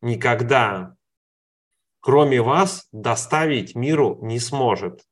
никогда 0.00 0.96
кроме 2.02 2.42
вас, 2.42 2.88
доставить 2.92 3.74
миру 3.74 4.18
не 4.22 4.40
сможет. 4.40 5.06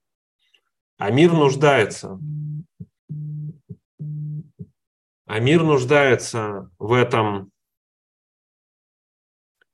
А 0.99 1.11
мир 1.11 1.33
нуждается. 1.33 2.19
А 5.27 5.39
мир 5.39 5.63
нуждается 5.63 6.71
в 6.79 6.93
этом 6.93 7.53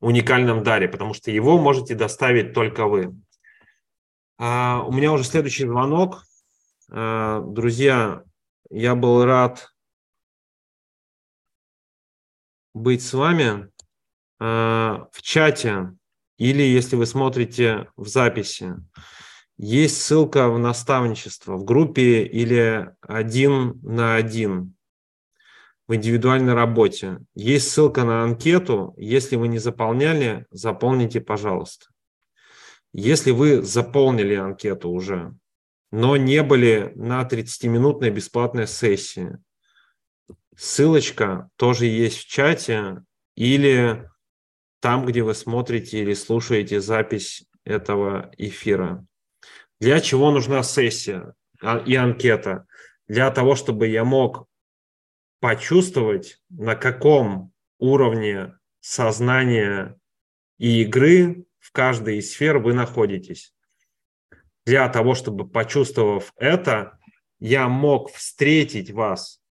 уникальном 0.01 0.63
даре, 0.63 0.89
потому 0.89 1.15
что 1.15 1.31
его 1.31 1.59
можете 1.59 1.95
доставить 1.95 2.53
только 2.53 2.87
вы. 2.87 3.17
А 4.39 4.83
у 4.87 4.93
меня 4.93 5.11
уже 5.11 5.25
следующий 5.25 5.65
звонок. 5.65 6.23
А, 6.91 7.41
друзья, 7.41 8.23
я 8.69 8.95
был 8.95 9.25
рад 9.25 9.73
быть 12.75 13.03
с 13.03 13.15
вами. 13.15 13.71
А, 14.39 15.09
в 15.13 15.23
чате 15.23 15.96
или 16.39 16.63
если 16.63 16.97
вы 16.97 17.07
смотрите 17.07 17.89
в 17.97 18.09
записи, 18.09 18.75
есть 19.59 20.03
ссылка 20.03 20.49
в 20.49 20.59
наставничество 20.59 21.57
в 21.57 21.65
группе 21.65 22.25
или 22.25 22.91
один 23.01 23.81
на 23.83 24.17
один 24.17 24.75
в 25.87 25.95
индивидуальной 25.95 26.53
работе. 26.53 27.21
Есть 27.35 27.71
ссылка 27.71 28.05
на 28.05 28.23
анкету. 28.25 28.93
Если 28.99 29.37
вы 29.37 29.49
не 29.49 29.59
заполняли, 29.59 30.47
заполните, 30.51 31.21
пожалуйста. 31.21 31.87
Если 32.93 33.31
вы 33.31 33.63
заполнили 33.63 34.35
анкету 34.35 34.91
уже, 34.91 35.35
но 35.91 36.17
не 36.17 36.43
были 36.43 36.93
на 36.95 37.23
30-минутной 37.23 38.11
бесплатной 38.11 38.67
сессии, 38.67 39.39
ссылочка 40.57 41.49
тоже 41.57 41.87
есть 41.87 42.19
в 42.19 42.29
чате 42.29 43.03
или 43.37 44.09
там, 44.87 45.05
где 45.05 45.25
вы 45.25 45.35
смотрите 45.35 45.99
или 45.99 46.15
слушаете 46.15 46.81
запись 46.81 47.45
этого 47.65 48.31
эфира. 48.39 49.05
Для 49.81 49.99
чего 49.99 50.31
нужна 50.31 50.63
сессия 50.63 51.35
а, 51.61 51.79
и 51.79 51.97
анкета? 51.97 52.69
Для 53.09 53.33
того, 53.33 53.57
чтобы 53.57 53.89
я 53.89 54.05
мог 54.05 54.47
почувствовать, 55.41 56.41
на 56.51 56.77
каком 56.77 57.53
уровне 57.81 58.57
сознания 58.79 59.99
и 60.59 60.83
игры 60.83 61.47
в 61.59 61.73
каждой 61.73 62.19
из 62.19 62.31
сфер 62.31 62.59
вы 62.59 62.73
находитесь. 62.73 63.53
Для 64.67 64.89
того, 64.89 65.17
чтобы, 65.17 65.49
почувствовав 65.49 66.33
это, 66.37 66.97
я 67.41 67.69
мог 67.69 68.13
встретить 68.13 68.93
вас 68.93 69.43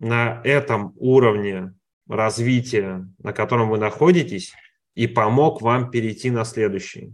на 0.00 0.42
этом 0.42 0.94
уровне 0.96 1.76
развития, 2.08 3.08
на 3.18 3.32
котором 3.32 3.70
вы 3.70 3.78
находитесь, 3.78 4.52
и 4.94 5.06
помог 5.06 5.62
вам 5.62 5.90
перейти 5.90 6.30
на 6.30 6.44
следующий. 6.44 7.12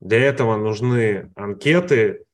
Для 0.00 0.20
этого 0.20 0.56
нужны 0.56 1.32
анкеты, 1.34 2.26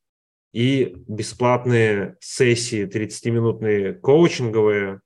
и 0.53 0.95
бесплатные 1.09 2.17
сессии 2.21 2.87
30-минутные 2.87 3.95
коучинговые. 3.95 5.01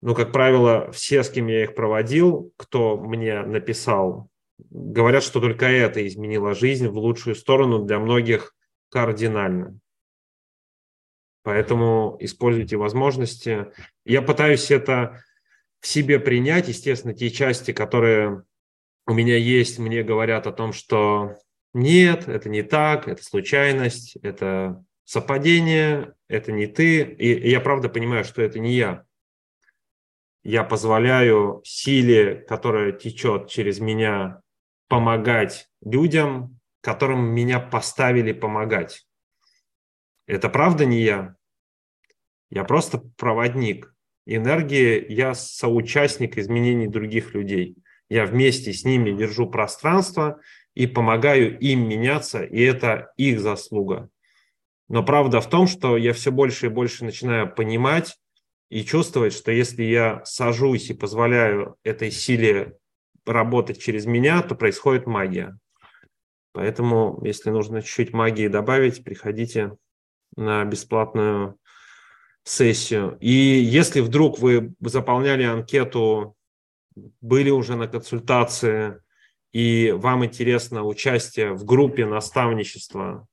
Ну, 0.00 0.14
как 0.14 0.32
правило, 0.32 0.90
все, 0.92 1.24
с 1.24 1.30
кем 1.30 1.48
я 1.48 1.64
их 1.64 1.74
проводил, 1.74 2.52
кто 2.56 2.96
мне 2.96 3.42
написал, 3.42 4.28
говорят, 4.70 5.24
что 5.24 5.40
только 5.40 5.66
это 5.66 6.06
изменило 6.06 6.54
жизнь 6.54 6.86
в 6.88 6.96
лучшую 6.96 7.34
сторону 7.34 7.80
для 7.80 7.98
многих 7.98 8.54
кардинально. 8.90 9.78
Поэтому 11.42 12.16
используйте 12.20 12.76
возможности. 12.76 13.72
Я 14.04 14.22
пытаюсь 14.22 14.70
это 14.70 15.24
в 15.80 15.86
себе 15.86 16.18
принять. 16.18 16.68
Естественно, 16.68 17.14
те 17.14 17.30
части, 17.30 17.72
которые 17.72 18.44
у 19.06 19.14
меня 19.14 19.36
есть, 19.36 19.78
мне 19.78 20.02
говорят 20.02 20.46
о 20.46 20.52
том, 20.52 20.72
что 20.72 21.36
нет, 21.74 22.28
это 22.28 22.48
не 22.48 22.62
так, 22.62 23.08
это 23.08 23.22
случайность, 23.22 24.16
это 24.22 24.84
совпадение, 25.04 26.14
это 26.28 26.52
не 26.52 26.66
ты. 26.66 27.02
И 27.02 27.48
я 27.48 27.60
правда 27.60 27.88
понимаю, 27.88 28.24
что 28.24 28.42
это 28.42 28.58
не 28.58 28.74
я. 28.74 29.04
Я 30.42 30.64
позволяю 30.64 31.62
силе, 31.64 32.36
которая 32.36 32.92
течет 32.92 33.48
через 33.48 33.80
меня, 33.80 34.40
помогать 34.88 35.68
людям, 35.82 36.58
которым 36.80 37.24
меня 37.34 37.60
поставили 37.60 38.32
помогать. 38.32 39.06
Это 40.26 40.48
правда 40.48 40.84
не 40.84 41.00
я. 41.00 41.36
Я 42.50 42.64
просто 42.64 42.98
проводник. 43.16 43.94
Энергия, 44.30 45.06
я 45.08 45.34
соучастник 45.34 46.36
изменений 46.36 46.86
других 46.86 47.32
людей. 47.32 47.76
Я 48.10 48.26
вместе 48.26 48.74
с 48.74 48.84
ними 48.84 49.16
держу 49.16 49.48
пространство 49.48 50.38
и 50.74 50.86
помогаю 50.86 51.58
им 51.58 51.88
меняться, 51.88 52.44
и 52.44 52.60
это 52.60 53.10
их 53.16 53.40
заслуга. 53.40 54.10
Но 54.90 55.02
правда 55.02 55.40
в 55.40 55.48
том, 55.48 55.66
что 55.66 55.96
я 55.96 56.12
все 56.12 56.30
больше 56.30 56.66
и 56.66 56.68
больше 56.68 57.06
начинаю 57.06 57.50
понимать 57.50 58.18
и 58.68 58.84
чувствовать, 58.84 59.32
что 59.32 59.50
если 59.50 59.82
я 59.82 60.22
сажусь 60.26 60.90
и 60.90 60.94
позволяю 60.94 61.76
этой 61.82 62.10
силе 62.10 62.76
работать 63.24 63.80
через 63.80 64.04
меня, 64.04 64.42
то 64.42 64.54
происходит 64.54 65.06
магия. 65.06 65.58
Поэтому, 66.52 67.18
если 67.24 67.48
нужно 67.48 67.80
чуть-чуть 67.80 68.12
магии 68.12 68.48
добавить, 68.48 69.04
приходите 69.04 69.72
на 70.36 70.66
бесплатную 70.66 71.58
сессию. 72.48 73.18
И 73.20 73.30
если 73.30 74.00
вдруг 74.00 74.38
вы 74.38 74.74
заполняли 74.80 75.42
анкету, 75.42 76.34
были 77.20 77.50
уже 77.50 77.76
на 77.76 77.86
консультации, 77.86 79.00
и 79.52 79.92
вам 79.96 80.24
интересно 80.24 80.84
участие 80.84 81.52
в 81.52 81.64
группе 81.64 82.06
наставничества, 82.06 83.26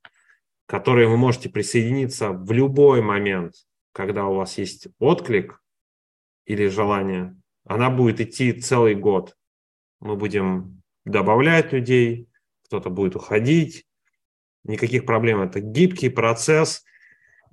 к 0.66 0.70
которой 0.70 1.06
вы 1.06 1.16
можете 1.16 1.48
присоединиться 1.48 2.30
в 2.30 2.52
любой 2.52 3.00
момент, 3.00 3.54
когда 3.92 4.26
у 4.26 4.34
вас 4.34 4.58
есть 4.58 4.88
отклик 4.98 5.62
или 6.44 6.68
желание, 6.68 7.34
она 7.64 7.90
будет 7.90 8.20
идти 8.20 8.52
целый 8.52 8.94
год. 8.94 9.36
Мы 10.00 10.16
будем 10.16 10.82
добавлять 11.04 11.72
людей, 11.72 12.28
кто-то 12.66 12.90
будет 12.90 13.16
уходить. 13.16 13.86
Никаких 14.64 15.06
проблем. 15.06 15.40
Это 15.40 15.60
гибкий 15.60 16.10
процесс– 16.10 16.84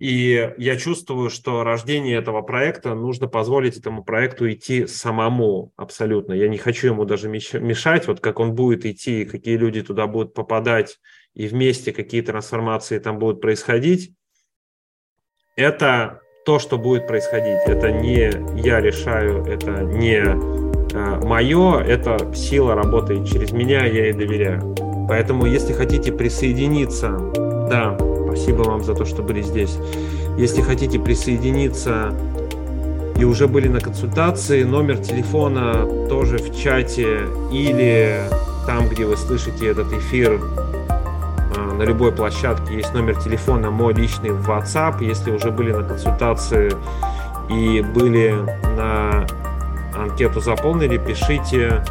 и 0.04 0.54
я 0.58 0.76
чувствую, 0.76 1.30
что 1.30 1.64
рождение 1.64 2.18
этого 2.18 2.42
проекта 2.42 2.94
нужно 2.94 3.30
позволить 3.30 3.78
этому 3.78 4.04
проекту 4.04 4.52
идти 4.52 4.86
самому 4.86 5.72
абсолютно. 5.78 6.34
Я 6.34 6.50
не 6.50 6.58
хочу 6.58 6.88
ему 6.88 7.06
даже 7.06 7.30
мешать, 7.30 8.06
вот 8.06 8.20
как 8.20 8.42
он 8.42 8.54
будет 8.54 8.86
идти, 8.86 9.24
какие 9.24 9.56
люди 9.56 9.82
туда 9.82 10.06
будут 10.08 10.34
попадать, 10.34 11.00
и 11.36 11.48
вместе 11.48 11.94
какие 11.94 12.20
трансформации 12.20 13.00
там 13.00 13.18
будут 13.18 13.40
происходить. 13.40 14.12
Это 15.56 16.20
то, 16.46 16.60
что 16.60 16.78
будет 16.78 17.08
происходить. 17.08 17.62
Это 17.66 17.90
не 17.94 18.30
я 18.62 18.82
решаю, 18.82 19.46
это 19.46 19.84
не 19.84 20.18
э, 20.18 21.26
мое, 21.26 21.80
это 21.80 22.36
сила 22.36 22.76
работает 22.76 23.26
через 23.26 23.54
меня, 23.54 23.86
я 23.86 24.08
ей 24.08 24.14
доверяю. 24.14 24.76
Поэтому, 25.08 25.46
если 25.46 25.72
хотите 25.72 26.12
присоединиться, 26.12 27.18
да, 27.70 27.98
Спасибо 28.36 28.64
вам 28.64 28.84
за 28.84 28.96
то, 28.96 29.06
что 29.06 29.22
были 29.22 29.44
здесь. 29.44 29.78
Если 30.38 30.62
хотите 30.62 30.98
присоединиться 30.98 32.16
и 33.16 33.24
уже 33.26 33.48
были 33.48 33.68
на 33.68 33.80
консультации, 33.80 34.64
номер 34.64 34.98
телефона 34.98 35.86
тоже 36.10 36.40
в 36.40 36.58
чате 36.58 37.28
или 37.52 38.22
там, 38.66 38.90
где 38.90 39.06
вы 39.06 39.18
слышите 39.18 39.68
этот 39.68 39.94
эфир, 39.94 40.42
а, 41.56 41.74
на 41.74 41.84
любой 41.84 42.12
площадке 42.12 42.74
есть 42.74 42.92
номер 42.96 43.22
телефона 43.22 43.70
мой 43.70 43.94
личный 43.94 44.32
в 44.32 44.50
WhatsApp. 44.50 45.04
Если 45.04 45.30
уже 45.30 45.52
были 45.52 45.72
на 45.72 45.84
консультации 45.84 46.72
и 47.52 47.82
были 47.82 48.36
на 48.76 49.28
анкету 49.96 50.42
заполнили, 50.42 50.98
пишите 50.98 51.86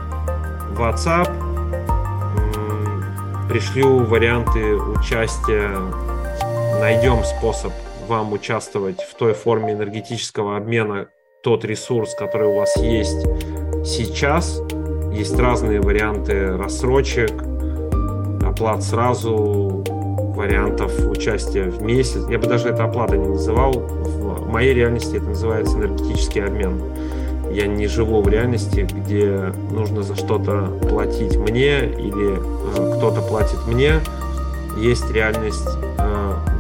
в 0.75 0.81
WhatsApp. 0.81 1.31
Пришлю 3.49 3.99
варианты 3.99 4.77
участия 4.77 5.71
найдем 6.81 7.25
способ 7.25 7.73
вам 8.09 8.33
участвовать 8.33 9.01
в 9.03 9.15
той 9.15 9.35
форме 9.35 9.73
энергетического 9.73 10.57
обмена, 10.57 11.09
тот 11.43 11.65
ресурс, 11.65 12.15
который 12.15 12.49
у 12.49 12.55
вас 12.55 12.77
есть 12.77 13.27
сейчас. 13.85 14.61
Есть 15.13 15.39
разные 15.39 15.81
варианты 15.81 16.57
рассрочек, 16.57 17.31
оплат 18.43 18.83
сразу, 18.83 19.85
вариантов 20.35 20.93
участия 21.07 21.65
в 21.65 21.83
месяц. 21.83 22.27
Я 22.29 22.39
бы 22.39 22.47
даже 22.47 22.69
это 22.69 22.85
оплата 22.85 23.17
не 23.17 23.29
называл. 23.29 23.73
В 23.73 24.49
моей 24.49 24.75
реальности 24.75 25.17
это 25.17 25.27
называется 25.27 25.77
энергетический 25.77 26.45
обмен. 26.45 26.81
Я 27.53 27.67
не 27.67 27.87
живу 27.87 28.23
в 28.23 28.29
реальности, 28.29 28.89
где 28.91 29.53
нужно 29.71 30.03
за 30.03 30.17
что-то 30.17 30.69
платить 30.89 31.37
мне 31.37 31.81
или 31.81 32.39
э, 32.39 32.97
кто-то 32.97 33.21
платит 33.21 33.67
мне. 33.67 34.01
Есть 34.79 35.11
реальность 35.11 35.69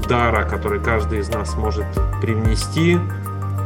дара, 0.08 0.44
который 0.44 0.80
каждый 0.80 1.20
из 1.20 1.28
нас 1.28 1.56
может 1.56 1.86
привнести, 2.20 2.98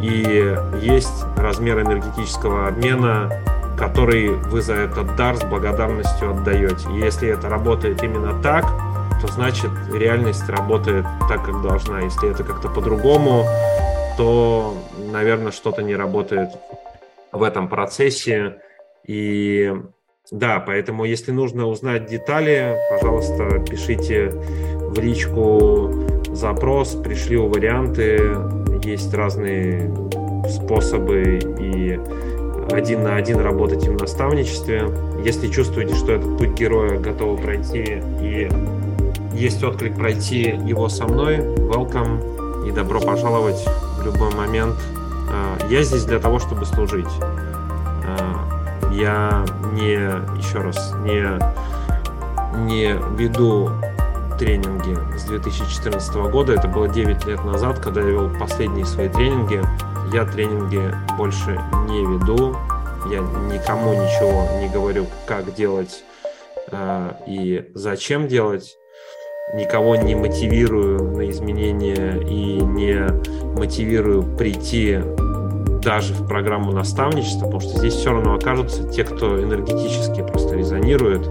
и 0.00 0.56
есть 0.80 1.24
размер 1.36 1.80
энергетического 1.80 2.68
обмена, 2.68 3.30
который 3.76 4.30
вы 4.30 4.62
за 4.62 4.74
этот 4.74 5.16
дар 5.16 5.36
с 5.36 5.44
благодарностью 5.44 6.30
отдаете. 6.30 6.88
Если 6.94 7.28
это 7.28 7.48
работает 7.48 8.02
именно 8.02 8.40
так, 8.42 8.64
то 9.20 9.28
значит 9.28 9.70
реальность 9.92 10.48
работает 10.48 11.04
так, 11.28 11.44
как 11.44 11.62
должна. 11.62 12.00
Если 12.00 12.30
это 12.30 12.44
как-то 12.44 12.68
по-другому, 12.68 13.44
то, 14.16 14.76
наверное, 15.12 15.52
что-то 15.52 15.82
не 15.82 15.94
работает 15.94 16.50
в 17.32 17.42
этом 17.42 17.68
процессе. 17.68 18.56
И 19.06 19.74
да, 20.30 20.60
поэтому 20.60 21.04
если 21.04 21.30
нужно 21.30 21.66
узнать 21.66 22.06
детали, 22.06 22.76
пожалуйста, 22.90 23.58
пишите 23.60 24.30
в 24.30 24.98
личку 24.98 26.15
запрос, 26.36 26.94
пришли 26.94 27.36
варианты, 27.36 28.20
есть 28.82 29.12
разные 29.14 29.90
способы 30.48 31.40
и 31.58 31.98
один 32.70 33.04
на 33.04 33.16
один 33.16 33.40
работать 33.40 33.86
в 33.86 34.00
наставничестве. 34.00 34.88
Если 35.24 35.48
чувствуете, 35.48 35.94
что 35.94 36.12
этот 36.12 36.36
путь 36.38 36.50
героя 36.50 36.98
готовы 36.98 37.38
пройти 37.38 38.02
и 38.20 38.48
есть 39.32 39.62
отклик 39.62 39.96
пройти 39.96 40.58
его 40.66 40.88
со 40.88 41.06
мной, 41.06 41.38
welcome 41.38 42.68
и 42.68 42.70
добро 42.70 43.00
пожаловать 43.00 43.64
в 43.98 44.04
любой 44.04 44.34
момент. 44.34 44.76
А, 45.30 45.58
я 45.68 45.82
здесь 45.82 46.04
для 46.04 46.18
того, 46.18 46.38
чтобы 46.38 46.64
служить. 46.66 47.06
А, 47.20 48.90
я 48.92 49.44
не, 49.72 49.94
еще 50.38 50.58
раз, 50.58 50.94
не, 51.04 51.22
не 52.66 52.94
веду 53.16 53.70
тренинги 54.38 54.96
с 55.16 55.24
2014 55.24 56.14
года. 56.30 56.54
Это 56.54 56.68
было 56.68 56.88
9 56.88 57.26
лет 57.26 57.44
назад, 57.44 57.78
когда 57.78 58.00
я 58.00 58.08
вел 58.08 58.30
последние 58.38 58.84
свои 58.84 59.08
тренинги. 59.08 59.60
Я 60.12 60.24
тренинги 60.24 60.92
больше 61.16 61.60
не 61.88 62.00
веду. 62.00 62.56
Я 63.10 63.20
никому 63.20 63.92
ничего 63.92 64.60
не 64.60 64.68
говорю, 64.68 65.06
как 65.26 65.54
делать 65.54 66.02
э, 66.70 67.12
и 67.26 67.70
зачем 67.74 68.28
делать. 68.28 68.76
Никого 69.54 69.94
не 69.94 70.16
мотивирую 70.16 71.16
на 71.16 71.30
изменения 71.30 72.20
и 72.20 72.60
не 72.60 73.06
мотивирую 73.56 74.24
прийти 74.36 74.98
даже 75.86 76.14
в 76.14 76.26
программу 76.26 76.72
наставничества, 76.72 77.44
потому 77.44 77.60
что 77.60 77.78
здесь 77.78 77.94
все 77.94 78.10
равно 78.10 78.34
окажутся 78.34 78.88
те, 78.88 79.04
кто 79.04 79.40
энергетически 79.40 80.20
просто 80.20 80.56
резонирует. 80.56 81.28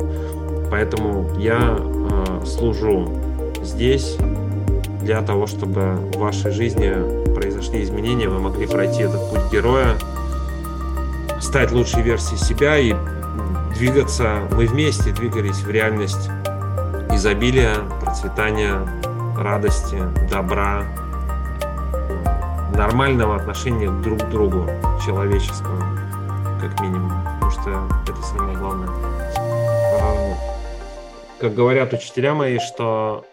Поэтому 0.70 1.30
я 1.38 1.78
служу 2.46 3.10
здесь 3.62 4.18
для 5.02 5.22
того, 5.22 5.48
чтобы 5.48 5.96
в 6.14 6.18
вашей 6.18 6.52
жизни 6.52 6.94
произошли 7.34 7.84
изменения, 7.84 8.28
вы 8.28 8.40
могли 8.40 8.66
пройти 8.66 9.04
этот 9.04 9.30
путь 9.30 9.52
героя, 9.52 9.96
стать 11.40 11.72
лучшей 11.72 12.02
версией 12.02 12.40
себя 12.40 12.78
и 12.78 12.96
двигаться, 13.76 14.40
мы 14.52 14.66
вместе 14.66 15.12
двигались 15.12 15.62
в 15.62 15.70
реальность 15.70 16.30
изобилия, 17.12 17.76
процветания 18.02 18.80
радости, 19.38 20.02
добра, 20.30 20.84
нормального 22.76 23.36
отношения 23.36 23.90
друг 23.90 24.20
к 24.22 24.30
другу, 24.30 24.66
человеческого, 25.06 25.84
как 26.60 26.80
минимум, 26.82 27.12
потому 27.36 27.52
что 27.52 27.88
это 28.12 28.22
самое 28.24 28.58
главное. 28.58 28.90
Как 31.46 31.54
говорят 31.54 31.94
учителя 31.94 32.34
мои, 32.34 32.58
что 32.58 33.24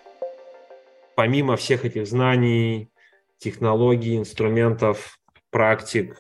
помимо 1.14 1.56
всех 1.56 1.86
этих 1.86 2.06
знаний, 2.06 2.90
технологий, 3.39 4.18
инструментов, 4.18 5.18
практик, 5.51 6.18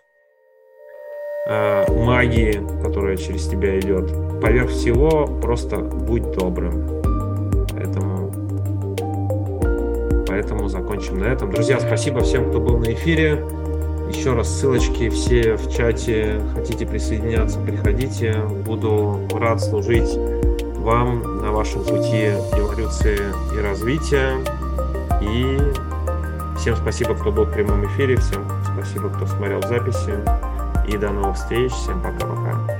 э, 1.46 1.84
магии, 1.92 2.62
которая 2.82 3.18
через 3.18 3.46
тебя 3.46 3.78
идет. 3.78 4.10
Поверх 4.40 4.70
всего, 4.70 5.26
просто 5.42 5.80
будь 5.80 6.30
добрым. 6.30 7.02
Поэтому, 7.72 8.32
поэтому 10.26 10.68
закончим 10.68 11.18
на 11.18 11.24
этом. 11.24 11.50
Друзья, 11.50 11.78
спасибо 11.78 12.20
всем, 12.20 12.48
кто 12.48 12.58
был 12.58 12.78
на 12.78 12.94
эфире. 12.94 13.32
Еще 14.08 14.32
раз 14.32 14.48
ссылочки 14.48 15.10
все 15.10 15.56
в 15.56 15.70
чате. 15.70 16.40
Хотите 16.54 16.86
присоединяться, 16.86 17.60
приходите. 17.60 18.32
Буду 18.64 19.28
рад 19.34 19.60
служить 19.60 20.16
вам 20.82 21.38
на 21.38 21.52
вашем 21.52 21.84
пути 21.84 22.32
эволюции 22.56 23.18
и 23.54 23.60
развития. 23.60 24.36
И 25.20 25.58
всем 26.58 26.76
спасибо, 26.76 27.14
кто 27.14 27.30
был 27.30 27.44
в 27.44 27.52
прямом 27.52 27.86
эфире. 27.86 28.16
Всем 28.16 28.44
спасибо, 28.74 29.08
кто 29.08 29.26
смотрел 29.26 29.62
записи. 29.62 30.18
И 30.88 30.96
до 30.96 31.10
новых 31.10 31.36
встреч. 31.36 31.72
Всем 31.72 32.02
пока-пока. 32.02 32.71